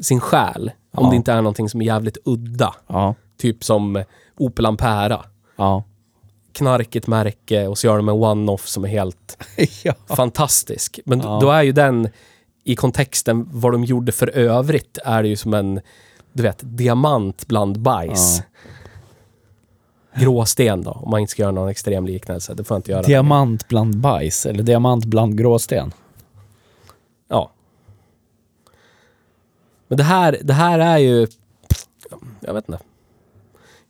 sin 0.00 0.20
själ. 0.20 0.70
Om 0.94 1.04
Ja. 1.04 1.10
det 1.10 1.16
inte 1.16 1.32
är 1.32 1.36
någonting 1.36 1.68
som 1.68 1.80
är 1.80 1.84
jävligt 1.86 2.18
udda. 2.24 2.74
Ja. 2.86 3.14
Typ 3.38 3.64
som 3.64 4.04
Opel 4.36 4.66
Ampera. 4.66 5.24
Ja. 5.56 5.84
Knarkigt 6.52 7.06
märke 7.06 7.66
och 7.66 7.78
så 7.78 7.86
gör 7.86 7.96
de 7.96 8.08
en 8.08 8.14
one-off 8.14 8.66
som 8.66 8.84
är 8.84 8.88
helt 8.88 9.38
fantastisk. 10.16 11.00
Men 11.04 11.18
då 11.18 11.50
är 11.50 11.62
ju 11.62 11.72
den 11.72 12.08
i 12.64 12.76
kontexten 12.76 13.48
vad 13.52 13.72
de 13.72 13.84
gjorde 13.84 14.12
för 14.12 14.30
övrigt 14.36 14.98
är 15.04 15.22
det 15.22 15.28
ju 15.28 15.36
som 15.36 15.54
en, 15.54 15.80
du 16.32 16.42
vet, 16.42 16.60
diamant 16.62 17.46
bland 17.46 17.80
bajs. 17.80 18.42
Gråsten 20.14 20.82
då, 20.82 20.90
om 20.90 21.10
man 21.10 21.20
inte 21.20 21.30
ska 21.30 21.42
göra 21.42 21.52
någon 21.52 21.68
extrem 21.68 22.06
liknelse. 22.06 22.54
Det 22.54 22.64
får 22.64 22.74
jag 22.74 22.78
inte 22.78 22.90
göra. 22.90 23.02
Diamant 23.02 23.68
bland 23.68 23.96
bajs, 23.96 24.46
eller 24.46 24.62
diamant 24.62 25.04
bland 25.04 25.38
gråsten. 25.38 25.92
Ja. 27.28 27.50
Men 29.88 29.98
det 29.98 30.04
här, 30.04 30.38
det 30.42 30.52
här 30.52 30.78
är 30.78 30.98
ju... 30.98 31.26
Jag 32.40 32.54
vet 32.54 32.68
inte. 32.68 32.82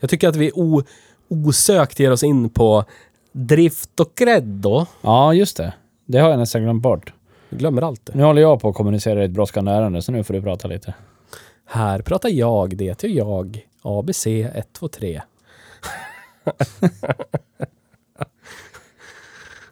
Jag 0.01 0.11
tycker 0.11 0.29
att 0.29 0.37
vi 0.37 0.53
o, 0.55 0.83
osökt 1.29 1.99
ger 2.01 2.11
oss 2.13 2.23
in 2.23 2.51
på 2.51 2.85
drift 3.33 4.01
och 4.01 4.15
creddo. 4.15 4.87
Ja, 5.01 5.35
just 5.35 5.57
det. 5.57 5.73
Det 6.05 6.19
har 6.19 6.31
jag 6.31 6.39
nästan 6.39 6.63
glömt 6.63 6.83
bort. 6.83 7.13
Vi 7.49 7.57
glömmer 7.57 7.83
allt 7.83 8.07
det. 8.07 8.13
Nu 8.15 8.23
håller 8.23 8.43
jag 8.43 8.61
på 8.61 8.69
att 8.69 8.75
kommunicera 8.75 9.23
i 9.23 9.25
ett 9.25 9.31
brådskande 9.31 9.73
ärende, 9.73 10.03
så 10.03 10.13
nu 10.13 10.25
får 10.25 10.35
du 10.35 10.43
prata 10.43 10.69
lite. 10.69 10.95
Här 11.73 12.03
pratar 12.03 12.29
jag, 12.29 12.77
det 12.77 13.05
är 13.05 13.09
jag. 13.09 13.67
ABC 13.83 14.27
123. 14.27 15.23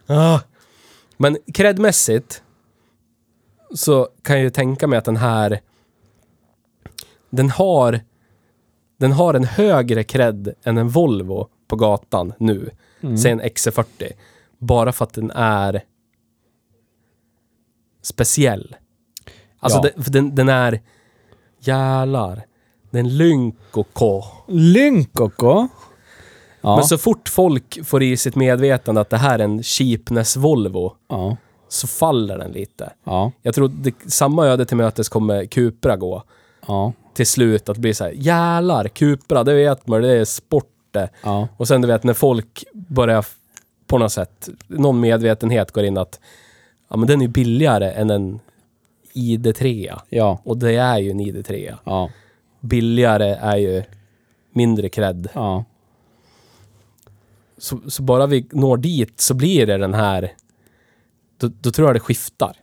ah. 0.07 0.39
Men 1.17 1.37
credmässigt 1.53 2.43
så 3.75 4.09
kan 4.21 4.35
jag 4.35 4.43
ju 4.43 4.49
tänka 4.49 4.87
mig 4.87 4.99
att 4.99 5.05
den 5.05 5.17
här 5.17 5.61
den 7.29 7.49
har 7.49 7.99
den 8.97 9.11
har 9.11 9.33
en 9.33 9.43
högre 9.43 10.03
cred 10.03 10.53
än 10.63 10.77
en 10.77 10.89
Volvo 10.89 11.47
på 11.67 11.75
gatan 11.75 12.33
nu. 12.37 12.69
Mm. 13.01 13.17
Säg 13.17 13.31
en 13.31 13.41
XC40. 13.41 14.11
Bara 14.57 14.91
för 14.91 15.05
att 15.05 15.13
den 15.13 15.31
är 15.31 15.83
speciell. 18.01 18.75
Alltså 19.59 19.79
Ja. 19.83 19.89
den, 19.95 20.03
den, 20.11 20.35
den 20.35 20.49
är 20.49 20.81
jävlar. 21.61 22.43
Den 22.89 23.17
lynkoko. 23.17 24.23
Lynkoko. 24.47 25.67
Ja. 26.61 26.75
Men 26.75 26.85
så 26.85 26.97
fort 26.97 27.29
folk 27.29 27.85
får 27.85 28.03
i 28.03 28.17
sitt 28.17 28.35
medvetande 28.35 29.01
att 29.01 29.09
det 29.09 29.17
här 29.17 29.39
är 29.39 29.43
en 29.43 29.63
cheapness 29.63 30.35
Volvo 30.37 30.93
ja. 31.09 31.37
så 31.67 31.87
faller 31.87 32.37
den 32.37 32.51
lite. 32.51 32.93
Ja. 33.03 33.31
Jag 33.41 33.55
tror 33.55 33.67
det, 33.67 33.93
samma 34.07 34.45
öde 34.47 34.65
till 34.65 34.77
mötes 34.77 35.09
kommer 35.09 35.45
Cupra 35.45 35.97
gå 35.97 36.23
Ja. 36.67 36.93
till 37.13 37.27
slut. 37.27 37.69
Att 37.69 37.77
bli 37.77 37.93
så 37.93 38.03
här, 38.03 38.11
jävlar, 38.11 38.87
Cupra, 38.87 39.43
det 39.43 39.53
vet 39.53 39.87
man, 39.87 40.01
det 40.01 40.11
är 40.17 40.25
sport 40.25 40.67
det. 40.91 41.09
Ja. 41.23 41.47
Och 41.57 41.67
sen 41.67 41.81
du 41.81 41.87
vet 41.87 42.03
när 42.03 42.13
folk 42.13 42.63
börjar 42.73 43.25
på 43.87 43.97
något 43.97 44.11
sätt, 44.11 44.49
någon 44.67 44.99
medvetenhet 44.99 45.71
går 45.71 45.83
in 45.83 45.97
att 45.97 46.19
ja 46.89 46.97
men 46.97 47.07
den 47.07 47.21
är 47.21 47.27
billigare 47.27 47.91
än 47.91 48.09
en 48.09 48.39
ID3. 49.13 49.99
Ja. 50.09 50.41
Och 50.43 50.57
det 50.57 50.75
är 50.75 50.97
ju 50.97 51.11
en 51.11 51.19
ID3. 51.19 51.77
Ja. 51.83 52.09
Billigare 52.59 53.29
är 53.41 53.57
ju 53.57 53.83
mindre 54.53 54.89
cred. 54.89 55.27
Ja. 55.33 55.65
Så, 57.57 57.79
så 57.87 58.03
bara 58.03 58.27
vi 58.27 58.47
når 58.51 58.77
dit 58.77 59.21
så 59.21 59.33
blir 59.33 59.67
det 59.67 59.77
den 59.77 59.93
här... 59.93 60.33
Då, 61.37 61.47
då 61.61 61.71
tror 61.71 61.87
jag 61.87 61.95
det 61.95 61.99
skiftar. 61.99 62.55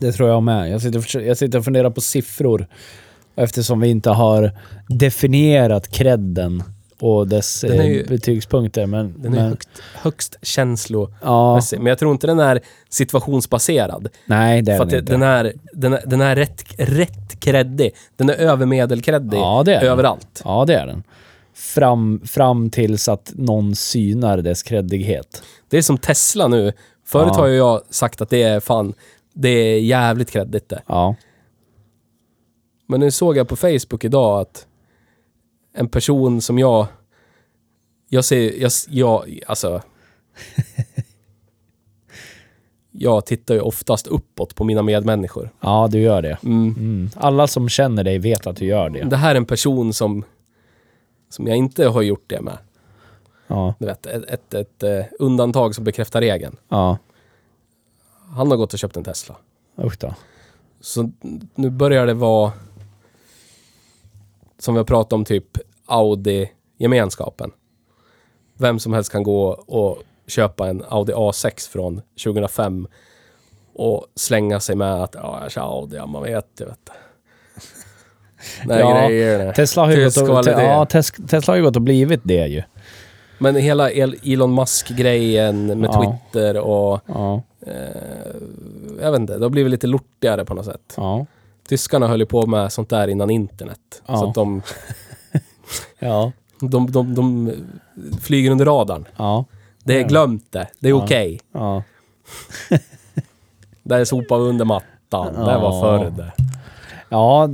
Det 0.00 0.12
tror 0.12 0.28
jag 0.28 0.42
med. 0.42 0.70
Jag 0.70 0.82
sitter, 0.82 0.98
och 0.98 1.22
jag 1.22 1.38
sitter 1.38 1.58
och 1.58 1.64
funderar 1.64 1.90
på 1.90 2.00
siffror. 2.00 2.66
Eftersom 3.36 3.80
vi 3.80 3.88
inte 3.88 4.10
har 4.10 4.50
definierat 4.88 5.88
credden 5.88 6.62
och 7.00 7.28
dess 7.28 7.60
Den 7.60 7.72
är 7.72 7.84
eh, 7.84 7.86
ju- 7.86 8.04
betygspunkter. 8.06 8.86
Men, 8.86 9.14
Den 9.22 9.34
är 9.34 9.48
men, 9.48 9.56
högst, 9.94 10.36
känslomässig. 10.42 11.16
ja, 11.22 11.60
Men 11.78 11.86
jag 11.86 11.98
tror 11.98 12.12
inte 12.12 12.26
den 12.26 12.38
är 12.38 12.60
situationsbaserad. 12.88 14.08
nej 14.26 14.62
det 14.62 14.72
är 14.72 14.78
För 14.78 14.84
den 14.84 14.98
inte. 14.98 15.12
den 15.12 15.22
är, 15.22 15.52
den 15.72 15.92
är, 15.92 16.02
den 16.06 16.20
är 16.20 16.36
rätt, 16.36 16.64
rätt 16.78 17.40
kreddig. 17.40 17.94
Den 18.16 18.28
är 18.30 18.34
övermedelkreddig 18.34 19.38
Ja, 19.38 19.62
det 19.66 19.74
är 19.74 19.80
den. 19.80 19.92
överallt. 19.92 20.42
Ja, 20.44 20.64
det 20.64 20.74
är 20.74 20.86
den. 20.86 21.02
Fram, 21.54 22.20
fram 22.26 22.70
tills 22.70 23.08
att 23.08 23.32
någon 23.34 23.74
synar 23.76 24.38
dess 24.38 24.62
kreddighet. 24.62 25.42
Det 25.68 25.78
är 25.78 25.82
som 25.82 25.98
Tesla 25.98 26.48
nu. 26.48 26.72
Förut 27.06 27.32
Ja. 27.34 27.40
har 27.40 27.46
ju 27.46 27.56
jag 27.56 27.80
sagt 27.90 28.20
att 28.20 28.30
det 28.30 28.42
är 28.42 28.60
fan, 28.60 28.94
det 29.34 29.48
är 29.48 29.80
jävligt 29.80 30.30
kreddigt 30.30 30.68
det. 30.68 30.82
Ja. 30.86 31.14
Men 32.88 33.00
nu 33.00 33.10
såg 33.10 33.36
jag 33.36 33.48
på 33.48 33.56
Facebook 33.56 34.04
idag 34.04 34.40
att 34.40 34.66
en 35.76 35.88
person 35.88 36.40
som 36.40 36.58
jag... 36.58 36.86
Jag 38.08 38.24
ser... 38.24 38.62
Jag, 38.62 38.72
jag 38.88 39.40
alltså... 39.46 39.82
jag 42.90 43.26
tittar 43.26 43.54
ju 43.54 43.60
oftast 43.60 44.06
uppåt 44.06 44.54
på 44.54 44.64
mina 44.64 44.82
medmänniskor. 44.82 45.50
Ja, 45.60 45.88
du 45.90 46.00
gör 46.00 46.22
det. 46.22 46.38
Mm. 46.42 46.74
Mm. 46.78 47.10
Alla 47.16 47.46
som 47.46 47.68
känner 47.68 48.04
dig 48.04 48.18
vet 48.18 48.46
att 48.46 48.56
du 48.56 48.64
gör 48.64 48.90
det. 48.90 49.04
Det 49.04 49.16
här 49.16 49.30
är 49.30 49.34
en 49.34 49.44
person 49.44 49.92
som... 49.92 50.24
Som 51.28 51.46
jag 51.46 51.56
inte 51.56 51.88
har 51.88 52.02
gjort 52.02 52.24
det 52.26 52.40
med. 52.40 52.58
Ja. 53.46 53.74
Du 53.78 53.86
vet, 53.86 54.06
ett, 54.06 54.24
ett, 54.24 54.54
ett 54.54 54.82
eh, 54.82 55.04
undantag 55.18 55.74
som 55.74 55.84
bekräftar 55.84 56.20
regeln. 56.20 56.56
Ja. 56.68 56.98
Han 58.28 58.50
har 58.50 58.56
gått 58.56 58.72
och 58.72 58.78
köpt 58.78 58.96
en 58.96 59.04
Tesla. 59.04 59.36
Usch 59.84 59.98
då. 59.98 60.14
Så 60.80 61.10
nu 61.54 61.70
börjar 61.70 62.06
det 62.06 62.14
vara... 62.14 62.52
Som 64.58 64.74
vi 64.74 64.78
har 64.78 64.84
pratat 64.84 65.12
om, 65.12 65.24
typ 65.24 65.58
Audi-gemenskapen. 65.86 67.50
Vem 68.58 68.78
som 68.78 68.92
helst 68.92 69.12
kan 69.12 69.22
gå 69.22 69.48
och 69.48 69.98
köpa 70.26 70.68
en 70.68 70.84
Audi 70.88 71.12
A6 71.12 71.70
från 71.70 72.02
2005 72.24 72.88
och 73.74 74.06
slänga 74.14 74.60
sig 74.60 74.76
med 74.76 75.02
att 75.02 75.14
ja, 75.14 75.38
jag 75.42 75.50
kör 75.50 75.62
Audi, 75.62 75.96
ja 75.96 76.06
man 76.06 76.22
vet 76.22 76.46
ju 76.60 76.64
vet. 76.66 76.78
Nej, 78.64 78.78
Ja, 78.80 79.08
grejer. 79.08 79.52
Tesla 79.52 79.84
har 79.84 79.92
ju 79.92 80.04
gått 80.04 80.16
och, 80.30 80.44
te, 80.44 80.50
ja, 80.50 80.86
tes, 80.86 81.12
Tesla 81.28 81.52
har 81.52 81.56
ju 81.56 81.62
gått 81.62 81.76
och 81.76 81.82
blivit 81.82 82.20
det 82.24 82.46
ju. 82.46 82.62
Men 83.38 83.56
hela 83.56 83.90
El- 83.90 84.18
Elon 84.24 84.54
Musk-grejen 84.54 85.66
med 85.80 85.90
Ja. 85.92 86.18
Twitter 86.32 86.56
och... 86.58 87.00
Ja. 87.06 87.42
Eh, 87.66 87.72
jag 89.00 89.10
vet 89.12 89.20
inte, 89.20 89.38
det 89.38 89.44
har 89.44 89.50
blivit 89.50 89.70
lite 89.70 89.86
lortigare 89.86 90.44
på 90.44 90.54
något 90.54 90.64
sätt. 90.64 90.94
Ja. 90.96 91.26
Tyskarna 91.68 92.08
höll 92.08 92.20
ju 92.20 92.26
på 92.26 92.46
med 92.46 92.72
sånt 92.72 92.88
där 92.90 93.08
innan 93.08 93.30
internet. 93.30 94.02
Så 94.06 94.28
att 94.28 94.34
de, 94.34 94.62
Ja. 95.98 96.32
de, 96.60 96.92
de, 96.92 97.14
de 97.14 97.52
flyger 98.22 98.50
under 98.50 98.64
radarn. 98.64 99.04
Ja. 99.16 99.44
Det 99.84 100.00
är 100.00 100.08
glömt 100.08 100.52
det. 100.52 100.68
Det 100.78 100.88
är 100.88 100.90
Ja. 100.92 101.04
okej. 101.04 101.40
Ja. 101.52 101.82
Det 103.82 103.94
är 103.96 104.04
sopa 104.04 104.36
under 104.36 104.64
mattan. 104.64 105.34
Det 105.34 105.52
Ja. 105.52 105.58
var 105.58 105.80
förr 105.80 106.10
det. 106.10 106.32
Ja, 107.08 107.48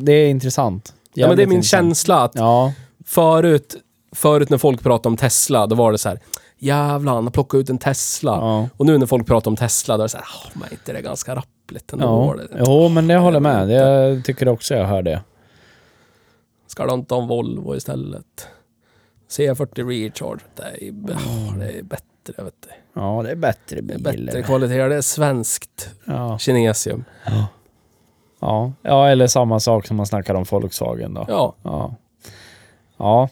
det 0.00 0.12
är 0.12 0.28
intressant. 0.28 0.94
Ja, 1.14 1.28
men 1.28 1.36
det 1.36 1.42
är 1.42 1.46
min 1.46 1.56
intressant. 1.56 1.80
känsla 1.84 2.22
att 2.22 2.32
Ja. 2.34 2.72
förut, 3.06 3.76
förut 4.12 4.50
när 4.50 4.58
folk 4.58 4.82
pratade 4.82 5.08
om 5.08 5.16
Tesla, 5.16 5.66
då 5.66 5.74
var 5.76 5.92
det 5.92 5.98
så 5.98 6.08
här 6.08 6.18
Jävlar, 6.58 7.14
han 7.14 7.24
har 7.24 7.30
plockat 7.30 7.58
ut 7.58 7.70
en 7.70 7.78
Tesla. 7.78 8.32
Ja. 8.32 8.68
Och 8.76 8.86
nu 8.86 8.98
när 8.98 9.06
folk 9.06 9.26
pratar 9.26 9.50
om 9.50 9.56
Tesla, 9.56 9.96
då 9.96 10.02
är 10.02 10.04
det 10.04 10.08
så 10.08 10.16
här, 10.16 10.24
"Ah, 10.26 10.50
men 10.52 10.62
är 10.68 10.72
inte 10.72 10.92
det 10.92 11.00
ganska 11.02 11.34
rappligt 11.34 11.92
ändå? 11.92 12.34
Ja. 12.38 12.42
Det- 12.58 12.64
Jo, 12.66 12.88
men 12.88 13.06
det 13.06 13.16
håller 13.16 13.36
jag 13.36 13.42
med. 13.42 13.68
Det- 13.68 13.74
Jag 13.74 14.24
tycker 14.24 14.48
också 14.48 14.74
jag 14.74 14.86
hör 14.86 15.02
det. 15.02 15.20
Ska 16.74 16.86
du 16.86 16.94
inte 16.94 17.14
ha 17.14 17.22
en 17.22 17.28
Volvo 17.28 17.76
istället? 17.76 18.48
C40 19.30 19.88
Recharge, 19.88 20.40
det 20.54 20.62
är, 20.62 20.90
oh, 20.90 21.58
det 21.58 21.78
är 21.78 21.82
bättre. 21.82 22.44
Vet 22.44 22.54
du. 22.60 22.68
Ja, 23.00 23.22
det 23.22 23.30
är 23.30 23.36
bättre 23.36 23.80
Det 23.80 23.94
är 23.94 23.98
bättre 23.98 24.42
kvalitet. 24.42 24.88
Det 24.88 24.94
är 24.96 25.00
svenskt 25.00 25.90
Ja. 26.04 26.38
kinesium. 26.38 27.04
Ja. 28.40 28.72
ja, 28.82 29.08
eller 29.08 29.26
samma 29.26 29.60
sak 29.60 29.86
som 29.86 29.96
man 29.96 30.06
snackar 30.06 30.34
om 30.34 30.44
Volkswagen 30.50 31.14
då. 31.14 31.24
Ja, 31.28 31.54
Ja. 31.62 31.94
Ja, 32.96 33.28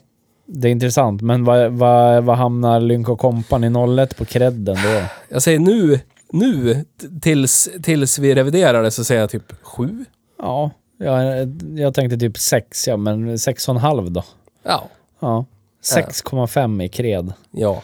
det 0.47 0.69
är 0.69 0.73
intressant. 0.73 1.23
Men 1.23 1.44
vad, 1.44 1.73
vad, 1.73 2.24
vad 2.24 2.36
hamnar 2.36 2.81
Lynk 2.81 3.06
Company 3.19 3.97
01 4.02 4.16
på 4.16 4.24
credden 4.24 4.77
då? 4.85 5.02
jag 5.28 5.43
säger 5.43 5.59
nu, 5.59 6.01
nu 6.32 6.85
tills, 7.20 7.69
tills 7.82 8.19
vi 8.19 8.35
reviderar 8.35 8.82
det 8.82 8.90
så 8.90 9.05
säger 9.05 9.20
jag 9.20 9.31
typ 9.31 9.52
sju. 9.62 10.05
Ja, 10.39 10.70
jag, 11.03 11.49
jag 11.77 11.95
tänkte 11.95 12.16
typ 12.16 12.39
6, 12.39 12.89
ja, 12.89 12.97
men 12.97 13.37
6,5 13.37 14.11
då. 14.11 14.24
Ja. 14.62 14.89
Ja. 15.20 15.45
6,5 15.83 16.83
i 16.83 16.89
cred. 16.89 17.33
Ja. 17.51 17.83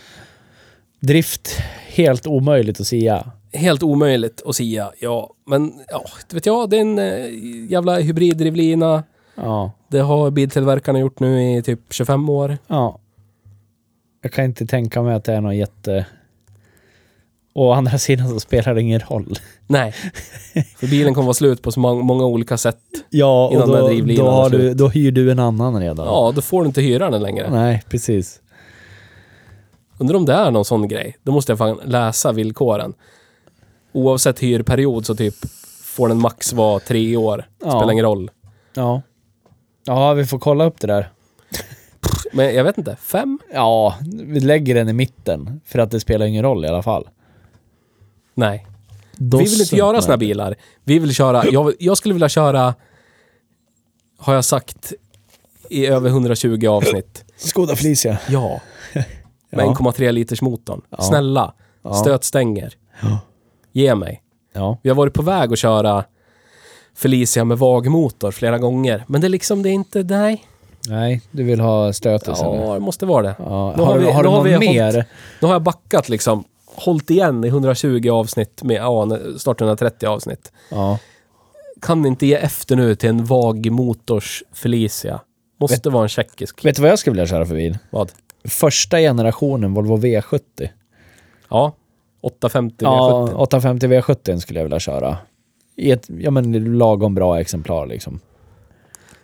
Drift, 1.00 1.48
helt 1.88 2.26
omöjligt 2.26 2.80
att 2.80 2.86
säga. 2.86 3.30
Helt 3.52 3.82
omöjligt 3.82 4.42
att 4.46 4.56
säga, 4.56 4.92
ja. 5.00 5.34
Men 5.46 5.72
ja, 5.88 6.04
det 6.28 6.36
vet 6.36 6.46
jag, 6.46 6.70
det 6.70 6.76
är 6.76 6.80
en 6.80 6.98
eh, 6.98 7.72
jävla 7.72 7.98
hybriddrivlina. 7.98 9.04
Ja. 9.34 9.72
Det 9.88 9.98
har 9.98 10.30
biltillverkarna 10.30 10.98
gjort 10.98 11.20
nu 11.20 11.56
i 11.56 11.62
typ 11.62 11.80
25 11.90 12.28
år. 12.28 12.58
Ja. 12.66 12.98
Jag 14.22 14.32
kan 14.32 14.44
inte 14.44 14.66
tänka 14.66 15.02
mig 15.02 15.14
att 15.14 15.24
det 15.24 15.32
är 15.32 15.40
någon 15.40 15.56
jätte... 15.56 16.06
Å 17.54 17.72
andra 17.72 17.98
sidan 17.98 18.28
så 18.28 18.40
spelar 18.40 18.74
det 18.74 18.80
ingen 18.80 19.00
roll. 19.00 19.38
Nej. 19.68 19.92
För 20.76 20.86
bilen 20.86 21.14
kommer 21.14 21.26
vara 21.26 21.34
slut 21.34 21.62
på 21.62 21.72
så 21.72 21.80
många, 21.80 22.02
många 22.02 22.24
olika 22.24 22.56
sätt. 22.56 22.78
Ja, 23.10 23.48
och 23.48 23.54
då, 23.54 23.88
då, 24.16 24.30
har 24.30 24.50
du, 24.50 24.74
då 24.74 24.88
hyr 24.88 25.12
du 25.12 25.30
en 25.30 25.38
annan 25.38 25.80
redan. 25.80 26.06
Ja, 26.06 26.32
då 26.34 26.42
får 26.42 26.62
du 26.62 26.66
inte 26.66 26.80
hyra 26.80 27.10
den 27.10 27.22
längre. 27.22 27.50
Nej, 27.50 27.82
precis. 27.88 28.40
Undrar 29.98 30.16
om 30.16 30.24
det 30.24 30.32
är 30.32 30.50
någon 30.50 30.64
sån 30.64 30.88
grej. 30.88 31.16
Då 31.22 31.32
måste 31.32 31.52
jag 31.52 31.58
fan 31.58 31.80
läsa 31.84 32.32
villkoren. 32.32 32.94
Oavsett 33.92 34.42
hyrperiod 34.42 35.06
så 35.06 35.16
typ 35.16 35.34
får 35.82 36.08
den 36.08 36.20
max 36.20 36.52
vara 36.52 36.80
tre 36.80 37.16
år. 37.16 37.48
Ja. 37.64 37.70
Spelar 37.70 37.92
ingen 37.92 38.04
roll. 38.04 38.30
Ja. 38.74 39.02
Ja, 39.84 40.14
vi 40.14 40.26
får 40.26 40.38
kolla 40.38 40.64
upp 40.64 40.80
det 40.80 40.86
där. 40.86 41.10
Men 42.32 42.54
jag 42.54 42.64
vet 42.64 42.78
inte. 42.78 42.96
Fem? 42.96 43.38
Ja, 43.52 43.98
vi 44.24 44.40
lägger 44.40 44.74
den 44.74 44.88
i 44.88 44.92
mitten. 44.92 45.60
För 45.64 45.78
att 45.78 45.90
det 45.90 46.00
spelar 46.00 46.26
ingen 46.26 46.42
roll 46.42 46.64
i 46.64 46.68
alla 46.68 46.82
fall. 46.82 47.08
Nej. 48.34 48.66
Vi 49.18 49.38
vill 49.38 49.60
inte 49.60 49.76
göra 49.76 50.02
såna 50.02 50.12
här 50.12 50.18
bilar. 50.18 50.54
Vi 50.84 50.98
vill 50.98 51.14
köra... 51.14 51.44
Jag, 51.50 51.72
jag 51.78 51.96
skulle 51.98 52.14
vilja 52.14 52.28
köra... 52.28 52.74
Har 54.18 54.34
jag 54.34 54.44
sagt 54.44 54.92
i 55.70 55.86
över 55.86 56.08
120 56.08 56.66
avsnitt. 56.66 57.24
Skoda 57.36 57.76
Felicia. 57.76 58.18
Ja. 58.28 58.60
Med 59.50 59.64
Ja. 59.66 59.74
1,3 59.78 60.12
liters 60.12 60.42
motorn. 60.42 60.80
Ja. 60.90 61.02
Snälla. 61.02 61.54
Ja. 61.82 61.92
Stötstänger. 61.94 62.74
Ja. 63.02 63.18
Ge 63.72 63.94
mig. 63.94 64.22
Ja. 64.54 64.78
Vi 64.82 64.88
har 64.90 64.96
varit 64.96 65.14
på 65.14 65.22
väg 65.22 65.52
att 65.52 65.58
köra 65.58 66.04
Felicia 66.96 67.44
med 67.44 67.58
vagmotor 67.58 68.30
flera 68.30 68.58
gånger. 68.58 69.04
Men 69.08 69.20
det 69.20 69.26
är 69.26 69.28
liksom, 69.28 69.62
det 69.62 69.68
är 69.68 69.72
inte... 69.72 70.02
Nej. 70.02 70.44
Nej, 70.88 71.22
du 71.30 71.42
vill 71.44 71.60
ha 71.60 71.92
stötelsen. 71.92 72.46
Ja, 72.54 72.74
det 72.74 72.80
måste 72.80 73.06
vara 73.06 73.22
det. 73.22 73.34
Ja. 73.38 73.74
Nu 73.76 73.82
Har, 73.82 73.92
har 73.92 73.98
vi- 73.98 74.10
har 74.10 74.22
du 74.22 74.28
har 74.28 74.36
någon 74.36 74.44
vi 74.44 74.58
mer? 74.58 74.84
hållit- 74.92 75.06
Nu 75.40 75.46
har 75.46 75.54
jag 75.54 75.62
backat 75.62 76.08
liksom. 76.08 76.44
Hållit 76.74 77.10
igen 77.10 77.44
i 77.44 77.48
120 77.48 78.08
avsnitt 78.10 78.62
med, 78.62 78.76
ja, 78.76 79.18
snart 79.38 79.60
130 79.60 80.06
avsnitt. 80.08 80.52
Ja. 80.70 80.98
Kan 81.82 82.06
inte 82.06 82.26
ge 82.26 82.34
efter 82.34 82.76
nu 82.76 82.94
till 82.94 83.08
en 83.08 83.24
vagmotors 83.24 84.42
Felicia. 84.52 85.20
Måste 85.60 85.90
vara 85.90 86.02
en 86.02 86.08
tjeckisk. 86.08 86.64
Vet 86.64 86.76
du 86.76 86.82
vad 86.82 86.90
jag 86.90 86.98
skulle 86.98 87.12
vilja 87.14 87.26
köra 87.26 87.46
för 87.46 87.54
bil? 87.54 87.78
Vad? 87.90 88.12
Första 88.44 88.98
generationen 88.98 89.74
Volvo 89.74 89.96
V70. 89.96 90.68
Ja. 91.48 91.74
850 92.20 92.76
Ja, 92.78 93.28
V70. 93.30 93.34
850 93.34 93.86
V70 93.86 94.38
skulle 94.38 94.58
jag 94.60 94.64
vilja 94.64 94.78
köra. 94.80 95.16
I 95.76 95.90
ett, 95.90 96.06
ja 96.18 96.30
men 96.30 96.78
lagom 96.78 97.14
bra 97.14 97.40
exemplar 97.40 97.86
liksom. 97.86 98.20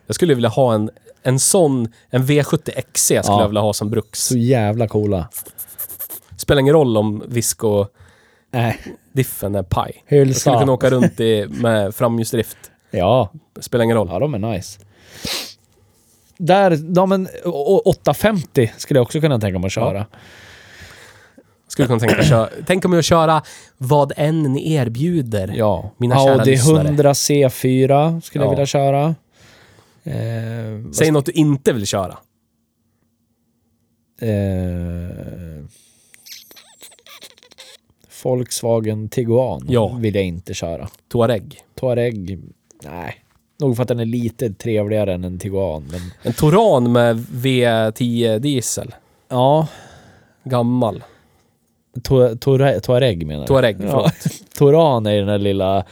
Jag 0.06 0.14
skulle 0.14 0.34
vilja 0.34 0.48
ha 0.48 0.74
en, 0.74 0.90
en 1.22 1.38
sån, 1.38 1.88
en 2.10 2.22
V70 2.22 2.70
XC 2.92 3.04
skulle 3.04 3.20
Ja. 3.24 3.40
jag 3.40 3.48
vilja 3.48 3.60
ha 3.60 3.72
som 3.72 3.90
bruks. 3.90 4.24
Så 4.26 4.36
jävla 4.38 4.88
coola. 4.88 5.28
Spelar 6.36 6.60
ingen 6.60 6.74
roll 6.74 6.96
om 6.96 7.22
visko 7.28 7.86
Nej. 8.52 8.78
diffen 9.12 9.54
är 9.54 9.62
paj. 9.62 10.04
Jag 10.08 10.36
skulle 10.36 10.58
kunna 10.58 10.72
åka 10.72 10.90
runt 10.90 11.20
i, 11.20 11.46
med 11.48 11.94
framhjulsdrift. 11.94 12.56
Ja, 12.90 13.32
Spelar 13.60 13.84
ingen 13.84 13.96
roll. 13.96 14.08
ja 14.10 14.18
de 14.18 14.34
är 14.34 14.38
nice. 14.38 14.80
Där, 16.38 16.78
ja 16.96 17.06
men 17.06 17.28
och- 17.44 17.74
och 17.74 17.86
850 17.86 18.72
skulle 18.76 18.98
jag 18.98 19.02
också 19.02 19.20
kunna 19.20 19.40
tänka 19.40 19.58
mig 19.58 19.66
att 19.66 19.72
köra. 19.72 20.06
Skulle 21.68 21.86
kunna 21.88 22.00
tänka 22.00 22.14
mig 22.14 22.20
att 22.22 22.28
köra, 22.28 22.48
tänka 22.66 22.88
mig 22.88 22.98
att 22.98 23.04
köra 23.04 23.42
vad 23.78 24.12
än 24.16 24.42
ni 24.42 24.72
erbjuder. 24.72 25.52
Ja. 25.56 25.90
Mina 25.96 26.16
kära 26.16 26.32
Audi 26.32 26.50
lyssnare. 26.50 26.86
100 26.88 27.12
C4 27.12 28.20
skulle 28.20 28.44
jag 28.44 28.48
Ja. 28.48 28.50
vilja 28.50 28.66
köra. 28.66 29.14
Eh, 30.04 30.92
Säg 30.92 31.10
något 31.10 31.26
du 31.26 31.32
inte 31.32 31.72
vill 31.72 31.86
köra. 31.86 32.18
Eh, 34.20 35.53
Volkswagen 38.24 39.08
Tiguan 39.08 39.66
Ja. 39.68 39.96
vill 40.00 40.14
jag 40.14 40.24
inte 40.24 40.54
köra. 40.54 40.88
Touareg. 41.12 41.56
Touareg, 41.80 42.38
nej. 42.84 43.14
Nog 43.60 43.76
för 43.76 43.82
att 43.82 43.88
den 43.88 44.00
är 44.00 44.04
lite 44.04 44.50
trevligare 44.50 45.12
än 45.14 45.24
en 45.24 45.38
Tiguan. 45.38 45.84
Men 45.90 46.00
En 46.22 46.32
Touran 46.32 46.92
med 46.92 47.16
V10 47.18 48.38
diesel. 48.38 48.94
ja, 49.28 49.66
Gammal. 50.44 51.02
to, 52.02 52.14
Toure- 52.28 52.80
Touareg 52.80 53.26
menar 53.26 53.40
du? 53.42 53.46
Touareg, 53.46 53.76
Ja. 53.84 54.10
Touran 54.58 55.06
är 55.06 55.16
den 55.16 55.26
där 55.26 55.38
lilla 55.38 55.84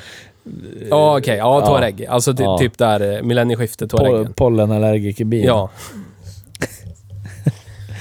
Ja, 0.90 1.18
okej. 1.18 1.36
Ja, 1.36 1.60
Ja. 1.60 1.66
Touareg. 1.66 2.06
Alltså 2.06 2.34
ty, 2.34 2.42
Ja. 2.42 2.58
typ 2.58 2.78
där 2.78 3.16
eh, 3.16 3.22
millennieskiftet 3.22 3.90
Touaregen. 3.90 4.32
pollenallergikerbil. 4.32 5.44
Ja. 5.44 5.70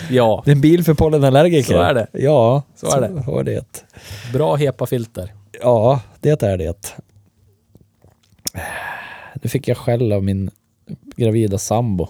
Ja. 0.10 0.42
Det 0.46 0.52
är 0.52 0.56
en 0.56 0.62
bil 0.62 0.84
för 0.84 0.94
pollenallergiker. 0.94 1.74
Så 1.74 1.82
är 1.82 1.94
det. 1.94 2.08
Ja, 2.14 2.64
Så 2.76 2.98
är 2.98 3.02
det. 3.02 3.24
Så 3.24 3.40
är 3.40 3.44
det. 3.44 3.64
Bra 4.34 4.56
HEPA-filter. 4.56 5.34
Ja, 5.62 6.02
det 6.20 6.44
är 6.44 6.58
det. 6.58 6.96
Nu 9.42 9.50
fick 9.50 9.68
jag 9.68 9.78
skäll 9.78 10.12
av 10.12 10.24
min 10.24 10.52
gravida 11.16 11.58
sambo. 11.58 12.08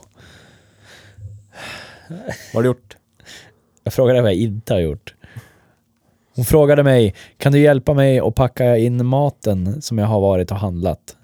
Vad 2.09 2.53
har 2.53 2.61
du 2.61 2.67
gjort? 2.67 2.97
Jag 3.83 3.93
frågade 3.93 4.21
vad 4.21 4.31
jag 4.31 4.39
inte 4.39 4.73
har 4.73 4.79
gjort. 4.79 5.13
Hon 6.35 6.45
frågade 6.45 6.83
mig, 6.83 7.15
kan 7.37 7.51
du 7.51 7.59
hjälpa 7.59 7.93
mig 7.93 8.19
att 8.19 8.35
packa 8.35 8.77
in 8.77 9.05
maten 9.05 9.81
som 9.81 9.97
jag 9.97 10.05
har 10.05 10.21
varit 10.21 10.51
och 10.51 10.57
handlat? 10.57 11.15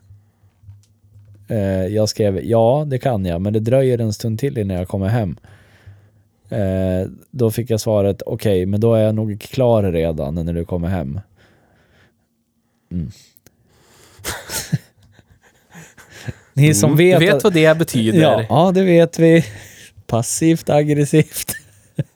Eh, 1.47 1.85
jag 1.87 2.09
skrev, 2.09 2.43
ja 2.43 2.85
det 2.87 2.99
kan 2.99 3.25
jag, 3.25 3.41
men 3.41 3.53
det 3.53 3.59
dröjer 3.59 3.97
en 3.97 4.13
stund 4.13 4.39
till 4.39 4.57
innan 4.57 4.77
jag 4.77 4.87
kommer 4.87 5.07
hem. 5.07 5.37
Eh, 6.49 7.07
då 7.31 7.51
fick 7.51 7.69
jag 7.69 7.79
svaret, 7.81 8.21
okej, 8.25 8.65
men 8.65 8.79
då 8.81 8.93
är 8.93 9.03
jag 9.03 9.15
nog 9.15 9.39
klar 9.41 9.83
redan 9.83 10.35
när 10.35 10.53
du 10.53 10.65
kommer 10.65 10.87
hem. 10.87 11.19
Mm. 12.91 13.11
Ni 16.53 16.73
som 16.73 16.89
Mm. 16.93 16.97
vet... 16.97 17.21
Vet 17.21 17.33
att- 17.35 17.43
vad 17.43 17.53
det 17.53 17.77
betyder. 17.77 18.21
Ja, 18.21 18.43
ja, 18.49 18.71
det 18.71 18.83
vet 18.83 19.19
vi. 19.19 19.45
Passivt 20.07 20.69
aggressivt. 20.69 21.51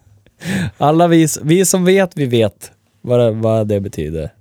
Alla 0.78 1.08
vi, 1.08 1.28
vi 1.44 1.66
som 1.66 1.86
vet, 1.86 2.18
vi 2.18 2.26
vet 2.26 2.72
vad 3.02 3.20
det, 3.20 3.32
vad 3.32 3.68
det 3.68 3.80
betyder. 3.80 4.34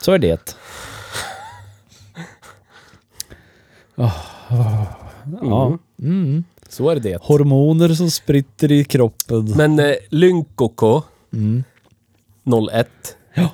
Så 0.00 0.12
är 0.12 0.18
det. 0.18 0.56
Oh, 3.96 4.16
oh, 4.50 4.84
ja. 5.42 5.78
Mm. 6.02 6.44
Så 6.74 6.88
är 6.90 6.96
det. 6.96 7.22
Hormoner 7.22 7.88
som 7.88 8.10
spritter 8.10 8.72
i 8.72 8.84
kroppen. 8.84 9.44
Men 9.56 9.78
eh, 9.78 9.94
Lynkoko 10.10 11.02
Mm. 11.32 11.64
01. 12.72 12.88
Ja. 13.34 13.48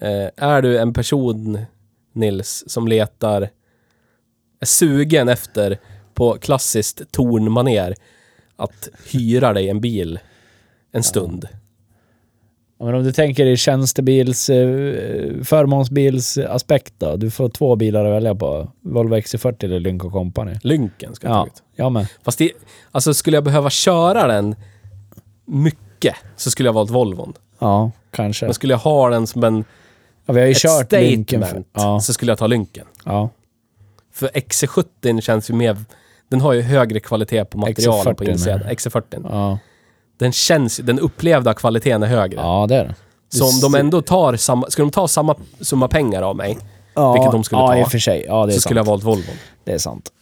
Eh, 0.00 0.30
är 0.36 0.62
du 0.62 0.78
en 0.78 0.92
person, 0.92 1.58
Nils, 2.12 2.64
som 2.66 2.88
letar, 2.88 3.50
är 4.60 4.66
sugen 4.66 5.28
efter, 5.28 5.78
på 6.14 6.38
klassiskt 6.38 7.12
tornmaner, 7.12 7.94
att 8.56 8.88
hyra 9.12 9.52
dig 9.52 9.68
en 9.68 9.80
bil 9.80 10.18
en 10.92 11.02
stund? 11.02 11.48
Ja, 11.52 11.58
Men 12.80 12.94
om 12.94 13.04
du 13.04 13.12
tänker 13.12 13.46
i 13.46 13.56
tjänstebils, 13.56 14.50
eh, 14.50 14.66
förmånsbils 15.44 16.38
aspekt 16.38 16.94
då. 16.98 17.16
Du 17.16 17.30
får 17.30 17.48
två 17.48 17.76
bilar 17.76 18.04
att 18.04 18.12
välja 18.12 18.34
på. 18.34 18.68
Volvo 18.80 19.14
XC40 19.16 19.64
eller 19.64 19.80
Lynk 19.80 20.02
Company. 20.02 20.54
Lynken 20.62 21.14
ska 21.14 21.26
jag 21.28 21.36
Ja, 21.36 21.46
ut. 21.46 21.62
jag 21.76 21.92
med. 21.92 22.06
Fast 22.24 22.38
det, 22.38 22.50
alltså 22.92 23.14
skulle 23.14 23.36
jag 23.36 23.44
behöva 23.44 23.70
köra 23.70 24.26
den 24.26 24.56
mycket 25.44 26.14
så 26.36 26.50
skulle 26.50 26.68
jag 26.68 26.72
valt 26.74 26.90
Volvon. 26.90 27.32
Ja, 27.58 27.90
kanske. 28.10 28.44
Men 28.46 28.54
skulle 28.54 28.72
jag 28.74 28.78
ha 28.78 29.08
den 29.10 29.26
som 29.26 29.44
en 29.44 29.64
Ja, 30.26 30.32
vi 30.34 30.40
har 30.40 30.46
ju 30.46 30.52
ett 30.52 30.58
kört 30.58 30.92
Lynken. 30.92 31.44
för- 31.44 31.64
Ja, 31.74 32.00
så 32.00 32.12
skulle 32.12 32.30
jag 32.32 32.38
ta 32.38 32.46
Lynken. 32.46 32.86
ja. 33.04 33.30
För 34.12 34.28
XC70 34.28 35.20
känns 35.20 35.50
ju 35.50 35.54
mer... 35.54 35.76
Den 36.28 36.40
har 36.40 36.52
ju 36.52 36.60
högre 36.62 37.00
kvalitet 37.00 37.44
på 37.44 37.58
materialen 37.58 38.16
på 38.16 38.24
XC40 38.24 38.30
insidan. 38.30 38.58
med. 38.58 38.68
XC40. 38.78 39.20
Ja. 39.30 39.58
Den 40.18 40.32
känns 40.32 40.76
Den 40.76 40.98
upplevda 40.98 41.54
kvaliteten 41.54 42.02
är 42.02 42.06
högre. 42.06 42.40
ja, 42.40 42.66
det 42.68 42.76
är 42.76 42.84
det. 42.84 42.94
Så 43.28 43.44
om 43.44 43.60
de 43.72 43.78
ändå 43.80 44.02
tar 44.02 44.36
samma... 44.36 44.70
Ska 44.70 44.82
de 44.82 44.90
ta 44.90 45.08
samma 45.08 45.36
summa 45.60 45.88
pengar 45.88 46.22
av 46.22 46.36
mig, 46.36 46.58
ja, 46.94 47.12
vilket 47.12 47.32
de 47.32 47.44
skulle 47.44 47.62
ja, 47.62 47.66
ta, 47.66 47.78
i 47.78 47.84
och 47.84 47.90
för 47.90 47.98
sig. 47.98 48.24
Ja, 48.28 48.46
det 48.46 48.52
är 48.52 48.54
så 48.54 48.60
sant. 48.60 48.62
skulle 48.62 48.80
jag 48.80 48.84
valt 48.84 49.04
Volvo. 49.04 49.32
Det 49.64 49.72
är 49.72 49.78
sant. 49.78 50.12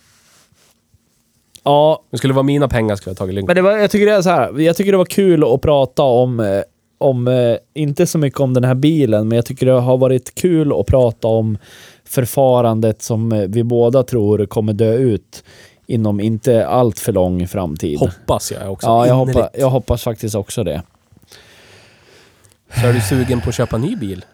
Ja, 1.65 2.03
Men 2.11 2.19
skulle 2.19 2.33
det 2.33 2.37
vara 2.37 2.43
mina 2.43 2.69
pengar 2.69 2.97
skulle 2.97 3.11
jag 3.11 3.19
tagit 3.19 3.35
Lynk. 3.35 3.47
men 3.47 3.57
det 3.57 3.63
var, 3.63 3.77
jag 3.77 3.91
tycker 3.91 4.07
det 4.07 4.13
är 4.13 4.23
så 4.23 4.31
här. 4.31 4.61
Jag 4.61 4.77
tycker 4.77 4.93
det 4.93 4.99
var 4.99 5.05
kul 5.05 5.45
att 5.55 5.61
prata 5.61 6.03
om, 6.03 6.41
eh, 6.41 6.61
om 6.99 7.29
eh, 7.29 7.57
inte 7.75 8.07
så 8.07 8.19
mycket 8.19 8.41
om 8.41 8.55
den 8.55 8.65
här 8.65 8.75
bilen, 8.75 9.29
men 9.29 9.37
jag 9.37 9.47
tycker 9.47 9.67
det 9.67 9.73
har 9.73 9.99
varit 9.99 10.35
kul 10.35 10.73
att 10.81 10.87
prata 10.87 11.29
om 11.29 11.59
förfarandet 12.05 13.03
som 13.03 13.33
eh, 13.33 13.43
vi 13.49 13.65
båda 13.65 14.03
tror 14.03 14.47
kommer 14.47 14.73
dö 14.73 14.95
ut 14.95 15.45
inom 15.87 16.21
inte 16.21 16.67
allt 16.67 16.99
för 16.99 17.13
lång 17.13 17.49
framtid. 17.49 17.99
Hoppas 17.99 18.53
jag 18.53 18.73
också. 18.73 18.87
ja, 18.87 19.07
jag, 19.07 19.15
hoppa, 19.15 19.51
jag 19.55 19.71
hoppas 19.71 20.03
faktiskt 20.03 20.35
också 20.35 20.65
det. 20.65 20.83
Så 22.81 22.87
är 22.87 22.93
du 22.93 23.01
sugen 23.01 23.41
på 23.41 23.49
att 23.49 23.55
köpa 23.55 23.77
en 23.77 23.83
ny 23.83 23.97
bil? 23.97 24.25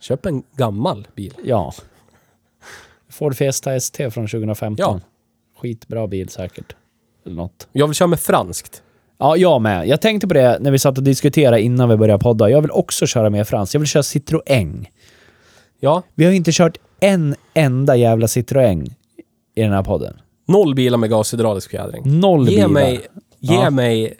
Köp 0.00 0.26
en 0.26 0.42
gammal 0.56 1.08
bil. 1.14 1.34
Ja. 1.44 1.72
Ford 3.10 3.36
Fiesta 3.36 3.74
ST 3.74 4.10
från 4.10 4.26
2015. 4.26 4.76
Ja. 4.78 5.00
Skitbra 5.60 6.06
bil 6.06 6.28
säkert. 6.28 6.76
Eller 7.26 7.36
något. 7.36 7.68
Jag 7.72 7.86
vill 7.86 7.94
köra 7.94 8.06
med 8.06 8.20
franskt. 8.20 8.82
Ja, 9.18 9.36
jag 9.36 9.62
med. 9.62 9.88
Jag 9.88 10.00
tänkte 10.00 10.28
på 10.28 10.34
det 10.34 10.58
när 10.60 10.70
vi 10.70 10.78
satt 10.78 10.98
och 10.98 11.04
diskuterade 11.04 11.60
innan 11.60 11.88
vi 11.88 11.96
började 11.96 12.22
podda. 12.22 12.50
Jag 12.50 12.60
vill 12.60 12.70
också 12.70 13.06
köra 13.06 13.30
med 13.30 13.48
frans. 13.48 13.74
Jag 13.74 13.80
vill 13.80 13.88
köra 13.88 14.02
Citroën. 14.02 14.86
Ja, 15.80 16.02
Vi 16.14 16.24
har 16.24 16.32
inte 16.32 16.50
kört 16.52 16.76
en 17.00 17.34
enda 17.54 17.96
jävla 17.96 18.26
Citroën 18.26 18.90
i 19.54 19.62
den 19.62 19.72
här 19.72 19.82
podden. 19.82 20.20
Noll 20.48 20.74
bilar 20.74 20.98
med 20.98 21.10
gashydraulisk 21.10 21.70
fjädring. 21.70 22.20
Noll 22.20 22.48
Ge 22.48 22.56
bilar. 22.56 22.68
mig, 22.68 23.00
ge 23.40 23.54
Ja. 23.54 23.70
mig 23.70 24.14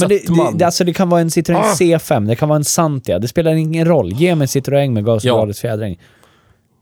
Men 0.00 0.08
det, 0.08 0.18
det, 0.26 0.50
det, 0.58 0.64
alltså 0.64 0.84
det 0.84 0.92
kan 0.92 1.08
vara 1.08 1.20
en 1.20 1.28
Citroën 1.28 1.56
Ah. 1.56 1.74
C5, 1.74 2.26
det 2.26 2.36
kan 2.36 2.48
vara 2.48 2.56
en 2.56 2.64
Santia. 2.64 3.18
Det 3.18 3.28
spelar 3.28 3.52
ingen 3.52 3.84
roll. 3.86 4.12
Ge 4.12 4.34
mig 4.34 4.44
en 4.44 4.48
Citroën 4.48 4.90
med 4.92 5.04
gashydraulisk 5.04 5.60
fjädring. 5.60 6.00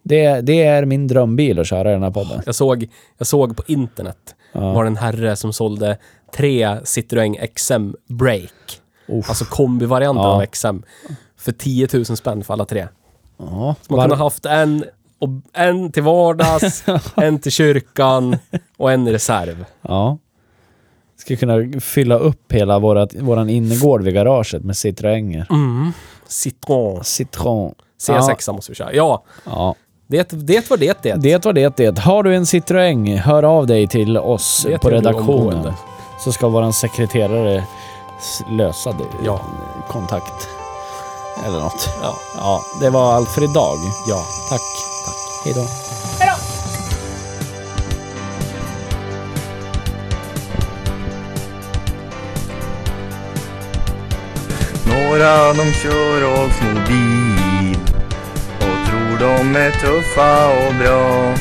Det, 0.03 0.41
det 0.41 0.63
är 0.65 0.85
min 0.85 1.07
drömbil 1.07 1.59
att 1.59 1.67
köra 1.67 1.91
i 1.91 1.93
den 1.93 2.03
här 2.03 2.11
podden. 2.11 2.43
Jag 2.47 2.55
såg, 2.55 2.89
jag 3.19 3.27
såg 3.27 3.57
på 3.57 3.63
internet 3.67 4.35
Ja. 4.53 4.73
var 4.73 4.85
det 4.85 4.89
en 4.89 4.97
herre 4.97 5.37
som 5.37 5.53
sålde 5.53 5.97
tre 6.37 6.67
Citroën 6.67 7.47
XM 7.55 7.93
Break. 8.09 8.81
Uff. 9.09 9.29
Alltså 9.29 9.45
kombivarianten 9.45 10.23
Ja. 10.25 10.29
av 10.43 10.47
XM. 10.47 10.77
För 11.39 11.53
10 11.53 11.89
000 11.93 12.05
spänn 12.05 12.45
för 12.45 12.55
alla 12.55 12.65
tre. 12.65 12.89
Ja, 13.39 13.45
Man 13.47 13.75
var- 13.89 14.01
kunde 14.03 14.17
ha 14.17 14.25
haft 14.25 14.47
en, 14.47 14.85
och 15.19 15.29
en 15.53 15.93
till 15.93 16.03
vardags, 16.03 16.85
en 17.17 17.39
till 17.39 17.53
kyrkan 17.53 18.37
och 18.77 18.93
en 18.93 19.09
i 19.09 19.13
reserv. 19.13 19.65
ja. 19.83 20.19
Ska 21.17 21.37
kunna 21.37 21.81
fylla 21.81 22.19
upp 22.19 22.53
hela 22.53 22.79
vårat, 22.79 23.15
våran 23.15 23.51
innergård 23.51 24.03
vid 24.03 24.15
garaget 24.15 24.65
med 24.65 24.77
Citroënger. 24.77 25.47
Mm. 25.51 25.93
Citroën. 26.29 27.01
Citroën. 27.03 27.75
C6 28.01 28.53
måste 28.53 28.73
vi 28.73 28.77
köra. 28.77 28.93
Ja, 28.93 29.25
Ja. 29.45 29.75
det, 30.07 30.29
det 30.31 30.71
var 30.71 30.77
det 30.77 31.03
det. 31.03 31.15
Det 31.15 31.45
var 31.45 31.53
det 31.53 31.77
det. 31.77 31.99
Har 31.99 32.23
du 32.23 32.35
en 32.35 32.45
Citroën, 32.45 33.17
hör 33.17 33.43
av 33.43 33.67
dig 33.67 33.87
till 33.87 34.17
oss 34.19 34.67
Det 34.69 34.79
på 34.79 34.91
redaktionen. 34.91 35.73
Så 36.25 36.33
ska 36.33 36.49
våran 36.49 36.73
sekreterare 36.73 37.65
lösa 38.51 38.91
det. 38.91 39.25
Ja. 39.25 39.41
Kontakt. 39.89 40.49
Eller 41.47 41.61
något. 41.61 41.89
Ja. 42.03 42.17
Ja, 42.37 42.63
det 42.81 42.91
var 42.91 43.15
allt 43.15 43.31
för 43.31 43.43
idag. 43.43 43.79
ja. 44.07 44.27
Tack. 44.49 44.63
Tack. 45.05 45.15
Hej 45.45 45.55
då. 45.55 45.67
Några 54.93 55.53
de 55.53 55.73
kör 55.73 56.41
Oldsmobil 56.43 57.79
och 58.57 58.89
tror 58.89 59.19
de 59.19 59.57
är 59.57 59.71
tuffa 59.71 60.47
och 60.49 60.75
bra. 60.75 61.35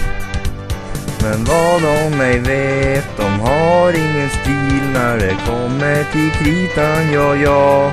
Men 1.22 1.44
vad 1.46 1.82
de 1.82 2.22
ej 2.22 2.40
vet, 2.40 3.18
de 3.18 3.40
har 3.40 3.92
ingen 3.94 4.30
stil 4.30 4.82
när 4.94 5.18
det 5.18 5.36
kommer 5.46 6.04
till 6.12 6.32
kritan, 6.32 7.14
ja 7.14 7.36
ja. 7.36 7.92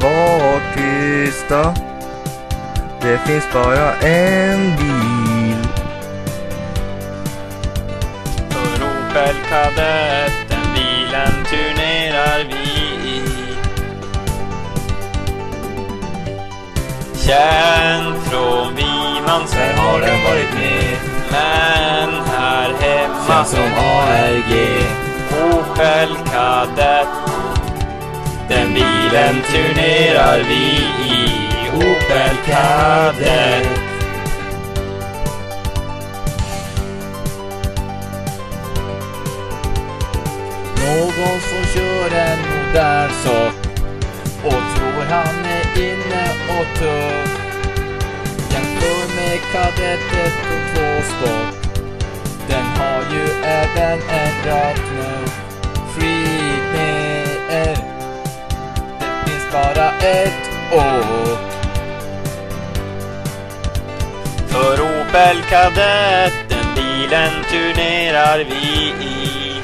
Var 0.00 0.60
tysta, 0.76 1.74
det 3.00 3.18
finns 3.18 3.52
bara 3.52 3.94
en 3.94 4.76
bil. 4.76 5.68
För 8.50 8.84
Opel 8.84 9.36
Kadett, 9.48 10.32
den 10.48 10.74
bilen 10.74 11.44
turnerar 11.44 12.44
vi 12.48 13.08
i. 13.08 13.22
Känd 17.26 18.16
från 18.22 18.74
Vimans, 18.76 19.50
där 19.52 19.74
har 19.74 20.00
den 20.00 20.24
varit 20.24 20.54
med. 20.54 20.96
Men 21.30 22.10
här 22.26 22.72
hemma 22.80 23.44
som 23.44 23.60
ARG. 23.60 24.82
Opel 25.52 26.16
Kadett, 26.32 27.08
den 28.48 28.74
bilen 28.74 29.42
turnerar 29.52 30.38
vi 30.48 30.64
i. 31.14 31.48
Opel 31.74 32.36
Kadett. 32.46 33.68
Någon 40.76 41.40
som 41.40 41.64
kör 41.74 42.18
en 42.18 42.38
modern 42.38 43.10
sak 43.10 43.54
och 44.44 44.50
tror 44.50 45.04
han 45.10 45.44
är 45.44 45.82
inne 45.82 46.30
och 46.48 46.78
tuff. 46.78 47.38
Jämför 48.52 49.16
med 49.16 49.38
kadettet 49.52 50.32
på 50.48 50.74
två 50.74 51.02
sport 51.02 51.80
Den 52.48 52.64
har 52.64 53.02
ju 53.12 53.42
även 53.44 53.98
en 53.98 54.50
rattknuff. 54.50 55.40
Freeway. 55.94 57.08
Det 57.48 57.87
finns 59.48 59.52
bara 59.52 59.90
ett 59.98 60.50
och 60.72 61.38
För 64.48 64.74
Opel 64.74 65.42
Kadett, 65.50 66.32
den 66.48 66.74
bilen 66.74 67.30
turnerar 67.50 68.38
vi 68.38 68.92
i. 69.04 69.60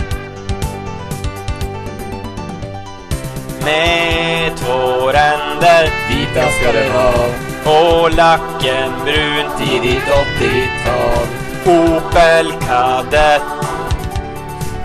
Med 3.64 4.56
två 4.56 5.06
ränder, 5.06 5.90
vita 6.08 6.50
ska 6.50 6.72
det 6.72 6.88
vara. 6.88 8.00
och 8.00 8.14
lacken 8.14 8.92
brun. 9.04 9.46
Tidigt 9.58 10.04
80-tal. 10.04 11.26
Opel 11.66 12.52
Kadett, 12.68 13.42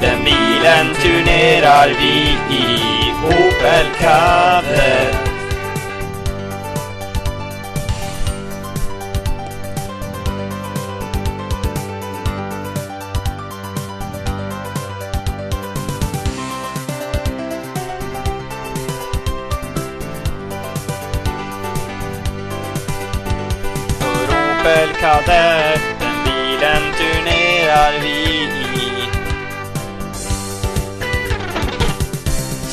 den 0.01 0.23
bilen 0.60 0.94
turnerar 0.94 1.90
vi 1.90 2.38
i. 2.56 3.14
Opel 3.26 3.88
Kadett. 3.99 5.28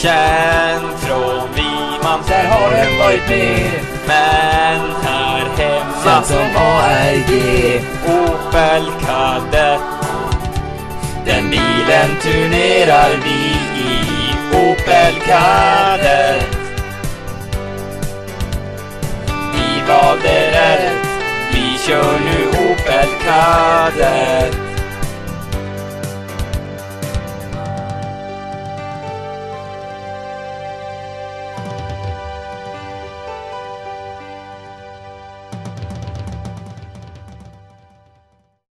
Känd 0.06 0.98
från 0.98 1.48
Vimans, 1.54 2.26
Där 2.28 2.44
har 2.48 2.70
den 2.70 2.98
varit 2.98 3.28
med. 3.28 3.70
men 4.06 4.80
här 5.02 5.46
hemma 5.56 6.04
Känd 6.04 6.26
som 6.26 6.56
ARG. 6.56 7.80
Opel 8.06 8.84
Kadett, 9.06 9.80
den 11.24 11.50
bilen 11.50 12.10
turnerar 12.22 13.10
vi 13.24 13.56
i. 13.82 14.32
Opel 14.52 15.14
Kadett. 15.26 16.56
Vi 19.26 19.92
valde 19.92 20.50
rätt, 20.50 21.06
vi 21.52 21.78
kör 21.86 22.18
nu 22.24 22.48
Opel 22.48 23.08
Kadett. 23.24 24.65